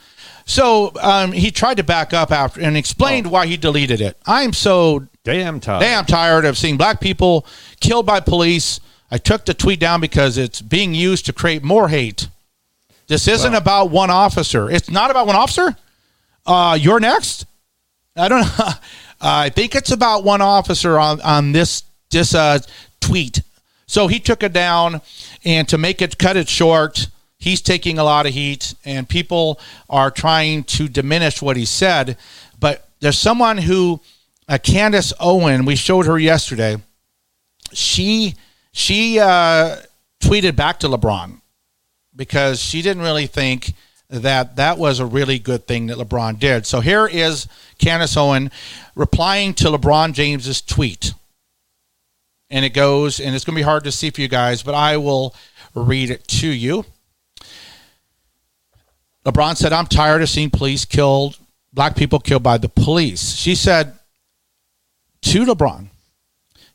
So 0.46 0.92
um, 1.00 1.32
he 1.32 1.52
tried 1.52 1.78
to 1.78 1.84
back 1.84 2.12
up 2.12 2.32
after 2.32 2.60
and 2.62 2.76
explained 2.76 3.28
why 3.30 3.46
he 3.46 3.56
deleted 3.56 4.02
it. 4.02 4.18
I'm 4.26 4.52
so 4.54 5.08
damn 5.24 5.60
tired. 5.60 5.82
Damn 5.82 6.06
tired 6.06 6.46
of 6.46 6.58
seeing 6.58 6.76
black 6.76 7.00
people 7.00 7.46
killed 7.80 8.08
by 8.08 8.20
police. 8.20 8.80
I 9.12 9.18
took 9.18 9.46
the 9.46 9.54
tweet 9.54 9.80
down 9.80 10.02
because 10.02 10.38
it's 10.38 10.62
being 10.62 10.94
used 10.94 11.26
to 11.26 11.34
create 11.34 11.64
more 11.64 11.90
hate. 11.90 12.28
This 13.08 13.28
isn't 13.28 13.56
about 13.56 13.90
one 13.90 14.12
officer. 14.12 14.70
It's 14.70 14.90
not 14.90 15.10
about 15.10 15.26
one 15.26 15.36
officer. 15.36 15.76
Uh, 16.46 16.78
you're 16.80 17.00
next. 17.00 17.46
I 18.16 18.28
don't 18.28 18.42
know. 18.42 18.70
I 19.22 19.50
think 19.50 19.76
it's 19.76 19.92
about 19.92 20.24
one 20.24 20.42
officer 20.42 20.98
on 20.98 21.20
on 21.22 21.52
this 21.52 21.84
this 22.12 22.34
uh, 22.34 22.60
tweet. 23.02 23.42
So 23.88 24.08
he 24.08 24.20
took 24.20 24.44
it 24.44 24.54
down, 24.54 25.02
and 25.44 25.68
to 25.70 25.78
make 25.78 26.02
it 26.02 26.20
cut 26.20 26.38
it 26.38 26.48
short, 26.48 27.08
he's 27.40 27.62
taking 27.62 27.98
a 27.98 28.04
lot 28.04 28.28
of 28.28 28.34
heat, 28.34 28.76
and 28.86 29.10
people 29.10 29.60
are 29.90 30.12
trying 30.12 30.64
to 30.66 30.88
diminish 30.88 31.42
what 31.42 31.58
he 31.58 31.66
said. 31.66 32.16
But 32.60 32.88
there's 33.00 33.18
someone 33.18 33.58
who, 33.58 34.02
uh, 34.48 34.60
Candace 34.62 35.12
Owen, 35.20 35.66
we 35.66 35.76
showed 35.76 36.06
her 36.06 36.20
yesterday. 36.20 36.78
She 37.74 38.36
she 38.80 39.20
uh, 39.20 39.78
tweeted 40.22 40.56
back 40.56 40.80
to 40.80 40.88
LeBron 40.88 41.42
because 42.16 42.62
she 42.62 42.82
didn't 42.82 43.04
really 43.04 43.28
think 43.28 43.74
that 44.10 44.56
that 44.56 44.78
was 44.78 45.00
a 45.00 45.06
really 45.06 45.38
good 45.38 45.68
thing 45.68 45.88
that 45.88 45.98
LeBron 45.98 46.40
did. 46.40 46.66
So 46.66 46.80
here 46.80 47.06
is 47.06 47.48
Candace 47.78 48.18
Owen 48.18 48.52
replying 48.96 49.54
to 49.56 49.66
LeBron 49.66 50.14
James's 50.14 50.62
tweet. 50.62 51.14
And 52.50 52.66
it 52.66 52.74
goes, 52.74 53.20
and 53.20 53.36
it's 53.36 53.46
going 53.46 53.54
to 53.56 53.60
be 53.60 53.64
hard 53.64 53.84
to 53.84 53.92
see 53.92 54.10
for 54.10 54.22
you 54.22 54.28
guys, 54.28 54.64
but 54.64 54.74
I 54.74 54.98
will 54.98 55.36
read 55.76 56.10
it 56.10 56.28
to 56.28 56.48
you. 56.48 56.86
LeBron 59.26 59.56
said, 59.56 59.74
I'm 59.74 59.86
tired 59.86 60.24
of 60.24 60.30
seeing 60.30 60.50
police 60.50 60.86
killed, 60.86 61.38
black 61.72 61.96
people 61.96 62.20
killed 62.20 62.42
by 62.42 62.58
the 62.58 62.70
police. 62.70 63.36
She 63.36 63.54
said 63.54 64.00
to 65.22 65.46
LeBron, 65.46 65.88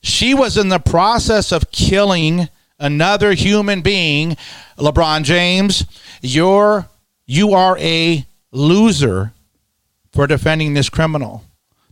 she 0.05 0.35
was 0.35 0.55
in 0.55 0.69
the 0.69 0.79
process 0.79 1.51
of 1.51 1.71
killing 1.71 2.47
another 2.77 3.33
human 3.33 3.81
being. 3.81 4.37
LeBron 4.77 5.23
James, 5.23 5.83
you're 6.21 6.87
you 7.25 7.53
are 7.53 7.75
a 7.79 8.23
loser 8.51 9.33
for 10.13 10.27
defending 10.27 10.75
this 10.75 10.89
criminal. 10.89 11.43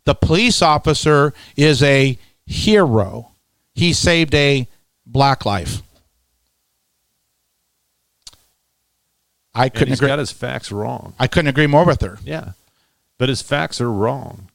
The 0.05 0.13
police 0.13 0.61
officer 0.61 1.33
is 1.55 1.81
a 1.81 2.19
hero. 2.45 3.31
He 3.73 3.93
saved 3.93 4.35
a 4.35 4.67
black 5.07 5.43
life. 5.43 5.81
I 9.55 9.69
couldn't 9.69 9.89
he's 9.89 9.99
agree. 9.99 10.09
got 10.09 10.19
his 10.19 10.31
facts 10.31 10.71
wrong. 10.71 11.15
I 11.17 11.25
couldn't 11.25 11.49
agree 11.49 11.67
more 11.67 11.85
with 11.85 12.01
her. 12.01 12.19
Yeah, 12.23 12.51
but 13.17 13.29
his 13.29 13.41
facts 13.41 13.81
are 13.81 13.91
wrong. 13.91 14.49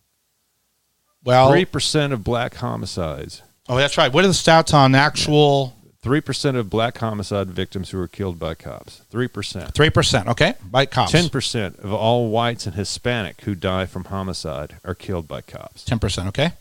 Well, 1.25 1.51
three 1.51 1.65
percent 1.65 2.13
of 2.13 2.23
black 2.23 2.55
homicides. 2.55 3.43
Oh, 3.69 3.77
that's 3.77 3.99
right. 3.99 4.13
What 4.13 4.25
are 4.25 4.29
the 4.29 4.33
stats 4.33 4.73
on 4.73 4.95
actual? 4.95 5.75
Three 6.01 6.21
percent 6.21 6.57
of 6.57 6.71
black 6.71 6.99
homicide 6.99 7.51
victims 7.51 7.91
who 7.91 8.01
are 8.01 8.09
killed 8.09 8.39
by 8.39 8.55
cops. 8.55 9.03
Three 9.11 9.29
percent. 9.29 9.75
Three 9.75 9.91
percent. 9.91 10.29
Okay, 10.29 10.55
by 10.65 10.87
cops. 10.87 11.13
Ten 11.13 11.29
percent 11.29 11.77
of 11.81 11.93
all 11.93 12.31
whites 12.31 12.67
and 12.67 12.77
Hispanic 12.77 13.41
who 13.43 13.55
die 13.55 13.85
from 13.85 14.05
homicide 14.05 14.77
are 14.85 14.95
killed 14.95 15.27
by 15.27 15.41
cops. 15.41 15.85
Ten 15.85 15.99
percent. 15.99 16.29
Okay. 16.29 16.53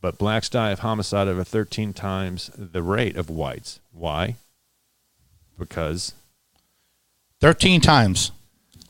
But 0.00 0.18
blacks 0.18 0.48
die 0.48 0.70
of 0.70 0.80
homicide 0.80 1.26
over 1.26 1.42
13 1.42 1.92
times 1.92 2.50
the 2.56 2.82
rate 2.82 3.16
of 3.16 3.28
whites. 3.28 3.80
Why? 3.92 4.36
Because 5.58 6.12
13 7.40 7.80
times 7.80 8.30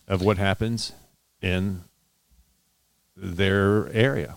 of 0.06 0.20
what 0.20 0.36
happens 0.36 0.92
in 1.40 1.84
their 3.16 3.90
area. 3.92 4.36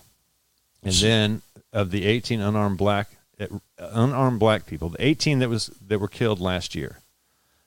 And 0.82 0.94
then 0.94 1.42
of 1.74 1.92
the 1.92 2.06
18 2.06 2.40
unarmed 2.40 2.78
black 2.78 3.10
uh, 3.40 3.46
unarmed 3.80 4.40
black 4.40 4.66
people, 4.66 4.90
the 4.90 5.04
18 5.06 5.40
that 5.40 5.50
was 5.50 5.68
that 5.88 6.00
were 6.00 6.08
killed 6.08 6.40
last 6.40 6.76
year, 6.76 7.00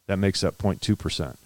that 0.06 0.18
makes 0.18 0.42
up 0.44 0.58
0.2% 0.58 1.36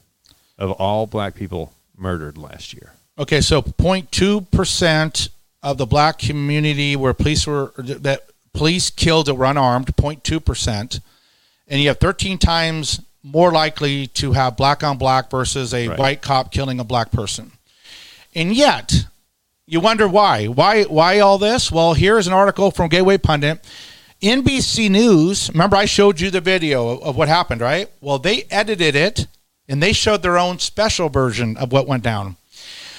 of 0.59 0.71
all 0.73 1.07
black 1.07 1.35
people 1.35 1.73
murdered 1.97 2.37
last 2.39 2.73
year. 2.75 2.93
Okay, 3.19 3.41
so 3.41 3.63
0.2 3.63 4.51
percent 4.51 5.29
of 5.63 5.79
the 5.79 5.87
black 5.87 6.19
community 6.19 6.97
where 6.97 7.15
police 7.15 7.47
were 7.47 7.73
that 7.79 8.23
police 8.53 8.91
killed 8.91 9.27
that 9.27 9.35
were 9.35 9.45
unarmed, 9.47 9.87
0.2 9.97 10.45
percent, 10.45 11.01
and 11.69 11.81
you 11.81 11.89
have 11.89 11.99
13 11.99 12.39
times 12.39 13.01
more 13.23 13.51
likely 13.51 14.07
to 14.07 14.33
have 14.33 14.57
black 14.57 14.85
on 14.85 14.99
black 14.99 15.31
versus 15.31 15.75
a 15.75 15.89
Right. 15.89 15.99
white 15.99 16.23
cop 16.23 16.53
killing 16.53 16.79
a 16.79 16.85
black 16.85 17.11
person. 17.11 17.53
And 18.35 18.55
yet, 18.55 19.07
you 19.67 19.81
wonder 19.81 20.07
why. 20.07 20.47
Why 20.47 20.85
why 20.85 21.19
all 21.21 21.39
this? 21.39 21.73
Well, 21.73 21.95
here's 21.95 22.27
an 22.27 22.33
article 22.33 22.71
from 22.71 22.89
Gateway 22.89 23.19
Pundit. 23.19 23.65
NBC 24.23 24.91
News, 24.91 25.51
remember 25.51 25.77
I 25.77 25.85
showed 25.85 26.21
you 26.21 26.31
the 26.31 26.41
video 26.41 26.89
of, 26.89 27.03
of 27.03 27.17
what 27.17 27.29
happened, 27.29 27.61
right? 27.61 27.91
Well, 28.01 28.19
they 28.19 28.45
edited 28.51 28.97
it 28.97 29.27
and 29.69 29.83
they 29.83 29.93
showed 29.93 30.23
their 30.23 30.39
own 30.39 30.59
special 30.59 31.09
version 31.09 31.57
of 31.57 31.73
what 31.73 31.87
went 31.87 32.03
down. 32.03 32.37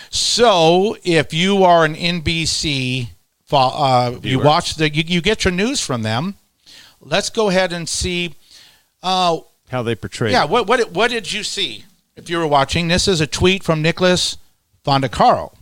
So, 0.10 0.96
if 1.04 1.34
you 1.34 1.64
are 1.64 1.84
an 1.84 1.96
NBC 1.96 3.10
uh, 3.52 4.20
you 4.24 4.40
watch 4.40 4.76
the 4.76 4.94
you, 4.94 5.04
you 5.06 5.22
get 5.22 5.46
your 5.46 5.54
news 5.54 5.80
from 5.80 6.04
them. 6.04 6.36
Let's 7.00 7.30
go 7.30 7.50
ahead 7.50 7.72
and 7.72 7.88
see 7.88 8.36
uh, 9.04 9.40
How 9.70 9.84
they 9.84 9.96
portray 9.96 10.32
yeah, 10.32 10.46
what 10.46 10.68
what 10.68 10.92
what 10.92 11.12
did 11.12 11.32
you 11.32 11.44
see? 11.44 11.86
If 12.16 12.30
you 12.30 12.40
were 12.40 12.48
watching, 12.48 12.88
this 12.88 13.08
is 13.08 13.22
a 13.22 13.28
tweet 13.28 13.64
from 13.64 13.82
Nicholas 13.82 14.38
Fondacaro. 14.86 15.54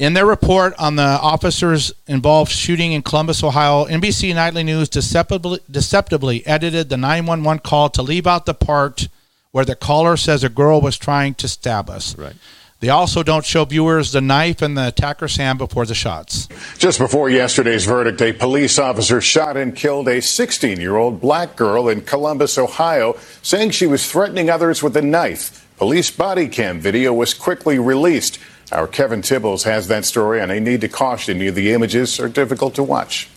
In 0.00 0.14
their 0.14 0.24
report 0.24 0.72
on 0.78 0.96
the 0.96 1.02
officers 1.02 1.92
involved 2.06 2.50
shooting 2.50 2.92
in 2.92 3.02
Columbus, 3.02 3.44
Ohio, 3.44 3.84
NBC 3.84 4.34
Nightly 4.34 4.62
News 4.62 4.88
deceptively, 4.88 5.60
deceptively 5.70 6.44
edited 6.46 6.88
the 6.88 6.96
911 6.96 7.60
call 7.60 7.90
to 7.90 8.00
leave 8.00 8.26
out 8.26 8.46
the 8.46 8.54
part 8.54 9.08
where 9.50 9.66
the 9.66 9.76
caller 9.76 10.16
says 10.16 10.42
a 10.42 10.48
girl 10.48 10.80
was 10.80 10.96
trying 10.96 11.34
to 11.34 11.46
stab 11.46 11.90
us. 11.90 12.16
Right. 12.16 12.32
They 12.78 12.88
also 12.88 13.22
don't 13.22 13.44
show 13.44 13.66
viewers 13.66 14.12
the 14.12 14.22
knife 14.22 14.62
in 14.62 14.72
the 14.72 14.88
attacker's 14.88 15.36
hand 15.36 15.58
before 15.58 15.84
the 15.84 15.94
shots. 15.94 16.48
Just 16.78 16.98
before 16.98 17.28
yesterday's 17.28 17.84
verdict, 17.84 18.22
a 18.22 18.32
police 18.32 18.78
officer 18.78 19.20
shot 19.20 19.58
and 19.58 19.76
killed 19.76 20.08
a 20.08 20.22
16 20.22 20.80
year 20.80 20.96
old 20.96 21.20
black 21.20 21.56
girl 21.56 21.90
in 21.90 22.00
Columbus, 22.00 22.56
Ohio, 22.56 23.18
saying 23.42 23.72
she 23.72 23.86
was 23.86 24.10
threatening 24.10 24.48
others 24.48 24.82
with 24.82 24.96
a 24.96 25.02
knife. 25.02 25.66
Police 25.76 26.10
body 26.10 26.48
cam 26.48 26.80
video 26.80 27.12
was 27.12 27.34
quickly 27.34 27.78
released. 27.78 28.38
Our 28.72 28.86
Kevin 28.86 29.20
Tibbles 29.20 29.64
has 29.64 29.88
that 29.88 30.04
story, 30.04 30.40
and 30.40 30.52
I 30.52 30.60
need 30.60 30.80
to 30.82 30.88
caution 30.88 31.40
you 31.40 31.50
the 31.50 31.72
images 31.72 32.20
are 32.20 32.28
difficult 32.28 32.74
to 32.76 32.84
watch. 32.84 33.28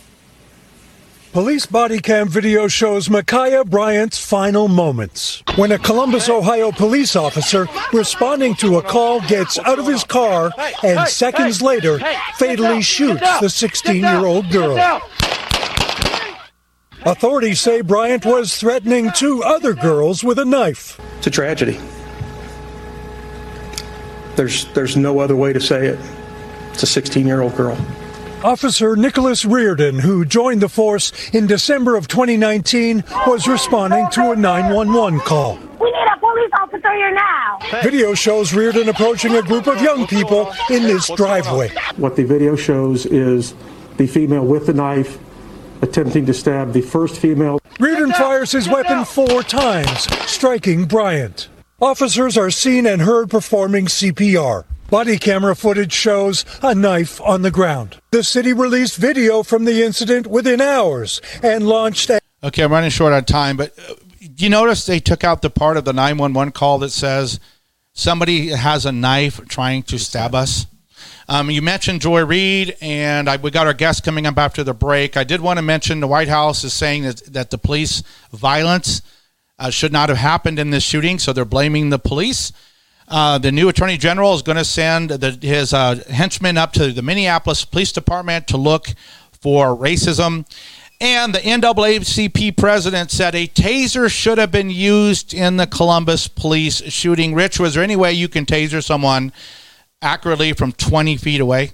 Police 1.32 1.66
body 1.66 1.98
cam 1.98 2.30
video 2.30 2.68
shows 2.68 3.08
Ma'Khia 3.10 3.68
Bryant's 3.68 4.24
final 4.24 4.68
moments 4.68 5.42
when 5.56 5.72
a 5.72 5.80
Columbus, 5.80 6.30
Ohio 6.30 6.72
police 6.72 7.16
officer 7.16 7.68
responding 7.92 8.54
to 8.56 8.78
a 8.78 8.84
call 8.84 9.20
gets 9.22 9.58
out 9.58 9.80
of 9.80 9.88
his 9.88 10.04
car 10.04 10.52
and 10.84 11.10
seconds 11.10 11.60
later 11.60 11.98
fatally 12.36 12.84
shoots 12.84 13.40
the 13.40 13.50
16 13.50 13.96
year 13.96 14.26
old 14.28 14.48
girl. 14.52 14.78
Authorities 17.04 17.60
say 17.60 17.82
Bryant 17.82 18.28
was 18.28 18.56
threatening 18.56 19.12
two 19.16 19.42
other 19.42 19.74
girls 19.74 20.24
with 20.24 20.38
a 20.38 20.46
knife. 20.46 21.00
It's 21.18 21.26
a 21.26 21.32
tragedy. 21.32 21.80
There's 24.36 24.66
there's 24.74 24.98
no 24.98 25.20
other 25.20 25.36
way 25.36 25.54
to 25.54 25.62
say 25.62 25.88
it. 25.88 26.00
It's 26.72 26.84
a 26.84 26.88
16 26.88 27.26
year 27.26 27.42
old 27.42 27.56
girl. 27.56 27.78
Officer 28.44 28.98
Nicholas 28.98 29.46
Reardon, 29.46 30.00
who 30.00 30.26
joined 30.26 30.62
the 30.62 30.68
force 30.68 31.14
in 31.34 31.48
December 31.48 31.96
of 31.96 32.10
2019, 32.10 33.04
was 33.26 33.48
responding 33.48 34.06
to 34.12 34.32
a 34.32 34.36
911 34.36 35.22
call. 35.22 35.58
We 35.80 35.90
need 35.90 36.08
a 36.14 36.20
police 36.20 36.52
officer 36.60 36.92
here 36.92 37.14
now. 37.14 37.60
Video 37.84 38.14
shows 38.14 38.54
Reardon 38.54 38.90
approaching 38.90 39.34
a 39.36 39.42
group 39.42 39.68
of 39.68 39.82
young 39.82 40.08
people 40.08 40.54
in 40.70 40.84
this 40.84 41.10
driveway. 41.16 41.70
What 41.96 42.18
the 42.18 42.26
video 42.26 42.58
shows 42.58 43.06
is 43.06 43.56
the 43.96 44.08
female 44.08 44.46
with 44.46 44.66
the 44.66 44.74
knife 44.74 45.20
attempting 45.82 46.26
to 46.26 46.34
stab 46.34 46.74
the 46.74 46.82
first 46.82 47.18
female. 47.20 47.60
Reardon 47.80 48.12
fires 48.12 48.52
his 48.52 48.68
weapon 48.68 49.06
four 49.06 49.44
times, 49.44 50.08
striking 50.30 50.86
Bryant. 50.86 51.48
Officers 51.84 52.38
are 52.38 52.50
seen 52.50 52.88
and 52.88 53.02
heard 53.02 53.30
performing 53.30 53.88
CPR. 53.88 54.64
Body 54.90 55.18
camera 55.18 55.54
footage 55.54 55.92
shows 55.92 56.46
a 56.62 56.74
knife 56.74 57.20
on 57.20 57.42
the 57.42 57.52
ground. 57.52 58.00
The 58.12 58.24
city 58.24 58.54
released 58.54 58.96
video 58.96 59.44
from 59.44 59.66
the 59.66 59.84
incident 59.84 60.26
within 60.26 60.62
hours 60.62 61.20
and 61.44 61.68
launched 61.68 62.10
a 62.10 62.22
Okay, 62.42 62.64
I'm 62.64 62.72
running 62.72 62.90
short 62.90 63.12
on 63.12 63.26
time, 63.26 63.58
but 63.58 63.78
uh, 63.78 63.96
you 64.22 64.50
notice 64.50 64.86
they 64.86 65.02
took 65.02 65.26
out 65.26 65.42
the 65.42 65.50
part 65.50 65.76
of 65.76 65.84
the 65.84 65.92
911 65.92 66.54
call 66.54 66.80
that 66.80 66.92
says 66.92 67.42
somebody 67.92 68.48
has 68.48 68.86
a 68.86 68.94
knife 68.94 69.46
trying 69.50 69.84
to 69.84 70.00
stab 70.00 70.34
us. 70.34 70.68
Um, 71.28 71.52
you 71.52 71.62
mentioned 71.62 72.00
Joy 72.00 72.24
Reid, 72.24 72.78
and 72.80 73.30
I, 73.30 73.36
we 73.36 73.52
got 73.52 73.68
our 73.68 73.74
guest 73.74 74.06
coming 74.06 74.26
up 74.26 74.38
after 74.38 74.64
the 74.64 74.74
break. 74.74 75.18
I 75.18 75.26
did 75.26 75.42
want 75.42 75.58
to 75.58 75.64
mention 75.64 76.00
the 76.00 76.08
White 76.08 76.30
House 76.30 76.64
is 76.64 76.72
saying 76.72 77.04
that, 77.04 77.18
that 77.34 77.50
the 77.50 77.58
police 77.58 78.04
violence 78.32 79.02
uh, 79.64 79.70
should 79.70 79.94
not 79.94 80.10
have 80.10 80.18
happened 80.18 80.60
in 80.60 80.72
this 80.72 80.84
shooting, 80.84 81.18
so 81.18 81.32
they're 81.32 81.46
blaming 81.46 81.90
the 81.90 81.98
police. 81.98 82.52
Uh, 83.08 83.38
the 83.38 83.52
new 83.52 83.70
attorney 83.70 83.98
general 83.98 84.34
is 84.34 84.42
going 84.42 84.58
to 84.58 84.66
send 84.66 85.10
the, 85.10 85.38
his 85.42 85.74
uh, 85.74 85.96
henchmen 86.10 86.58
up 86.58 86.74
to 86.74 86.92
the 86.92 87.02
Minneapolis 87.02 87.64
Police 87.64 87.94
Department 87.94 88.46
to 88.48 88.58
look 88.58 88.88
for 89.40 89.68
racism. 89.76 90.46
And 91.00 91.34
the 91.34 91.40
NAACP 91.40 92.58
president 92.58 93.10
said 93.10 93.36
a 93.36 93.48
taser 93.48 94.12
should 94.12 94.38
have 94.38 94.52
been 94.52 94.70
used 94.70 95.34
in 95.34 95.56
the 95.56 95.68
Columbus 95.68 96.28
police 96.28 96.84
shooting. 96.92 97.34
Rich, 97.34 97.58
was 97.58 97.74
there 97.74 97.84
any 97.84 97.96
way 97.96 98.12
you 98.12 98.28
can 98.28 98.46
taser 98.46 98.84
someone 98.84 99.32
accurately 100.02 100.52
from 100.52 100.74
20 100.74 101.16
feet 101.16 101.40
away? 101.40 101.72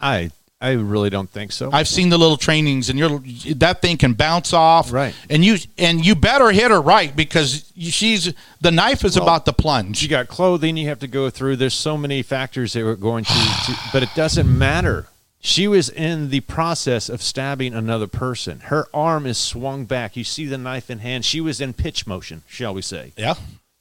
I 0.00 0.30
I 0.60 0.72
really 0.72 1.08
don't 1.08 1.30
think 1.30 1.52
so. 1.52 1.70
I've 1.72 1.86
seen 1.86 2.08
the 2.08 2.18
little 2.18 2.36
trainings, 2.36 2.90
and 2.90 2.98
you're 2.98 3.20
that 3.56 3.80
thing 3.80 3.96
can 3.96 4.14
bounce 4.14 4.52
off, 4.52 4.92
Right. 4.92 5.14
And 5.30 5.44
you 5.44 5.58
and 5.76 6.04
you 6.04 6.16
better 6.16 6.50
hit 6.50 6.70
her 6.72 6.80
right 6.80 7.14
because 7.14 7.70
she's 7.76 8.34
the 8.60 8.72
knife 8.72 9.04
is 9.04 9.14
Well, 9.16 9.24
about 9.24 9.46
to 9.46 9.52
plunge. 9.52 10.02
You 10.02 10.08
got 10.08 10.26
clothing 10.26 10.76
you 10.76 10.88
have 10.88 10.98
to 11.00 11.06
go 11.06 11.30
through. 11.30 11.56
There's 11.56 11.74
so 11.74 11.96
many 11.96 12.22
factors 12.22 12.72
that 12.72 12.82
we're 12.82 12.96
going 12.96 13.24
to, 13.24 13.32
to 13.32 13.78
but 13.92 14.02
it 14.02 14.10
doesn't 14.16 14.48
matter. 14.58 15.06
She 15.40 15.68
was 15.68 15.88
in 15.88 16.30
the 16.30 16.40
process 16.40 17.08
of 17.08 17.22
stabbing 17.22 17.72
another 17.72 18.08
person. 18.08 18.58
Her 18.60 18.88
arm 18.92 19.24
is 19.24 19.38
swung 19.38 19.84
back. 19.84 20.16
You 20.16 20.24
see 20.24 20.46
the 20.46 20.58
knife 20.58 20.90
in 20.90 20.98
hand. 20.98 21.24
She 21.24 21.40
was 21.40 21.60
in 21.60 21.74
pitch 21.74 22.08
motion, 22.08 22.42
shall 22.48 22.74
we 22.74 22.82
say. 22.82 23.12
Yeah. 23.16 23.34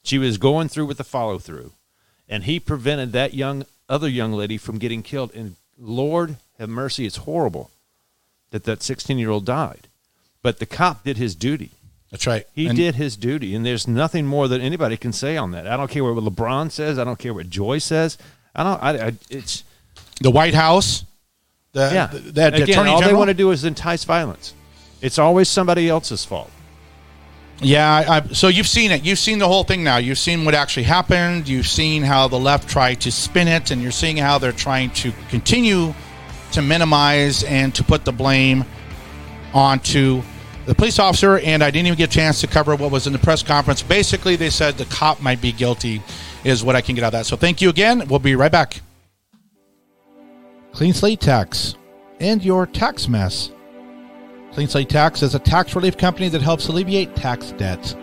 She 0.04 0.20
was 0.20 0.38
going 0.38 0.68
through 0.68 0.86
with 0.86 0.98
the 0.98 1.04
follow 1.04 1.40
through. 1.40 1.72
And 2.30 2.44
he 2.44 2.60
prevented 2.60 3.12
that 3.14 3.34
young 3.34 3.66
other 3.90 4.08
young 4.08 4.34
lady 4.34 4.58
from 4.58 4.78
getting 4.78 5.02
killed. 5.02 5.34
And 5.34 5.56
Lord 5.80 6.38
have 6.58 6.70
mercy, 6.70 7.06
it's 7.06 7.18
horrible 7.18 7.72
that 8.52 8.64
that 8.64 8.82
16 8.82 9.18
year 9.18 9.30
old 9.30 9.46
died. 9.46 9.88
But 10.42 10.60
the 10.60 10.66
cop 10.66 11.04
did 11.04 11.18
his 11.18 11.36
duty. 11.36 11.72
That's 12.12 12.26
right. 12.26 12.46
He 12.54 12.68
And- 12.68 12.78
did 12.78 12.96
his 12.96 13.18
duty, 13.18 13.54
and 13.54 13.66
there's 13.66 13.88
nothing 13.88 14.26
more 14.26 14.48
that 14.48 14.62
anybody 14.62 14.96
can 14.96 15.12
say 15.12 15.36
on 15.36 15.52
that. 15.52 15.68
I 15.68 15.76
don't 15.76 15.90
care 15.92 16.04
what 16.04 16.16
LeBron 16.24 16.72
says. 16.72 16.98
I 16.98 17.04
don't 17.04 17.20
care 17.20 17.34
what 17.34 17.50
Joy 17.50 17.80
says. 17.80 18.18
I 18.56 18.64
don't. 18.64 18.82
I, 18.82 19.08
I 19.08 19.14
it's 19.30 19.64
the 20.22 20.32
White 20.32 20.54
House. 20.54 21.04
The, 21.74 21.90
yeah. 21.94 22.08
the, 22.08 22.20
that 22.32 22.54
Again, 22.56 22.70
attorney 22.70 22.90
all 22.90 23.02
they 23.02 23.14
want 23.14 23.28
to 23.28 23.34
do 23.34 23.52
is 23.52 23.66
entice 23.66 24.04
violence. 24.04 24.54
It's 25.02 25.20
always 25.20 25.48
somebody 25.50 25.90
else's 25.90 26.24
fault. 26.26 26.50
Yeah, 27.60 27.92
I, 27.92 28.18
I, 28.18 28.22
so 28.28 28.50
you've 28.50 28.68
seen 28.68 28.92
it. 28.92 29.04
You've 29.04 29.18
seen 29.18 29.40
the 29.40 29.48
whole 29.48 29.64
thing 29.64 29.84
now. 29.84 29.98
You've 29.98 30.20
seen 30.20 30.46
what 30.46 30.54
actually 30.54 30.84
happened. 30.84 31.48
You've 31.48 31.68
seen 31.68 32.04
how 32.04 32.28
the 32.28 32.38
left 32.40 32.70
tried 32.70 33.02
to 33.02 33.12
spin 33.12 33.48
it, 33.48 33.72
and 33.72 33.82
you're 33.82 33.92
seeing 33.92 34.18
how 34.18 34.38
they're 34.38 34.52
trying 34.52 34.92
to 34.92 35.12
continue 35.30 35.94
to 36.52 36.62
minimize 36.62 37.44
and 37.44 37.74
to 37.76 37.84
put 37.84 38.06
the 38.06 38.12
blame 38.12 38.64
onto 39.54 40.22
the 40.68 40.76
police 40.76 41.00
officer, 41.00 41.40
and 41.40 41.64
I 41.64 41.72
didn't 41.72 41.88
even 41.88 41.98
get 41.98 42.10
a 42.10 42.14
chance 42.14 42.42
to 42.42 42.48
cover 42.48 42.76
what 42.76 42.92
was 42.92 43.08
in 43.08 43.14
the 43.14 43.20
press 43.20 43.42
conference. 43.42 43.82
Basically, 43.82 44.36
they 44.36 44.50
said 44.50 44.78
the 44.78 44.86
cop 44.86 45.22
might 45.22 45.42
be 45.42 45.52
guilty, 45.54 46.02
is 46.44 46.64
what 46.64 46.76
I 46.76 46.82
can 46.82 46.94
get 46.94 47.04
out 47.06 47.08
of 47.08 47.14
that. 47.14 47.26
So 47.26 47.38
thank 47.38 47.62
you 47.62 47.70
again. 47.70 48.08
We'll 48.08 48.20
be 48.20 48.36
right 48.36 48.52
back. 48.52 48.82
Clean 50.74 50.94
Slate 50.94 51.22
Tax 51.22 51.76
and 52.20 52.44
your 52.44 52.68
tax 52.68 53.08
mess. 53.08 53.52
Clean 54.58 54.68
Slate 54.68 54.90
Tax 54.90 55.22
is 55.22 55.36
a 55.36 55.40
tax 55.40 55.76
relief 55.76 55.98
company 56.00 56.30
that 56.30 56.42
helps 56.42 56.68
alleviate 56.68 57.16
tax 57.16 57.52
debts. 57.60 57.96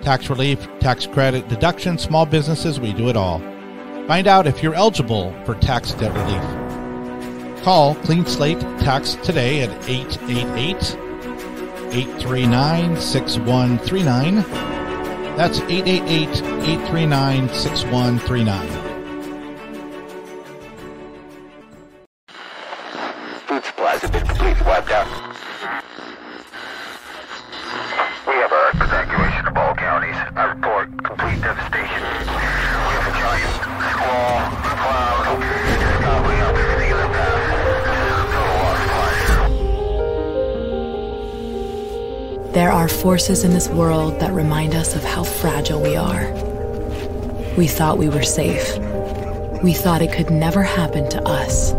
Tax 0.00 0.30
relief, 0.30 0.64
tax 0.78 1.08
credit, 1.08 1.48
deduction, 1.48 1.98
small 1.98 2.24
businesses, 2.24 2.78
we 2.78 2.92
do 2.92 3.08
it 3.08 3.16
all. 3.16 3.40
Find 4.06 4.28
out 4.28 4.46
if 4.46 4.62
you're 4.62 4.76
eligible 4.76 5.34
for 5.44 5.56
tax 5.56 5.94
debt 5.94 6.14
relief. 6.14 7.64
Call 7.64 7.96
Clean 7.96 8.24
Slate 8.24 8.60
Tax 8.78 9.16
today 9.24 9.62
at 9.62 9.70
888 9.88 10.76
839 11.92 12.96
6139. 12.96 14.34
That's 15.36 15.58
888 15.62 16.28
839 16.28 17.48
6139. 17.48 18.68
Food 23.48 23.64
supplies 23.64 24.00
have 24.02 24.12
been 24.12 24.24
completely 24.24 24.62
wiped 24.62 24.92
out. 24.92 25.27
Complete 30.38 31.40
devastation. 31.40 32.00
We 32.00 32.36
have 32.94 33.08
a 33.08 33.14
giant 33.18 33.50
squall, 33.90 34.38
cloud. 34.62 35.34
There 42.54 42.70
are 42.70 42.86
forces 42.88 43.42
in 43.42 43.50
this 43.50 43.68
world 43.68 44.20
that 44.20 44.32
remind 44.32 44.76
us 44.76 44.94
of 44.94 45.02
how 45.02 45.24
fragile 45.24 45.82
we 45.82 45.96
are. 45.96 46.32
We 47.56 47.66
thought 47.66 47.98
we 47.98 48.08
were 48.08 48.22
safe. 48.22 48.78
We 49.64 49.72
thought 49.72 50.02
it 50.02 50.12
could 50.12 50.30
never 50.30 50.62
happen 50.62 51.10
to 51.10 51.22
us. 51.28 51.72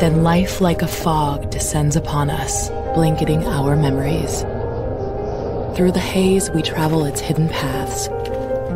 Then 0.00 0.22
life, 0.22 0.60
like 0.60 0.82
a 0.82 0.86
fog, 0.86 1.50
descends 1.50 1.96
upon 1.96 2.30
us, 2.30 2.68
blanketing 2.94 3.44
our 3.44 3.74
memories. 3.74 4.44
Through 5.74 5.92
the 5.92 6.00
haze, 6.00 6.50
we 6.50 6.62
travel 6.62 7.04
its 7.06 7.20
hidden 7.20 7.48
paths, 7.48 8.08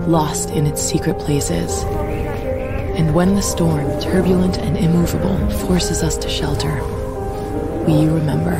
lost 0.08 0.50
in 0.50 0.66
its 0.66 0.80
secret 0.80 1.18
places. 1.18 1.82
And 1.82 3.14
when 3.14 3.34
the 3.34 3.42
storm, 3.42 4.00
turbulent 4.00 4.58
and 4.58 4.76
immovable, 4.76 5.36
forces 5.66 6.02
us 6.02 6.16
to 6.18 6.28
shelter, 6.28 6.82
we 7.86 8.06
remember. 8.06 8.54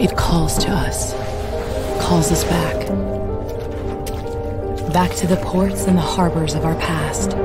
It 0.00 0.16
calls 0.16 0.58
to 0.58 0.70
us, 0.70 1.14
calls 2.02 2.30
us 2.32 2.44
back. 2.44 2.88
Back 4.92 5.14
to 5.16 5.26
the 5.26 5.40
ports 5.42 5.86
and 5.86 5.96
the 5.96 6.02
harbors 6.02 6.54
of 6.54 6.64
our 6.64 6.74
past. 6.74 7.36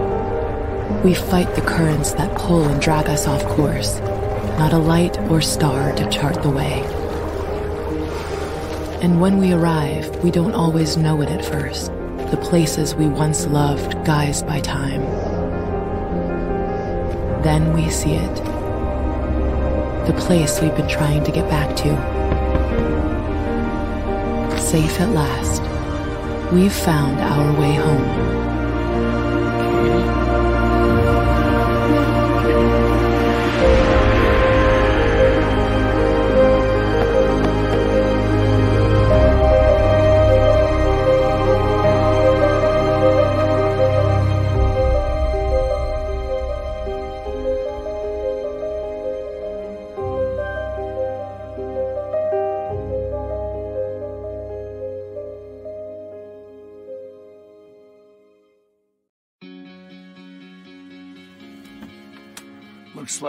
We 1.04 1.14
fight 1.14 1.56
the 1.56 1.62
currents 1.62 2.12
that 2.14 2.36
pull 2.38 2.64
and 2.64 2.82
drag 2.82 3.08
us 3.08 3.28
off 3.28 3.46
course, 3.46 4.02
not 4.60 4.74
a 4.74 4.78
light 4.78 5.18
or 5.32 5.40
star 5.40 5.94
to 5.94 6.10
chart 6.10 6.44
the 6.44 6.50
way. 6.50 6.84
And 9.02 9.22
when 9.22 9.38
we 9.38 9.54
arrive, 9.54 10.22
we 10.22 10.32
don't 10.32 10.52
always 10.52 10.98
know 10.98 11.22
it 11.22 11.30
at 11.30 11.46
first. 11.46 11.94
The 12.30 12.40
places 12.44 12.94
we 12.94 13.08
once 13.08 13.48
loved, 13.48 13.94
guised 14.06 14.46
by 14.46 14.60
time. 14.60 15.00
Then 17.42 17.72
we 17.72 17.90
see 17.90 18.16
it. 18.16 18.36
The 20.06 20.16
place 20.20 20.60
we've 20.60 20.76
been 20.76 20.90
trying 20.90 21.24
to 21.24 21.32
get 21.32 21.50
back 21.50 21.74
to. 21.78 21.90
Safe 24.60 25.00
at 25.00 25.10
last. 25.12 25.62
We've 26.52 26.74
found 26.74 27.18
our 27.22 27.58
way 27.58 27.76
home. 27.76 28.59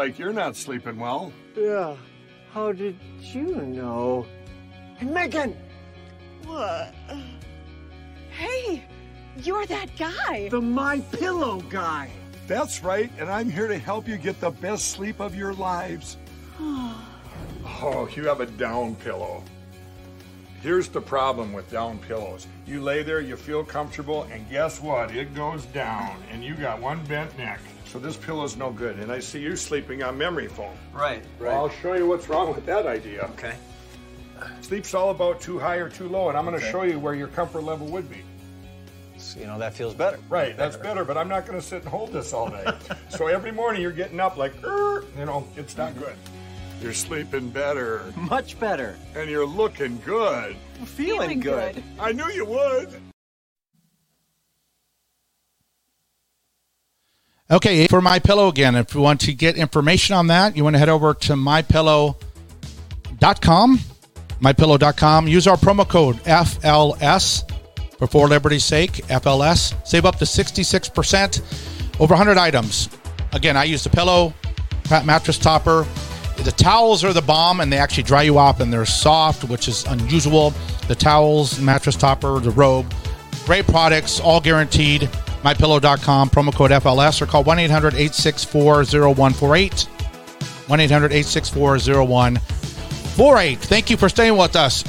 Like 0.00 0.18
you're 0.18 0.32
not 0.32 0.56
sleeping 0.56 0.98
well. 0.98 1.30
Yeah. 1.54 1.94
How 2.54 2.72
did 2.72 2.96
you 3.20 3.54
know? 3.54 4.24
Hey, 4.96 5.04
Megan! 5.04 5.54
What? 6.46 6.94
Hey, 8.30 8.82
you're 9.42 9.66
that 9.66 9.94
guy. 9.98 10.48
The 10.48 10.58
My 10.58 11.00
Pillow 11.12 11.60
guy. 11.68 12.08
That's 12.46 12.82
right, 12.82 13.12
and 13.18 13.28
I'm 13.28 13.50
here 13.50 13.68
to 13.68 13.76
help 13.76 14.08
you 14.08 14.16
get 14.16 14.40
the 14.40 14.48
best 14.48 14.88
sleep 14.88 15.20
of 15.20 15.34
your 15.34 15.52
lives. 15.52 16.16
Oh, 17.82 18.08
you 18.14 18.26
have 18.26 18.40
a 18.40 18.46
down 18.46 18.94
pillow. 18.96 19.42
Here's 20.60 20.88
the 20.88 21.00
problem 21.00 21.52
with 21.52 21.70
down 21.70 21.98
pillows. 21.98 22.46
You 22.66 22.82
lay 22.82 23.02
there, 23.02 23.20
you 23.20 23.36
feel 23.36 23.64
comfortable, 23.64 24.24
and 24.32 24.48
guess 24.50 24.82
what? 24.82 25.14
It 25.14 25.34
goes 25.34 25.64
down, 25.66 26.22
and 26.30 26.44
you 26.44 26.54
got 26.54 26.80
one 26.80 27.02
bent 27.06 27.36
neck. 27.38 27.60
So 27.90 27.98
this 27.98 28.16
pillow's 28.16 28.56
no 28.56 28.70
good, 28.70 29.00
and 29.00 29.10
I 29.10 29.18
see 29.18 29.40
you 29.40 29.56
sleeping 29.56 30.04
on 30.04 30.16
memory 30.16 30.46
foam. 30.46 30.72
Right, 30.92 31.24
Well, 31.40 31.50
I'll 31.52 31.68
show 31.68 31.94
you 31.94 32.06
what's 32.06 32.28
wrong 32.28 32.54
with 32.54 32.64
that 32.66 32.86
idea. 32.86 33.22
Okay. 33.34 33.54
Sleep's 34.60 34.94
all 34.94 35.10
about 35.10 35.40
too 35.40 35.58
high 35.58 35.76
or 35.76 35.88
too 35.88 36.08
low, 36.08 36.28
and 36.28 36.38
I'm 36.38 36.44
going 36.44 36.56
to 36.56 36.62
Okay. 36.64 36.70
show 36.70 36.82
you 36.84 37.00
where 37.00 37.14
your 37.16 37.26
comfort 37.28 37.62
level 37.64 37.88
would 37.88 38.08
be. 38.08 38.22
So, 39.18 39.40
you 39.40 39.46
know, 39.46 39.58
that 39.58 39.74
feels 39.74 39.92
better. 39.94 40.20
Right, 40.28 40.56
that's 40.56 40.76
better, 40.76 41.04
but 41.04 41.18
I'm 41.18 41.28
not 41.28 41.46
going 41.46 41.60
to 41.60 41.66
sit 41.66 41.80
and 41.82 41.88
hold 41.90 42.12
this 42.12 42.32
all 42.32 42.48
day. 42.48 42.64
so 43.08 43.26
every 43.26 43.50
morning 43.50 43.82
you're 43.82 43.90
getting 43.90 44.20
up 44.20 44.36
like, 44.36 44.52
"Er," 44.64 45.04
you 45.18 45.24
know, 45.24 45.46
it's 45.56 45.76
not 45.76 45.98
good. 45.98 46.14
You're 46.80 46.94
sleeping 46.94 47.50
better, 47.50 48.04
Much 48.16 48.58
better. 48.60 48.96
and 49.16 49.28
you're 49.28 49.44
looking 49.44 50.00
good. 50.06 50.54
Feeling, 50.84 51.40
good. 51.40 51.82
I 51.98 52.12
knew 52.12 52.28
you 52.30 52.46
would. 52.46 52.88
Okay, 57.52 57.88
for 57.88 58.00
My 58.00 58.20
Pillow 58.20 58.46
again, 58.46 58.76
if 58.76 58.94
you 58.94 59.00
want 59.00 59.22
to 59.22 59.34
get 59.34 59.56
information 59.56 60.14
on 60.14 60.28
that, 60.28 60.56
you 60.56 60.62
want 60.62 60.74
to 60.74 60.78
head 60.78 60.88
over 60.88 61.14
to 61.14 61.32
mypillow.com. 61.32 63.80
Mypillow.com. 64.40 65.26
Use 65.26 65.48
our 65.48 65.56
promo 65.56 65.88
code 65.88 66.18
FLS 66.18 67.50
for 67.98 68.06
For 68.06 68.28
Liberty's 68.28 68.64
Sake, 68.64 68.92
FLS. 68.92 69.74
Save 69.84 70.06
up 70.06 70.16
to 70.18 70.24
66%, 70.24 72.00
over 72.00 72.14
100 72.14 72.38
items. 72.38 72.88
Again, 73.32 73.56
I 73.56 73.64
use 73.64 73.82
the 73.82 73.90
pillow, 73.90 74.32
mattress 75.04 75.36
topper. 75.36 75.84
The 76.36 76.52
towels 76.52 77.02
are 77.02 77.12
the 77.12 77.20
bomb, 77.20 77.60
and 77.60 77.72
they 77.72 77.78
actually 77.78 78.04
dry 78.04 78.22
you 78.22 78.38
off, 78.38 78.60
and 78.60 78.72
they're 78.72 78.86
soft, 78.86 79.42
which 79.42 79.66
is 79.66 79.84
unusual. 79.86 80.54
The 80.86 80.94
towels, 80.94 81.60
mattress 81.60 81.96
topper, 81.96 82.38
the 82.38 82.52
robe, 82.52 82.94
great 83.44 83.66
products, 83.66 84.20
all 84.20 84.40
guaranteed. 84.40 85.10
MyPillow.com, 85.42 86.30
promo 86.30 86.54
code 86.54 86.70
FLS, 86.70 87.22
or 87.22 87.26
call 87.26 87.44
1 87.44 87.58
800 87.58 87.94
864 87.94 88.84
0148. 88.84 89.82
1 90.70 90.80
800 90.80 91.12
864 91.12 91.78
0148. 91.78 93.58
Thank 93.58 93.90
you 93.90 93.96
for 93.96 94.08
staying 94.08 94.36
with 94.36 94.54
us. 94.54 94.84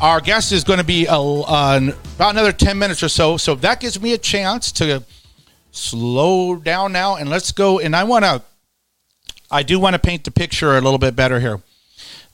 Our 0.00 0.20
guest 0.20 0.52
is 0.52 0.62
going 0.62 0.78
to 0.78 0.84
be 0.84 1.08
uh, 1.08 1.20
uh, 1.20 1.80
about 2.14 2.30
another 2.30 2.52
10 2.52 2.78
minutes 2.78 3.02
or 3.02 3.08
so. 3.08 3.36
So 3.36 3.54
that 3.56 3.80
gives 3.80 4.00
me 4.00 4.12
a 4.12 4.18
chance 4.18 4.70
to 4.72 5.02
slow 5.72 6.56
down 6.56 6.92
now 6.92 7.16
and 7.16 7.28
let's 7.28 7.52
go. 7.52 7.80
And 7.80 7.96
I 7.96 8.04
want 8.04 8.24
to, 8.24 8.42
I 9.50 9.62
do 9.62 9.80
want 9.80 9.94
to 9.94 9.98
paint 9.98 10.24
the 10.24 10.30
picture 10.30 10.76
a 10.76 10.80
little 10.80 10.98
bit 10.98 11.16
better 11.16 11.40
here. 11.40 11.62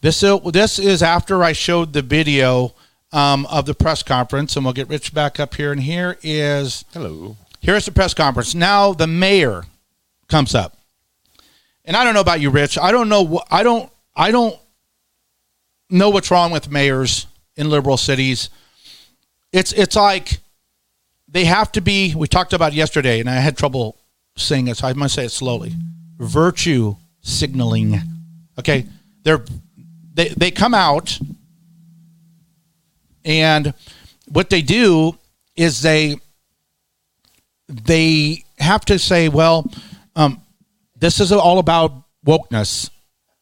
This 0.01 0.20
this 0.20 0.81
is 0.81 1.02
after 1.02 1.44
I 1.44 1.52
showed 1.52 1.93
the 1.93 2.02
video 2.02 2.74
um, 3.12 3.47
of 3.47 3.66
the 3.66 3.74
press 3.74 4.02
conference, 4.02 4.56
and 4.56 4.64
we'll 4.64 4.74
get 4.74 4.89
Rich 4.89 5.12
back 5.14 5.39
up 5.40 5.55
here. 5.55 5.72
And 5.72 5.80
here 5.82 6.18
is 6.22 6.84
hello. 6.93 7.36
Here's 7.60 7.84
the 7.84 7.93
press 7.93 8.14
conference. 8.14 8.55
Now 8.55 8.93
the 8.93 9.06
mayor 9.06 9.64
comes 10.28 10.55
up, 10.55 10.76
and 11.84 11.97
I 11.97 12.05
don't 12.05 12.14
know 12.14 12.20
about 12.20 12.40
you, 12.40 12.51
Rich. 12.51 12.78
I 12.78 12.90
don't 12.93 13.09
know. 13.09 13.26
wh- 13.26 13.52
I 13.55 13.62
don't. 13.62 13.90
I 14.16 14.30
don't 14.30 14.59
know 15.90 16.10
what's 16.10 16.30
wrong 16.30 16.51
with 16.51 16.70
mayors 16.70 17.26
in 17.56 17.68
liberal 17.70 17.97
cities. 17.97 18.51
It's 19.52 19.72
it's 19.72 19.97
like 19.97 20.40
they 21.28 21.44
have 21.44 21.70
to 21.72 21.80
be. 21.80 22.14
We 22.14 22.26
talked 22.28 22.52
about 22.52 22.72
it 22.72 22.76
yesterday, 22.76 23.20
and 23.20 23.28
I 23.28 23.34
had 23.34 23.56
trouble 23.56 23.97
saying 24.36 24.68
it, 24.68 24.78
so 24.78 24.89
I 24.89 24.94
must 24.94 25.14
say 25.14 25.26
it 25.26 25.30
slowly. 25.30 25.74
virtue 26.18 26.97
signaling. 27.20 28.01
Okay, 28.59 28.86
they're 29.22 29.44
they 30.14 30.28
they 30.28 30.51
come 30.51 30.74
out, 30.74 31.18
and 33.24 33.74
what 34.27 34.51
they 34.51 34.62
do 34.62 35.19
is 35.57 35.82
they 35.82 36.16
they 37.69 38.44
have 38.59 38.85
to 38.86 38.99
say, 38.99 39.28
well, 39.28 39.70
um, 40.15 40.43
this 40.97 41.20
is 41.20 41.32
all 41.32 41.59
about 41.59 41.93
wokeness. 42.27 42.90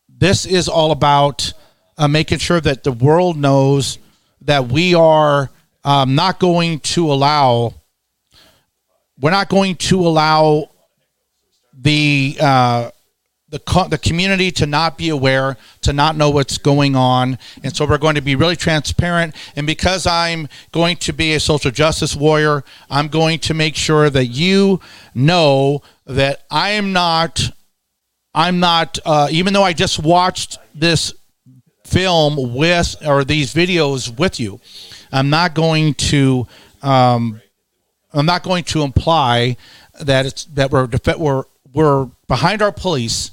This 0.08 0.46
is 0.46 0.68
all 0.68 0.92
about 0.92 1.52
uh, 1.98 2.08
making 2.08 2.38
sure 2.38 2.60
that 2.60 2.84
the 2.84 2.92
world 2.92 3.36
knows 3.36 3.98
that 4.42 4.68
we 4.68 4.94
are 4.94 5.50
um, 5.84 6.14
not 6.14 6.38
going 6.38 6.80
to 6.80 7.12
allow. 7.12 7.74
We're 9.18 9.30
not 9.30 9.48
going 9.48 9.76
to 9.76 10.00
allow 10.00 10.70
the 11.74 12.36
uh, 12.40 12.90
the 13.50 13.58
co- 13.58 13.88
the 13.88 13.98
community 13.98 14.52
to 14.52 14.66
not 14.66 14.96
be 14.96 15.08
aware, 15.08 15.56
to 15.82 15.92
not 15.92 16.16
know 16.16 16.30
what's 16.30 16.56
going 16.56 16.94
on, 16.94 17.36
and 17.64 17.74
so 17.74 17.84
we're 17.84 17.98
going 17.98 18.14
to 18.14 18.20
be 18.20 18.36
really 18.36 18.56
transparent. 18.56 19.34
And 19.56 19.66
because 19.66 20.06
I'm 20.06 20.48
going 20.70 20.96
to 20.98 21.12
be 21.12 21.34
a 21.34 21.40
social 21.40 21.72
justice 21.72 22.14
warrior, 22.14 22.64
I'm 22.88 23.08
going 23.08 23.40
to 23.40 23.54
make 23.54 23.74
sure 23.74 24.08
that 24.08 24.26
you 24.26 24.80
know 25.14 25.82
that 26.06 26.44
I 26.50 26.70
am 26.70 26.92
not. 26.92 27.50
I'm 28.32 28.60
not. 28.60 29.00
Uh, 29.04 29.28
even 29.30 29.52
though 29.52 29.64
I 29.64 29.72
just 29.72 29.98
watched 29.98 30.58
this 30.74 31.12
film 31.84 32.54
with 32.54 32.94
or 33.04 33.24
these 33.24 33.52
videos 33.52 34.16
with 34.16 34.38
you, 34.38 34.60
I'm 35.10 35.28
not 35.28 35.54
going 35.54 35.94
to. 35.94 36.46
Um, 36.82 37.42
I'm 38.12 38.26
not 38.26 38.42
going 38.42 38.64
to 38.64 38.82
imply 38.82 39.56
that 40.00 40.26
it's 40.26 40.44
that 40.46 40.70
we're 40.70 40.88
we're 41.18 41.44
we're 41.72 42.04
behind 42.28 42.62
our 42.62 42.72
police 42.72 43.32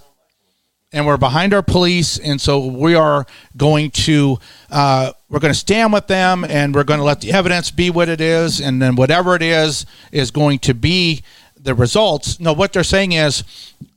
and 0.94 1.06
we're 1.06 1.18
behind 1.18 1.54
our 1.54 1.62
police 1.62 2.18
and 2.18 2.40
so 2.40 2.66
we 2.66 2.96
are 2.96 3.26
going 3.58 3.92
to 3.92 4.38
uh, 4.70 5.12
we're 5.30 5.40
going 5.40 5.54
to 5.54 5.60
stand 5.60 5.92
with 5.92 6.08
them 6.08 6.46
and 6.46 6.74
we're 6.74 6.84
going 6.84 7.00
to 7.00 7.04
let 7.04 7.22
the 7.22 7.32
evidence 7.34 7.72
be 7.72 7.90
what 7.90 8.08
it 8.08 8.22
is 8.22 8.62
and 8.62 8.82
then 8.82 8.96
whatever 8.96 9.36
it 9.36 9.42
is 9.42 9.86
is 10.12 10.32
going 10.32 10.60
to 10.60 10.74
be 10.74 11.22
the 11.60 11.76
results. 11.76 12.40
No 12.40 12.54
what 12.54 12.74
they're 12.74 12.84
saying 12.84 13.12
is 13.12 13.44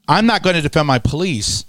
i'm 0.08 0.26
not 0.26 0.42
going 0.42 0.56
to 0.56 0.62
defend 0.62 0.86
my 0.86 0.98
police. 0.98 1.64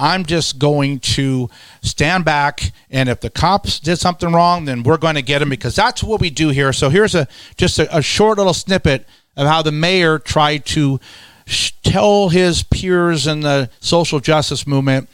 I'm 0.00 0.24
just 0.24 0.60
going 0.60 1.00
to 1.00 1.48
stand 1.80 2.24
back 2.24 2.72
and 2.90 3.08
if 3.08 3.20
the 3.20 3.30
cops 3.30 3.80
did 3.80 3.96
something 3.96 4.32
wrong 4.32 4.66
then 4.66 4.82
we're 4.82 4.98
going 4.98 5.14
to 5.14 5.22
get 5.22 5.38
them 5.38 5.48
because 5.48 5.76
that's 5.76 6.04
what 6.04 6.20
we 6.20 6.28
do 6.28 6.50
here. 6.50 6.74
So 6.74 6.90
here's 6.90 7.14
a 7.14 7.26
just 7.56 7.78
a, 7.78 7.96
a 7.96 8.02
short 8.02 8.36
little 8.36 8.54
snippet 8.54 9.06
of 9.34 9.46
how 9.46 9.62
the 9.62 9.72
mayor 9.72 10.18
tried 10.18 10.66
to 10.66 11.00
tell 11.82 12.28
his 12.28 12.62
peers 12.62 13.26
in 13.26 13.40
the 13.40 13.70
social 13.80 14.20
justice 14.20 14.66
movement 14.66 15.08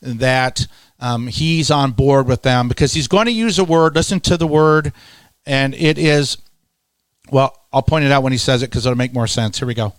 that 0.00 0.66
um, 1.00 1.26
he's 1.26 1.70
on 1.70 1.92
board 1.92 2.26
with 2.26 2.42
them 2.42 2.68
because 2.68 2.92
he's 2.92 3.08
going 3.08 3.26
to 3.26 3.32
use 3.32 3.58
a 3.58 3.64
word. 3.64 3.94
Listen 3.94 4.20
to 4.20 4.36
the 4.36 4.46
word, 4.46 4.92
and 5.46 5.74
it 5.74 5.98
is, 5.98 6.36
well, 7.30 7.56
I'll 7.72 7.82
point 7.82 8.04
it 8.04 8.12
out 8.12 8.22
when 8.22 8.32
he 8.32 8.38
says 8.38 8.62
it 8.62 8.70
because 8.70 8.86
it'll 8.86 8.98
make 8.98 9.14
more 9.14 9.26
sense. 9.26 9.58
Here 9.58 9.66
we 9.66 9.74
go. 9.74 9.94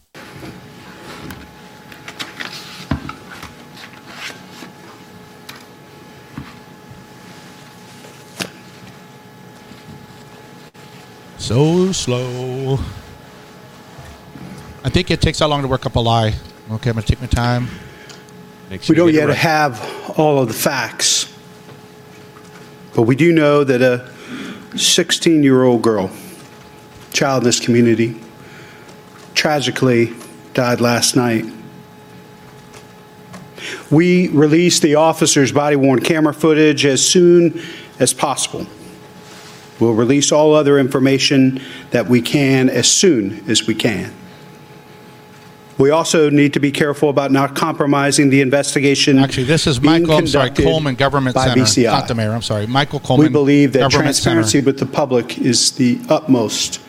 So 11.37 11.91
slow. 11.91 12.79
I 14.83 14.89
think 14.89 15.11
it 15.11 15.21
takes 15.21 15.39
that 15.39 15.47
long 15.47 15.61
to 15.61 15.67
work 15.67 15.85
up 15.85 15.95
a 15.95 15.99
lie. 15.99 16.33
Okay, 16.71 16.89
I'm 16.89 16.95
gonna 16.95 17.03
take 17.03 17.21
my 17.21 17.27
time. 17.27 17.67
we 18.89 18.95
don't 18.95 19.13
yet 19.13 19.29
have 19.29 20.17
all 20.17 20.39
of 20.39 20.47
the 20.47 20.55
facts, 20.55 21.31
but 22.95 23.03
we 23.03 23.15
do 23.15 23.31
know 23.31 23.63
that 23.63 23.81
a 23.83 24.09
16 24.77 25.43
year 25.43 25.63
old 25.63 25.83
girl, 25.83 26.09
child 27.13 27.43
in 27.43 27.45
this 27.45 27.59
community, 27.59 28.19
tragically 29.35 30.13
died 30.55 30.81
last 30.81 31.15
night. 31.15 31.45
We 33.91 34.29
released 34.29 34.81
the 34.81 34.95
officer's 34.95 35.51
body 35.51 35.75
worn 35.75 36.01
camera 36.01 36.33
footage 36.33 36.87
as 36.87 37.05
soon 37.05 37.61
as 37.99 38.15
possible. 38.15 38.65
We'll 39.79 39.93
release 39.93 40.31
all 40.31 40.55
other 40.55 40.79
information 40.79 41.61
that 41.91 42.07
we 42.07 42.21
can 42.21 42.67
as 42.67 42.89
soon 42.89 43.47
as 43.47 43.67
we 43.67 43.75
can. 43.75 44.11
We 45.81 45.89
also 45.89 46.29
need 46.29 46.53
to 46.53 46.59
be 46.59 46.71
careful 46.71 47.09
about 47.09 47.31
not 47.31 47.55
compromising 47.55 48.29
the 48.29 48.41
investigation. 48.41 49.17
Actually, 49.17 49.45
this 49.45 49.65
is 49.65 49.81
Michael. 49.81 50.11
I'm 50.11 50.27
sorry, 50.27 50.51
Coleman 50.51 50.93
Government 50.93 51.35
Center, 51.35 51.59
BCI. 51.59 51.91
not 51.91 52.07
the 52.07 52.13
mayor. 52.13 52.33
I'm 52.33 52.43
sorry, 52.43 52.67
Michael 52.67 52.99
Coleman. 52.99 53.25
We 53.25 53.31
believe 53.31 53.73
that 53.73 53.79
Government 53.79 54.03
transparency 54.05 54.59
Center. 54.59 54.65
with 54.67 54.77
the 54.77 54.85
public 54.85 55.39
is 55.39 55.71
the 55.71 55.99
utmost 56.07 56.79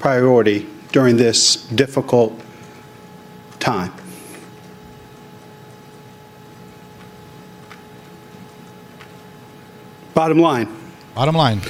priority 0.00 0.66
during 0.92 1.16
this 1.16 1.64
difficult 1.68 2.38
time. 3.58 3.90
Bottom 10.12 10.38
line. 10.38 10.68
Bottom 11.14 11.34
line. 11.34 11.62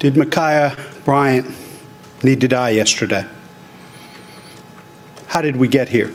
Did 0.00 0.14
Ma'Khia 0.14 1.04
Bryant 1.04 1.46
need 2.24 2.40
to 2.40 2.48
die 2.48 2.70
yesterday? 2.70 3.24
How 5.28 5.42
did 5.42 5.56
we 5.56 5.68
get 5.68 5.88
here? 5.88 6.12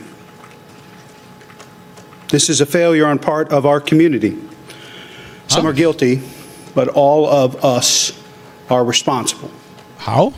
This 2.28 2.50
is 2.50 2.60
a 2.60 2.66
failure 2.66 3.06
on 3.06 3.18
part 3.18 3.52
of 3.52 3.64
our 3.64 3.80
community. 3.80 4.36
Some 5.46 5.66
are 5.66 5.72
guilty, 5.72 6.20
but 6.74 6.88
all 6.88 7.26
of 7.26 7.64
us 7.64 8.20
are 8.68 8.84
responsible. 8.84 9.50
How? 9.98 10.34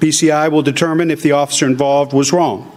BCI 0.00 0.52
will 0.52 0.62
determine 0.62 1.10
if 1.10 1.22
the 1.22 1.32
officer 1.32 1.66
involved 1.66 2.12
was 2.12 2.30
wrong. 2.32 2.70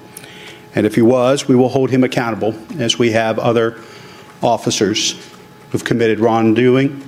And 0.75 0.85
if 0.85 0.95
he 0.95 1.01
was, 1.01 1.47
we 1.47 1.55
will 1.55 1.69
hold 1.69 1.89
him 1.89 2.03
accountable, 2.03 2.55
as 2.79 2.97
we 2.97 3.11
have 3.11 3.37
other 3.37 3.81
officers 4.41 5.19
who've 5.71 5.83
committed 5.83 6.19
wrongdoing, 6.19 7.03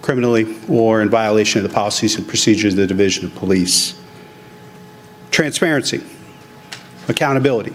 criminally, 0.00 0.56
or 0.68 1.02
in 1.02 1.10
violation 1.10 1.64
of 1.64 1.68
the 1.68 1.74
policies 1.74 2.16
and 2.16 2.28
procedures 2.28 2.74
of 2.74 2.76
the 2.76 2.86
Division 2.86 3.24
of 3.24 3.34
Police. 3.34 4.00
Transparency, 5.30 6.02
accountability, 7.08 7.72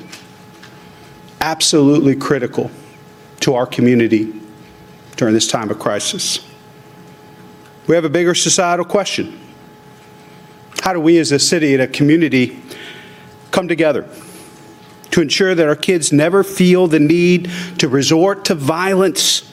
absolutely 1.42 2.16
critical 2.16 2.72
to 3.42 3.54
our 3.54 3.66
community 3.66 4.34
during 5.18 5.34
this 5.34 5.48
time 5.48 5.70
of 5.70 5.80
crisis. 5.80 6.40
We 7.88 7.96
have 7.96 8.06
a 8.06 8.10
bigger 8.10 8.34
societal 8.34 8.86
question. 8.86 9.40
How 10.82 10.94
do 10.94 11.00
we 11.00 11.18
as 11.18 11.32
a 11.32 11.40
city 11.40 11.74
and 11.74 11.82
a 11.82 11.88
community 11.88 12.62
come 13.52 13.68
together 13.68 14.08
to 15.12 15.22
ensure 15.22 15.56
that 15.56 15.68
our 15.68 15.76
kids 15.76 16.12
never 16.12 16.44
feel 16.44 16.88
the 16.88 17.00
need 17.00 17.50
to 17.78 17.88
resort 17.88 18.46
to 18.46 18.56
violence 18.56 19.52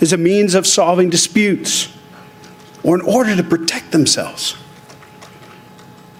as 0.00 0.12
a 0.12 0.16
means 0.16 0.54
of 0.54 0.66
solving 0.66 1.10
disputes 1.10 1.94
or 2.82 2.96
in 2.96 3.00
order 3.02 3.36
to 3.36 3.42
protect 3.42 3.92
themselves? 3.92 4.56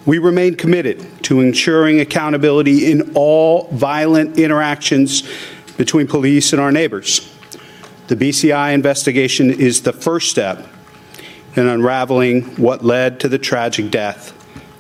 We 0.07 0.19
remain 0.19 0.57
committed 0.57 1.25
to 1.25 1.41
ensuring 1.41 2.01
accountability 2.01 2.91
in 2.91 3.13
all 3.15 3.69
violent 3.73 4.39
interactions 4.39 5.23
between 5.79 6.07
police 6.07 6.53
and 6.53 6.61
our 6.61 6.71
neighbors. 6.71 7.31
The 8.09 8.17
BCI 8.17 8.75
investigation 8.75 9.51
is 9.51 9.83
the 9.83 9.95
first 9.95 10.31
step 10.31 10.69
in 11.57 11.67
unraveling 11.67 12.43
what 12.57 12.85
led 12.85 13.21
to 13.21 13.29
the 13.29 13.39
tragic 13.39 13.91
death 13.91 14.33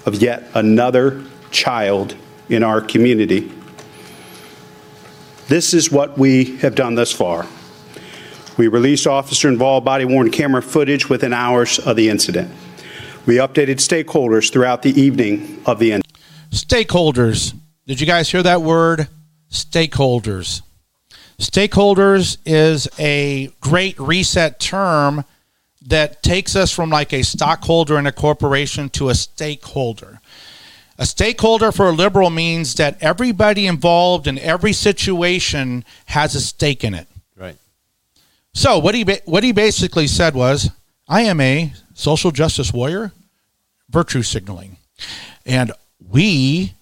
of 0.06 0.16
yet 0.16 0.44
another 0.54 1.22
child 1.50 2.14
in 2.50 2.62
our 2.62 2.82
community. 2.82 3.50
This 5.48 5.72
is 5.72 5.90
what 5.90 6.18
we 6.18 6.56
have 6.58 6.74
done 6.74 6.96
thus 6.96 7.12
far. 7.12 7.46
We 8.58 8.68
released 8.68 9.06
officer 9.06 9.48
involved 9.48 9.84
body 9.84 10.04
worn 10.04 10.30
camera 10.30 10.62
footage 10.62 11.08
within 11.08 11.32
hours 11.32 11.78
of 11.78 11.96
the 11.96 12.10
incident. 12.10 12.50
We 13.26 13.36
updated 13.36 13.76
stakeholders 13.76 14.52
throughout 14.52 14.82
the 14.82 15.00
evening 15.00 15.62
of 15.64 15.78
the 15.78 15.94
end. 15.94 16.02
Stakeholders. 16.50 17.54
Did 17.86 18.00
you 18.00 18.06
guys 18.06 18.30
hear 18.30 18.42
that 18.42 18.60
word? 18.60 19.08
Stakeholders. 19.50 20.60
Stakeholders 21.38 22.36
is 22.44 22.86
a 22.98 23.48
great 23.60 23.98
reset 23.98 24.60
term 24.60 25.24
that 25.86 26.22
takes 26.22 26.54
us 26.54 26.70
from 26.70 26.90
like 26.90 27.12
a 27.12 27.22
stockholder 27.22 27.98
in 27.98 28.06
a 28.06 28.12
corporation 28.12 28.88
to 28.90 29.08
a 29.08 29.14
stakeholder. 29.14 30.20
A 30.98 31.06
stakeholder 31.06 31.72
for 31.72 31.88
a 31.88 31.92
liberal 31.92 32.30
means 32.30 32.74
that 32.74 33.02
everybody 33.02 33.66
involved 33.66 34.26
in 34.26 34.38
every 34.38 34.72
situation 34.72 35.84
has 36.06 36.34
a 36.34 36.40
stake 36.40 36.84
in 36.84 36.94
it. 36.94 37.08
Right. 37.36 37.56
So 38.52 38.78
what 38.78 38.94
he 38.94 39.04
what 39.24 39.42
he 39.42 39.52
basically 39.52 40.06
said 40.06 40.34
was, 40.34 40.70
I 41.08 41.22
am 41.22 41.40
a 41.40 41.72
social 41.94 42.30
justice 42.30 42.72
warrior, 42.72 43.12
virtue 43.88 44.22
signaling, 44.22 44.76
and 45.46 45.72
we 46.06 46.74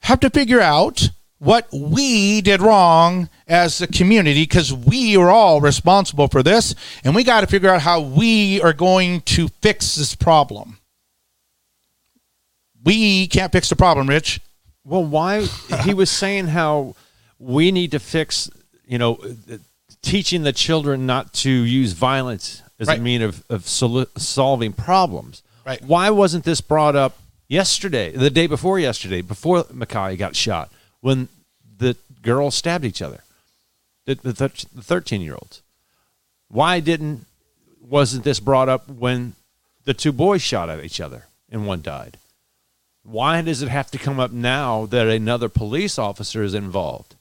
have 0.00 0.20
to 0.20 0.30
figure 0.30 0.60
out 0.60 1.10
what 1.38 1.68
we 1.72 2.40
did 2.40 2.62
wrong 2.62 3.28
as 3.46 3.80
a 3.82 3.86
community 3.86 4.42
because 4.42 4.72
we 4.72 5.16
are 5.16 5.30
all 5.30 5.60
responsible 5.60 6.26
for 6.28 6.42
this 6.42 6.74
and 7.04 7.14
we 7.14 7.22
got 7.22 7.42
to 7.42 7.46
figure 7.46 7.68
out 7.68 7.82
how 7.82 8.00
we 8.00 8.60
are 8.62 8.72
going 8.72 9.20
to 9.22 9.48
fix 9.60 9.94
this 9.94 10.14
problem. 10.14 10.78
We 12.82 13.26
can't 13.28 13.52
fix 13.52 13.68
the 13.68 13.76
problem 13.76 14.08
rich. 14.08 14.40
Well, 14.84 15.04
why 15.04 15.42
he 15.84 15.94
was 15.94 16.10
saying 16.10 16.48
how 16.48 16.94
we 17.38 17.72
need 17.72 17.90
to 17.92 17.98
fix, 17.98 18.50
you 18.86 18.98
know, 18.98 19.18
teaching 20.02 20.42
the 20.42 20.52
children 20.52 21.06
not 21.06 21.32
to 21.32 21.50
use 21.50 21.92
violence 21.92 22.62
as 22.78 22.88
Right. 22.88 22.98
a 22.98 23.02
mean 23.02 23.22
of, 23.22 23.42
of 23.48 23.62
solu- 23.62 24.08
solving 24.18 24.72
problems. 24.72 25.42
Right. 25.64 25.82
Why 25.82 26.10
wasn't 26.10 26.44
this 26.44 26.60
brought 26.60 26.96
up 26.96 27.18
yesterday, 27.48 28.10
the 28.10 28.30
day 28.30 28.46
before 28.46 28.78
yesterday, 28.78 29.22
before 29.22 29.64
Ma'Khia 29.64 30.18
got 30.18 30.36
shot, 30.36 30.70
when 31.00 31.28
the 31.78 31.96
girls 32.22 32.54
stabbed 32.54 32.84
each 32.84 33.00
other, 33.02 33.20
the, 34.06 34.16
the, 34.16 34.32
the 34.74 34.82
13 34.82 35.20
year 35.20 35.34
olds? 35.34 35.62
Why 36.48 36.80
didn't, 36.80 37.26
wasn't 37.80 38.24
this 38.24 38.40
brought 38.40 38.68
up 38.68 38.88
when 38.88 39.34
the 39.84 39.94
two 39.94 40.12
boys 40.12 40.42
shot 40.42 40.68
at 40.68 40.84
each 40.84 41.00
other 41.00 41.26
and 41.50 41.66
one 41.66 41.82
died? 41.82 42.18
Why 43.02 43.42
does 43.42 43.60
it 43.62 43.68
have 43.68 43.90
to 43.90 43.98
come 43.98 44.18
up 44.18 44.32
now 44.32 44.86
that 44.86 45.06
another 45.08 45.48
police 45.48 45.98
officer 45.98 46.42
is 46.42 46.54
involved? 46.54 47.16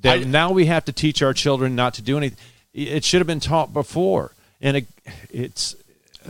That 0.00 0.26
now 0.26 0.52
we 0.52 0.66
have 0.66 0.86
to 0.86 0.92
teach 0.92 1.20
our 1.22 1.34
children 1.34 1.74
not 1.76 1.92
to 1.94 2.02
do 2.02 2.16
anything. 2.16 2.38
It 2.72 3.04
should 3.04 3.20
have 3.20 3.26
been 3.26 3.40
taught 3.40 3.74
before, 3.74 4.32
and 4.60 4.76
it, 4.78 4.86
it's 5.30 5.74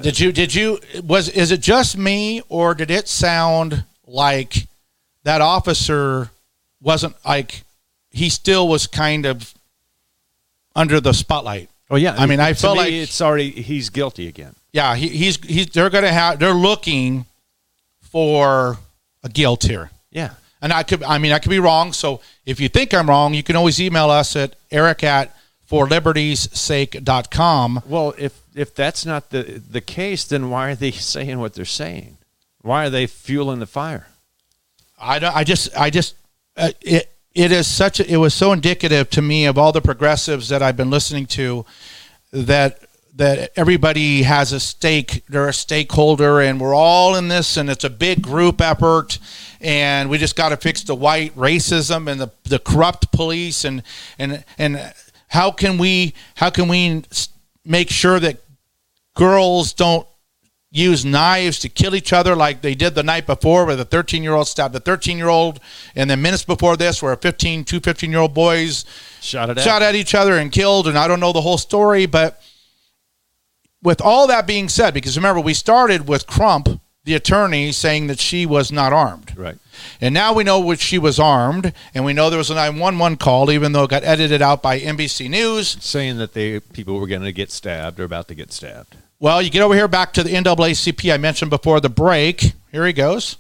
Did 0.01 0.21
you 0.21 0.33
did 0.33 0.55
you 0.55 0.79
was 1.05 1.29
is 1.29 1.51
it 1.51 1.61
just 1.61 1.97
me 1.97 2.43
or 2.49 2.75
did 2.75 2.91
it 2.91 3.09
sound 3.09 3.85
like 4.07 4.67
that 5.25 5.41
officer 5.41 6.31
wasn't 6.81 7.15
like 7.25 7.63
he 8.11 8.29
still 8.31 8.69
was 8.69 8.87
kind 8.87 9.27
of 9.27 9.53
under 10.75 11.01
the 11.01 11.13
spotlight? 11.13 11.69
Oh 11.91 11.97
yeah, 11.97 12.15
I 12.17 12.27
mean, 12.27 12.39
I 12.39 12.55
felt 12.55 12.77
me, 12.77 12.85
like 12.85 12.93
it's 12.93 13.21
already 13.21 13.51
he's 13.51 13.91
guilty 13.91 14.29
again. 14.29 14.55
yeah, 14.73 14.95
he, 14.95 15.09
he's 15.09 15.37
he's 15.45 15.67
they're 15.67 15.91
gonna 15.91 16.13
have 16.13 16.39
they're 16.39 16.53
looking 16.53 17.27
for 18.01 18.79
a 19.25 19.29
guilt 19.29 19.65
here. 19.65 19.91
Yeah. 20.11 20.35
And 20.63 20.73
I 20.73 20.83
could 20.83 21.03
I 21.03 21.19
mean 21.19 21.33
I 21.33 21.39
could 21.41 21.51
be 21.51 21.59
wrong. 21.59 21.93
So 21.93 22.21
if 22.47 22.61
you 22.61 22.69
think 22.69 22.95
I'm 22.95 23.09
wrong, 23.09 23.35
you 23.35 23.43
can 23.43 23.57
always 23.57 23.81
email 23.81 24.11
us 24.11 24.37
at 24.37 24.55
eric 24.71 25.03
at 25.03 25.35
for 25.71 25.87
libertiessake.com. 25.87 27.83
Well, 27.87 28.13
if 28.19 28.43
if 28.57 28.75
that's 28.75 29.07
not 29.07 29.31
the 29.31 29.63
the 29.71 29.81
case, 29.81 30.25
then 30.25 30.51
why 30.51 30.73
are 30.73 30.75
they 30.75 30.91
saying 31.13 31.39
what 31.39 31.55
they're 31.55 31.65
saying? 31.65 32.19
Why 32.61 32.87
are 32.87 32.91
they 32.91 33.07
fueling 33.07 33.61
the 33.61 33.67
fire? 33.67 34.09
I 34.99 35.21
don't, 35.21 35.35
I 35.35 35.45
just 35.45 35.71
I 35.79 35.91
just 35.91 36.17
uh, 36.57 36.73
it 36.81 37.13
it 37.37 37.53
is 37.53 37.69
such 37.69 38.01
a, 38.01 38.13
it 38.13 38.17
was 38.17 38.35
so 38.35 38.53
indicative 38.53 39.11
to 39.11 39.23
me 39.23 39.47
of 39.47 39.57
all 39.57 39.71
the 39.71 39.81
progressives 39.81 40.49
that 40.49 40.61
I've 40.61 40.77
been 40.77 40.91
listening 40.91 41.27
to 41.27 41.65
that 42.33 42.81
that 43.15 43.53
everybody 43.55 44.23
has 44.25 44.53
a 44.53 44.59
stake 44.59 45.23
they're 45.29 45.49
a 45.49 45.53
stakeholder 45.53 46.41
and 46.41 46.61
we're 46.61 46.75
all 46.75 47.15
in 47.15 47.29
this 47.29 47.57
and 47.57 47.71
it's 47.71 47.85
a 47.85 47.91
big 47.91 48.23
group 48.23 48.61
effort 48.61 49.21
and 49.61 50.11
we 50.11 50.19
just 50.19 50.35
got 50.35 50.49
to 50.49 50.57
fix 50.57 50.83
the 50.83 50.95
white 50.97 51.35
racism 51.37 52.11
and 52.11 52.21
the 52.21 52.31
the 52.45 52.59
corrupt 52.59 53.13
police 53.13 53.65
and 53.65 53.85
and 54.19 54.45
and 54.59 54.93
how 55.31 55.51
can 55.51 55.79
we 55.79 56.13
how 56.35 56.51
can 56.51 56.69
we 56.69 57.03
make 57.65 57.89
sure 57.89 58.21
that 58.21 58.43
girls 59.15 59.73
don't 59.73 60.07
use 60.73 61.05
knives 61.05 61.59
to 61.61 61.69
kill 61.69 61.95
each 61.95 62.13
other 62.13 62.37
like 62.37 62.61
they 62.63 62.75
did 62.75 62.95
the 62.95 63.03
night 63.03 63.27
before 63.27 63.65
where 63.65 63.77
the 63.77 63.85
13 63.85 64.23
year 64.23 64.35
old 64.35 64.47
stabbed 64.47 64.75
the 64.75 64.81
13 64.81 65.17
year 65.17 65.29
old 65.29 65.59
and 65.97 66.11
then 66.11 66.21
minutes 66.21 66.45
before 66.45 66.77
this 66.77 67.03
where 67.03 67.17
15 67.17 67.65
two 67.65 67.81
15 67.81 68.11
year 68.11 68.21
old 68.21 68.35
boys 68.35 68.85
Shot 69.21 69.59
shot 69.61 69.83
at 69.83 69.95
each 69.95 70.15
other 70.15 70.37
and 70.37 70.53
killed 70.53 70.87
and 70.87 70.99
i 70.99 71.09
don't 71.09 71.21
know 71.21 71.33
the 71.33 71.41
whole 71.41 71.59
story 71.59 72.07
but 72.07 72.41
with 73.83 74.01
all 74.01 74.27
that 74.27 74.47
being 74.47 74.69
said 74.69 74.95
because 74.95 75.17
remember 75.17 75.41
we 75.41 75.55
started 75.55 76.07
with 76.09 76.27
crump 76.27 76.81
the 77.05 77.15
attorney 77.15 77.73
saying 77.73 78.09
that 78.09 78.21
she 78.21 78.45
was 78.47 78.71
not 78.71 78.93
armed 78.93 79.37
Right. 79.37 79.57
and 80.01 80.13
now 80.13 80.35
we 80.35 80.45
know 80.45 80.61
which 80.61 80.81
she 80.81 80.99
was 80.99 81.19
armed 81.19 81.73
and 81.95 82.05
we 82.05 82.13
know 82.13 82.29
there 82.29 82.39
was 82.39 82.51
a 82.51 82.55
911 82.55 83.17
call 83.17 83.51
even 83.51 83.73
though 83.73 83.85
it 83.85 83.91
got 83.91 84.05
edited 84.05 84.43
out 84.43 84.63
by 84.63 84.79
nbc 84.81 85.29
news 85.31 85.77
Saying 85.81 86.19
that 86.19 86.35
they 86.35 86.61
people 86.61 86.99
were 87.01 87.07
going 87.07 87.23
to 87.23 87.33
get 87.33 87.51
stabbed 87.51 87.99
or 88.01 88.05
about 88.05 88.29
to 88.29 88.35
get 88.35 88.53
stabbed. 88.53 88.97
well 89.19 89.41
you 89.41 89.49
get 89.51 89.63
over 89.63 89.75
here 89.75 89.89
back 89.89 90.13
to 90.15 90.23
the 90.23 90.31
naacp 90.31 91.13
i 91.13 91.17
mentioned 91.17 91.51
before 91.51 91.81
the 91.81 91.89
break 91.89 92.53
here 92.71 92.87
he 92.87 92.93
goes 92.93 93.37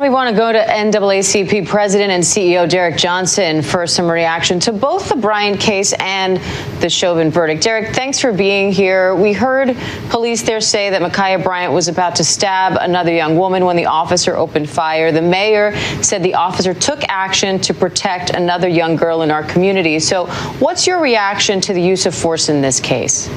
We 0.00 0.10
want 0.10 0.30
to 0.30 0.36
go 0.36 0.52
to 0.52 0.60
NAACP 0.60 1.66
President 1.66 2.12
and 2.12 2.22
CEO 2.22 2.70
Derrick 2.70 2.96
Johnson 2.96 3.62
for 3.62 3.84
some 3.84 4.08
reaction 4.08 4.60
to 4.60 4.72
both 4.72 5.08
the 5.08 5.16
Bryant 5.16 5.58
case 5.58 5.92
and 5.98 6.36
the 6.80 6.88
Chauvin 6.88 7.32
verdict. 7.32 7.64
Derrick, 7.64 7.96
thanks 7.96 8.20
for 8.20 8.32
being 8.32 8.70
here. 8.70 9.16
We 9.16 9.32
heard 9.32 9.76
police 10.08 10.42
there 10.42 10.60
say 10.60 10.88
that 10.90 11.02
Ma'Khia 11.02 11.42
Bryant 11.42 11.72
was 11.72 11.88
about 11.88 12.14
to 12.14 12.22
stab 12.22 12.78
another 12.80 13.12
young 13.12 13.36
woman 13.36 13.64
when 13.64 13.74
the 13.74 13.86
officer 13.86 14.36
opened 14.36 14.70
fire. 14.70 15.10
The 15.10 15.20
mayor 15.20 15.76
said 16.00 16.22
the 16.22 16.36
officer 16.36 16.72
took 16.72 17.02
action 17.08 17.58
to 17.62 17.74
protect 17.74 18.30
another 18.30 18.68
young 18.68 18.94
girl 18.94 19.22
in 19.22 19.32
our 19.32 19.42
community. 19.42 19.98
So, 19.98 20.26
what's 20.60 20.86
your 20.86 21.00
reaction 21.00 21.60
to 21.62 21.72
the 21.72 21.82
use 21.82 22.06
of 22.06 22.14
force 22.14 22.48
in 22.48 22.62
this 22.62 22.78
case? 22.78 23.28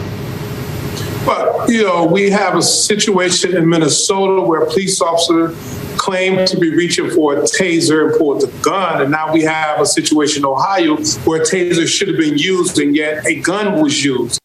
But, 1.26 1.70
you 1.70 1.84
know, 1.84 2.06
we 2.06 2.30
have 2.30 2.56
a 2.56 2.62
situation 2.62 3.58
in 3.58 3.68
Minnesota 3.68 4.42
where 4.42 4.66
police 4.66 5.02
officer 5.02 5.56
claimed 6.02 6.48
to 6.48 6.58
be 6.58 6.74
reaching 6.74 7.12
for 7.12 7.36
a 7.36 7.42
taser 7.44 8.10
and 8.10 8.18
pulled 8.18 8.42
the 8.42 8.48
gun. 8.64 9.04
And 9.04 9.12
now 9.12 9.32
we 9.32 9.44
have 9.44 9.80
a 9.80 9.86
situation 9.86 10.42
in 10.42 10.46
Ohio 10.46 10.96
where 11.26 11.44
a 11.44 11.46
taser 11.46 11.88
should 11.88 12.08
have 12.08 12.18
been 12.18 12.40
used 12.40 12.80
and 12.80 12.96
yet 12.96 13.24
a 13.28 13.36
gun 13.40 13.80
was 13.80 14.04
used. 14.04 14.42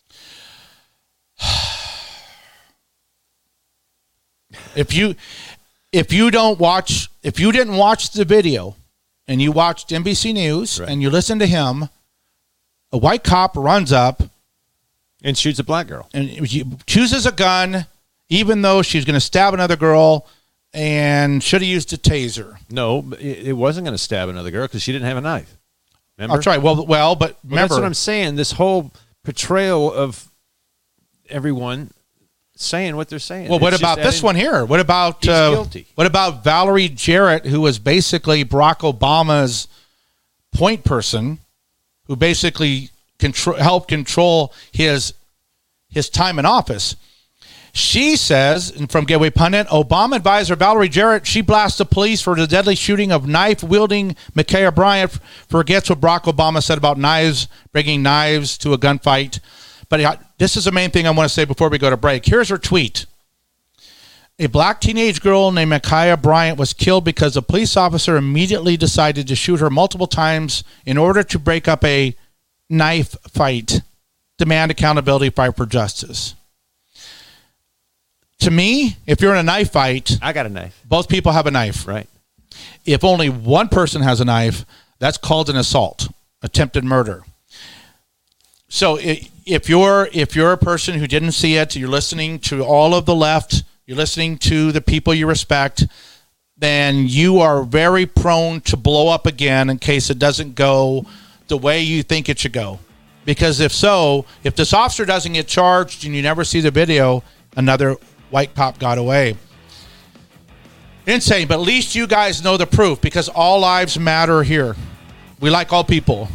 if 4.76 4.92
you 4.92 5.14
if 5.92 6.12
you 6.12 6.30
don't 6.30 6.58
watch 6.58 7.08
if 7.22 7.40
you 7.40 7.52
didn't 7.52 7.76
watch 7.76 8.10
the 8.10 8.26
video 8.26 8.76
and 9.26 9.40
you 9.40 9.50
watched 9.50 9.88
NBC 9.88 10.34
News 10.34 10.78
and 10.78 11.00
you 11.00 11.08
listen 11.08 11.38
to 11.38 11.46
him, 11.46 11.88
a 12.92 12.98
white 12.98 13.24
cop 13.24 13.56
runs 13.56 13.92
up 13.92 14.22
and 15.24 15.38
shoots 15.38 15.58
a 15.58 15.64
black 15.64 15.86
girl 15.86 16.10
and 16.12 16.28
he 16.28 16.66
chooses 16.84 17.24
a 17.24 17.32
gun, 17.32 17.86
even 18.28 18.60
though 18.60 18.82
she's 18.82 19.06
going 19.06 19.14
to 19.14 19.20
stab 19.20 19.54
another 19.54 19.76
girl, 19.76 20.26
and 20.72 21.43
should 21.43 21.62
have 21.62 21.68
used 21.68 21.93
a 21.93 21.97
taser. 21.97 22.56
No, 22.70 23.12
it 23.18 23.56
wasn't 23.56 23.84
going 23.86 23.94
to 23.94 24.02
stab 24.02 24.28
another 24.28 24.51
girl 24.51 24.66
because 24.66 24.82
she 24.82 24.93
didn't 24.93 25.06
have 25.06 25.16
a 25.16 25.20
knife. 25.22 25.56
Remember? 26.18 26.36
That's 26.36 26.47
right. 26.47 26.60
Well, 26.62 26.84
well, 26.86 27.14
but 27.14 27.36
Well, 27.44 27.56
that's 27.56 27.72
what 27.72 27.84
I'm 27.84 27.94
saying. 27.94 28.36
This 28.36 28.52
whole 28.52 28.93
portrayal 29.24 29.93
of 29.93 30.30
everyone 31.28 31.90
saying 32.56 32.97
what 32.97 33.09
they're 33.09 33.18
saying. 33.18 33.51
Well, 33.51 33.59
what 33.59 33.72
It's 33.74 33.82
about 33.82 33.98
this 33.98 34.16
adding- 34.16 34.24
one 34.24 34.36
here? 34.36 34.64
What 34.64 34.80
about 34.80 35.26
uh, 35.28 35.51
guilty. 35.51 35.86
what 35.94 36.06
about 36.06 36.43
Valerie 36.43 36.88
Jarrett, 36.88 37.44
who 37.47 37.60
was 37.60 37.78
basically 37.78 38.44
Barack 38.44 38.78
Obama's 38.80 39.68
point 40.55 40.84
person, 40.84 41.38
who 42.06 42.16
basically 42.16 42.90
control, 43.18 43.56
helped 43.56 43.88
control 43.88 44.55
his 44.72 45.12
his 45.90 46.09
time 46.09 46.38
in 46.38 46.47
office? 46.47 46.97
She 47.77 48.16
says, 48.16 48.70
from 48.89 49.05
Gateway 49.05 49.28
Pundit, 49.28 49.66
Obama 49.66 50.16
advisor 50.16 50.57
Valerie 50.57 50.89
Jarrett, 50.89 51.27
she 51.27 51.43
blasts 51.43 51.77
the 51.77 51.85
police 51.85 52.23
for 52.23 52.35
the 52.35 52.47
deadly 52.47 52.74
shooting 52.74 53.12
of 53.12 53.28
knife 53.28 53.62
wielding 53.62 54.16
Ma'Khia 54.35 54.74
Bryant. 54.74 55.20
Forgets 55.47 55.90
what 55.90 56.01
Barack 56.01 56.23
Obama 56.23 56.62
said 56.62 56.78
about 56.78 56.97
knives, 56.97 57.48
bringing 57.73 58.03
knives 58.03 58.57
to 58.57 58.73
a 58.73 58.78
gunfight. 58.78 59.40
But 59.90 60.23
this 60.39 60.57
is 60.57 60.65
the 60.65 60.73
main 60.73 60.90
thing 60.90 61.07
I 61.07 61.11
want 61.11 61.28
to 61.28 61.35
say 61.35 61.44
before 61.44 61.69
we 61.69 61.77
go 61.77 61.90
to 61.90 61.98
break. 61.98 62.24
Here's 62.24 62.48
her 62.48 62.57
tweet. 62.57 63.05
A 64.39 64.47
black 64.47 64.81
teenage 64.81 65.20
girl 65.20 65.53
named 65.53 65.73
Ma'Khia 65.73 66.23
Bryant 66.23 66.59
was 66.59 66.73
killed 66.73 67.05
because 67.05 67.36
a 67.36 67.43
police 67.43 67.77
officer 67.77 68.16
immediately 68.16 68.78
decided 68.78 69.28
to 69.28 69.36
shoot 69.36 69.61
her 69.61 69.69
multiple 69.69 70.07
times 70.07 70.65
in 70.86 70.97
order 70.97 71.23
to 71.24 71.39
break 71.39 71.69
up 71.69 71.85
a 71.85 72.16
knife 72.70 73.16
fight. 73.28 73.82
Demand 74.39 74.70
accountability, 74.70 75.28
fight 75.28 75.55
for 75.55 75.66
justice. 75.66 76.35
To 78.40 78.50
me, 78.50 78.96
if 79.06 79.20
you're 79.20 79.32
in 79.32 79.38
a 79.38 79.42
knife 79.42 79.72
fight, 79.72 80.18
I 80.22 80.32
got 80.32 80.46
a 80.46 80.48
knife. 80.48 80.80
Both 80.84 81.08
people 81.08 81.32
have 81.32 81.46
a 81.46 81.50
knife. 81.50 81.86
Right. 81.86 82.08
If 82.84 83.04
only 83.04 83.28
one 83.28 83.68
person 83.68 84.02
has 84.02 84.20
a 84.20 84.24
knife, 84.24 84.64
that's 84.98 85.18
called 85.18 85.50
an 85.50 85.56
assault, 85.56 86.08
attempted 86.42 86.84
murder. 86.84 87.24
So 88.68 88.98
if 89.00 89.68
you're 89.68 90.08
if 90.12 90.34
you're 90.34 90.52
a 90.52 90.58
person 90.58 90.98
who 90.98 91.06
didn't 91.06 91.32
see 91.32 91.56
it, 91.56 91.76
you're 91.76 91.88
listening 91.88 92.38
to 92.40 92.64
all 92.64 92.94
of 92.94 93.06
the 93.06 93.14
left, 93.14 93.64
you're 93.86 93.96
listening 93.96 94.38
to 94.38 94.72
the 94.72 94.80
people 94.80 95.14
you 95.14 95.26
respect, 95.26 95.86
then 96.56 97.06
you 97.06 97.40
are 97.40 97.62
very 97.62 98.06
prone 98.06 98.60
to 98.62 98.76
blow 98.76 99.08
up 99.08 99.26
again 99.26 99.70
in 99.70 99.78
case 99.78 100.10
it 100.10 100.18
doesn't 100.18 100.54
go 100.54 101.06
the 101.48 101.56
way 101.56 101.80
you 101.80 102.02
think 102.02 102.28
it 102.28 102.38
should 102.38 102.52
go. 102.52 102.80
Because 103.24 103.60
if 103.60 103.72
so, 103.72 104.24
if 104.44 104.56
this 104.56 104.72
officer 104.72 105.04
doesn't 105.04 105.32
get 105.32 105.46
charged 105.46 106.04
and 106.04 106.14
you 106.14 106.22
never 106.22 106.44
see 106.44 106.60
the 106.60 106.70
video, 106.70 107.22
another 107.56 107.96
white 108.31 108.55
cop 108.55 108.78
got 108.78 108.98
away. 108.98 109.36
Insane, 111.07 111.47
but 111.47 111.55
at 111.55 111.61
least 111.61 111.94
you 111.94 112.07
guys 112.07 112.43
know 112.43 112.57
the 112.57 112.66
proof 112.66 113.01
because 113.01 113.28
all 113.28 113.61
lives 113.61 113.98
matter 113.98 114.43
here. 114.43 114.74
We 115.39 115.51
like 115.51 115.73
all 115.73 115.85
people. 115.85 116.28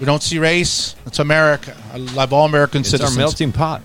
We 0.00 0.06
don't 0.06 0.22
see 0.22 0.38
race. 0.38 0.96
It's 1.06 1.18
America. 1.20 1.76
I 1.92 1.98
love 1.98 2.32
all 2.32 2.46
American 2.46 2.80
It's 2.80 2.90
citizens. 2.90 3.16
our 3.16 3.22
melting 3.22 3.52
pot, 3.52 3.82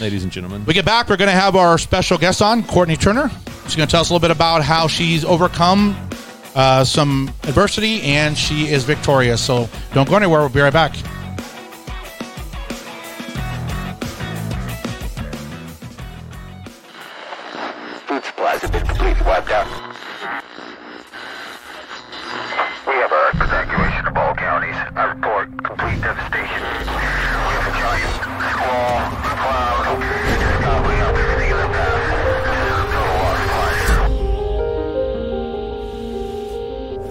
ladies 0.00 0.24
and 0.24 0.32
gentlemen. 0.32 0.64
We 0.64 0.74
get 0.74 0.84
back, 0.84 1.08
we're 1.08 1.16
going 1.16 1.28
to 1.30 1.34
have 1.40 1.54
our 1.54 1.78
special 1.78 2.18
guest 2.18 2.42
on, 2.42 2.64
Courtney 2.64 2.96
Turner. 2.96 3.30
She's 3.64 3.76
going 3.76 3.86
to 3.86 3.90
tell 3.92 4.00
us 4.00 4.10
a 4.10 4.12
little 4.12 4.26
bit 4.26 4.34
about 4.34 4.62
how 4.62 4.88
she's 4.88 5.24
overcome 5.24 5.96
uh, 6.54 6.82
some 6.84 7.28
adversity 7.44 8.02
and 8.02 8.36
she 8.36 8.68
is 8.68 8.82
victorious. 8.84 9.40
So 9.40 9.68
don't 9.94 10.08
go 10.08 10.16
anywhere. 10.16 10.40
We'll 10.40 10.48
be 10.48 10.60
right 10.60 10.72
back. 10.72 10.96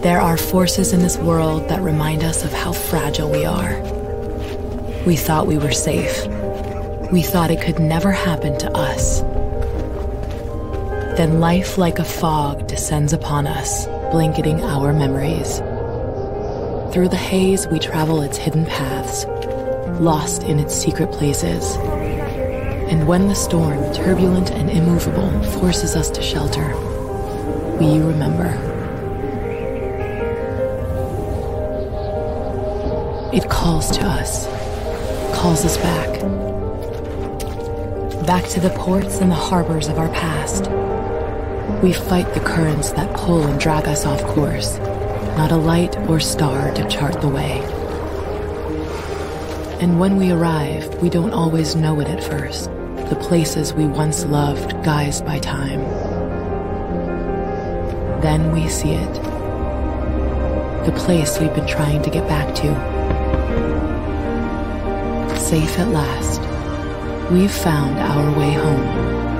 There 0.08 0.22
are 0.22 0.38
forces 0.38 0.94
in 0.94 1.02
this 1.02 1.18
world 1.18 1.68
that 1.68 1.82
remind 1.82 2.24
us 2.24 2.46
of 2.46 2.54
how 2.54 2.72
fragile 2.72 3.30
we 3.30 3.44
are. 3.44 3.78
We 5.06 5.18
thought 5.18 5.48
we 5.48 5.58
were 5.58 5.74
safe. 5.74 6.26
We 7.12 7.22
thought 7.22 7.52
it 7.52 7.60
could 7.60 7.78
never 7.80 8.14
happen 8.14 8.58
to 8.60 8.72
us. 8.72 9.20
Then 11.18 11.42
life, 11.42 11.78
like 11.78 12.00
a 12.00 12.06
fog, 12.06 12.68
descends 12.68 13.12
upon 13.12 13.48
us, 13.48 13.86
blanketing 14.10 14.64
our 14.64 14.94
memories. 14.94 15.58
Through 16.94 17.10
the 17.10 17.18
haze, 17.18 17.68
we 17.68 17.78
travel 17.78 18.22
its 18.22 18.38
hidden 18.38 18.66
paths, 18.66 19.26
lost 20.00 20.44
in 20.44 20.58
its 20.58 20.74
secret 20.74 21.12
places. 21.12 21.76
And 22.90 23.10
when 23.10 23.28
the 23.28 23.36
storm, 23.36 23.94
turbulent 23.94 24.52
and 24.52 24.70
immovable, 24.70 25.30
forces 25.60 25.98
us 25.98 26.10
to 26.12 26.22
shelter, 26.22 26.74
we 27.78 28.00
remember. 28.00 28.67
It 33.34 33.50
calls 33.50 33.92
to 33.92 34.06
us, 34.06 34.48
calls 35.36 35.66
us 35.66 35.76
back. 35.78 36.22
Back 38.26 38.48
to 38.52 38.62
the 38.62 38.74
ports 38.78 39.18
and 39.20 39.30
the 39.30 39.36
harbors 39.36 39.90
of 39.90 40.00
our 40.00 40.08
past. 40.10 40.72
We 41.84 41.92
fight 41.92 42.34
the 42.34 42.40
currents 42.40 42.92
that 42.94 43.14
pull 43.14 43.44
and 43.44 43.60
drag 43.60 43.86
us 43.90 44.06
off 44.06 44.22
course, 44.24 44.78
not 45.38 45.52
a 45.52 45.58
light 45.58 45.98
or 46.10 46.22
star 46.22 46.74
to 46.74 46.88
chart 46.88 47.20
the 47.20 47.28
way. 47.28 47.60
And 49.82 50.00
when 50.00 50.16
we 50.16 50.32
arrive, 50.32 51.02
we 51.02 51.10
don't 51.10 51.34
always 51.34 51.76
know 51.76 52.00
it 52.00 52.08
at 52.08 52.24
first. 52.24 52.72
The 53.10 53.20
places 53.22 53.74
we 53.74 53.86
once 53.88 54.24
loved, 54.24 54.72
guised 54.86 55.26
by 55.26 55.40
time. 55.40 55.82
Then 58.22 58.54
we 58.54 58.70
see 58.70 58.94
it. 58.94 59.14
The 60.86 60.94
place 60.96 61.40
we've 61.40 61.54
been 61.54 61.68
trying 61.68 62.02
to 62.04 62.10
get 62.10 62.26
back 62.30 62.56
to. 62.56 62.97
Safe 65.48 65.80
at 65.80 65.88
last. 65.94 66.42
We've 67.32 67.50
found 67.50 67.98
our 68.00 68.38
way 68.38 68.52
home. 68.52 69.37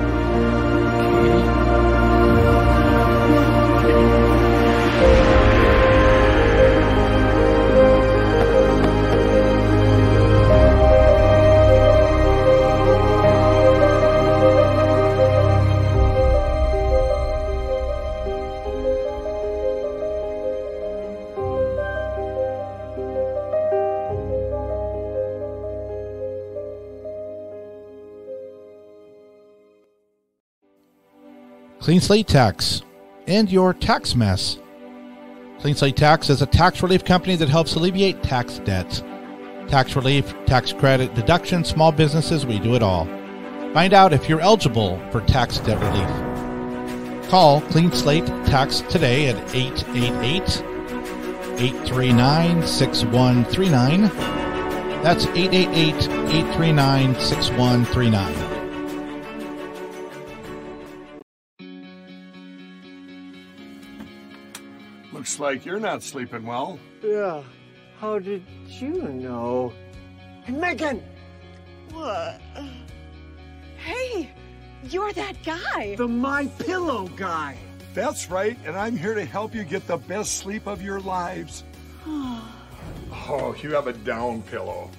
Clean 31.88 32.02
Slate 32.02 32.28
Tax 32.28 32.82
and 33.26 33.50
your 33.50 33.72
tax 33.72 34.14
mess. 34.14 34.58
Clean 35.58 35.74
Slate 35.74 35.96
Tax 35.96 36.28
is 36.28 36.42
a 36.42 36.46
tax 36.46 36.82
relief 36.82 37.02
company 37.02 37.34
that 37.36 37.48
helps 37.48 37.76
alleviate 37.76 38.22
tax 38.22 38.58
debt. 38.58 39.02
Tax 39.68 39.96
relief, 39.96 40.34
tax 40.44 40.70
credit, 40.74 41.14
deduction, 41.14 41.64
small 41.64 41.90
businesses, 41.90 42.44
we 42.44 42.58
do 42.58 42.74
it 42.74 42.82
all. 42.82 43.06
Find 43.72 43.94
out 43.94 44.12
if 44.12 44.28
you're 44.28 44.42
eligible 44.42 45.00
for 45.10 45.22
tax 45.22 45.60
debt 45.60 45.80
relief. 45.80 47.30
Call 47.30 47.62
Clean 47.62 47.90
Slate 47.90 48.26
Tax 48.44 48.82
today 48.82 49.28
at 49.28 49.36
888 49.54 50.42
839 51.58 52.66
6139. 52.66 54.02
That's 55.02 55.24
888 55.24 55.94
839 55.94 57.14
6139. 57.14 58.47
Looks 65.38 65.54
like 65.54 65.64
you're 65.64 65.78
not 65.78 66.02
sleeping 66.02 66.44
well. 66.44 66.80
Yeah. 67.00 67.44
How 68.00 68.18
did 68.18 68.42
you 68.66 69.02
know? 69.02 69.72
Hey, 70.42 70.52
Megan! 70.52 71.00
What? 71.92 72.40
Hey, 73.76 74.32
you're 74.90 75.12
that 75.12 75.36
guy. 75.44 75.94
The 75.94 76.08
My 76.08 76.46
Pillow 76.58 77.06
guy. 77.14 77.56
That's 77.94 78.28
right, 78.28 78.58
and 78.64 78.76
I'm 78.76 78.96
here 78.96 79.14
to 79.14 79.24
help 79.24 79.54
you 79.54 79.62
get 79.62 79.86
the 79.86 79.98
best 79.98 80.38
sleep 80.38 80.66
of 80.66 80.82
your 80.82 81.00
lives. 81.00 81.62
Oh, 83.30 83.54
you 83.62 83.74
have 83.74 83.86
a 83.86 83.92
down 83.92 84.40
pillow. 84.42 84.90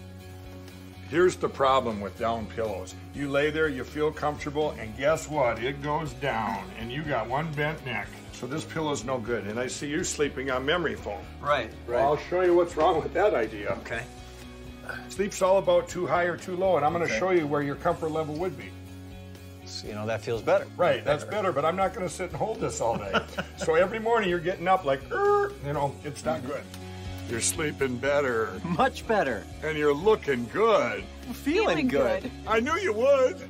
Here's 1.10 1.36
the 1.36 1.50
problem 1.50 2.00
with 2.00 2.18
down 2.20 2.46
pillows. 2.46 2.94
You 3.16 3.30
lay 3.30 3.50
there, 3.50 3.68
you 3.68 3.84
feel 3.84 4.12
comfortable, 4.12 4.72
and 4.80 4.96
guess 4.98 5.28
what? 5.28 5.64
It 5.64 5.82
goes 5.82 6.14
down, 6.14 6.64
and 6.78 6.92
you 6.92 7.02
got 7.04 7.28
one 7.28 7.52
bent 7.54 7.84
neck. 7.86 8.08
So 8.40 8.48
this 8.48 8.64
pillow's 8.64 9.04
no 9.04 9.18
good. 9.18 9.46
And 9.48 9.60
I 9.60 9.68
see 9.68 9.88
you 9.90 10.04
sleeping 10.04 10.50
on 10.50 10.66
memory 10.66 10.96
foam. 10.96 11.20
Right, 11.42 11.70
right. 11.88 11.98
Well, 11.98 12.08
I'll 12.14 12.18
show 12.18 12.40
you 12.42 12.56
what's 12.56 12.78
wrong 12.78 13.02
with 13.04 13.14
that 13.14 13.34
idea. 13.34 13.72
Okay. 13.82 14.04
Sleep's 15.10 15.42
all 15.42 15.58
about 15.58 15.90
too 15.90 16.08
high 16.08 16.24
or 16.24 16.38
too 16.38 16.56
low, 16.56 16.78
and 16.78 16.86
I'm 16.86 16.94
going 16.94 17.06
to 17.06 17.12
Okay. 17.12 17.20
show 17.20 17.32
you 17.32 17.46
where 17.46 17.62
your 17.62 17.76
comfort 17.76 18.12
level 18.12 18.36
would 18.36 18.58
be. 18.58 18.70
So, 19.66 19.88
you 19.88 19.94
know, 19.94 20.06
that 20.08 20.22
feels 20.22 20.42
better. 20.42 20.66
Right, 20.78 21.04
that's 21.06 21.24
better, 21.26 21.52
but 21.52 21.64
I'm 21.66 21.76
not 21.76 21.94
going 21.94 22.08
to 22.08 22.12
sit 22.14 22.30
and 22.30 22.38
hold 22.38 22.60
this 22.60 22.80
all 22.82 22.98
day. 22.98 23.14
so 23.58 23.76
every 23.76 24.00
morning 24.00 24.30
you're 24.30 24.40
getting 24.40 24.68
up 24.68 24.86
like, 24.86 25.02
"Er," 25.12 25.52
you 25.66 25.74
know, 25.74 25.94
it's 26.04 26.26
not 26.26 26.44
good. 26.48 26.64
You're 27.30 27.42
sleeping 27.42 27.98
better. 27.98 28.60
Much 28.64 29.06
better. 29.06 29.44
And 29.64 29.78
you're 29.78 29.94
looking 29.94 30.48
good. 30.52 31.04
Feeling, 31.34 31.34
Feeling 31.34 31.88
good. 31.90 32.24
good. 32.24 32.32
I 32.48 32.60
knew 32.62 32.76
you 32.78 32.94
would. 32.94 33.48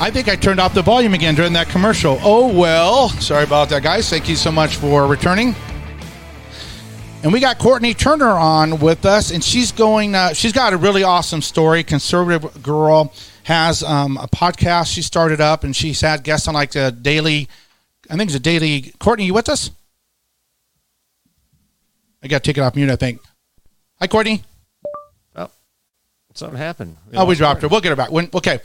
I 0.00 0.10
think 0.10 0.28
I 0.30 0.34
turned 0.34 0.60
off 0.60 0.72
the 0.72 0.80
volume 0.80 1.12
again 1.12 1.34
during 1.34 1.52
that 1.52 1.68
commercial. 1.68 2.18
Oh, 2.22 2.50
well. 2.50 3.10
Sorry 3.10 3.44
about 3.44 3.68
that, 3.68 3.82
guys. 3.82 4.08
Thank 4.08 4.30
you 4.30 4.34
so 4.34 4.50
much 4.50 4.76
for 4.76 5.06
returning. 5.06 5.54
And 7.22 7.30
we 7.34 7.38
got 7.38 7.58
Courtney 7.58 7.92
Turner 7.92 8.30
on 8.30 8.78
with 8.78 9.04
us, 9.04 9.30
and 9.30 9.44
she's 9.44 9.72
going. 9.72 10.14
Uh, 10.14 10.32
she's 10.32 10.54
got 10.54 10.72
a 10.72 10.78
really 10.78 11.02
awesome 11.02 11.42
story. 11.42 11.84
Conservative 11.84 12.62
girl 12.62 13.12
has 13.42 13.82
um, 13.82 14.16
a 14.16 14.26
podcast 14.26 14.90
she 14.90 15.02
started 15.02 15.38
up, 15.38 15.64
and 15.64 15.76
she's 15.76 16.00
had 16.00 16.24
guests 16.24 16.48
on 16.48 16.54
like 16.54 16.74
a 16.76 16.90
daily. 16.90 17.46
I 18.08 18.16
think 18.16 18.30
it's 18.30 18.36
a 18.36 18.40
daily. 18.40 18.94
Courtney, 19.00 19.26
you 19.26 19.34
with 19.34 19.50
us? 19.50 19.70
I 22.22 22.28
got 22.28 22.42
to 22.42 22.48
take 22.48 22.56
it 22.56 22.62
off 22.62 22.74
mute. 22.74 22.88
I 22.88 22.96
think. 22.96 23.20
Hi, 23.98 24.06
Courtney. 24.06 24.44
Something 26.34 26.58
happened. 26.58 26.96
Oh, 27.14 27.24
we 27.24 27.34
dropped 27.34 27.62
her. 27.62 27.68
We'll 27.68 27.80
get 27.80 27.90
her 27.90 27.96
back. 27.96 28.12
When, 28.12 28.30
okay, 28.32 28.60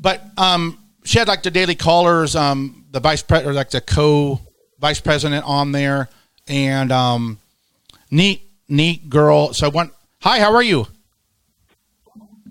but 0.00 0.22
um, 0.38 0.78
she 1.04 1.18
had 1.18 1.28
like 1.28 1.42
the 1.42 1.50
daily 1.50 1.74
callers, 1.74 2.34
um, 2.34 2.84
the 2.90 3.00
vice 3.00 3.22
pre- 3.22 3.44
or 3.44 3.52
like 3.52 3.70
the 3.70 3.80
co 3.80 4.40
vice 4.80 5.00
president 5.00 5.44
on 5.46 5.72
there, 5.72 6.08
and 6.48 6.90
um, 6.90 7.38
neat, 8.10 8.42
neat 8.68 9.10
girl. 9.10 9.52
So 9.52 9.66
I 9.66 9.70
went. 9.70 9.92
Hi, 10.22 10.40
how 10.40 10.54
are 10.54 10.62
you, 10.62 10.86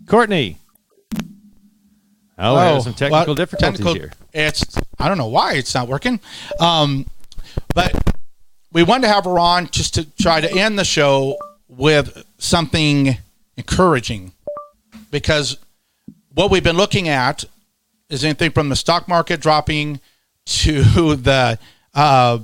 Courtney? 0.06 0.58
Oh, 2.38 2.56
have 2.56 2.84
some 2.84 2.94
technical 2.94 3.28
well, 3.28 3.36
difficulties 3.36 3.80
technical- 3.80 3.94
here. 3.94 4.12
It's 4.34 4.64
I 5.00 5.08
don't 5.08 5.18
know 5.18 5.28
why 5.28 5.54
it's 5.54 5.74
not 5.74 5.88
working, 5.88 6.20
um, 6.60 7.06
but 7.74 7.94
we 8.72 8.84
wanted 8.84 9.08
to 9.08 9.14
have 9.14 9.26
her 9.26 9.38
on 9.40 9.68
just 9.70 9.96
to 9.96 10.06
try 10.18 10.40
to 10.40 10.52
end 10.52 10.80
the 10.80 10.86
show 10.86 11.38
with 11.68 12.24
something 12.38 13.18
encouraging 13.58 14.32
because 15.12 15.58
what 16.34 16.50
we've 16.50 16.64
been 16.64 16.78
looking 16.78 17.10
at 17.10 17.44
is 18.10 18.24
anything 18.24 18.52
from 18.52 18.70
the 18.70 18.76
stock 18.76 19.08
market 19.08 19.40
dropping 19.42 20.00
to 20.46 20.84
the 21.16 21.60
uh, 21.94 22.40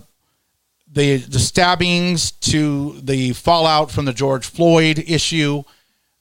the 0.91 1.18
the 1.18 1.39
stabbings 1.39 2.31
to 2.31 2.99
the 3.02 3.34
fallout 3.34 3.91
from 3.91 4.06
the 4.06 4.14
George 4.14 4.45
Floyd 4.45 4.99
issue. 4.99 5.64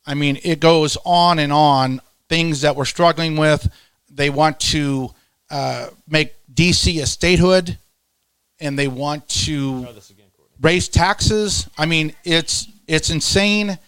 I 0.07 0.15
mean, 0.15 0.39
it 0.45 0.61
goes 0.61 0.97
on 1.05 1.39
and 1.39 1.53
on. 1.53 2.01
Things 2.29 2.63
that 2.63 2.75
we're 2.75 2.85
struggling 2.85 3.37
with. 3.37 3.73
They 4.11 4.31
want 4.31 4.59
to 4.61 5.11
uh, 5.51 5.89
make 6.09 6.35
DC 6.53 7.01
a 7.01 7.07
statehood, 7.07 7.79
and 8.59 8.79
they 8.79 8.89
want 8.89 9.29
to 9.29 9.87
raise 10.61 10.89
taxes. 10.89 11.69
I 11.79 11.87
mean, 11.87 12.15
it's 12.25 12.67
it's 12.89 13.11
insane 13.11 13.79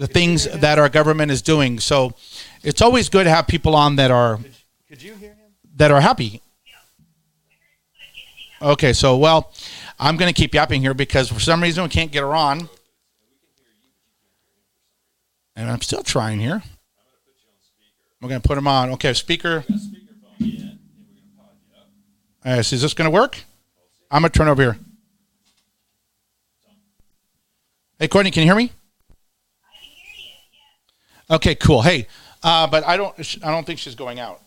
the 0.00 0.06
things 0.06 0.44
that 0.46 0.78
our 0.78 0.88
government 0.88 1.30
is 1.30 1.42
doing. 1.42 1.78
So 1.78 2.14
it's 2.62 2.80
always 2.80 3.10
good 3.10 3.24
to 3.24 3.30
have 3.30 3.46
people 3.46 3.76
on 3.76 3.96
that 3.96 4.10
are 4.10 4.38
Could 4.88 5.02
you 5.02 5.12
hear 5.14 5.34
him? 5.34 5.52
that 5.76 5.90
are 5.90 6.00
happy. 6.00 6.40
Okay, 8.62 8.94
so 8.94 9.18
well, 9.18 9.52
I'm 9.98 10.16
going 10.16 10.32
to 10.32 10.34
keep 10.34 10.54
yapping 10.54 10.80
here 10.80 10.94
because 10.94 11.28
for 11.28 11.38
some 11.38 11.62
reason 11.62 11.82
we 11.84 11.90
can't 11.90 12.10
get 12.10 12.22
her 12.22 12.34
on, 12.34 12.70
and 15.54 15.70
I'm 15.70 15.82
still 15.82 16.02
trying 16.02 16.40
here. 16.40 16.62
We're 18.22 18.30
going 18.30 18.40
to 18.40 18.48
put 18.48 18.56
him 18.56 18.66
on. 18.66 18.90
Okay, 18.92 19.12
speaker. 19.12 19.64
All 22.42 22.56
right, 22.56 22.64
so 22.64 22.74
is 22.74 22.80
this 22.80 22.94
going 22.94 23.10
to 23.10 23.14
work? 23.14 23.44
I'm 24.10 24.22
going 24.22 24.32
to 24.32 24.38
turn 24.38 24.48
over 24.48 24.62
here. 24.62 24.78
Hey, 27.98 28.08
Courtney, 28.08 28.30
can 28.30 28.42
you 28.42 28.46
hear 28.46 28.56
me? 28.56 28.72
Okay, 31.30 31.54
cool. 31.54 31.82
Hey, 31.82 32.08
uh, 32.42 32.66
but 32.66 32.84
I 32.84 32.96
don't. 32.96 33.14
I 33.44 33.50
don't 33.50 33.64
think 33.64 33.78
she's 33.78 33.94
going 33.94 34.18
out. 34.18 34.40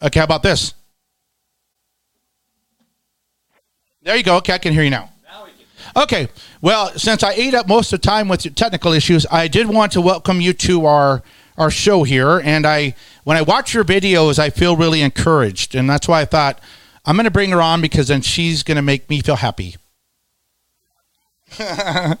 Okay, 0.00 0.20
how 0.20 0.24
about 0.24 0.42
this? 0.42 0.72
There 4.02 4.16
you 4.16 4.22
go. 4.22 4.36
Okay, 4.38 4.54
I 4.54 4.58
can 4.58 4.72
hear 4.72 4.82
you 4.82 4.90
now. 4.90 5.10
Okay, 5.94 6.28
well, 6.62 6.88
since 6.96 7.22
I 7.22 7.32
ate 7.32 7.52
up 7.52 7.68
most 7.68 7.92
of 7.92 8.00
the 8.00 8.06
time 8.06 8.26
with 8.26 8.46
your 8.46 8.54
technical 8.54 8.92
issues, 8.92 9.26
I 9.30 9.46
did 9.48 9.68
want 9.68 9.92
to 9.92 10.00
welcome 10.00 10.40
you 10.40 10.54
to 10.54 10.86
our 10.86 11.22
our 11.58 11.70
show 11.70 12.02
here. 12.02 12.40
And 12.42 12.66
I, 12.66 12.94
when 13.24 13.36
I 13.36 13.42
watch 13.42 13.74
your 13.74 13.84
videos, 13.84 14.38
I 14.38 14.48
feel 14.48 14.74
really 14.74 15.02
encouraged, 15.02 15.74
and 15.74 15.90
that's 15.90 16.08
why 16.08 16.22
I 16.22 16.24
thought 16.24 16.58
I'm 17.04 17.16
going 17.16 17.24
to 17.24 17.30
bring 17.30 17.50
her 17.50 17.60
on 17.60 17.82
because 17.82 18.08
then 18.08 18.22
she's 18.22 18.62
going 18.62 18.76
to 18.76 18.82
make 18.82 19.10
me 19.10 19.20
feel 19.20 19.36
happy. 19.36 19.76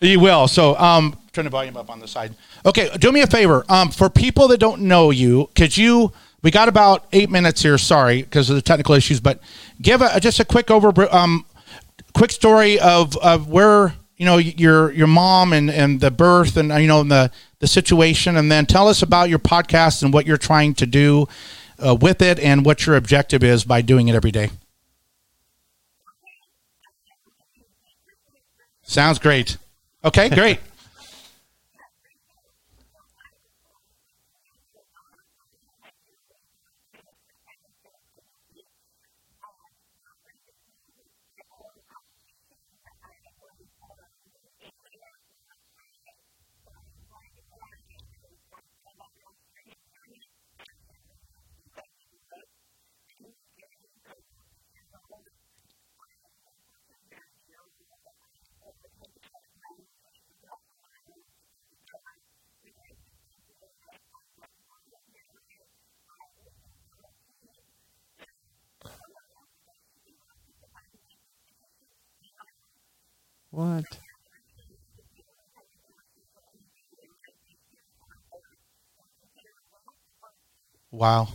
You 0.00 0.18
will. 0.18 0.48
So, 0.48 0.76
um, 0.78 1.16
turn 1.32 1.44
the 1.44 1.50
volume 1.50 1.76
up 1.76 1.90
on 1.90 2.00
the 2.00 2.08
side. 2.08 2.34
Okay, 2.64 2.90
do 2.98 3.12
me 3.12 3.20
a 3.20 3.26
favor. 3.26 3.64
Um, 3.68 3.90
for 3.90 4.10
people 4.10 4.48
that 4.48 4.58
don't 4.58 4.82
know 4.82 5.10
you, 5.10 5.48
could 5.54 5.76
you? 5.76 6.12
We 6.42 6.50
got 6.50 6.68
about 6.68 7.06
eight 7.12 7.30
minutes 7.30 7.62
here. 7.62 7.76
Sorry, 7.78 8.22
because 8.22 8.48
of 8.48 8.56
the 8.56 8.62
technical 8.62 8.94
issues, 8.94 9.20
but 9.20 9.40
give 9.80 10.00
a 10.02 10.18
just 10.20 10.40
a 10.40 10.44
quick 10.44 10.70
over, 10.70 10.92
um, 11.14 11.44
quick 12.14 12.32
story 12.32 12.78
of 12.80 13.16
of 13.18 13.48
where 13.48 13.94
you 14.16 14.24
know 14.24 14.38
your 14.38 14.92
your 14.92 15.06
mom 15.06 15.52
and 15.52 15.70
and 15.70 16.00
the 16.00 16.10
birth 16.10 16.56
and 16.56 16.70
you 16.80 16.86
know 16.86 17.02
the 17.02 17.30
the 17.58 17.66
situation, 17.66 18.36
and 18.36 18.50
then 18.50 18.66
tell 18.66 18.88
us 18.88 19.02
about 19.02 19.28
your 19.28 19.38
podcast 19.38 20.02
and 20.02 20.14
what 20.14 20.26
you're 20.26 20.38
trying 20.38 20.74
to 20.74 20.86
do 20.86 21.28
uh, 21.84 21.94
with 21.94 22.22
it 22.22 22.38
and 22.38 22.64
what 22.64 22.86
your 22.86 22.96
objective 22.96 23.44
is 23.44 23.64
by 23.64 23.82
doing 23.82 24.08
it 24.08 24.14
every 24.14 24.30
day. 24.30 24.50
Sounds 28.82 29.18
great. 29.18 29.56
Okay, 30.04 30.30
great. 30.30 30.58
What? 73.60 73.84
Wow. 80.90 81.28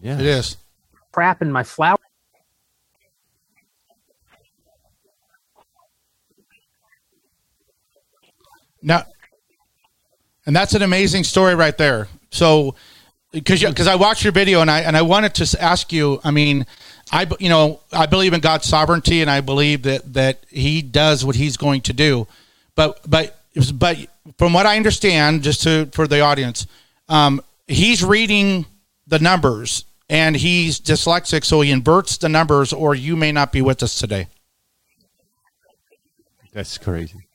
Yeah. 0.00 0.20
It 0.20 0.26
is. 0.26 0.56
crap 1.10 1.42
in 1.42 1.50
my 1.50 1.64
flower. 1.64 1.96
Now, 8.82 9.02
and 10.46 10.54
that's 10.54 10.74
an 10.74 10.82
amazing 10.82 11.24
story 11.24 11.56
right 11.56 11.76
there. 11.76 12.06
So, 12.30 12.76
because 13.32 13.64
because 13.64 13.88
I 13.88 13.96
watched 13.96 14.22
your 14.22 14.32
video 14.32 14.60
and 14.60 14.70
I 14.70 14.82
and 14.82 14.96
I 14.96 15.02
wanted 15.02 15.34
to 15.34 15.60
ask 15.60 15.92
you. 15.92 16.20
I 16.22 16.30
mean, 16.30 16.66
I 17.12 17.26
you 17.38 17.48
know 17.48 17.80
I 17.92 18.06
believe 18.06 18.32
in 18.32 18.40
God's 18.40 18.66
sovereignty 18.66 19.22
and 19.22 19.30
I 19.30 19.40
believe 19.40 19.82
that 19.82 20.14
that 20.14 20.44
He 20.48 20.82
does 20.82 21.24
what 21.24 21.36
He's 21.36 21.56
going 21.56 21.82
to 21.82 21.92
do. 21.92 22.26
But 22.74 23.00
but 23.08 23.40
but 23.74 23.98
from 24.38 24.52
what 24.52 24.66
I 24.66 24.76
understand, 24.76 25.42
just 25.42 25.62
to 25.62 25.86
for 25.92 26.06
the 26.06 26.20
audience, 26.20 26.66
um, 27.08 27.40
He's 27.66 28.04
reading 28.04 28.66
the 29.06 29.18
numbers 29.18 29.84
and 30.08 30.36
he's 30.36 30.80
dyslexic, 30.80 31.44
so 31.44 31.60
he 31.60 31.70
inverts 31.70 32.16
the 32.18 32.28
numbers, 32.28 32.72
or 32.72 32.94
you 32.94 33.16
may 33.16 33.32
not 33.32 33.52
be 33.52 33.62
with 33.62 33.82
us 33.82 33.98
today. 33.98 34.28
That's 36.52 36.78
crazy. 36.78 37.25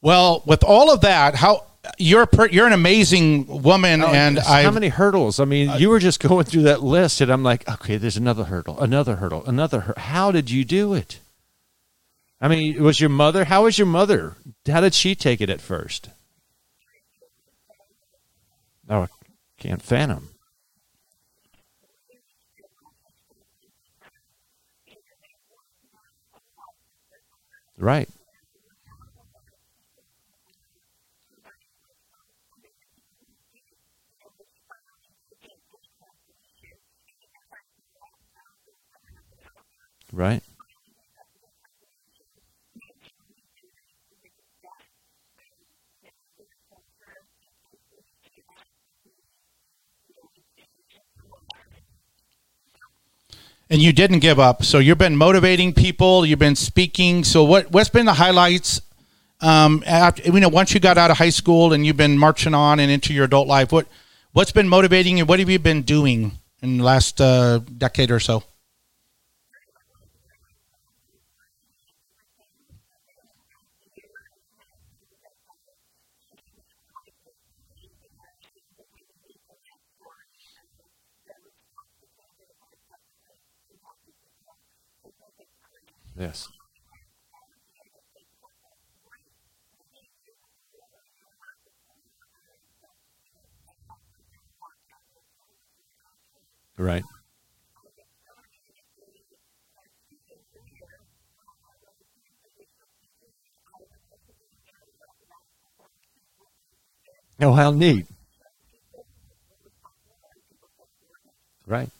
Well, 0.00 0.42
with 0.46 0.62
all 0.64 0.92
of 0.92 1.00
that, 1.02 1.34
how 1.34 1.64
you're 1.98 2.26
per, 2.26 2.46
you're 2.48 2.66
an 2.66 2.72
amazing 2.72 3.62
woman, 3.62 4.02
oh, 4.02 4.08
and 4.08 4.38
Oh, 4.38 4.40
Yes, 4.40 4.48
I 4.48 4.62
how 4.62 4.70
many 4.70 4.88
hurdles? 4.88 5.40
I 5.40 5.44
mean, 5.44 5.70
uh, 5.70 5.76
you 5.76 5.88
were 5.88 5.98
just 5.98 6.20
going 6.28 6.44
through 6.44 6.62
that 6.62 6.82
list, 6.82 7.20
and 7.20 7.30
I'm 7.32 7.42
like, 7.42 7.68
okay, 7.68 7.96
there's 7.96 8.16
another 8.16 8.44
hurdle, 8.44 8.78
another 8.80 9.16
hurdle, 9.16 9.44
another. 9.46 9.80
Hur- 9.80 9.94
How 9.96 10.30
did 10.30 10.50
you 10.50 10.64
do 10.64 10.94
it? 10.94 11.20
I 12.40 12.46
mean, 12.46 12.80
was 12.82 13.00
your 13.00 13.10
mother? 13.10 13.44
How 13.46 13.64
was 13.64 13.78
your 13.78 13.86
mother? 13.88 14.36
How 14.66 14.80
did 14.80 14.94
she 14.94 15.14
take 15.16 15.40
it 15.40 15.50
at 15.50 15.60
first? 15.60 16.08
Oh, 18.88 19.02
I 19.02 19.08
can't 19.58 19.82
fathom. 19.82 20.28
Right. 27.76 28.08
Right. 40.18 40.42
and 53.70 53.80
you 53.80 53.92
didn't 53.92 54.18
give 54.18 54.40
up. 54.40 54.64
So 54.64 54.78
you've 54.78 54.98
been 54.98 55.16
motivating 55.16 55.72
people. 55.72 56.26
You've 56.26 56.38
been 56.40 56.56
speaking. 56.56 57.22
So 57.22 57.44
what 57.44 57.70
what's 57.70 57.88
been 57.88 58.06
the 58.06 58.14
highlights? 58.14 58.80
Um, 59.40 59.84
after, 59.86 60.22
you 60.22 60.40
know, 60.40 60.48
once 60.48 60.74
you 60.74 60.80
got 60.80 60.98
out 60.98 61.12
of 61.12 61.18
high 61.18 61.28
school 61.30 61.72
and 61.72 61.86
you've 61.86 61.96
been 61.96 62.18
marching 62.18 62.54
on 62.54 62.80
and 62.80 62.90
into 62.90 63.14
your 63.14 63.26
adult 63.26 63.46
life, 63.46 63.70
what 63.70 63.86
what's 64.32 64.50
been 64.50 64.68
motivating 64.68 65.18
you? 65.18 65.26
What 65.26 65.38
have 65.38 65.48
you 65.48 65.60
been 65.60 65.82
doing 65.82 66.32
in 66.60 66.78
the 66.78 66.84
last 66.84 67.20
uh, 67.20 67.58
decade 67.58 68.10
or 68.10 68.18
so? 68.18 68.42
Yes. 86.18 86.48
Right. 96.76 97.04
Oh, 107.40 107.52
how 107.52 107.70
neat. 107.70 108.06
Right. 111.66 111.90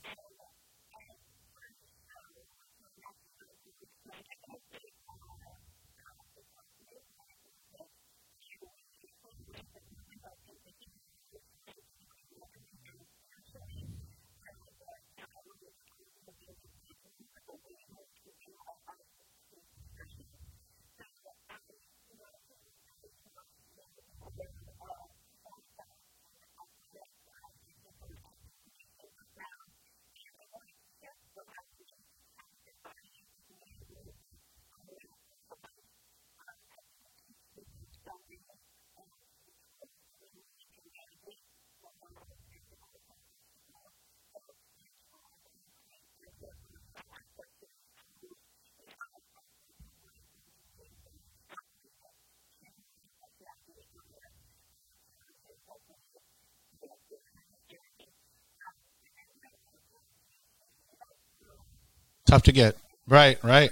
Tough 62.29 62.43
to 62.43 62.53
get. 62.53 62.77
Right, 63.09 63.43
right. 63.43 63.71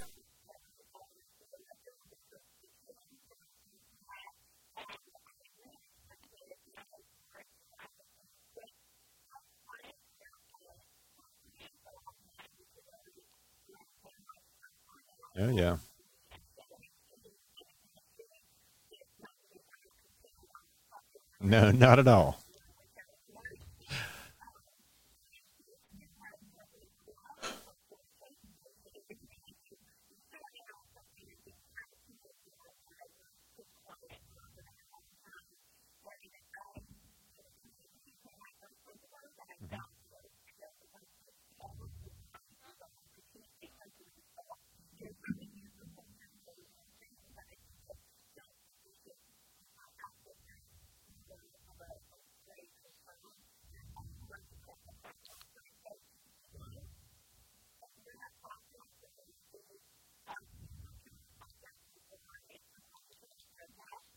Yeah, 15.36 15.50
yeah. 15.50 15.76
No, 21.42 21.70
not 21.72 21.98
at 21.98 22.08
all. 22.08 22.38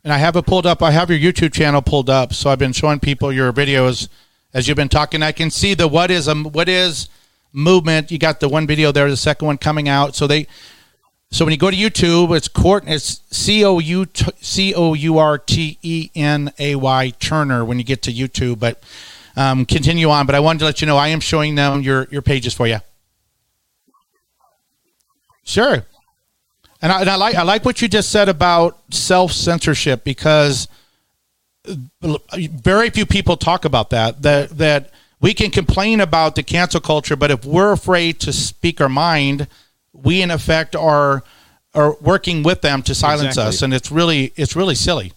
And 0.10 0.16
I 0.16 0.18
have 0.18 0.36
it 0.38 0.48
pulled 0.48 0.66
up. 0.66 0.82
I 0.82 0.90
have 0.90 1.12
your 1.12 1.20
YouTube 1.20 1.54
channel 1.54 1.84
pulled 1.84 2.10
up, 2.10 2.34
so 2.34 2.50
I've 2.50 2.58
been 2.58 2.74
showing 2.74 3.00
people 3.00 3.32
your 3.32 3.54
videos 3.54 4.10
as 4.56 4.68
you've 4.68 4.76
been 4.76 4.90
talking. 4.90 5.22
I 5.22 5.32
can 5.32 5.52
see 5.52 5.76
the 5.76 5.88
what 5.88 6.10
is 6.10 6.28
a 6.28 6.34
what 6.34 6.68
is 6.68 7.10
movement. 7.54 8.10
You 8.10 8.18
got 8.18 8.40
the 8.40 8.50
one 8.50 8.66
video 8.66 8.92
there, 8.92 9.08
the 9.08 9.16
second 9.16 9.46
one 9.46 9.60
coming 9.60 9.88
out. 9.88 10.16
So 10.16 10.26
they, 10.26 10.48
so 11.30 11.46
when 11.46 11.52
you 11.52 11.60
go 11.60 11.70
to 11.70 11.78
YouTube, 11.78 12.36
it's 12.36 12.48
court. 12.48 12.86
It's 12.88 13.22
C 13.30 13.64
O 13.64 13.78
U 13.78 14.08
C 14.42 14.74
O 14.74 14.96
U 14.96 15.20
R 15.20 15.38
T 15.38 15.78
E 15.84 16.10
N 16.16 16.54
A 16.58 16.74
Y 16.74 17.14
Turner 17.20 17.64
when 17.64 17.78
you 17.78 17.86
get 17.86 18.02
to 18.02 18.12
YouTube. 18.12 18.58
But 18.58 18.82
um, 19.36 19.64
continue 19.64 20.10
on. 20.10 20.26
But 20.26 20.34
I 20.34 20.40
wanted 20.40 20.58
to 20.58 20.66
let 20.66 20.82
you 20.82 20.88
know 20.88 20.98
I 20.98 21.10
am 21.10 21.20
showing 21.20 21.54
them 21.54 21.84
your 21.84 22.08
your 22.10 22.24
pages 22.24 22.56
for 22.56 22.66
you. 22.66 22.80
Sure. 25.44 25.86
And 26.82 26.92
I, 26.92 27.02
and 27.02 27.10
I 27.10 27.16
like 27.16 27.36
I 27.36 27.44
like 27.44 27.66
what 27.66 27.82
you 27.82 27.88
just 27.88 28.12
said 28.12 28.30
about 28.30 28.80
self 28.94 29.32
censorship 29.32 30.04
because 30.04 30.68
very 31.66 32.90
few 32.90 33.06
people 33.06 33.38
talk 33.38 33.66
about 33.66 33.90
that. 33.90 34.22
That 34.22 34.58
that 34.58 34.92
we 35.20 35.34
can 35.34 35.52
complain 35.52 36.00
about 36.00 36.36
the 36.36 36.44
cancel 36.44 36.80
culture, 36.80 37.16
but 37.16 37.32
if 37.32 37.44
we're 37.46 37.74
afraid 37.74 38.20
to 38.22 38.32
speak 38.32 38.80
our 38.80 38.90
mind, 38.90 39.48
we 39.92 40.22
in 40.22 40.32
effect 40.32 40.76
are 40.76 41.24
are 41.76 41.96
working 42.02 42.44
with 42.44 42.62
them 42.62 42.82
to 42.84 42.96
silence 42.96 43.30
Exactly. 43.38 43.50
us, 43.50 43.62
and 43.62 43.74
it's 43.74 43.92
really 43.92 44.34
it's 44.36 44.56
really 44.56 44.76
silly. 44.76 45.14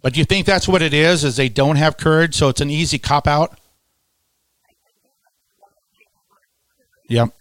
But 0.00 0.16
you 0.16 0.24
think 0.24 0.46
that's 0.46 0.68
what 0.68 0.82
it 0.82 0.94
is? 0.94 1.24
Is 1.24 1.36
they 1.36 1.48
don't 1.48 1.76
have 1.76 1.96
courage, 1.96 2.34
so 2.34 2.48
it's 2.48 2.60
an 2.60 2.70
easy 2.70 2.98
cop 2.98 3.26
out? 3.26 3.58
Yep. 7.08 7.37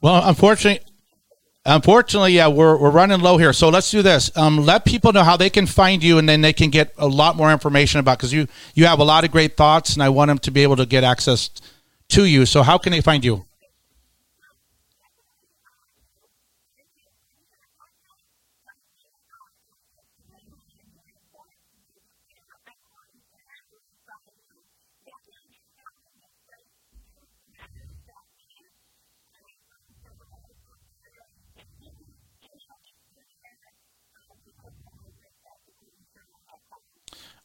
Well, 0.00 0.26
unfortunately, 0.26 0.84
unfortunately, 1.64 2.32
yeah, 2.32 2.48
we're 2.48 2.76
we're 2.76 2.90
running 2.90 3.20
low 3.20 3.36
here. 3.36 3.52
So 3.52 3.68
let's 3.68 3.90
do 3.90 4.02
this. 4.02 4.34
Um, 4.36 4.64
let 4.64 4.84
people 4.84 5.12
know 5.12 5.24
how 5.24 5.36
they 5.36 5.50
can 5.50 5.66
find 5.66 6.02
you, 6.02 6.18
and 6.18 6.28
then 6.28 6.40
they 6.40 6.52
can 6.52 6.70
get 6.70 6.94
a 6.96 7.06
lot 7.06 7.36
more 7.36 7.52
information 7.52 8.00
about 8.00 8.18
because 8.18 8.32
you 8.32 8.46
you 8.74 8.86
have 8.86 8.98
a 8.98 9.04
lot 9.04 9.24
of 9.24 9.30
great 9.30 9.56
thoughts, 9.56 9.94
and 9.94 10.02
I 10.02 10.08
want 10.08 10.28
them 10.28 10.38
to 10.38 10.50
be 10.50 10.62
able 10.62 10.76
to 10.76 10.86
get 10.86 11.04
access 11.04 11.50
to 12.10 12.24
you. 12.24 12.46
So 12.46 12.62
how 12.62 12.78
can 12.78 12.92
they 12.92 13.00
find 13.00 13.24
you? 13.24 13.44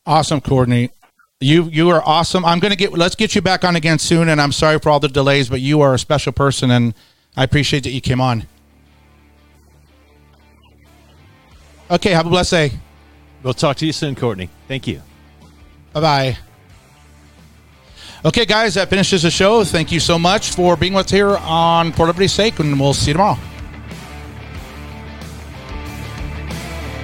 Awesome, 0.06 0.40
Courtenay. 0.40 0.90
You 1.42 1.64
you 1.66 1.90
are 1.90 2.02
awesome. 2.06 2.46
I'm 2.46 2.60
gonna 2.60 2.76
get 2.76 2.94
let's 2.94 3.16
get 3.16 3.36
you 3.36 3.42
back 3.42 3.64
on 3.64 3.76
again 3.76 4.00
soon. 4.00 4.30
And 4.30 4.40
I'm 4.40 4.52
sorry 4.52 4.80
for 4.80 4.90
all 4.90 5.00
the 5.00 5.08
delays, 5.08 5.50
but 5.50 5.62
you 5.62 5.82
are 5.82 5.94
a 5.94 6.00
special 6.00 6.32
person, 6.32 6.72
and 6.72 6.94
I 7.36 7.44
appreciate 7.44 7.84
that 7.84 7.92
you 7.92 8.02
came 8.02 8.22
on. 8.22 8.46
Okay, 11.92 12.12
have 12.12 12.26
a 12.26 12.30
blessed 12.30 12.52
day. 12.52 12.72
We'll 13.44 13.54
talk 13.54 13.78
to 13.78 13.86
you 13.86 13.94
soon, 13.94 14.16
Courtenay. 14.16 14.50
Thank 14.68 14.88
you. 14.88 15.02
Bye 15.94 16.02
bye. 16.02 16.38
Okay, 18.24 18.46
guys, 18.46 18.74
that 18.74 18.90
finishes 18.90 19.22
the 19.22 19.30
show. 19.30 19.64
Thank 19.64 19.92
you 19.92 20.00
so 20.00 20.18
much 20.18 20.56
for 20.56 20.76
being 20.76 20.94
with 20.94 21.06
us 21.06 21.12
here 21.12 21.38
on 21.38 21.92
Port 21.92 22.08
Liberty's 22.08 22.32
Sake, 22.32 22.58
and 22.60 22.80
we'll 22.80 22.94
see 22.94 23.12
you 23.12 23.14
tomorrow. 23.14 23.38